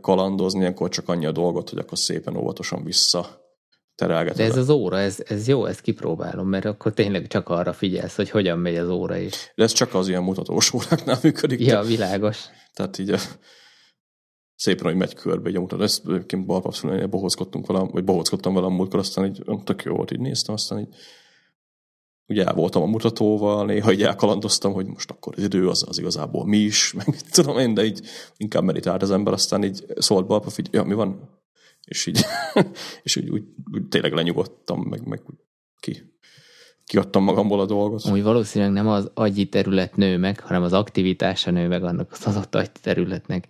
kalandozni, 0.00 0.60
ilyenkor 0.60 0.88
csak 0.88 1.08
annyi 1.08 1.26
a 1.26 1.32
dolgot, 1.32 1.70
hogy 1.70 1.78
akkor 1.78 1.98
szépen 1.98 2.36
óvatosan 2.36 2.84
vissza 2.84 3.46
terelgeted. 3.94 4.36
De 4.36 4.44
ez 4.44 4.56
az 4.56 4.70
óra, 4.70 4.98
ez, 4.98 5.22
ez 5.26 5.48
jó, 5.48 5.66
ezt 5.66 5.80
kipróbálom, 5.80 6.48
mert 6.48 6.64
akkor 6.64 6.92
tényleg 6.92 7.26
csak 7.26 7.48
arra 7.48 7.72
figyelsz, 7.72 8.16
hogy 8.16 8.30
hogyan 8.30 8.58
megy 8.58 8.76
az 8.76 8.88
óra 8.88 9.16
is. 9.16 9.52
De 9.54 9.62
ez 9.62 9.72
csak 9.72 9.94
az 9.94 10.08
ilyen 10.08 10.22
mutatós 10.22 10.72
óráknál 10.72 11.18
működik. 11.22 11.60
Ja, 11.60 11.80
te, 11.80 11.86
világos. 11.86 12.38
Tehát 12.74 12.98
így 12.98 13.14
szépen, 14.58 14.84
hogy 14.84 14.96
megy 14.96 15.14
körbe, 15.14 15.48
így 15.48 15.56
a 15.56 15.60
mutató. 15.60 15.82
Ezt 15.82 16.08
egyébként 16.08 16.46
balpapszulán 16.46 17.10
bohózkodtunk 17.10 17.66
vele, 17.66 17.80
vagy 17.80 18.04
bohózkodtam 18.04 18.54
vele 18.54 18.66
a 18.66 18.70
múltkor, 18.70 18.98
aztán 18.98 19.26
így 19.26 19.42
tök 19.64 19.82
jó 19.82 19.94
volt, 19.94 20.10
így 20.10 20.20
néztem, 20.20 20.54
aztán 20.54 20.78
így 20.78 20.94
ugye 22.26 22.44
el 22.44 22.54
voltam 22.54 22.82
a 22.82 22.86
mutatóval, 22.86 23.64
néha 23.64 23.92
így 23.92 24.02
elkalandoztam, 24.02 24.72
hogy 24.72 24.86
most 24.86 25.10
akkor 25.10 25.34
az 25.36 25.42
idő 25.42 25.68
az, 25.68 25.84
az 25.88 25.98
igazából 25.98 26.46
mi 26.46 26.56
is, 26.56 26.92
meg 27.06 27.20
tudom 27.20 27.58
én, 27.58 27.74
de 27.74 27.84
így 27.84 28.00
inkább 28.36 28.62
meditált 28.62 29.02
az 29.02 29.10
ember, 29.10 29.32
aztán 29.32 29.64
így 29.64 29.84
szólt 29.96 30.26
balpap, 30.26 30.52
így, 30.58 30.68
ja, 30.70 30.84
mi 30.84 30.94
van? 30.94 31.36
és 31.88 32.06
így, 32.06 32.24
és 33.02 33.16
úgy, 33.16 33.28
úgy, 33.28 33.44
úgy 33.72 33.88
tényleg 33.88 34.12
lenyugodtam, 34.12 34.80
meg, 34.80 35.06
meg 35.06 35.22
ki, 35.80 36.16
kiadtam 36.84 37.24
magamból 37.24 37.60
a 37.60 37.66
dolgot. 37.66 38.10
Úgy 38.10 38.22
valószínűleg 38.22 38.74
nem 38.74 38.88
az 38.88 39.10
agyi 39.14 39.48
terület 39.48 39.96
nő 39.96 40.16
meg, 40.16 40.40
hanem 40.40 40.62
az 40.62 40.72
aktivitása 40.72 41.50
nő 41.50 41.68
meg 41.68 41.84
annak 41.84 42.12
az 42.12 42.26
adott 42.26 42.54
agy 42.54 42.72
területnek. 42.72 43.48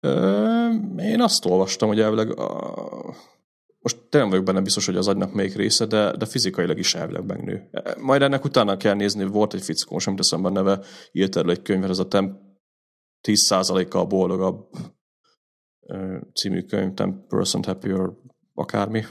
Ö, 0.00 0.68
én 0.98 1.20
azt 1.20 1.44
olvastam, 1.44 1.88
hogy 1.88 2.00
elvileg 2.00 2.38
a, 2.38 3.14
most 3.86 3.98
tényleg 4.08 4.30
vagyok 4.30 4.44
benne 4.44 4.60
biztos, 4.60 4.86
hogy 4.86 4.96
az 4.96 5.08
agynak 5.08 5.32
melyik 5.32 5.54
része, 5.54 5.86
de, 5.86 6.16
de 6.16 6.26
fizikailag 6.26 6.78
is 6.78 6.94
elvileg 6.94 7.26
megnő. 7.26 7.70
Majd 8.00 8.22
ennek 8.22 8.44
utána 8.44 8.76
kell 8.76 8.94
nézni, 8.94 9.24
volt 9.24 9.54
egy 9.54 9.62
fickó, 9.62 9.98
sem 9.98 10.16
teszem 10.16 10.44
a 10.44 10.50
neve, 10.50 10.80
írt 11.12 11.36
erről 11.36 11.50
egy 11.50 11.62
könyvet, 11.62 11.90
ez 11.90 11.98
a 11.98 12.08
Temp 12.08 12.40
10%-kal 13.28 14.06
boldogabb 14.06 14.68
című 16.34 16.62
könyv, 16.62 16.92
10% 16.94 17.62
Happier 17.66 18.10
akármi, 18.54 19.04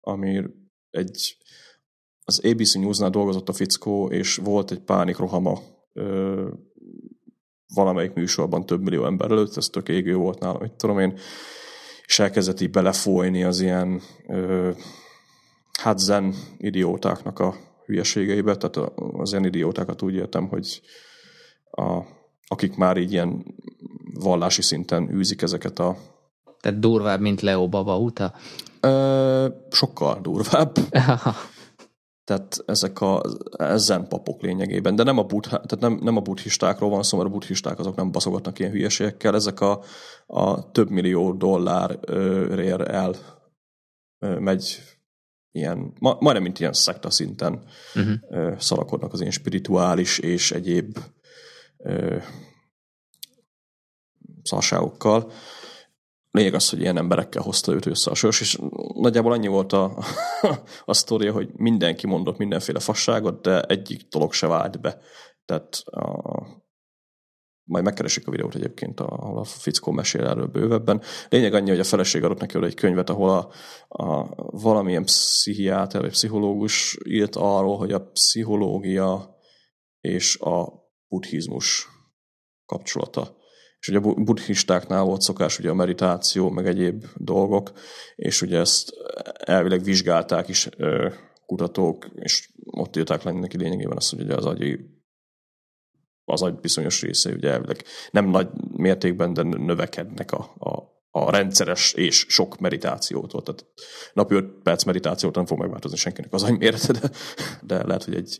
ami 0.00 0.44
egy 0.90 1.36
az 2.24 2.44
ABC 2.44 2.74
News-nál 2.74 3.10
dolgozott 3.10 3.48
a 3.48 3.52
fickó, 3.52 4.10
és 4.10 4.36
volt 4.36 4.70
egy 4.70 4.80
pánik 4.80 5.16
rohama 5.16 5.58
ö, 5.92 6.48
valamelyik 7.74 8.12
műsorban 8.12 8.66
több 8.66 8.82
millió 8.82 9.04
ember 9.04 9.30
előtt, 9.30 9.56
ez 9.56 9.66
tök 9.66 9.88
égő 9.88 10.14
volt 10.14 10.38
nálam, 10.38 10.58
hogy 10.58 10.72
tudom 10.72 10.98
én, 10.98 11.18
és 12.06 12.18
elkezdett 12.18 12.60
így 12.60 12.70
belefolyni 12.70 13.44
az 13.44 13.60
ilyen 13.60 14.00
ö, 14.26 14.70
hát 15.80 15.98
zen 15.98 16.34
idiótáknak 16.58 17.38
a 17.38 17.54
hülyeségeibe, 17.86 18.56
tehát 18.56 18.90
az 18.96 19.30
ilyen 19.32 19.44
idiótákat 19.44 20.02
úgy 20.02 20.14
értem, 20.14 20.48
hogy 20.48 20.80
a, 21.70 22.00
akik 22.46 22.76
már 22.76 22.96
így 22.96 23.12
ilyen 23.12 23.44
vallási 24.14 24.62
szinten 24.62 25.10
űzik 25.14 25.42
ezeket 25.42 25.78
a 25.78 25.96
tehát 26.60 26.78
durvább, 26.78 27.20
mint 27.20 27.40
Leo 27.40 27.68
Baba 27.68 27.98
uta? 27.98 28.32
Ö, 28.80 29.46
sokkal 29.70 30.18
durvább. 30.22 30.76
tehát 32.30 32.62
ezek 32.66 33.00
a 33.00 33.22
ezen 33.56 34.08
papok 34.08 34.42
lényegében, 34.42 34.96
de 34.96 35.02
nem 35.02 35.18
a, 35.18 35.22
buddha, 35.22 35.60
tehát 35.60 35.80
nem, 35.80 35.98
nem 36.02 36.16
a 36.16 36.20
buddhistákról 36.20 36.90
van 36.90 37.02
szó, 37.02 37.16
mert 37.16 37.28
a 37.28 37.32
buddhisták 37.32 37.78
azok 37.78 37.96
nem 37.96 38.10
baszogatnak 38.10 38.58
ilyen 38.58 38.70
hülyeségekkel, 38.70 39.34
ezek 39.34 39.60
a, 39.60 39.82
a 40.26 40.70
több 40.70 40.90
millió 40.90 41.32
dollárért 41.32 42.88
el 42.88 43.14
ö, 44.18 44.38
megy 44.38 44.82
ilyen, 45.50 45.92
ma, 45.98 46.16
majdnem 46.20 46.42
mint 46.42 46.60
ilyen 46.60 46.72
szekta 46.72 47.10
szinten 47.10 47.62
uh-huh. 47.94 48.14
ö, 48.28 48.52
szalakodnak 48.58 49.12
az 49.12 49.20
ilyen 49.20 49.32
spirituális 49.32 50.18
és 50.18 50.52
egyéb 50.52 50.98
ö, 51.76 52.16
szarságokkal 54.42 55.32
lényeg 56.30 56.54
az, 56.54 56.70
hogy 56.70 56.80
ilyen 56.80 56.96
emberekkel 56.96 57.42
hozta 57.42 57.72
őt 57.72 57.86
össze 57.86 58.10
a 58.10 58.14
sors, 58.14 58.40
és 58.40 58.58
nagyjából 58.94 59.32
annyi 59.32 59.46
volt 59.46 59.72
a, 59.72 60.04
a 60.84 60.94
sztoria, 60.94 61.32
hogy 61.32 61.50
mindenki 61.56 62.06
mondott 62.06 62.38
mindenféle 62.38 62.80
fasságot, 62.80 63.42
de 63.42 63.62
egyik 63.62 64.08
dolog 64.08 64.32
se 64.32 64.46
vált 64.46 64.80
be. 64.80 65.00
Tehát 65.44 65.82
a, 65.84 66.60
majd 67.70 67.84
megkeresik 67.84 68.26
a 68.26 68.30
videót 68.30 68.54
egyébként, 68.54 69.00
ahol 69.00 69.38
a 69.38 69.44
fickó 69.44 69.92
mesél 69.92 70.26
erről 70.26 70.46
bővebben. 70.46 71.02
Lényeg 71.28 71.54
annyi, 71.54 71.70
hogy 71.70 71.78
a 71.78 71.84
feleség 71.84 72.24
adott 72.24 72.40
neki 72.40 72.64
egy 72.64 72.74
könyvet, 72.74 73.10
ahol 73.10 73.30
a, 73.30 73.50
a 73.88 74.28
valamilyen 74.50 75.04
pszichiáter 75.04 76.00
vagy 76.00 76.10
pszichológus 76.10 76.98
írt 77.04 77.36
arról, 77.36 77.76
hogy 77.76 77.92
a 77.92 78.10
pszichológia 78.10 79.36
és 80.00 80.38
a 80.38 80.72
buddhizmus 81.08 81.88
kapcsolata 82.66 83.38
és 83.80 83.88
ugye 83.88 83.98
a 83.98 84.14
buddhistáknál 84.14 85.02
volt 85.02 85.20
szokás 85.20 85.58
ugye 85.58 85.70
a 85.70 85.74
meditáció, 85.74 86.50
meg 86.50 86.66
egyéb 86.66 87.04
dolgok, 87.16 87.72
és 88.16 88.42
ugye 88.42 88.58
ezt 88.58 88.92
elvileg 89.38 89.82
vizsgálták 89.82 90.48
is 90.48 90.68
kutatók, 91.46 92.06
és 92.14 92.50
ott 92.70 92.96
írták 92.96 93.22
le 93.22 93.32
neki 93.32 93.56
lényegében 93.56 93.96
azt, 93.96 94.10
hogy 94.10 94.20
ugye 94.20 94.34
az 94.34 94.46
agyi 94.46 94.98
az 96.24 96.42
agy 96.42 96.54
bizonyos 96.54 97.02
része, 97.02 97.30
ugye 97.32 97.50
elvileg 97.50 97.84
nem 98.10 98.28
nagy 98.28 98.48
mértékben, 98.72 99.32
de 99.32 99.42
növekednek 99.42 100.32
a, 100.32 100.54
a, 100.58 100.82
a 101.10 101.30
rendszeres 101.30 101.92
és 101.92 102.26
sok 102.28 102.58
meditációtól. 102.58 103.42
Tehát 103.42 103.66
napi 104.12 104.34
5 104.34 104.62
perc 104.62 104.84
meditációt 104.84 105.34
nem 105.34 105.46
fog 105.46 105.58
megváltozni 105.58 105.96
senkinek 105.96 106.32
az 106.32 106.42
agymérete, 106.42 106.92
de, 106.92 107.10
de 107.62 107.86
lehet, 107.86 108.04
hogy 108.04 108.14
egy, 108.14 108.38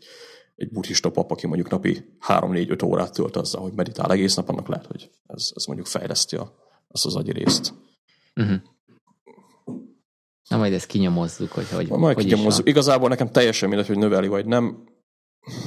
egy 0.61 0.71
buddhista 0.71 1.11
pap, 1.11 1.31
aki 1.31 1.47
mondjuk 1.47 1.69
napi 1.69 2.05
3-4-5 2.27 2.85
órát 2.85 3.13
tölt 3.13 3.35
azzal, 3.35 3.61
hogy 3.61 3.73
meditál 3.73 4.11
egész 4.11 4.35
nap, 4.35 4.49
annak 4.49 4.67
lehet, 4.67 4.85
hogy 4.85 5.09
ez, 5.27 5.51
ez 5.55 5.65
mondjuk 5.65 5.87
fejleszti 5.87 6.35
a, 6.35 6.55
azt 6.87 7.05
az 7.05 7.15
agyi 7.15 7.31
részt. 7.31 7.73
Uh-huh. 8.35 8.61
Na 10.49 10.57
majd 10.57 10.73
ezt 10.73 10.85
kinyomozzuk, 10.85 11.51
hogy 11.51 11.69
hogy, 11.69 11.89
majd 11.89 12.15
hogy 12.15 12.25
kinyomozzuk. 12.25 12.67
Igazából 12.67 13.09
nekem 13.09 13.31
teljesen 13.31 13.69
mindegy, 13.69 13.87
hogy 13.87 13.97
növeli 13.97 14.27
vagy 14.27 14.45
nem. 14.45 14.83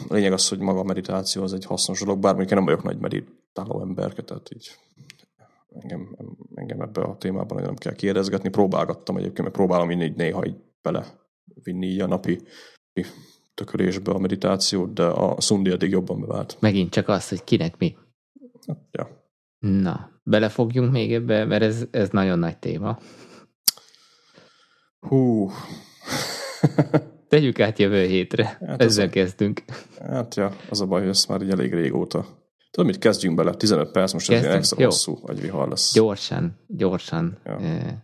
A 0.08 0.14
lényeg 0.14 0.32
az, 0.32 0.48
hogy 0.48 0.58
maga 0.58 0.78
a 0.78 0.84
meditáció 0.84 1.42
az 1.42 1.52
egy 1.52 1.64
hasznos 1.64 2.00
dolog, 2.00 2.18
bár 2.18 2.34
mondjuk 2.34 2.50
én 2.50 2.56
nem 2.56 2.66
vagyok 2.66 2.82
nagy 2.82 2.98
meditáló 2.98 3.80
ember, 3.80 4.12
tehát 4.12 4.50
így 4.54 4.70
engem, 5.68 6.16
engem 6.54 6.80
ebbe 6.80 7.00
a 7.00 7.16
témában 7.16 7.62
nem 7.62 7.74
kell 7.74 7.94
kérdezgetni. 7.94 8.48
Próbálgattam 8.48 9.16
egyébként, 9.16 9.42
mert 9.42 9.54
próbálom 9.54 9.90
így 9.90 10.14
néha 10.14 10.46
így 10.46 10.56
bele 10.82 11.18
vinni 11.62 11.86
így 11.86 12.00
a 12.00 12.06
napi 12.06 12.40
tökölésbe 13.54 14.12
a 14.12 14.18
meditációt, 14.18 14.92
de 14.92 15.04
a 15.04 15.40
szundi 15.40 15.70
addig 15.70 15.90
jobban 15.90 16.20
bevált. 16.20 16.56
Megint 16.60 16.90
csak 16.90 17.08
az, 17.08 17.28
hogy 17.28 17.44
kinek 17.44 17.78
mi. 17.78 17.96
Ja. 18.90 19.22
Na, 19.58 20.10
belefogjunk 20.22 20.92
még 20.92 21.14
ebbe, 21.14 21.44
mert 21.44 21.62
ez, 21.62 21.86
ez 21.90 22.08
nagyon 22.10 22.38
nagy 22.38 22.58
téma. 22.58 22.98
Hú. 24.98 25.50
Tegyük 27.28 27.60
át 27.60 27.78
jövő 27.78 28.06
hétre. 28.06 28.58
Hát 28.66 28.82
Ezzel 28.82 29.06
a, 29.06 29.10
kezdünk. 29.10 29.62
Hát 30.00 30.34
ja, 30.34 30.56
az 30.70 30.80
a 30.80 30.86
baj, 30.86 31.00
hogy 31.00 31.08
ezt 31.08 31.28
már 31.28 31.42
így 31.42 31.50
elég 31.50 31.74
régóta. 31.74 32.26
Tudod, 32.70 32.90
mit 32.90 32.98
kezdjünk 32.98 33.36
bele? 33.36 33.54
15 33.54 33.90
perc, 33.90 34.12
most 34.12 34.30
ez 34.30 34.44
egy 34.44 34.50
extra 34.50 34.84
hosszú 34.84 35.18
vihar 35.40 35.68
lesz. 35.68 35.94
Gyorsan, 35.94 36.56
gyorsan. 36.66 37.38
Ja. 37.44 37.58
Eh, 37.60 37.98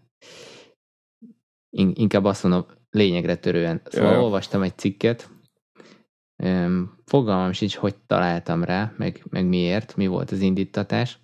inkább 1.70 2.24
azt 2.24 2.42
mondom, 2.42 2.66
lényegre 2.90 3.36
törően. 3.36 3.82
Szóval 3.84 4.12
ja. 4.12 4.22
olvastam 4.22 4.62
egy 4.62 4.78
cikket, 4.78 5.30
fogalmam 7.04 7.52
sincs, 7.52 7.76
hogy 7.76 7.94
találtam 8.06 8.64
rá, 8.64 8.92
meg, 8.96 9.24
meg 9.30 9.46
miért, 9.46 9.96
mi 9.96 10.06
volt 10.06 10.30
az 10.30 10.40
indítatás, 10.40 11.18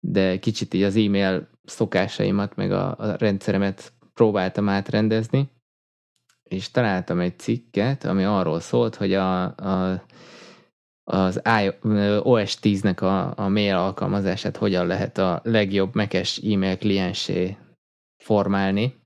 de 0.00 0.38
kicsit 0.38 0.74
így 0.74 0.82
az 0.82 0.96
e-mail 0.96 1.48
szokásaimat, 1.64 2.56
meg 2.56 2.72
a, 2.72 2.96
a 2.98 3.16
rendszeremet 3.16 3.92
próbáltam 4.14 4.68
átrendezni, 4.68 5.50
és 6.42 6.70
találtam 6.70 7.20
egy 7.20 7.38
cikket, 7.38 8.04
ami 8.04 8.24
arról 8.24 8.60
szólt, 8.60 8.94
hogy 8.94 9.12
a, 9.12 9.42
a, 9.44 10.04
az 11.04 11.40
OS 12.22 12.58
10-nek 12.62 13.02
a, 13.02 13.42
a 13.42 13.48
mail 13.48 13.76
alkalmazását 13.76 14.56
hogyan 14.56 14.86
lehet 14.86 15.18
a 15.18 15.40
legjobb 15.44 15.94
mekes 15.94 16.38
e-mail 16.38 16.78
kliensé 16.78 17.56
formálni. 18.22 19.02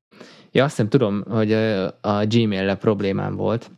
Ja, 0.53 0.65
azt 0.65 0.77
hiszem 0.77 0.91
tudom, 0.91 1.25
hogy 1.29 1.53
a 2.01 2.25
Gmail-le 2.27 2.77
problémám 2.77 3.35
volt, 3.35 3.71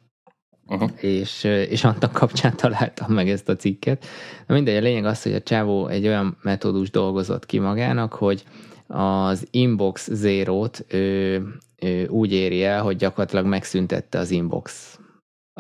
uh-huh. 0.70 0.90
és, 1.01 1.44
és 1.44 1.84
annak 1.84 2.12
kapcsán 2.12 2.56
találtam 2.56 3.12
meg 3.12 3.28
ezt 3.28 3.48
a 3.48 3.56
cikket. 3.56 4.06
Na 4.47 4.55
mindegy, 4.55 4.76
a 4.76 4.80
lényeg 4.80 5.05
az, 5.05 5.22
hogy 5.22 5.34
a 5.34 5.42
csávó 5.42 5.86
egy 5.86 6.06
olyan 6.06 6.36
metódus 6.42 6.90
dolgozott 6.90 7.47
ki 7.47 7.59
magának, 7.59 8.12
hogy 8.12 8.44
az 8.86 9.47
Inbox 9.51 10.09
Zero-t 10.12 10.84
ő, 10.88 11.42
ő 11.76 12.06
úgy 12.06 12.32
éri 12.32 12.64
el, 12.64 12.82
hogy 12.82 12.97
gyakorlatilag 12.97 13.47
megszüntette 13.47 14.18
az 14.18 14.30
inbox 14.30 14.98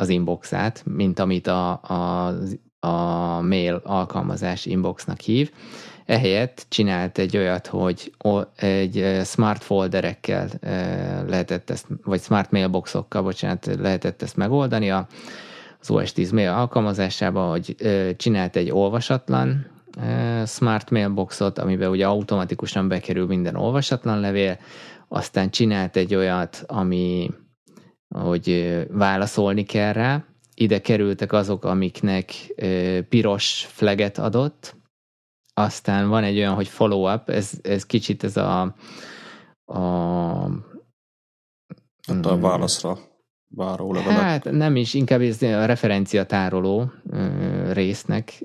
az 0.00 0.08
inboxát, 0.08 0.82
mint 0.86 1.18
amit 1.18 1.46
a, 1.46 1.80
a, 1.82 2.34
a 2.86 3.40
mail 3.40 3.80
alkalmazás 3.84 4.66
inboxnak 4.66 5.20
hív. 5.20 5.52
Ehelyett 6.10 6.66
csinált 6.68 7.18
egy 7.18 7.36
olyat, 7.36 7.66
hogy 7.66 8.12
egy 8.56 9.20
smart 9.24 9.62
folderekkel 9.62 10.48
lehetett 11.28 11.70
ezt, 11.70 11.86
vagy 12.04 12.20
smart 12.20 12.50
mailboxokkal, 12.50 13.22
bocsánat, 13.22 13.66
lehetett 13.78 14.22
ezt 14.22 14.36
megoldani 14.36 14.90
az 14.90 15.06
OS 15.90 16.12
10 16.12 16.30
mail 16.30 16.48
alkalmazásában, 16.48 17.48
hogy 17.48 17.76
csinált 18.16 18.56
egy 18.56 18.70
olvasatlan 18.70 19.66
smart 20.46 20.90
mailboxot, 20.90 21.58
amiben 21.58 21.90
ugye 21.90 22.06
automatikusan 22.06 22.88
bekerül 22.88 23.26
minden 23.26 23.56
olvasatlan 23.56 24.20
levél, 24.20 24.58
aztán 25.08 25.50
csinált 25.50 25.96
egy 25.96 26.14
olyat, 26.14 26.64
ami 26.66 27.30
hogy 28.08 28.78
válaszolni 28.88 29.62
kell 29.62 29.92
rá, 29.92 30.24
ide 30.54 30.80
kerültek 30.80 31.32
azok, 31.32 31.64
amiknek 31.64 32.32
piros 33.08 33.66
flaget 33.68 34.18
adott, 34.18 34.78
aztán 35.60 36.08
van 36.08 36.24
egy 36.24 36.36
olyan, 36.36 36.54
hogy 36.54 36.68
follow-up, 36.68 37.28
ez, 37.28 37.52
ez 37.62 37.86
kicsit 37.86 38.24
ez 38.24 38.36
a, 38.36 38.74
a 39.64 39.78
Hát 42.06 42.26
a 42.26 42.38
válaszra 42.38 42.98
váró 43.48 43.92
levelek. 43.92 44.18
Hát 44.18 44.50
nem 44.50 44.76
is, 44.76 44.94
inkább 44.94 45.20
ez 45.20 45.42
a 45.42 45.64
referenciatároló 45.64 46.92
résznek 47.72 48.42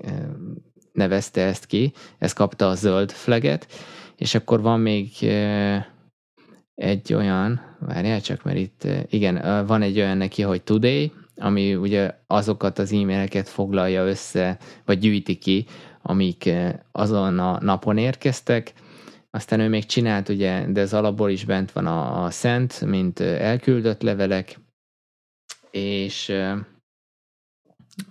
nevezte 0.91 1.41
ezt 1.41 1.65
ki, 1.65 1.93
ez 2.17 2.33
kapta 2.33 2.67
a 2.67 2.75
zöld 2.75 3.11
flaget, 3.11 3.67
és 4.15 4.35
akkor 4.35 4.61
van 4.61 4.79
még 4.79 5.09
egy 6.75 7.13
olyan, 7.13 7.61
várjál 7.79 8.21
csak, 8.21 8.43
mert 8.43 8.57
itt, 8.57 8.87
igen, 9.09 9.65
van 9.65 9.81
egy 9.81 9.99
olyan 9.99 10.17
neki, 10.17 10.41
hogy 10.41 10.61
today, 10.63 11.11
ami 11.35 11.75
ugye 11.75 12.13
azokat 12.27 12.79
az 12.79 12.91
e-maileket 12.91 13.49
foglalja 13.49 14.05
össze, 14.05 14.57
vagy 14.85 14.99
gyűjti 14.99 15.35
ki, 15.35 15.65
amik 16.07 16.49
azon 16.91 17.39
a 17.39 17.59
napon 17.61 17.97
érkeztek, 17.97 18.73
aztán 19.31 19.59
ő 19.59 19.69
még 19.69 19.85
csinált, 19.85 20.29
ugye, 20.29 20.65
de 20.67 20.81
ez 20.81 20.93
alapból 20.93 21.29
is 21.29 21.45
bent 21.45 21.71
van 21.71 21.85
a, 21.85 22.23
a 22.23 22.29
szent, 22.29 22.81
mint 22.81 23.19
elküldött 23.19 24.01
levelek, 24.01 24.59
és 25.71 26.33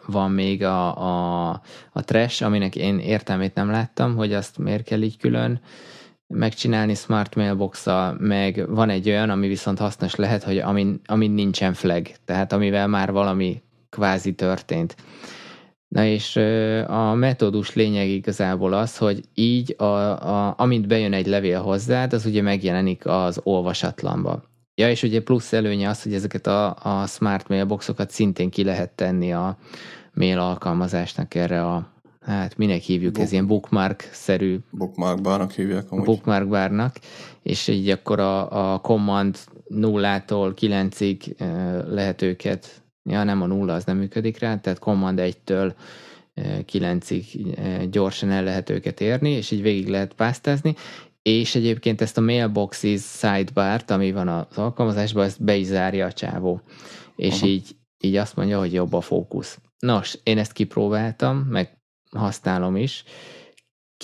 van 0.06 0.30
még 0.30 0.62
a, 0.62 0.96
a, 0.96 1.50
a 1.92 2.04
trash, 2.04 2.42
aminek 2.42 2.76
én 2.76 2.98
értelmét 2.98 3.54
nem 3.54 3.70
láttam, 3.70 4.16
hogy 4.16 4.32
azt 4.32 4.58
miért 4.58 4.84
kell 4.84 5.02
így 5.02 5.16
külön 5.16 5.60
megcsinálni 6.26 6.94
smart 6.94 7.34
mailbox 7.34 7.86
meg 8.18 8.68
van 8.68 8.90
egy 8.90 9.08
olyan, 9.08 9.30
ami 9.30 9.48
viszont 9.48 9.78
hasznos 9.78 10.14
lehet, 10.14 10.42
hogy 10.42 10.58
amin, 10.58 11.00
amin 11.06 11.30
nincsen 11.30 11.74
flag, 11.74 12.06
tehát 12.24 12.52
amivel 12.52 12.86
már 12.86 13.12
valami 13.12 13.62
kvázi 13.90 14.34
történt. 14.34 14.96
Na 15.94 16.04
és 16.04 16.36
a 16.86 17.14
metódus 17.14 17.74
lényeg 17.74 18.08
igazából 18.08 18.72
az, 18.72 18.96
hogy 18.96 19.20
így, 19.34 19.74
a, 19.78 19.84
a, 19.84 20.54
amint 20.58 20.86
bejön 20.86 21.12
egy 21.12 21.26
levél 21.26 21.60
hozzád, 21.60 22.12
az 22.12 22.26
ugye 22.26 22.42
megjelenik 22.42 23.06
az 23.06 23.40
olvasatlanba. 23.42 24.42
Ja, 24.74 24.90
és 24.90 25.02
ugye 25.02 25.22
plusz 25.22 25.52
előnye 25.52 25.88
az, 25.88 26.02
hogy 26.02 26.14
ezeket 26.14 26.46
a, 26.46 26.76
a 26.82 27.06
smart 27.06 27.48
mailboxokat 27.48 28.10
szintén 28.10 28.50
ki 28.50 28.64
lehet 28.64 28.90
tenni 28.90 29.32
a 29.32 29.56
mail 30.14 30.38
alkalmazásnak 30.38 31.34
erre 31.34 31.66
a, 31.66 31.88
hát 32.20 32.56
minek 32.56 32.80
hívjuk, 32.80 33.12
Book, 33.12 33.24
ez 33.24 33.32
ilyen 33.32 33.46
bookmark-szerű. 33.46 34.58
Bookmark 34.70 35.20
bárnak 35.20 35.52
hívják 35.52 35.90
amúgy. 35.90 36.04
Bookmark 36.04 36.48
bárnak, 36.48 36.96
és 37.42 37.68
így 37.68 37.88
akkor 37.88 38.20
a, 38.20 38.72
a 38.72 38.80
command 38.80 39.38
nullától 39.68 40.54
kilencig 40.54 41.36
lehet 41.88 42.22
őket, 42.22 42.82
ja 43.04 43.24
nem 43.24 43.42
a 43.42 43.46
nulla, 43.46 43.74
az 43.74 43.84
nem 43.84 43.96
működik 43.96 44.38
rá, 44.38 44.60
tehát 44.60 44.78
command 44.78 45.18
1-től 45.22 45.74
9-ig 46.36 47.86
gyorsan 47.90 48.30
el 48.30 48.44
lehet 48.44 48.70
őket 48.70 49.00
érni, 49.00 49.30
és 49.30 49.50
így 49.50 49.62
végig 49.62 49.88
lehet 49.88 50.14
pásztázni, 50.14 50.74
és 51.22 51.54
egyébként 51.54 52.00
ezt 52.00 52.18
a 52.18 52.20
mailboxes 52.20 53.02
sidebar-t, 53.02 53.90
ami 53.90 54.12
van 54.12 54.28
az 54.28 54.58
alkalmazásban, 54.58 55.24
ezt 55.24 55.44
be 55.44 55.56
is 55.56 55.66
zárja 55.66 56.06
a 56.06 56.12
csávó. 56.12 56.60
És 57.16 57.34
Aha. 57.34 57.46
így, 57.46 57.76
így 57.98 58.16
azt 58.16 58.36
mondja, 58.36 58.58
hogy 58.58 58.72
jobb 58.72 58.92
a 58.92 59.00
fókusz. 59.00 59.58
Nos, 59.78 60.18
én 60.22 60.38
ezt 60.38 60.52
kipróbáltam, 60.52 61.36
meg 61.36 61.78
használom 62.10 62.76
is. 62.76 63.04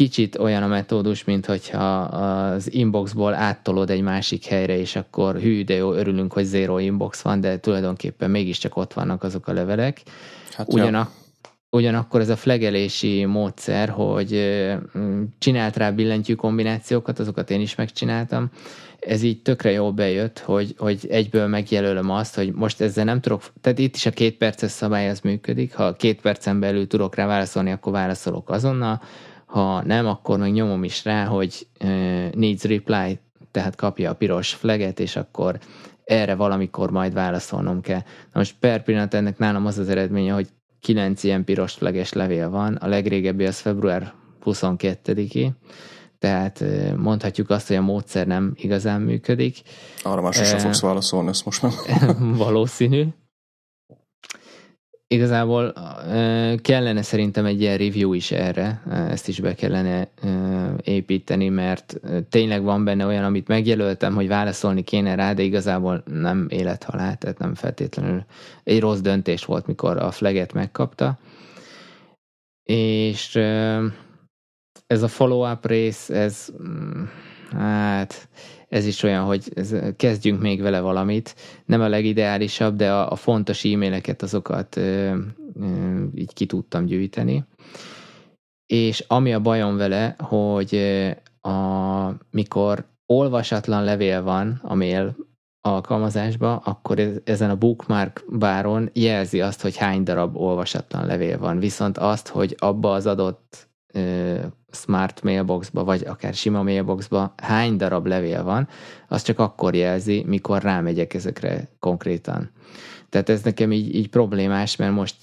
Kicsit 0.01 0.39
olyan 0.39 0.62
a 0.62 0.66
metódus, 0.66 1.24
mint 1.24 1.47
hogyha 1.47 2.01
az 2.01 2.72
inboxból 2.72 3.35
áttolod 3.35 3.90
egy 3.90 4.01
másik 4.01 4.44
helyre, 4.44 4.78
és 4.78 4.97
akkor 4.97 5.36
hű, 5.36 5.64
de 5.64 5.74
jó, 5.74 5.93
örülünk, 5.93 6.32
hogy 6.32 6.44
zero 6.44 6.78
inbox 6.78 7.20
van, 7.20 7.40
de 7.40 7.59
tulajdonképpen 7.59 8.31
mégiscsak 8.31 8.77
ott 8.77 8.93
vannak 8.93 9.22
azok 9.22 9.48
a 9.48 9.52
levelek. 9.52 10.02
Hát 10.52 10.72
Ugyanak, 10.72 11.10
Ugyanakkor 11.70 12.20
ez 12.20 12.28
a 12.28 12.36
flegelési 12.36 13.24
módszer, 13.24 13.89
hogy 13.89 14.60
csinált 15.39 15.77
rá 15.77 15.90
billentyű 15.90 16.35
kombinációkat, 16.35 17.18
azokat 17.18 17.51
én 17.51 17.60
is 17.60 17.74
megcsináltam, 17.74 18.51
ez 18.98 19.22
így 19.22 19.43
tökre 19.43 19.70
jól 19.70 19.93
bejött, 19.93 20.39
hogy, 20.39 20.74
hogy 20.78 21.06
egyből 21.10 21.47
megjelölöm 21.47 22.10
azt, 22.10 22.35
hogy 22.35 22.52
most 22.52 22.81
ezzel 22.81 23.05
nem 23.05 23.20
tudok, 23.20 23.43
tehát 23.60 23.78
itt 23.78 23.94
is 23.94 24.06
a 24.06 24.10
két 24.10 24.36
perces 24.36 24.70
szabály 24.70 25.09
az 25.09 25.20
működik, 25.20 25.74
ha 25.74 25.93
két 25.93 26.20
percen 26.20 26.60
belül 26.60 26.86
tudok 26.86 27.14
rá 27.14 27.27
válaszolni, 27.27 27.70
akkor 27.70 27.93
válaszolok 27.93 28.51
azonnal, 28.51 29.01
ha 29.51 29.82
nem, 29.85 30.06
akkor 30.06 30.39
meg 30.39 30.52
nyomom 30.52 30.85
is 30.85 31.05
rá, 31.05 31.24
hogy 31.24 31.66
needs 32.32 32.62
reply, 32.62 33.18
tehát 33.51 33.77
kapja 33.77 34.10
a 34.10 34.14
piros 34.14 34.55
flaget, 34.55 35.01
és 35.01 35.16
akkor 35.16 35.59
erre 36.05 36.35
valamikor 36.35 36.90
majd 36.90 37.12
válaszolnom 37.12 37.81
kell. 37.81 38.01
Na 38.32 38.39
most 38.39 38.55
per 38.60 38.82
pillanat 38.82 39.14
ennek 39.14 39.39
nálam 39.39 39.66
az 39.66 39.78
az 39.78 39.89
eredménye, 39.89 40.32
hogy 40.32 40.48
kilenc 40.81 41.22
ilyen 41.22 41.44
piros 41.44 41.72
fleges 41.72 42.12
levél 42.12 42.51
van, 42.51 42.74
a 42.74 42.86
legrégebbi 42.86 43.47
az 43.47 43.60
február 43.60 44.12
22-i, 44.44 45.51
tehát 46.18 46.64
mondhatjuk 46.97 47.51
azt, 47.51 47.66
hogy 47.68 47.77
a 47.77 47.81
módszer 47.81 48.27
nem 48.27 48.52
igazán 48.55 49.01
működik. 49.01 49.62
Arra 50.02 50.22
már 50.22 50.32
sosem 50.32 50.59
fogsz 50.59 50.81
válaszolni, 50.81 51.28
ezt 51.28 51.44
most 51.44 51.62
nem. 51.62 51.72
Valószínű. 52.36 53.05
Igazából 55.12 55.73
kellene 56.62 57.03
szerintem 57.03 57.45
egy 57.45 57.61
ilyen 57.61 57.77
review 57.77 58.12
is 58.12 58.31
erre, 58.31 58.82
ezt 59.11 59.28
is 59.28 59.41
be 59.41 59.55
kellene 59.55 60.09
építeni, 60.82 61.49
mert 61.49 62.01
tényleg 62.28 62.62
van 62.62 62.85
benne 62.85 63.07
olyan, 63.07 63.24
amit 63.24 63.49
megjelöltem, 63.49 64.15
hogy 64.15 64.28
válaszolni 64.28 64.82
kéne 64.82 65.15
rá, 65.15 65.32
de 65.32 65.43
igazából 65.43 66.03
nem 66.07 66.47
élethalál, 66.51 67.16
tehát 67.16 67.39
nem 67.39 67.55
feltétlenül 67.55 68.24
egy 68.65 68.81
rossz 68.81 68.99
döntés 69.01 69.45
volt, 69.45 69.66
mikor 69.66 69.97
a 69.97 70.11
flaget 70.11 70.53
megkapta. 70.53 71.19
És 72.62 73.37
ez 74.87 75.03
a 75.03 75.09
follow-up 75.09 75.66
rész, 75.66 76.11
ez 76.11 76.49
mm, 76.62 77.03
hát 77.51 78.28
ez 78.71 78.87
is 78.87 79.03
olyan, 79.03 79.25
hogy 79.25 79.53
ez, 79.55 79.75
kezdjünk 79.97 80.41
még 80.41 80.63
vele 80.63 80.81
valamit. 80.81 81.35
Nem 81.65 81.81
a 81.81 81.89
legideálisabb, 81.89 82.77
de 82.77 82.93
a, 82.93 83.13
a 83.13 83.17
fontos 83.17 83.65
e-maileket 83.65 84.23
azokat 84.23 84.77
ö, 84.77 85.17
ö, 85.61 86.05
így 86.15 86.33
ki 86.33 86.47
tudtam 86.47 86.85
gyűjteni. 86.85 87.45
És 88.67 89.05
ami 89.09 89.35
a 89.35 89.41
bajom 89.41 89.77
vele, 89.77 90.17
hogy 90.19 90.75
a, 91.41 91.51
mikor 92.31 92.85
olvasatlan 93.07 93.85
levél 93.85 94.23
van 94.23 94.61
a 94.63 94.75
mail 94.75 95.17
alkalmazásba, 95.61 96.57
akkor 96.57 97.21
ezen 97.25 97.51
a 97.51 97.57
bookmark 97.57 98.25
báron 98.29 98.91
jelzi 98.93 99.41
azt, 99.41 99.63
hogy 99.63 99.77
hány 99.77 100.03
darab 100.03 100.37
olvasatlan 100.37 101.07
levél 101.07 101.39
van. 101.39 101.59
Viszont 101.59 101.99
azt, 101.99 102.29
hogy 102.29 102.55
abba 102.59 102.93
az 102.93 103.07
adott 103.07 103.69
smart 104.71 105.23
mailboxba, 105.23 105.85
vagy 105.85 106.05
akár 106.07 106.35
sima 106.35 106.63
mailboxba 106.63 107.35
hány 107.37 107.77
darab 107.77 108.07
levél 108.07 108.43
van, 108.43 108.69
az 109.09 109.23
csak 109.23 109.39
akkor 109.39 109.75
jelzi, 109.75 110.25
mikor 110.27 110.63
rámegyek 110.63 111.15
ezekre 111.15 111.69
konkrétan. 111.79 112.51
Tehát 113.09 113.29
ez 113.29 113.43
nekem 113.43 113.73
így, 113.73 113.95
így 113.95 114.09
problémás, 114.09 114.77
mert 114.77 114.93
most 114.93 115.17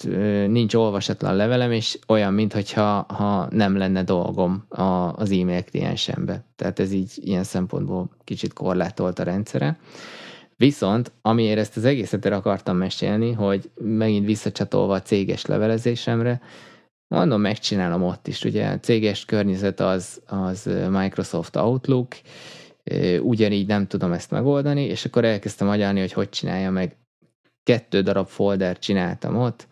nincs 0.48 0.74
olvasatlan 0.74 1.36
levelem, 1.36 1.72
és 1.72 2.00
olyan, 2.08 2.34
mintha 2.34 3.06
ha 3.08 3.48
nem 3.52 3.78
lenne 3.78 4.04
dolgom 4.04 4.66
a, 4.70 4.82
az 5.16 5.32
e-mail 5.32 5.64
kliensembe. 5.64 6.44
Tehát 6.56 6.80
ez 6.80 6.92
így 6.92 7.12
ilyen 7.16 7.44
szempontból 7.44 8.10
kicsit 8.24 8.54
korlátolt 8.54 9.20
a 9.20 9.24
rendszere. 9.24 9.80
Viszont, 10.56 11.12
amiért 11.22 11.60
ezt 11.60 11.78
az 11.78 11.86
egészet 11.86 12.26
el 12.26 12.34
akartam 12.34 12.78
mesélni, 12.78 13.32
hogy 13.32 13.70
megint 13.82 14.26
visszacsatolva 14.26 14.94
a 14.94 15.02
céges 15.02 15.46
levelezésemre, 15.46 16.42
Mondom, 17.08 17.42
megcsinálom 17.42 18.04
ott 18.04 18.28
is. 18.28 18.44
Ugye 18.44 18.68
a 18.68 18.80
céges 18.80 19.26
környezet 19.26 19.80
az, 19.80 20.22
az 20.26 20.70
Microsoft 20.90 21.56
Outlook, 21.56 22.16
ugyanígy 23.22 23.68
nem 23.68 23.88
tudom 23.88 24.12
ezt 24.12 24.32
megoldani, 24.32 24.84
és 24.84 25.06
akkor 25.06 25.26
elkezdtem 25.26 25.70
agyalni, 25.70 26.00
hogy 26.00 26.14
hogy 26.14 26.30
csinálja 26.30 26.72
meg. 26.72 26.96
Kettő 27.64 28.02
darab 28.02 28.28
folder 28.28 28.80
csináltam 28.80 29.36
ott. 29.36 29.68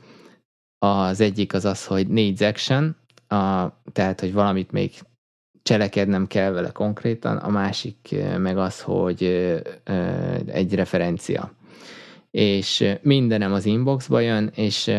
Az 0.78 1.20
egyik 1.20 1.54
az 1.54 1.66
az, 1.66 1.86
hogy 1.86 2.08
needs 2.08 2.42
action, 2.42 2.96
a, 3.28 3.68
tehát, 3.92 4.20
hogy 4.20 4.34
valamit 4.34 4.72
még 4.72 4.92
cselekednem 5.64 6.28
kell 6.28 6.52
vele 6.52 6.72
konkrétan, 6.72 7.38
a 7.38 7.50
másik 7.50 8.16
meg 8.38 8.58
az, 8.58 8.82
hogy 8.82 9.24
egy 10.46 10.74
referencia. 10.74 11.54
És 12.32 12.98
mindenem 13.02 13.54
az 13.54 13.66
inboxba 13.66 14.20
jön, 14.20 14.52
és 14.56 14.92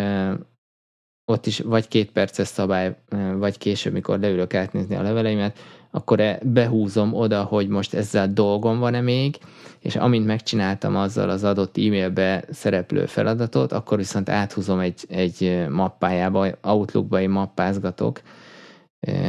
ott 1.26 1.46
is 1.46 1.58
vagy 1.58 1.88
két 1.88 2.10
perces 2.10 2.48
szabály, 2.48 2.96
vagy 3.36 3.58
később, 3.58 3.92
mikor 3.92 4.18
leülök 4.18 4.54
átnézni 4.54 4.94
a 4.94 5.02
leveleimet, 5.02 5.58
akkor 5.90 6.20
e 6.20 6.38
behúzom 6.42 7.14
oda, 7.14 7.42
hogy 7.42 7.68
most 7.68 7.94
ezzel 7.94 8.32
dolgom 8.32 8.78
van-e 8.78 9.00
még, 9.00 9.36
és 9.78 9.96
amint 9.96 10.26
megcsináltam 10.26 10.96
azzal 10.96 11.30
az 11.30 11.44
adott 11.44 11.78
e-mailbe 11.78 12.44
szereplő 12.50 13.06
feladatot, 13.06 13.72
akkor 13.72 13.98
viszont 13.98 14.28
áthúzom 14.28 14.78
egy, 14.78 15.04
egy 15.08 15.66
mappájába, 15.68 16.48
Outlookba 16.62 17.20
én 17.20 17.30
mappázgatok, 17.30 18.20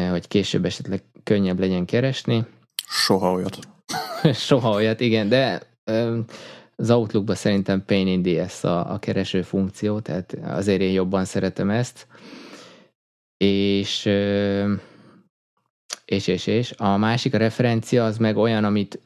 hogy 0.10 0.28
később 0.28 0.66
esetleg 0.66 1.04
könnyebb 1.24 1.60
legyen 1.60 1.86
keresni. 1.86 2.46
Soha 2.88 3.32
olyat. 3.32 3.60
Soha 4.34 4.70
olyat, 4.70 5.00
igen, 5.00 5.30
de 5.30 5.62
az 6.80 6.90
Outlookban 6.90 7.36
szerintem 7.36 7.86
Pain 7.86 8.08
in 8.08 8.22
the 8.22 8.70
a, 8.70 8.94
a 8.94 9.00
kereső 9.00 9.42
funkció, 9.42 10.00
tehát 10.00 10.38
azért 10.44 10.82
én 10.82 10.92
jobban 10.92 11.26
szeretem 11.26 11.70
ezt. 11.70 12.08
És, 13.38 14.06
és, 16.06 16.28
és, 16.28 16.48
és. 16.48 16.74
A 16.78 16.98
másik, 16.98 17.34
a 17.34 17.38
referencia, 17.38 18.06
az 18.06 18.18
meg 18.18 18.38
olyan, 18.38 18.64
amit 18.64 19.02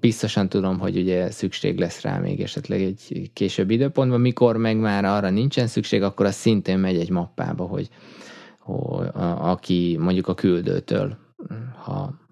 biztosan 0.00 0.48
tudom, 0.48 0.78
hogy 0.78 0.96
ugye 0.96 1.30
szükség 1.30 1.78
lesz 1.78 2.00
rá 2.00 2.18
még 2.18 2.40
esetleg 2.40 2.82
egy 2.82 3.30
később 3.32 3.70
időpontban, 3.70 4.20
mikor 4.20 4.56
meg 4.56 4.76
már 4.76 5.04
arra 5.04 5.30
nincsen 5.30 5.66
szükség, 5.66 6.02
akkor 6.02 6.26
az 6.26 6.34
szintén 6.34 6.78
megy 6.78 6.96
egy 6.96 7.10
mappába, 7.10 7.64
hogy, 7.64 7.88
hogy 8.58 9.06
a, 9.06 9.50
aki 9.50 9.96
mondjuk 10.00 10.28
a 10.28 10.34
küldőtől, 10.34 11.16
ha 11.84 12.25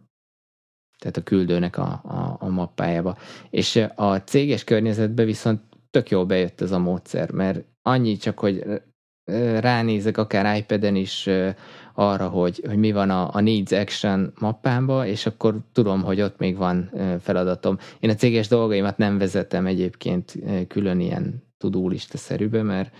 tehát 1.04 1.18
a 1.18 1.22
küldőnek 1.22 1.78
a, 1.78 2.00
a, 2.04 2.36
a 2.38 2.48
mappájába. 2.48 3.16
És 3.50 3.84
a 3.94 4.16
céges 4.16 4.64
környezetbe 4.64 5.24
viszont 5.24 5.60
tök 5.90 6.10
jól 6.10 6.24
bejött 6.24 6.60
ez 6.60 6.70
a 6.70 6.78
módszer, 6.78 7.30
mert 7.30 7.64
annyi 7.82 8.16
csak, 8.16 8.38
hogy 8.38 8.64
ránézek 9.60 10.18
akár 10.18 10.56
iPad-en 10.56 10.96
is 10.96 11.28
arra, 11.94 12.28
hogy, 12.28 12.62
hogy 12.66 12.76
mi 12.76 12.92
van 12.92 13.10
a, 13.10 13.34
a 13.34 13.40
Needs 13.40 13.72
Action 13.72 14.32
mappámba, 14.40 15.06
és 15.06 15.26
akkor 15.26 15.56
tudom, 15.72 16.02
hogy 16.02 16.20
ott 16.20 16.38
még 16.38 16.56
van 16.56 16.90
feladatom. 17.20 17.78
Én 18.00 18.10
a 18.10 18.14
céges 18.14 18.48
dolgaimat 18.48 18.96
nem 18.96 19.18
vezetem 19.18 19.66
egyébként 19.66 20.38
külön 20.68 21.00
ilyen 21.00 21.42
tudó 21.58 21.92
szerűbe, 21.96 22.62
mert 22.62 22.94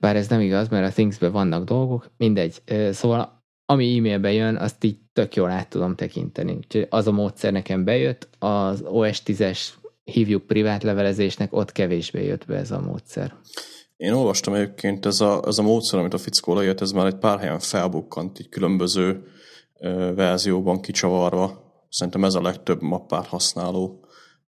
bár 0.00 0.16
ez 0.16 0.28
nem 0.28 0.40
igaz, 0.40 0.68
mert 0.68 0.86
a 0.86 0.92
Things-ben 0.92 1.32
vannak 1.32 1.64
dolgok, 1.64 2.10
mindegy. 2.16 2.62
Szóval 2.90 3.37
ami 3.70 3.96
e-mailbe 3.96 4.32
jön, 4.32 4.56
azt 4.56 4.84
így 4.84 4.96
tök 5.12 5.34
jól 5.34 5.50
át 5.50 5.68
tudom 5.68 5.94
tekinteni. 5.94 6.52
Úgyhogy 6.52 6.86
az 6.90 7.06
a 7.06 7.12
módszer 7.12 7.52
nekem 7.52 7.84
bejött, 7.84 8.28
az 8.38 8.82
OS 8.84 9.22
10-es 9.24 9.60
hívjuk 10.04 10.46
privát 10.46 10.82
levelezésnek, 10.82 11.52
ott 11.52 11.72
kevésbé 11.72 12.24
jött 12.24 12.46
be 12.46 12.56
ez 12.56 12.70
a 12.70 12.80
módszer. 12.80 13.34
Én 13.96 14.12
olvastam 14.12 14.54
egyébként, 14.54 15.06
ez 15.06 15.20
a, 15.20 15.42
ez 15.46 15.58
a 15.58 15.62
módszer, 15.62 15.98
amit 15.98 16.14
a 16.14 16.18
fickó 16.18 16.54
leírt, 16.54 16.80
ez 16.80 16.90
már 16.90 17.06
egy 17.06 17.18
pár 17.18 17.38
helyen 17.38 17.58
felbukkant, 17.58 18.40
így 18.40 18.48
különböző 18.48 19.22
ö, 19.80 20.12
verzióban 20.14 20.80
kicsavarva. 20.80 21.72
Szerintem 21.88 22.24
ez 22.24 22.34
a 22.34 22.42
legtöbb 22.42 22.82
mappát 22.82 23.26
használó 23.26 24.04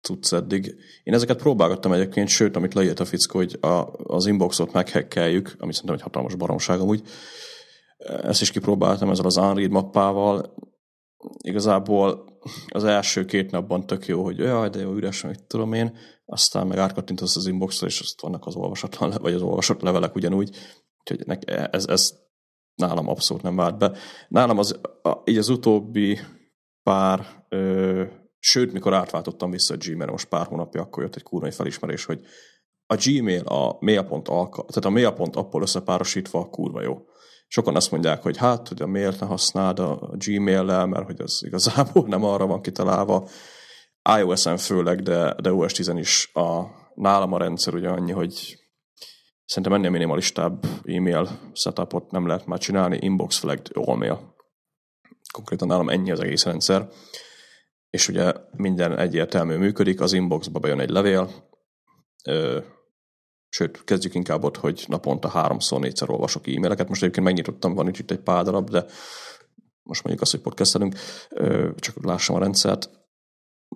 tudsz 0.01 0.31
eddig. 0.31 0.75
Én 1.03 1.13
ezeket 1.13 1.37
próbálgattam 1.37 1.91
egyébként, 1.91 2.27
sőt, 2.27 2.55
amit 2.55 2.73
leírt 2.73 2.99
a 2.99 3.05
fickó, 3.05 3.37
hogy 3.37 3.57
a, 3.61 3.83
az 4.03 4.25
inboxot 4.25 4.73
meghekkeljük, 4.73 5.55
ami 5.59 5.73
szerintem 5.73 5.95
egy 5.95 6.03
hatalmas 6.03 6.35
baromság 6.35 6.79
amúgy, 6.79 7.01
ezt 8.05 8.41
is 8.41 8.51
kipróbáltam 8.51 9.09
ezzel 9.09 9.25
az 9.25 9.37
Unread 9.37 9.71
mappával. 9.71 10.53
Igazából 11.43 12.25
az 12.67 12.83
első 12.83 13.25
két 13.25 13.51
napban 13.51 13.85
tök 13.85 14.05
jó, 14.05 14.23
hogy 14.23 14.37
jaj, 14.37 14.69
de 14.69 14.79
jó, 14.79 14.93
üres, 14.93 15.23
meg 15.23 15.47
tudom 15.47 15.73
én, 15.73 15.97
aztán 16.25 16.67
meg 16.67 16.77
átkattintasz 16.77 17.35
az 17.35 17.47
inboxra, 17.47 17.87
és 17.87 17.99
azt 17.99 18.21
vannak 18.21 18.45
az 18.45 18.55
olvasatlan, 18.55 19.13
vagy 19.21 19.33
az 19.33 19.41
olvasott 19.41 19.81
levelek 19.81 20.15
ugyanúgy. 20.15 20.55
Úgyhogy 20.99 21.43
ez, 21.71 21.85
ez 21.87 22.13
nálam 22.75 23.07
abszolút 23.09 23.43
nem 23.43 23.55
vált 23.55 23.77
be. 23.77 23.97
Nálam 24.27 24.57
az, 24.57 24.79
a, 25.01 25.21
így 25.25 25.37
az 25.37 25.49
utóbbi 25.49 26.19
pár, 26.83 27.25
ö, 27.49 28.03
sőt, 28.39 28.73
mikor 28.73 28.93
átváltottam 28.93 29.51
vissza 29.51 29.73
a 29.73 29.77
Gmail, 29.77 30.11
most 30.11 30.27
pár 30.27 30.45
hónapja, 30.45 30.81
akkor 30.81 31.03
jött 31.03 31.15
egy 31.15 31.23
kurva 31.23 31.51
felismerés, 31.51 32.05
hogy 32.05 32.21
a 32.87 32.95
Gmail 32.95 33.43
a 33.43 33.77
mail.alka, 33.79 34.65
tehát 34.65 34.85
a 34.85 34.89
mail.appol 34.89 35.29
appol 35.33 35.61
összepárosítva 35.61 36.49
kurva 36.49 36.81
jó. 36.81 37.01
Sokan 37.47 37.75
azt 37.75 37.91
mondják, 37.91 38.21
hogy 38.21 38.37
hát, 38.37 38.67
hogy 38.67 38.81
a 38.81 38.87
mailt 38.87 39.19
ne 39.19 39.25
használd 39.25 39.79
a 39.79 40.15
Gmail-lel, 40.17 40.85
mert 40.85 41.05
hogy 41.05 41.21
az 41.21 41.41
igazából 41.45 42.07
nem 42.07 42.23
arra 42.23 42.45
van 42.45 42.61
kitalálva. 42.61 43.27
iOS-en 44.17 44.57
főleg, 44.57 45.01
de, 45.01 45.35
de 45.41 45.53
OS 45.53 45.73
10 45.73 45.91
is 45.95 46.29
a, 46.33 46.63
nálam 46.95 47.33
a 47.33 47.37
rendszer 47.37 47.73
ugye 47.73 47.89
annyi, 47.89 48.11
hogy 48.11 48.57
szerintem 49.45 49.73
ennél 49.73 49.89
minimalistább 49.89 50.65
e-mail 50.83 51.39
setupot 51.53 52.11
nem 52.11 52.27
lehet 52.27 52.45
már 52.45 52.59
csinálni, 52.59 52.97
inbox 53.01 53.37
flagged 53.37 53.67
all 53.73 53.95
mail. 53.95 54.35
Konkrétan 55.33 55.67
nálam 55.67 55.89
ennyi 55.89 56.11
az 56.11 56.19
egész 56.19 56.43
rendszer. 56.43 56.87
És 57.89 58.07
ugye 58.07 58.33
minden 58.51 58.97
egyértelmű 58.97 59.55
működik, 59.55 60.01
az 60.01 60.13
inboxba 60.13 60.59
bejön 60.59 60.79
egy 60.79 60.89
levél, 60.89 61.29
sőt, 63.49 63.83
kezdjük 63.83 64.15
inkább 64.15 64.43
ott, 64.43 64.57
hogy 64.57 64.85
naponta 64.87 65.27
háromszor, 65.27 65.79
négyszer 65.79 66.09
olvasok 66.09 66.47
e-maileket. 66.47 66.87
Most 66.87 67.01
egyébként 67.01 67.25
megnyitottam, 67.25 67.73
van 67.73 67.87
itt 67.87 68.11
egy 68.11 68.19
pár 68.19 68.43
darab, 68.43 68.69
de 68.69 68.85
most 69.83 70.03
mondjuk 70.03 70.21
azt, 70.21 70.31
hogy 70.31 70.41
podcastelünk, 70.41 70.95
csak 71.75 72.05
lássam 72.05 72.35
a 72.35 72.39
rendszert. 72.39 72.89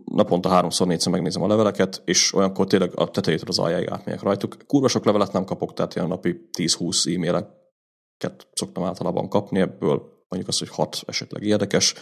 naponta 0.06 0.50
háromszor, 0.50 0.88
négyszer 0.88 1.12
megnézem 1.12 1.42
a 1.42 1.48
leveleket, 1.48 2.02
és 2.06 2.34
olyankor 2.34 2.68
tényleg 2.68 2.92
a 2.96 3.12
tetejétől 3.12 3.50
az 3.50 3.60
aljáig 3.60 3.90
átmegyek 3.90 4.22
rajtuk. 4.22 4.58
Kurva 4.68 4.88
sok 4.88 5.06
levelet 5.06 5.32
nem 5.32 5.46
kapok, 5.46 5.74
tehát 5.74 5.96
ilyen 5.96 6.08
napi 6.08 6.50
10-20 6.58 7.16
e-maileket 7.16 8.48
szoktam 8.54 8.84
általában 8.84 9.30
kapni, 9.30 9.60
ebből 9.60 10.19
mondjuk 10.30 10.48
azt, 10.48 10.60
hogy 10.60 10.70
hat 10.70 11.04
esetleg 11.08 11.44
érdekes, 11.44 11.94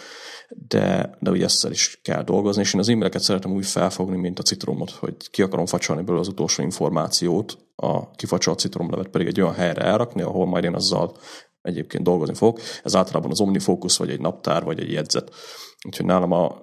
de, 0.50 1.18
de 1.20 1.32
ugye 1.32 1.44
ezzel 1.44 1.72
is 1.72 2.00
kell 2.02 2.24
dolgozni, 2.24 2.62
és 2.62 2.74
én 2.74 2.80
az 2.80 2.90
e-maileket 2.90 3.22
szeretem 3.22 3.52
úgy 3.52 3.66
felfogni, 3.66 4.18
mint 4.18 4.40
a 4.40 4.44
citromot, 4.44 4.90
hogy 4.92 5.16
ki 5.30 5.42
akarom 5.42 5.66
facsolni 5.66 6.02
belőle 6.02 6.22
az 6.22 6.28
utolsó 6.28 6.64
információt, 6.64 7.58
a 7.76 8.12
kifacsolt 8.12 8.60
citromlevet 8.60 9.08
pedig 9.08 9.28
egy 9.28 9.42
olyan 9.42 9.54
helyre 9.54 9.82
elrakni, 9.82 10.22
ahol 10.22 10.46
majd 10.46 10.64
én 10.64 10.76
azzal 10.76 11.18
egyébként 11.62 12.04
dolgozni 12.04 12.36
fogok. 12.36 12.60
Ez 12.84 12.96
általában 12.96 13.32
az 13.32 13.42
OmniFocus, 13.42 13.98
vagy 13.98 14.10
egy 14.10 14.20
naptár, 14.20 14.64
vagy 14.64 14.80
egy 14.80 14.92
jegyzet. 14.92 15.32
Úgyhogy 15.86 16.06
nálam 16.06 16.32
a, 16.32 16.62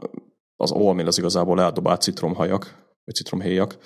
az 0.57 0.73
olmél 0.73 1.07
az 1.07 1.19
igazából 1.19 1.61
eldobált 1.61 2.03
citromhajak, 2.03 2.85
vagy 3.05 3.15
citromhéjak, 3.15 3.78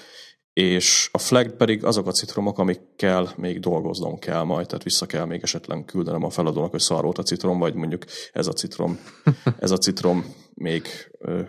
és 0.59 1.09
a 1.13 1.19
flag 1.19 1.57
pedig 1.57 1.85
azok 1.85 2.07
a 2.07 2.13
citromok, 2.13 2.59
amikkel 2.59 3.33
még 3.37 3.61
dolgoznom 3.61 4.19
kell 4.19 4.43
majd, 4.43 4.67
tehát 4.67 4.85
vissza 4.85 5.07
kell 5.07 5.25
még 5.25 5.43
esetleg 5.43 5.85
küldenem 5.85 6.25
a 6.25 6.31
feladónak, 6.31 6.71
hogy 6.71 6.81
szar 6.81 7.03
volt 7.03 7.19
a 7.19 7.23
citrom, 7.23 7.59
vagy 7.59 7.75
mondjuk 7.75 8.05
ez 8.33 8.47
a 8.47 8.53
citrom, 8.53 8.99
ez 9.59 9.71
a 9.71 9.77
citrom 9.77 10.35
még 10.55 10.87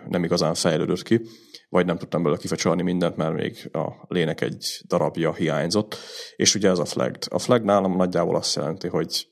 nem 0.08 0.24
igazán 0.24 0.54
fejlődött 0.54 1.02
ki, 1.02 1.20
vagy 1.68 1.86
nem 1.86 1.98
tudtam 1.98 2.22
belőle 2.22 2.40
kifecsalni 2.40 2.82
mindent, 2.82 3.16
mert 3.16 3.34
még 3.34 3.70
a 3.72 4.04
lének 4.08 4.40
egy 4.40 4.80
darabja 4.86 5.34
hiányzott, 5.34 5.96
és 6.36 6.54
ugye 6.54 6.68
ez 6.68 6.78
a 6.78 6.84
flag. 6.84 7.16
A 7.28 7.38
flag 7.38 7.62
nálam 7.62 7.96
nagyjából 7.96 8.36
azt 8.36 8.56
jelenti, 8.56 8.88
hogy 8.88 9.28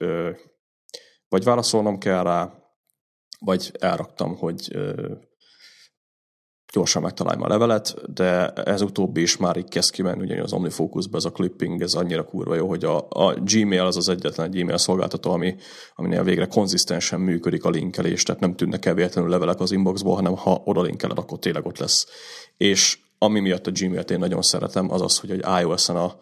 vagy 1.29 1.45
válaszolnom 1.45 1.99
kell 1.99 2.23
rá, 2.23 2.53
vagy 3.39 3.73
elraktam, 3.81 4.37
hogy 4.37 4.77
gyorsan 6.79 7.03
megtalálja 7.03 7.45
a 7.45 7.49
levelet, 7.49 8.13
de 8.15 8.53
ez 8.53 8.83
utóbbi 8.83 9.21
is 9.21 9.37
már 9.37 9.57
így 9.57 9.69
kezd 9.69 9.91
kimenni, 9.91 10.23
ugye 10.23 10.43
az 10.43 10.53
OmniFocusba 10.53 11.17
ez 11.17 11.25
a 11.25 11.31
clipping, 11.31 11.83
ez 11.83 11.95
annyira 11.95 12.25
kurva 12.25 12.55
jó, 12.55 12.69
hogy 12.69 12.85
a, 12.85 13.07
a 13.09 13.35
Gmail 13.35 13.85
az 13.85 13.97
az 13.97 14.09
egyetlen 14.09 14.51
Gmail 14.51 14.79
szolgáltató, 14.79 15.31
ami, 15.31 15.55
aminél 15.95 16.23
végre 16.23 16.47
konzisztensen 16.47 17.21
működik 17.21 17.65
a 17.65 17.71
linkelés, 17.71 18.23
tehát 18.23 18.41
nem 18.41 18.55
tűnnek 18.55 18.85
el 18.85 18.95
véletlenül 18.95 19.31
levelek 19.31 19.61
az 19.61 19.73
inboxból, 19.73 20.15
hanem 20.15 20.37
ha 20.37 20.63
oda 20.65 20.83
linkeled, 20.83 21.19
akkor 21.19 21.39
tényleg 21.39 21.67
ott 21.67 21.79
lesz. 21.79 22.07
És 22.57 22.99
ami 23.19 23.41
miatt 23.41 23.67
a 23.67 23.71
Gmail-t 23.71 24.11
én 24.11 24.19
nagyon 24.19 24.43
szeretem, 24.43 24.93
az 24.93 25.01
az, 25.01 25.19
hogy 25.19 25.31
egy 25.31 25.45
iOS-en 25.61 25.97
a, 25.97 26.17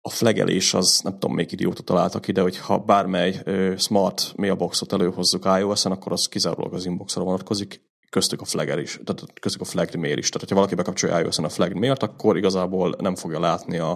a 0.00 0.10
flagelés 0.10 0.74
az 0.74 1.00
nem 1.04 1.12
tudom, 1.12 1.34
még 1.34 1.52
idióta 1.52 1.82
találtak 1.82 2.28
ide, 2.28 2.40
hogy 2.40 2.58
ha 2.58 2.78
bármely 2.78 3.42
smart 3.76 4.32
mailboxot 4.36 4.92
előhozzuk 4.92 5.44
iOS-en, 5.58 5.92
akkor 5.92 6.12
az 6.12 6.26
kizárólag 6.26 6.74
az 6.74 6.86
inboxra 6.86 7.22
vonatkozik, 7.22 7.86
köztük 8.10 8.40
a 8.40 8.44
flagger 8.44 8.78
is, 8.78 9.00
tehát 9.04 9.40
köztük 9.40 9.60
a 9.60 9.64
flagged 9.64 9.96
mail 9.96 10.18
is. 10.18 10.26
Tehát, 10.28 10.40
hogyha 10.40 10.54
valaki 10.54 10.74
bekapcsolja 10.74 11.20
iOS-en 11.20 11.44
a 11.44 11.48
flagged 11.48 11.76
mailt, 11.76 12.02
akkor 12.02 12.36
igazából 12.36 12.94
nem 12.98 13.14
fogja 13.14 13.40
látni 13.40 13.78
a, 13.78 13.90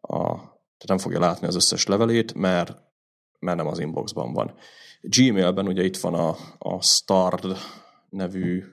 a 0.00 0.50
tehát 0.82 0.86
nem 0.86 0.98
fogja 0.98 1.20
látni 1.20 1.46
az 1.46 1.54
összes 1.54 1.86
levelét, 1.86 2.34
mert, 2.34 2.76
mert 3.38 3.56
nem 3.56 3.66
az 3.66 3.78
inboxban 3.78 4.32
van. 4.32 4.54
Gmailben 5.00 5.66
ugye 5.66 5.84
itt 5.84 5.96
van 5.96 6.14
a, 6.14 6.36
a 6.58 6.82
Stard 6.82 7.56
nevű 8.08 8.64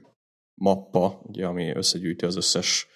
mappa, 0.54 1.22
ugye, 1.24 1.46
ami 1.46 1.76
összegyűjti 1.76 2.26
az 2.26 2.36
összes 2.36 2.88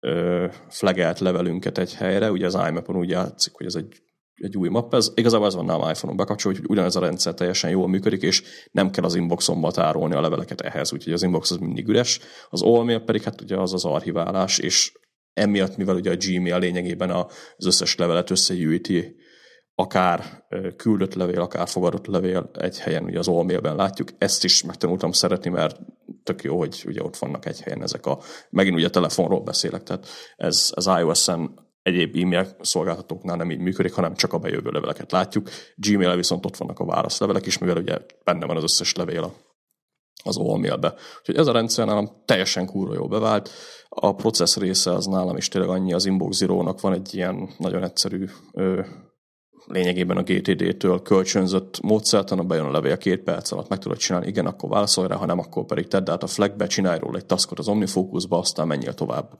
ö, 0.00 0.46
flagelt 0.68 1.18
levelünket 1.18 1.78
egy 1.78 1.94
helyre. 1.94 2.30
Ugye 2.30 2.46
az 2.46 2.54
iMap-on 2.68 2.96
úgy 2.96 3.10
játszik, 3.10 3.52
hogy 3.52 3.66
ez 3.66 3.74
egy 3.74 4.02
egy 4.40 4.56
új 4.56 4.68
map, 4.68 4.94
ez 4.94 5.12
igazából 5.14 5.46
ez 5.46 5.54
van 5.54 5.64
nálam 5.64 5.90
iPhone-on 5.90 6.16
bekapcsolva, 6.16 6.58
hogy 6.58 6.70
ugyanez 6.70 6.96
a 6.96 7.00
rendszer 7.00 7.34
teljesen 7.34 7.70
jól 7.70 7.88
működik, 7.88 8.22
és 8.22 8.42
nem 8.70 8.90
kell 8.90 9.04
az 9.04 9.14
inboxomba 9.14 9.70
tárolni 9.70 10.14
a 10.14 10.20
leveleket 10.20 10.60
ehhez, 10.60 10.92
úgyhogy 10.92 11.12
az 11.12 11.22
inbox 11.22 11.50
az 11.50 11.56
mindig 11.56 11.88
üres. 11.88 12.20
Az 12.50 12.62
Allmail 12.62 13.00
pedig 13.00 13.22
hát 13.22 13.40
ugye 13.40 13.56
az 13.56 13.72
az 13.72 13.84
archiválás, 13.84 14.58
és 14.58 14.92
emiatt, 15.32 15.76
mivel 15.76 15.96
ugye 15.96 16.10
a 16.10 16.16
Gmail 16.16 16.58
lényegében 16.58 17.10
az 17.10 17.66
összes 17.66 17.96
levelet 17.96 18.30
összegyűjti, 18.30 19.16
akár 19.74 20.44
küldött 20.76 21.14
levél, 21.14 21.40
akár 21.40 21.68
fogadott 21.68 22.06
levél 22.06 22.50
egy 22.52 22.78
helyen, 22.78 23.04
ugye 23.04 23.18
az 23.18 23.28
Allmailben 23.28 23.76
látjuk. 23.76 24.08
Ezt 24.18 24.44
is 24.44 24.62
megtanultam 24.62 25.12
szeretni, 25.12 25.50
mert 25.50 25.76
tök 26.22 26.42
jó, 26.42 26.58
hogy 26.58 26.84
ugye 26.86 27.02
ott 27.02 27.16
vannak 27.16 27.46
egy 27.46 27.60
helyen 27.60 27.82
ezek 27.82 28.06
a, 28.06 28.18
megint 28.50 28.76
ugye 28.76 28.90
telefonról 28.90 29.40
beszélek, 29.40 29.82
tehát 29.82 30.06
ez, 30.36 30.72
ez 30.74 30.86
iOS-en 30.86 31.67
egyéb 31.88 32.16
e-mail 32.16 32.56
szolgáltatóknál 32.60 33.36
nem 33.36 33.50
így 33.50 33.58
működik, 33.58 33.92
hanem 33.92 34.14
csak 34.14 34.32
a 34.32 34.38
bejövő 34.38 34.70
leveleket 34.70 35.12
látjuk. 35.12 35.48
Gmail 35.74 36.16
viszont 36.16 36.46
ott 36.46 36.56
vannak 36.56 36.78
a 36.78 36.84
válaszlevelek 36.84 37.46
is, 37.46 37.58
mivel 37.58 37.76
ugye 37.76 37.98
benne 38.24 38.46
van 38.46 38.56
az 38.56 38.62
összes 38.62 38.94
levél 38.94 39.32
az 40.24 40.36
OLmailbe. 40.36 40.94
Úgyhogy 41.18 41.36
ez 41.36 41.46
a 41.46 41.52
rendszer 41.52 41.86
nálam 41.86 42.22
teljesen 42.24 42.66
kúró 42.66 42.92
jó 42.92 43.08
bevált. 43.08 43.50
A 43.88 44.14
processz 44.14 44.56
része 44.56 44.92
az 44.92 45.06
nálam 45.06 45.36
is 45.36 45.48
tényleg 45.48 45.70
annyi, 45.70 45.92
az 45.92 46.06
Inbox 46.06 46.36
Zero-nak 46.36 46.80
van 46.80 46.92
egy 46.92 47.14
ilyen 47.14 47.48
nagyon 47.58 47.82
egyszerű 47.82 48.24
ö, 48.52 48.80
lényegében 49.66 50.16
a 50.16 50.22
GTD-től 50.22 51.02
kölcsönzött 51.02 51.80
módszertan, 51.80 52.48
bejön 52.48 52.64
a 52.64 52.70
levél 52.70 52.98
két 52.98 53.22
perc 53.22 53.52
alatt, 53.52 53.68
meg 53.68 53.78
tudod 53.78 53.98
csinálni, 53.98 54.26
igen, 54.26 54.46
akkor 54.46 54.68
válaszolj 54.68 55.08
rá, 55.08 55.16
ha 55.16 55.26
nem, 55.26 55.38
akkor 55.38 55.64
pedig 55.64 55.88
tedd 55.88 56.10
át 56.10 56.22
a 56.22 56.26
flagbe, 56.26 56.66
csinálj 56.66 56.98
róla 56.98 57.16
egy 57.16 57.26
taskot 57.26 57.58
az 57.58 57.68
OmniFocusba, 57.68 58.38
aztán 58.38 58.66
menjél 58.66 58.94
tovább. 58.94 59.38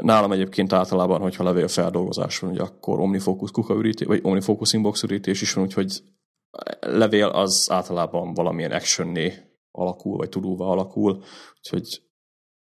Nálam 0.00 0.32
egyébként 0.32 0.72
általában, 0.72 1.20
hogyha 1.20 1.44
levélfeldolgozás 1.44 2.38
van, 2.38 2.50
ugye 2.50 2.62
akkor 2.62 3.00
OmniFocus 3.00 3.50
ürítés, 3.68 4.06
vagy 4.06 4.20
OmniFocus 4.22 4.72
inbox 4.72 5.02
ürítés 5.02 5.40
is 5.40 5.52
van, 5.52 5.64
úgyhogy 5.64 6.02
levél 6.80 7.26
az 7.26 7.66
általában 7.70 8.34
valamilyen 8.34 8.72
actionné 8.72 9.34
alakul, 9.70 10.16
vagy 10.16 10.28
tudóva 10.28 10.70
alakul, 10.70 11.22
úgyhogy 11.56 12.02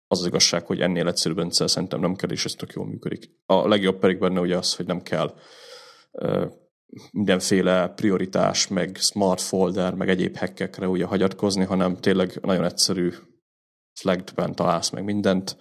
az 0.08 0.20
az 0.20 0.26
igazság, 0.26 0.66
hogy 0.66 0.80
ennél 0.80 1.06
egyszerűbb 1.06 1.38
rendszer 1.38 1.70
szerintem 1.70 2.00
nem 2.00 2.14
kell, 2.14 2.30
és 2.30 2.44
ez 2.44 2.52
tök 2.52 2.72
jól 2.72 2.86
működik. 2.86 3.30
A 3.46 3.68
legjobb 3.68 3.98
pedig 3.98 4.18
benne 4.18 4.40
ugye 4.40 4.56
az, 4.56 4.74
hogy 4.74 4.86
nem 4.86 5.02
kell 5.02 5.34
uh, 6.12 6.50
mindenféle 7.12 7.88
prioritás, 7.88 8.68
meg 8.68 8.96
smart 8.96 9.40
folder, 9.40 9.94
meg 9.94 10.08
egyéb 10.08 10.36
hackekre 10.36 10.88
ugye 10.88 11.04
hagyatkozni, 11.04 11.64
hanem 11.64 11.96
tényleg 11.96 12.38
nagyon 12.42 12.64
egyszerű 12.64 13.12
flaggedben 13.92 14.54
találsz 14.54 14.90
meg 14.90 15.04
mindent, 15.04 15.56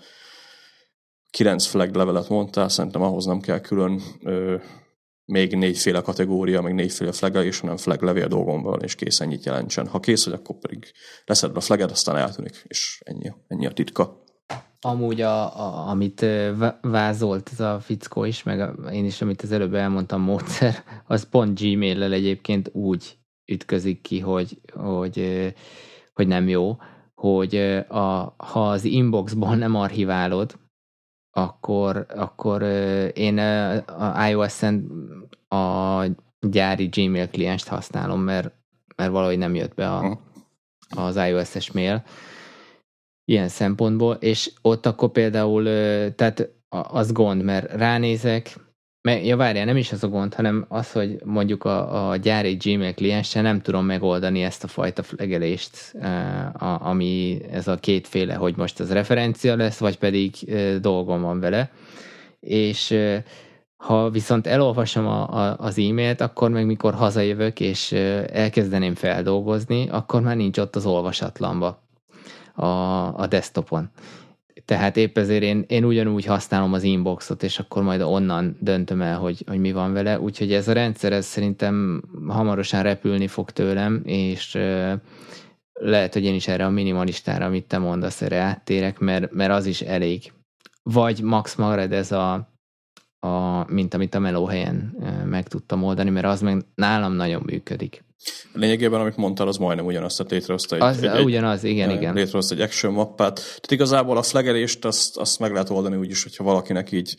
kilenc 1.36 1.66
flag 1.66 1.96
levelet 1.96 2.30
mondtál, 2.30 2.70
szerintem 2.70 3.02
ahhoz 3.02 3.26
nem 3.26 3.40
kell 3.40 3.60
külön 3.60 4.02
ö, 4.24 4.56
még 5.26 5.56
négyféle 5.56 6.02
kategória, 6.02 6.62
meg 6.62 6.74
négyféle 6.74 7.12
flagelés, 7.12 7.60
hanem 7.60 7.78
flag 7.78 8.02
levél 8.02 8.28
dolgom 8.28 8.62
van, 8.62 8.82
és 8.82 8.96
kész 8.96 9.20
ennyit 9.20 9.46
jelentsen. 9.46 9.88
Ha 9.88 10.00
kész 10.00 10.26
vagy, 10.26 10.34
akkor 10.34 10.56
pedig 10.60 10.92
leszed 11.26 11.58
a 11.58 11.60
flaged, 11.60 11.92
aztán 11.92 12.18
eltűnik, 12.18 12.64
és 12.68 13.02
ennyi, 13.06 13.32
ennyi 13.48 13.66
a 13.66 13.72
titka. 13.72 14.24
Amúgy, 14.82 15.22
a, 15.22 15.60
a, 15.60 15.90
amit 15.90 16.26
vázolt 16.82 17.50
ez 17.52 17.60
a 17.60 17.80
fickó 17.80 18.24
is, 18.24 18.44
meg 18.44 18.60
a, 18.60 18.74
én 18.92 19.06
is, 19.06 19.22
amit 19.22 19.42
az 19.42 19.52
előbb 19.52 19.74
elmondtam, 19.74 20.22
módszer, 20.22 20.84
az 21.08 21.30
pont 21.30 21.60
Gmail-lel 21.60 22.14
egyébként 22.14 22.70
úgy 22.74 23.18
ütközik 23.46 24.02
ki, 24.02 24.20
hogy, 24.20 24.62
hogy, 24.74 25.54
hogy 26.14 26.28
nem 26.28 26.48
jó, 26.48 26.78
hogy 27.16 27.56
a, 27.88 28.36
ha 28.38 28.70
az 28.70 28.84
inboxból 28.84 29.56
nem 29.56 29.76
archiválod, 29.76 30.64
akkor, 31.38 32.06
akkor 32.16 32.62
én 33.14 33.38
a 33.88 34.28
iOS-en 34.28 34.88
a 35.48 36.04
gyári 36.40 36.86
Gmail 36.86 37.30
klienst 37.30 37.68
használom, 37.68 38.22
mert, 38.22 38.52
mert 38.96 39.12
valahogy 39.12 39.38
nem 39.38 39.56
jött 39.56 39.74
be 39.74 39.90
a, 39.90 40.20
az 40.90 41.16
iOS-es 41.16 41.72
mail 41.72 42.04
ilyen 43.26 43.48
szempontból, 43.48 44.14
és 44.14 44.52
ott 44.62 44.86
akkor 44.86 45.10
például, 45.12 45.64
tehát 46.16 46.50
az 46.70 47.12
gond, 47.12 47.44
mert 47.44 47.72
ránézek, 47.72 48.56
meg, 49.06 49.26
ja 49.26 49.38
várjál, 49.38 49.66
nem 49.66 49.78
is 49.78 49.92
az 49.92 50.04
a 50.04 50.08
gond, 50.08 50.34
hanem 50.34 50.66
az, 50.68 50.92
hogy 50.92 51.20
mondjuk 51.24 51.64
a, 51.64 52.10
a 52.10 52.16
gyári 52.16 52.54
Gmail 52.54 52.94
klienssel 52.94 53.42
nem 53.42 53.62
tudom 53.62 53.86
megoldani 53.86 54.44
ezt 54.44 54.64
a 54.64 54.68
fajta 54.68 55.04
flegelést, 55.04 55.94
a, 56.54 56.78
ami 56.82 57.42
ez 57.52 57.68
a 57.68 57.76
kétféle, 57.76 58.34
hogy 58.34 58.56
most 58.58 58.80
az 58.80 58.92
referencia 58.92 59.56
lesz, 59.56 59.78
vagy 59.78 59.98
pedig 59.98 60.32
dolgom 60.82 61.22
van 61.22 61.40
vele. 61.40 61.72
És 62.40 62.98
ha 63.78 64.10
viszont 64.10 64.48
elolvasom 64.48 65.08
a, 65.08 65.30
a, 65.30 65.56
az 65.58 65.78
e-mailt, 65.78 66.22
akkor 66.22 66.50
meg 66.50 66.66
mikor 66.66 66.94
hazajövök, 66.94 67.60
és 67.60 67.92
elkezdeném 68.32 68.96
feldolgozni, 68.96 69.90
akkor 69.90 70.22
már 70.22 70.36
nincs 70.36 70.58
ott 70.58 70.76
az 70.76 70.86
olvasatlanba 70.86 71.84
a, 72.56 72.66
a 73.20 73.28
desktopon. 73.28 73.90
Tehát 74.66 74.98
épp 74.98 75.18
ezért 75.18 75.44
én, 75.44 75.64
én 75.68 75.84
ugyanúgy 75.84 76.26
használom 76.26 76.74
az 76.74 76.84
inboxot, 76.84 77.44
és 77.44 77.60
akkor 77.60 77.84
majd 77.84 78.02
onnan 78.02 78.58
döntöm 78.60 79.02
el, 79.02 79.18
hogy, 79.18 79.44
hogy 79.48 79.60
mi 79.60 79.72
van 79.72 79.94
vele. 79.94 80.20
Úgyhogy 80.20 80.54
ez 80.54 80.68
a 80.68 80.74
rendszer, 80.74 81.12
ez 81.12 81.26
szerintem 81.26 82.04
hamarosan 82.28 82.84
repülni 82.84 83.28
fog 83.28 83.52
tőlem, 83.52 84.02
és 84.06 84.58
lehet, 85.74 86.14
hogy 86.14 86.24
én 86.24 86.36
is 86.36 86.48
erre 86.48 86.66
a 86.66 86.70
minimalistára, 86.70 87.46
amit 87.46 87.68
te 87.68 87.78
mondasz, 87.78 88.22
erre 88.22 88.38
áttérek, 88.38 89.00
mert, 89.00 89.32
mert 89.32 89.52
az 89.52 89.66
is 89.66 89.82
elég. 89.82 90.32
Vagy 90.84 91.22
max 91.22 91.56
marad 91.56 91.92
ez 91.92 92.12
a, 92.12 92.55
a, 93.26 93.66
mint 93.68 93.94
amit 93.94 94.16
a 94.16 94.20
meló 94.20 94.46
helyen 94.46 94.96
meg 95.26 95.48
tudtam 95.48 95.84
oldani, 95.84 96.10
mert 96.10 96.26
az 96.26 96.42
meg 96.42 96.66
nálam 96.76 97.14
nagyon 97.14 97.42
működik. 97.46 98.04
Lényegében, 98.54 99.00
amit 99.00 99.16
mondtál, 99.18 99.48
az 99.48 99.58
majdnem 99.58 99.86
ugyanazt, 99.86 100.18
tehát 100.18 100.32
létrehozta 100.32 100.76
egy, 100.76 100.82
az, 100.82 101.04
egy, 101.04 101.24
ugyanaz, 101.24 101.64
igen, 101.64 101.90
egy, 101.90 101.96
igen. 101.96 102.14
Létrehozta 102.14 102.56
egy 102.56 102.62
action 102.62 102.94
mappát. 102.94 103.36
Tehát 103.36 103.72
igazából 103.72 104.18
a 104.18 104.22
flagelést 104.22 104.86
azt, 104.86 105.18
azt 105.18 105.40
meg 105.40 105.52
lehet 105.52 105.70
oldani 105.70 105.96
úgy 105.96 106.10
is, 106.10 106.24
hogyha 106.24 106.44
valakinek 106.44 106.92
így 106.92 107.16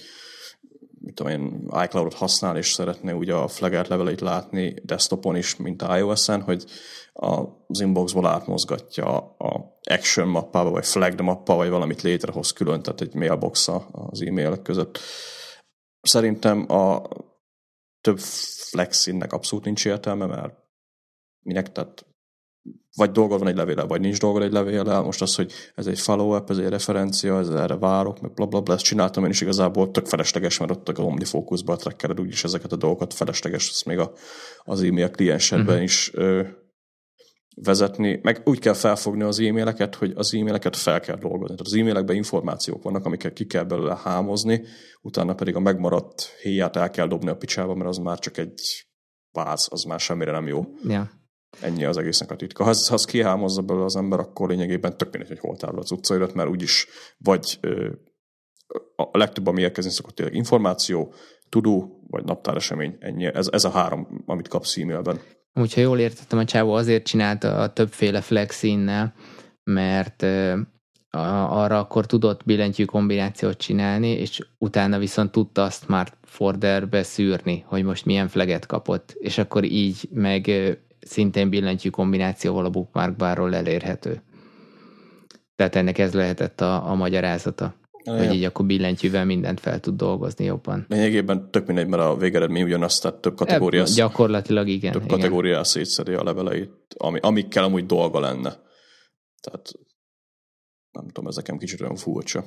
mit 1.01 1.15
tudom 1.15 1.33
én, 1.33 1.69
iCloud-ot 1.85 2.15
használ, 2.15 2.57
és 2.57 2.73
szeretné 2.73 3.13
ugye 3.13 3.33
a 3.35 3.49
flagelt 3.49 3.89
leveleit 3.89 4.21
látni 4.21 4.75
desktopon 4.83 5.37
is, 5.37 5.57
mint 5.57 5.85
iOS-en, 5.97 6.43
hogy 6.43 6.65
az 7.13 7.81
inboxból 7.81 8.27
átmozgatja 8.27 9.17
a 9.39 9.79
action 9.91 10.29
mappába, 10.29 10.71
vagy 10.71 10.87
flagged 10.87 11.21
mappa, 11.21 11.55
vagy 11.55 11.69
valamit 11.69 12.03
létrehoz 12.03 12.53
külön, 12.53 12.83
tehát 12.83 13.01
egy 13.01 13.15
mailbox 13.15 13.69
az 13.93 14.23
e-mailek 14.23 14.63
között. 14.63 14.99
Szerintem 16.07 16.71
a 16.71 17.03
több 18.01 18.19
flexinnek 18.19 19.33
abszolút 19.33 19.65
nincs 19.65 19.87
értelme, 19.87 20.27
mert 20.27 20.55
minek, 21.41 21.73
tehát 21.73 22.07
vagy 22.97 23.11
dolgod 23.11 23.39
van 23.39 23.49
egy 23.49 23.57
levéllel, 23.57 23.87
vagy 23.87 24.01
nincs 24.01 24.19
dolgod 24.19 24.43
egy 24.43 24.53
levéllel. 24.53 25.03
Most 25.03 25.23
az, 25.23 25.35
hogy 25.35 25.53
ez 25.75 25.87
egy 25.87 26.01
follow-up, 26.01 26.51
ez 26.51 26.59
egy 26.59 26.69
referencia, 26.69 27.39
ez 27.39 27.49
erre 27.49 27.77
várok, 27.77 28.21
meg 28.21 28.33
blablabla, 28.33 28.47
bla, 28.49 28.61
bla, 28.61 28.75
ezt 28.75 28.85
csináltam 28.85 29.25
én 29.25 29.31
is 29.31 29.41
igazából 29.41 29.91
tök 29.91 30.07
felesleges, 30.07 30.59
mert 30.59 30.71
ott 30.71 30.89
a 30.89 31.03
OmniFocus-ba 31.03 31.73
a 31.73 31.77
trackered 31.77 32.21
úgyis 32.21 32.45
ezeket 32.45 32.73
a 32.73 32.77
dolgokat 32.77 33.15
felesleges, 33.15 33.69
ezt 33.69 33.85
még 33.85 33.99
a, 33.99 34.13
az 34.59 34.83
e-mail 34.83 35.11
kliensedben 35.11 35.67
uh-huh. 35.67 35.83
is 35.83 36.11
ö, 36.15 36.43
vezetni, 37.63 38.19
meg 38.23 38.41
úgy 38.45 38.59
kell 38.59 38.75
felfogni 38.75 39.23
az 39.23 39.41
e-maileket, 39.41 39.95
hogy 39.95 40.13
az 40.15 40.35
e-maileket 40.35 40.77
fel 40.77 41.01
kell 41.01 41.17
dolgozni. 41.17 41.57
Tehát 41.57 41.73
az 41.73 41.75
e-mailekben 41.75 42.17
információk 42.17 42.83
vannak, 42.83 43.05
amiket 43.05 43.33
ki 43.33 43.47
kell 43.47 43.65
belőle 43.65 43.99
hámozni, 44.03 44.65
utána 45.03 45.35
pedig 45.35 45.57
a 45.57 45.61
megmaradt 45.61 46.23
héját 46.43 46.77
el 46.77 46.91
kell 46.91 47.07
dobni 47.07 47.29
a 47.29 47.37
picsába, 47.37 47.75
mert 47.75 47.89
az 47.89 47.97
már 47.97 48.19
csak 48.19 48.37
egy 48.37 48.87
váz, 49.33 49.69
az 49.71 49.83
már 49.83 50.01
semmire 50.01 50.33
nem 50.33 50.47
jó. 50.47 50.65
Yeah. 50.89 51.07
Ennyi 51.61 51.85
az 51.85 51.97
egésznek 51.97 52.31
a 52.31 52.37
titka. 52.37 52.65
Ha, 52.65 52.75
ha 52.89 52.95
azt 52.95 53.07
kihámozza 53.07 53.63
belőle 53.63 53.85
az 53.85 53.97
ember, 53.97 54.19
akkor 54.19 54.49
lényegében 54.49 54.97
tök 54.97 55.11
mindegy, 55.11 55.29
hogy 55.29 55.39
hol 55.39 55.57
tárol 55.57 55.79
az 55.79 55.91
utcairat, 55.91 56.35
mert 56.35 56.49
úgyis 56.49 56.87
vagy 57.19 57.59
ö, 57.61 57.91
a 58.97 59.19
legtöbb, 59.19 59.47
ami 59.47 59.61
érkezni 59.61 59.91
szokott 59.91 60.15
tényleg 60.15 60.35
információ, 60.35 61.13
tudó, 61.49 62.05
vagy 62.09 62.25
naptáresemény. 62.25 62.97
Ennyi. 62.99 63.25
Ez, 63.35 63.49
ez 63.53 63.65
a 63.65 63.71
három, 63.71 64.23
amit 64.27 64.49
kapsz 64.49 64.77
e-mailben. 64.77 65.21
Úgyhogy 65.61 65.83
jól 65.83 65.99
értettem, 65.99 66.39
a 66.39 66.45
csávó 66.45 66.73
azért 66.73 67.07
csinálta 67.07 67.59
a 67.59 67.73
többféle 67.73 68.21
flexinnel, 68.21 69.15
mert 69.65 70.23
arra 71.11 71.79
akkor 71.79 72.07
tudott 72.07 72.45
billentyű 72.45 72.85
kombinációt 72.85 73.59
csinálni, 73.59 74.09
és 74.09 74.41
utána 74.59 74.99
viszont 74.99 75.31
tudta 75.31 75.63
azt 75.63 75.89
már 75.89 76.13
forderbe 76.23 77.03
szűrni, 77.03 77.65
hogy 77.67 77.85
most 77.85 78.05
milyen 78.05 78.29
fleget 78.29 78.67
kapott, 78.67 79.15
és 79.19 79.39
akkor 79.39 79.65
így 79.65 80.09
meg 80.13 80.51
szintén 81.01 81.49
billentyű 81.49 81.91
kombinációval 81.91 82.65
a 82.65 82.71
bookmark 82.71 83.17
barról 83.17 83.55
elérhető. 83.55 84.23
Tehát 85.55 85.77
ennek 85.77 85.99
ez 85.99 86.13
lehetett 86.13 86.61
a, 86.61 86.91
a 86.91 86.95
magyarázata. 86.95 87.75
Ja. 88.07 88.17
Hogy 88.17 88.35
így 88.35 88.45
akkor 88.45 88.67
billentyűvel 88.67 89.25
mindent 89.25 89.61
fel 89.61 89.81
tud 89.81 89.97
dolgozni 89.97 90.45
jobban. 90.45 90.85
Lényegében 90.89 91.51
tök 91.51 91.67
mindegy, 91.67 91.87
mert 91.87 92.03
a 92.03 92.17
végeredmény 92.17 92.63
ugyanazt, 92.63 93.03
tehát 93.03 93.21
több 93.21 93.37
kategória. 93.37 93.83
E, 93.83 93.87
gyakorlatilag 93.95 94.69
igen. 94.69 94.93
Több 94.93 95.07
kategóriá 95.07 95.63
szétszedi 95.63 96.13
a 96.13 96.23
leveleit, 96.23 96.73
ami, 96.97 97.19
amikkel 97.23 97.65
amúgy 97.65 97.87
dolga 97.87 98.21
lenne. 98.21 98.59
Tehát 99.41 99.73
nem 100.91 101.07
tudom, 101.07 101.27
ez 101.27 101.37
nekem 101.37 101.59
kicsit 101.59 101.81
olyan 101.81 101.97
furcsa, 101.97 102.45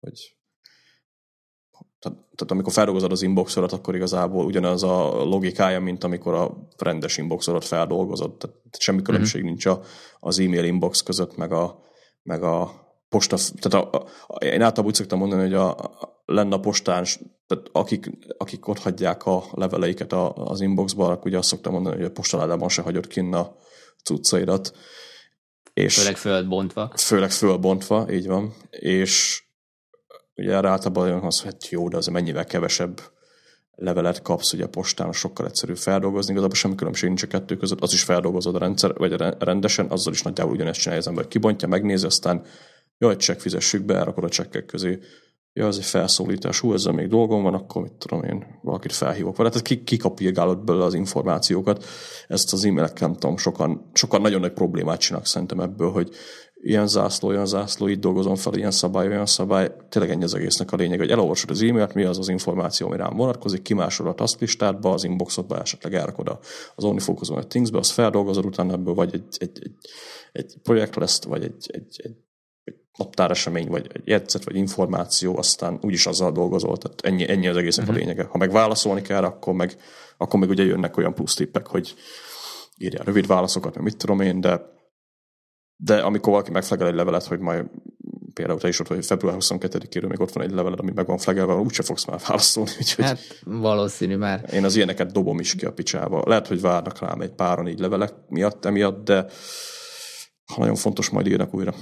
hogy 0.00 0.36
tehát, 1.98 2.18
tehát 2.18 2.50
amikor 2.50 2.72
feldolgozod 2.72 3.12
az 3.12 3.22
inboxodat, 3.22 3.72
akkor 3.72 3.94
igazából 3.94 4.44
ugyanaz 4.44 4.82
a 4.82 5.24
logikája, 5.24 5.80
mint 5.80 6.04
amikor 6.04 6.34
a 6.34 6.68
rendes 6.76 7.16
inboxodat 7.16 7.64
feldolgozod. 7.64 8.36
Tehát 8.36 8.56
semmi 8.78 9.02
különbség 9.02 9.40
mm-hmm. 9.40 9.50
nincs 9.50 9.66
a, 9.66 9.80
az 10.20 10.38
e-mail 10.38 10.64
inbox 10.64 11.00
között, 11.00 11.36
meg 11.36 11.52
a, 11.52 11.82
meg 12.22 12.42
a 12.42 12.85
posta, 13.08 13.36
tehát 13.60 13.86
a, 13.86 14.06
a, 14.26 14.44
én 14.44 14.50
általában 14.52 14.86
úgy 14.86 14.94
szoktam 14.94 15.18
mondani, 15.18 15.42
hogy 15.42 15.54
a, 15.54 15.70
a, 15.70 16.22
lenne 16.24 16.54
a 16.54 16.60
postán, 16.60 17.04
tehát 17.46 17.68
akik, 17.72 18.10
akik 18.38 18.68
ott 18.68 18.78
hagyják 18.78 19.26
a 19.26 19.44
leveleiket 19.52 20.12
a, 20.12 20.34
az 20.34 20.60
inboxba, 20.60 21.06
akkor 21.06 21.26
ugye 21.26 21.38
azt 21.38 21.48
szoktam 21.48 21.72
mondani, 21.72 21.96
hogy 21.96 22.04
a 22.04 22.10
postaládában 22.10 22.68
se 22.68 22.82
hagyod 22.82 23.06
kinn 23.06 23.34
a 23.34 23.56
cuccaidat. 24.04 24.76
És 25.72 25.98
főleg 25.98 26.16
fölbontva. 26.16 26.92
Főleg 26.96 27.30
fölbontva, 27.30 28.06
így 28.10 28.26
van. 28.26 28.54
És 28.70 29.44
ugye 30.34 30.52
erre 30.52 30.68
általában 30.68 31.04
olyan 31.04 31.24
az, 31.24 31.42
hogy 31.42 31.56
jó, 31.70 31.88
de 31.88 31.96
az 31.96 32.06
mennyivel 32.06 32.44
kevesebb 32.44 33.00
levelet 33.76 34.22
kapsz, 34.22 34.52
ugye 34.52 34.64
a 34.64 34.68
postán 34.68 35.12
sokkal 35.12 35.46
egyszerűbb 35.46 35.76
feldolgozni, 35.76 36.32
igazából 36.32 36.56
semmi 36.56 36.74
különbség 36.74 37.08
nincs 37.08 37.22
a 37.22 37.26
kettő 37.26 37.56
között, 37.56 37.80
az 37.80 37.92
is 37.92 38.02
feldolgozod 38.02 38.54
a 38.54 38.58
rendszer, 38.58 38.94
vagy 38.94 39.12
rendesen, 39.38 39.90
azzal 39.90 40.12
is 40.12 40.22
nagyjából 40.22 40.54
ugyanezt 40.54 40.80
csinálja 40.80 41.00
az 41.02 41.08
ember, 41.08 41.28
kibontja, 41.28 41.68
megnézi, 41.68 42.06
aztán 42.06 42.44
jaj, 42.98 43.16
csekk 43.16 43.38
fizessük 43.38 43.84
be, 43.84 43.94
elrakod 43.94 44.24
a 44.24 44.28
csekkek 44.28 44.66
közé, 44.66 44.98
ja, 45.56 45.66
ez 45.66 45.76
egy 45.76 45.84
felszólítás, 45.84 46.60
hú, 46.60 46.72
ezzel 46.72 46.92
még 46.92 47.08
dolgom 47.08 47.42
van, 47.42 47.54
akkor 47.54 47.82
mit 47.82 47.92
tudom 47.92 48.22
én, 48.22 48.44
valakit 48.62 48.92
felhívok. 48.92 49.36
Hát 49.36 49.62
ki, 49.62 49.84
kikapírgálod 49.84 50.64
belőle 50.64 50.84
az 50.84 50.94
információkat. 50.94 51.84
Ezt 52.28 52.52
az 52.52 52.64
e-mailek 52.64 53.00
nem 53.00 53.12
tudom, 53.12 53.36
sokan, 53.36 53.90
sokan 53.92 54.20
nagyon 54.20 54.40
nagy 54.40 54.52
problémát 54.52 55.00
csinálnak 55.00 55.28
szerintem 55.28 55.60
ebből, 55.60 55.90
hogy 55.90 56.10
ilyen 56.54 56.86
zászló, 56.86 57.28
olyan 57.28 57.46
zászló, 57.46 57.86
itt 57.86 58.00
dolgozom 58.00 58.34
fel, 58.34 58.54
ilyen 58.54 58.70
szabály, 58.70 59.08
olyan 59.08 59.26
szabály. 59.26 59.72
Tényleg 59.88 60.10
ennyi 60.10 60.24
az 60.24 60.34
egésznek 60.34 60.72
a 60.72 60.76
lényeg, 60.76 60.98
hogy 60.98 61.10
elolvasod 61.10 61.50
az 61.50 61.62
e-mailt, 61.62 61.94
mi 61.94 62.04
az 62.04 62.18
az 62.18 62.28
információ, 62.28 62.86
ami 62.86 62.96
rám 62.96 63.16
vonatkozik, 63.16 63.62
kimásolod 63.62 64.12
a 64.12 64.14
taskplistádba, 64.14 64.92
az 64.92 65.04
inboxodba 65.04 65.60
esetleg 65.60 65.94
elrakod 65.94 66.38
az 66.74 66.84
OmniFocus 66.84 67.28
a 67.28 67.46
Thingsbe, 67.46 67.78
azt 67.78 67.90
feldolgozod, 67.92 68.44
utána 68.44 68.72
ebből 68.72 68.94
vagy 68.94 69.14
egy, 69.14 69.36
egy, 69.38 69.58
egy, 69.62 69.74
egy 70.32 70.56
projekt 70.62 70.96
lesz, 70.96 71.24
vagy 71.24 71.42
egy, 71.42 71.70
egy, 71.72 72.00
egy 72.02 72.16
naptáresemény, 72.96 73.68
vagy 73.68 73.90
egy 73.92 74.02
jegyzet, 74.04 74.44
vagy 74.44 74.56
információ, 74.56 75.38
aztán 75.38 75.78
úgyis 75.82 76.06
azzal 76.06 76.32
dolgozol. 76.32 76.76
Tehát 76.76 77.00
ennyi, 77.00 77.30
ennyi 77.30 77.46
az 77.46 77.56
egésznek 77.56 77.86
uh-huh. 77.86 78.00
a 78.00 78.04
mhm. 78.04 78.08
lényege. 78.08 78.30
Ha 78.30 78.38
meg 78.38 78.50
válaszolni 78.50 79.02
kell, 79.02 79.24
akkor 79.24 79.54
meg, 79.54 79.76
akkor 80.16 80.40
meg 80.40 80.48
ugye 80.48 80.64
jönnek 80.64 80.96
olyan 80.96 81.14
plusz 81.14 81.34
tippek, 81.34 81.66
hogy 81.66 81.94
írjál 82.78 83.04
rövid 83.04 83.26
válaszokat, 83.26 83.74
meg 83.74 83.84
mit 83.84 83.96
tudom 83.96 84.20
én, 84.20 84.40
de 84.40 84.74
de 85.78 85.98
amikor 85.98 86.32
valaki 86.32 86.50
megflegel 86.50 86.86
egy 86.86 86.94
levelet, 86.94 87.24
hogy 87.24 87.38
majd 87.38 87.66
például 88.32 88.58
te 88.58 88.68
is 88.68 88.80
ott 88.80 88.86
vagy 88.86 89.06
február 89.06 89.36
22-éről 89.40 90.08
még 90.08 90.20
ott 90.20 90.32
van 90.32 90.44
egy 90.44 90.50
leveled, 90.50 90.78
ami 90.78 90.92
meg 90.94 91.06
van 91.06 91.18
flegelve, 91.18 91.54
úgyse 91.54 91.82
fogsz 91.82 92.04
már 92.04 92.20
válaszolni. 92.26 92.70
Úgyhogy 92.80 93.04
hát 93.04 93.18
valószínű 93.44 94.16
már. 94.16 94.48
Én 94.52 94.64
az 94.64 94.76
ilyeneket 94.76 95.12
dobom 95.12 95.38
is 95.38 95.54
ki 95.54 95.64
a 95.64 95.72
picsába. 95.72 96.22
Lehet, 96.26 96.46
hogy 96.46 96.60
várnak 96.60 96.98
rám 96.98 97.20
egy 97.20 97.30
páron 97.30 97.68
így 97.68 97.78
levelek 97.78 98.12
miatt, 98.28 98.64
emiatt, 98.64 99.04
de 99.04 99.26
ha 100.54 100.60
nagyon 100.60 100.74
fontos, 100.74 101.08
majd 101.10 101.26
írnak 101.26 101.54
újra. 101.54 101.74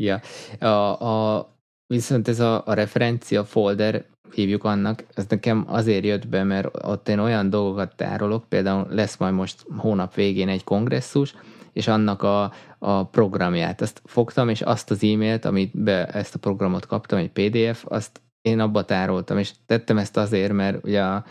Ja, 0.00 0.20
a, 0.58 1.02
a, 1.02 1.48
viszont 1.86 2.28
ez 2.28 2.40
a, 2.40 2.62
a 2.66 2.72
referencia 2.72 3.44
folder, 3.44 4.04
hívjuk 4.32 4.64
annak, 4.64 5.04
ez 5.14 5.26
nekem 5.28 5.64
azért 5.66 6.04
jött 6.04 6.28
be, 6.28 6.42
mert 6.42 6.84
ott 6.84 7.08
én 7.08 7.18
olyan 7.18 7.50
dolgokat 7.50 7.96
tárolok, 7.96 8.44
például 8.48 8.86
lesz 8.90 9.16
majd 9.16 9.34
most 9.34 9.64
hónap 9.76 10.14
végén 10.14 10.48
egy 10.48 10.64
kongresszus, 10.64 11.34
és 11.72 11.88
annak 11.88 12.22
a, 12.22 12.52
a 12.78 13.04
programját. 13.06 13.80
Azt 13.80 14.02
fogtam, 14.04 14.48
és 14.48 14.60
azt 14.60 14.90
az 14.90 15.02
e-mailt, 15.02 15.44
amit 15.44 15.82
be 15.82 16.06
ezt 16.06 16.34
a 16.34 16.38
programot 16.38 16.86
kaptam, 16.86 17.18
egy 17.18 17.30
PDF, 17.30 17.84
azt 17.88 18.20
én 18.40 18.60
abba 18.60 18.84
tároltam, 18.84 19.38
és 19.38 19.52
tettem 19.66 19.98
ezt 19.98 20.16
azért, 20.16 20.52
mert 20.52 20.84
ugye 20.84 21.02
a, 21.02 21.24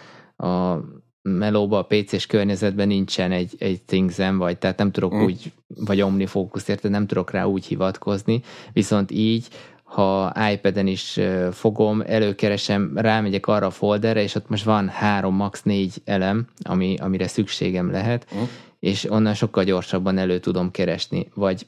a 0.48 0.80
melóba, 1.28 1.78
a 1.78 1.84
PC-s 1.84 2.26
környezetben 2.26 2.88
nincsen 2.88 3.32
egy, 3.32 3.56
egy 3.58 3.82
Things-en, 3.82 4.38
vagy 4.38 4.58
tehát 4.58 4.78
nem 4.78 4.92
tudok 4.92 5.16
mm. 5.16 5.24
úgy, 5.24 5.52
vagy 5.68 6.02
OmniFocus, 6.02 6.68
érted, 6.68 6.92
nem 6.92 7.08
tudok 7.08 7.32
rá 7.32 7.46
úgy 7.46 7.66
hivatkozni, 7.66 8.42
viszont 8.74 9.12
így, 9.12 9.48
ha 9.84 10.34
iPad-en 10.52 10.88
is 10.88 11.20
fogom, 11.52 12.02
előkeresem, 12.06 12.92
rámegyek 12.96 13.48
arra 13.48 13.66
a 13.66 13.72
folderre, 13.72 14.22
és 14.22 14.36
ott 14.36 14.50
most 14.50 14.64
van 14.64 14.88
három, 14.88 15.36
max. 15.36 15.64
négy 15.64 15.94
elem, 16.06 16.48
ami, 16.62 16.96
amire 17.00 17.28
szükségem 17.28 17.92
lehet, 17.92 18.28
mm. 18.36 18.44
és 18.80 19.12
onnan 19.12 19.34
sokkal 19.34 19.64
gyorsabban 19.64 20.18
elő 20.18 20.40
tudom 20.40 20.72
keresni, 20.72 21.28
vagy 21.34 21.66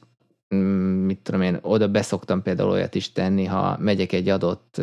mm, 0.54 1.04
mit 1.04 1.18
tudom 1.18 1.42
én, 1.42 1.58
oda 1.62 1.88
beszoktam 1.88 2.42
például 2.42 2.70
olyat 2.70 2.94
is 2.94 3.12
tenni, 3.12 3.44
ha 3.44 3.76
megyek 3.80 4.12
egy 4.12 4.28
adott 4.28 4.80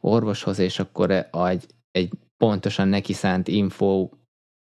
orvoshoz, 0.00 0.58
és 0.58 0.78
akkor 0.78 1.10
egy, 1.30 1.66
egy 1.90 2.10
pontosan 2.42 2.88
neki 2.88 3.12
szánt 3.12 3.48
info 3.48 4.08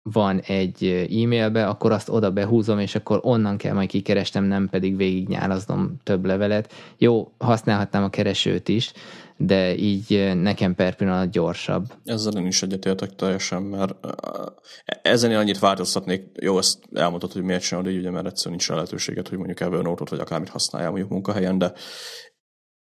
van 0.01 0.39
egy 0.39 1.07
e-mailbe, 1.23 1.67
akkor 1.67 1.91
azt 1.91 2.09
oda 2.09 2.31
behúzom, 2.31 2.79
és 2.79 2.95
akkor 2.95 3.19
onnan 3.23 3.57
kell 3.57 3.73
majd 3.73 3.89
kikerestem, 3.89 4.43
nem 4.43 4.69
pedig 4.69 4.95
végignyálaznom 4.95 5.97
több 6.03 6.25
levelet. 6.25 6.73
Jó, 6.97 7.31
használhatnám 7.37 8.03
a 8.03 8.09
keresőt 8.09 8.69
is, 8.69 8.93
de 9.37 9.75
így 9.75 10.31
nekem 10.35 10.75
per 10.75 10.95
pillanat 10.95 11.31
gyorsabb. 11.31 11.85
Ezzel 12.03 12.37
én 12.37 12.45
is 12.45 12.63
egyetértek 12.63 13.15
teljesen, 13.15 13.61
mert 13.61 13.95
ezen 15.01 15.31
én 15.31 15.37
annyit 15.37 15.59
változtatnék, 15.59 16.23
jó, 16.41 16.57
ezt 16.57 16.79
elmondtad, 16.93 17.31
hogy 17.31 17.43
miért 17.43 17.63
csinálod 17.63 17.91
így, 17.91 17.97
ugye, 17.97 18.11
mert 18.11 18.25
egyszerűen 18.25 18.55
nincs 18.55 18.69
lehetőséget, 18.69 19.27
hogy 19.27 19.37
mondjuk 19.37 19.59
Evernote-ot 19.59 20.09
vagy 20.09 20.19
akármit 20.19 20.49
használjál 20.49 20.91
mondjuk 20.91 21.11
munkahelyen, 21.11 21.57
de 21.57 21.73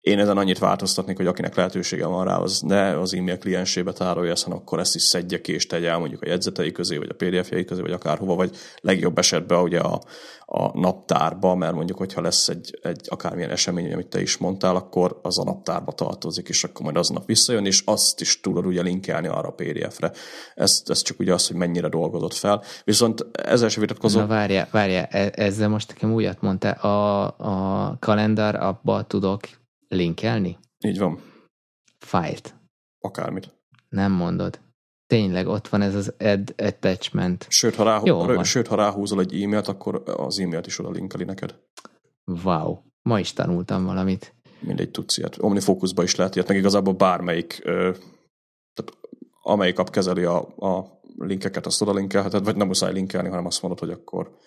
én 0.01 0.19
ezen 0.19 0.37
annyit 0.37 0.59
változtatnék, 0.59 1.17
hogy 1.17 1.27
akinek 1.27 1.55
lehetősége 1.55 2.05
van 2.05 2.25
rá, 2.25 2.35
az 2.35 2.59
ne 2.59 2.99
az 2.99 3.13
e-mail 3.13 3.37
kliensébe 3.37 3.91
tárolja 3.91 4.33
hanem 4.43 4.57
akkor 4.57 4.79
ezt 4.79 4.95
is 4.95 5.01
szedje 5.01 5.41
ki 5.41 5.53
és 5.53 5.67
tegye 5.67 5.89
el 5.89 5.99
mondjuk 5.99 6.21
a 6.21 6.27
jegyzetei 6.27 6.71
közé, 6.71 6.97
vagy 6.97 7.09
a 7.09 7.13
PDF-jei 7.13 7.65
közé, 7.65 7.81
vagy 7.81 7.91
akárhova, 7.91 8.35
vagy 8.35 8.55
legjobb 8.81 9.17
esetben 9.17 9.61
ugye 9.61 9.79
a, 9.79 10.01
a 10.45 10.79
naptárba, 10.79 11.55
mert 11.55 11.73
mondjuk, 11.73 11.97
hogyha 11.97 12.21
lesz 12.21 12.47
egy, 12.47 12.79
egy 12.81 13.01
akármilyen 13.09 13.49
esemény, 13.49 13.93
amit 13.93 14.07
te 14.07 14.21
is 14.21 14.37
mondtál, 14.37 14.75
akkor 14.75 15.19
az 15.21 15.39
a 15.39 15.43
naptárba 15.43 15.91
tartozik, 15.91 16.47
és 16.47 16.63
akkor 16.63 16.81
majd 16.81 16.97
aznap 16.97 17.25
visszajön, 17.25 17.65
és 17.65 17.81
azt 17.85 18.21
is 18.21 18.39
tudod 18.39 18.65
ugye 18.65 18.81
linkelni 18.81 19.27
arra 19.27 19.47
a 19.47 19.53
PDF-re. 19.55 20.11
Ez, 20.55 20.83
ez 20.85 21.01
csak 21.01 21.19
ugye 21.19 21.33
az, 21.33 21.47
hogy 21.47 21.55
mennyire 21.55 21.89
dolgozott 21.89 22.33
fel. 22.33 22.63
Viszont 22.83 23.25
ezzel 23.31 23.69
sem 23.69 23.81
vitatkozom. 23.81 24.21
Na 24.21 24.27
várjál, 24.27 24.67
várjál, 24.71 25.07
e- 25.09 25.31
ezzel 25.35 25.69
most 25.69 25.87
nekem 25.87 26.13
újat 26.13 26.41
mondta, 26.41 26.71
a, 26.71 27.23
a 27.37 27.97
kalendár 27.99 28.55
abba 28.55 29.03
tudok 29.03 29.39
linkelni? 29.89 30.57
Így 30.85 30.99
van. 30.99 31.19
Fájlt. 31.97 32.55
Akármit. 32.99 33.57
Nem 33.89 34.11
mondod. 34.11 34.59
Tényleg 35.07 35.47
ott 35.47 35.67
van 35.67 35.81
ez 35.81 35.95
az 35.95 36.13
add 36.19 36.51
attachment. 36.57 37.45
Sőt, 37.49 37.75
ha, 37.75 37.83
ráhú, 37.83 38.05
Jó 38.05 38.23
van. 38.23 38.43
sőt, 38.43 38.67
ha 38.67 38.75
ráhúzol 38.75 39.19
egy 39.19 39.41
e-mailt, 39.41 39.67
akkor 39.67 40.03
az 40.05 40.39
e-mailt 40.39 40.65
is 40.67 40.79
oda 40.79 40.89
linkeli 40.89 41.23
neked. 41.23 41.55
Wow. 42.43 42.77
Ma 43.01 43.19
is 43.19 43.33
tanultam 43.33 43.85
valamit. 43.85 44.33
Mindegy 44.59 44.91
tudsz 44.91 45.17
ilyet. 45.17 45.37
OmniFocusba 45.39 46.03
is 46.03 46.15
lehet 46.15 46.35
ilyet, 46.35 46.47
meg 46.47 46.57
igazából 46.57 46.93
bármelyik, 46.93 47.59
ö, 47.63 47.91
tehát 48.73 48.97
amelyik 49.41 49.79
app 49.79 49.89
kezeli 49.89 50.23
a, 50.23 50.37
a 50.57 50.99
linkeket, 51.17 51.65
azt 51.65 51.81
oda 51.81 51.93
linkelheted, 51.93 52.43
vagy 52.43 52.55
nem 52.55 52.67
muszáj 52.67 52.93
linkelni, 52.93 53.29
hanem 53.29 53.45
azt 53.45 53.61
mondod, 53.61 53.79
hogy 53.79 53.89
akkor 53.89 54.37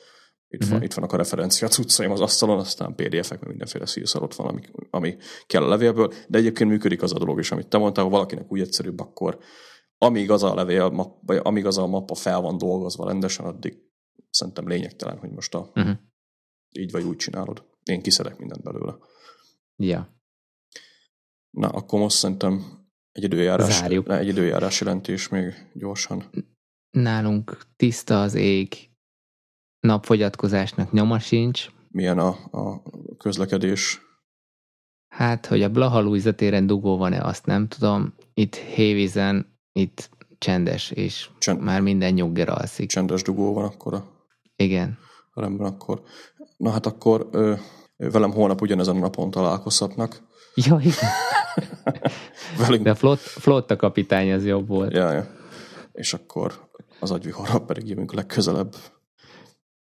itt, 0.52 0.62
uh-huh. 0.62 0.70
van, 0.70 0.82
itt 0.82 0.94
vannak 0.94 1.12
a 1.12 1.16
referencia 1.16 1.68
cuccaim 1.68 2.10
az 2.10 2.20
asztalon, 2.20 2.58
aztán 2.58 2.94
PDF-ek, 2.94 3.40
meg 3.40 3.48
mindenféle 3.48 3.86
szírszar 3.86 4.22
ott 4.22 4.34
van, 4.34 4.46
ami, 4.46 4.60
ami 4.90 5.16
kell 5.46 5.62
a 5.62 5.68
levélből, 5.68 6.12
de 6.28 6.38
egyébként 6.38 6.70
működik 6.70 7.02
az 7.02 7.12
a 7.14 7.18
dolog 7.18 7.38
is, 7.38 7.50
amit 7.50 7.68
te 7.68 7.78
mondtál, 7.78 8.04
ha 8.04 8.10
valakinek 8.10 8.52
úgy 8.52 8.60
egyszerűbb, 8.60 9.00
akkor 9.00 9.38
amíg 9.98 10.30
az 10.30 10.42
a 10.42 10.54
levél, 10.54 10.88
map, 10.88 11.18
vagy 11.26 11.40
amíg 11.42 11.66
az 11.66 11.78
a 11.78 11.86
mappa 11.86 12.14
fel 12.14 12.40
van 12.40 12.58
dolgozva 12.58 13.06
rendesen, 13.06 13.46
addig 13.46 13.78
szerintem 14.30 14.68
lényegtelen, 14.68 15.18
hogy 15.18 15.30
most 15.30 15.54
a, 15.54 15.70
Uh-huh. 15.74 15.96
így 16.70 16.90
vagy 16.90 17.04
úgy 17.04 17.16
csinálod. 17.16 17.64
Én 17.84 18.02
kiszedek 18.02 18.38
mindent 18.38 18.62
belőle. 18.62 18.96
Ja. 19.76 20.20
Na, 21.50 21.68
akkor 21.68 22.00
most 22.00 22.16
szerintem 22.16 22.82
egy 23.12 23.22
időjárás, 23.22 23.78
Zárjuk. 23.78 24.06
ne, 24.06 24.18
egy 24.18 24.26
időjárás 24.26 24.80
jelentés 24.80 25.28
még 25.28 25.54
gyorsan. 25.74 26.30
Nálunk 26.90 27.58
tiszta 27.76 28.22
az 28.22 28.34
ég, 28.34 28.91
napfogyatkozásnak 29.82 30.92
nyoma 30.92 31.18
sincs. 31.18 31.66
Milyen 31.88 32.18
a, 32.18 32.28
a 32.50 32.82
közlekedés? 33.18 34.00
Hát, 35.08 35.46
hogy 35.46 35.62
a 35.62 35.68
Blaha 35.68 36.32
téren 36.32 36.66
dugó 36.66 36.96
van-e, 36.96 37.20
azt 37.24 37.46
nem 37.46 37.68
tudom. 37.68 38.14
Itt 38.34 38.54
Hévízen, 38.54 39.58
itt 39.72 40.10
csendes, 40.38 40.90
és 40.90 41.28
Csend, 41.38 41.60
már 41.60 41.80
minden 41.80 42.12
nyugger 42.12 42.48
alszik. 42.48 42.88
csendes 42.88 43.22
dugó 43.22 43.52
van 43.54 43.64
akkor 43.64 43.94
a 43.94 44.04
Igen. 44.56 44.98
rendben 45.34 45.66
akkor. 45.66 46.02
Na 46.56 46.70
hát 46.70 46.86
akkor 46.86 47.28
ö, 47.32 47.54
velem 47.96 48.32
holnap 48.32 48.60
ugyanezen 48.60 48.96
a 48.96 48.98
napon 48.98 49.30
találkozhatnak. 49.30 50.22
Ja, 50.54 50.78
igen. 50.80 51.10
Velünk, 52.58 52.84
De 52.84 52.94
flott, 52.94 53.18
flotta 53.20 53.76
kapitány 53.76 54.32
az 54.32 54.46
jobb 54.46 54.68
volt. 54.68 54.92
ja, 54.92 55.12
ja. 55.12 55.26
És 55.92 56.14
akkor 56.14 56.68
az 57.00 57.10
agyvihorra 57.10 57.58
pedig 57.64 57.88
jövünk 57.88 58.12
legközelebb. 58.12 58.74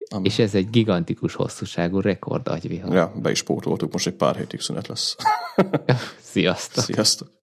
Ami, 0.08 0.26
És 0.26 0.38
ez 0.38 0.54
egy 0.54 0.70
gigantikus 0.70 1.34
hosszúságú 1.34 2.00
rekord 2.00 2.48
agyvihar. 2.48 2.92
ja, 2.92 3.12
be 3.22 3.30
is 3.30 3.42
pótoltuk, 3.42 3.92
most 3.92 4.06
egy 4.06 4.14
pár 4.14 4.36
hétig 4.36 4.60
szünet 4.60 4.86
lesz. 4.86 5.16
Sziasztok! 6.20 6.84
Sziasztok! 6.84 7.35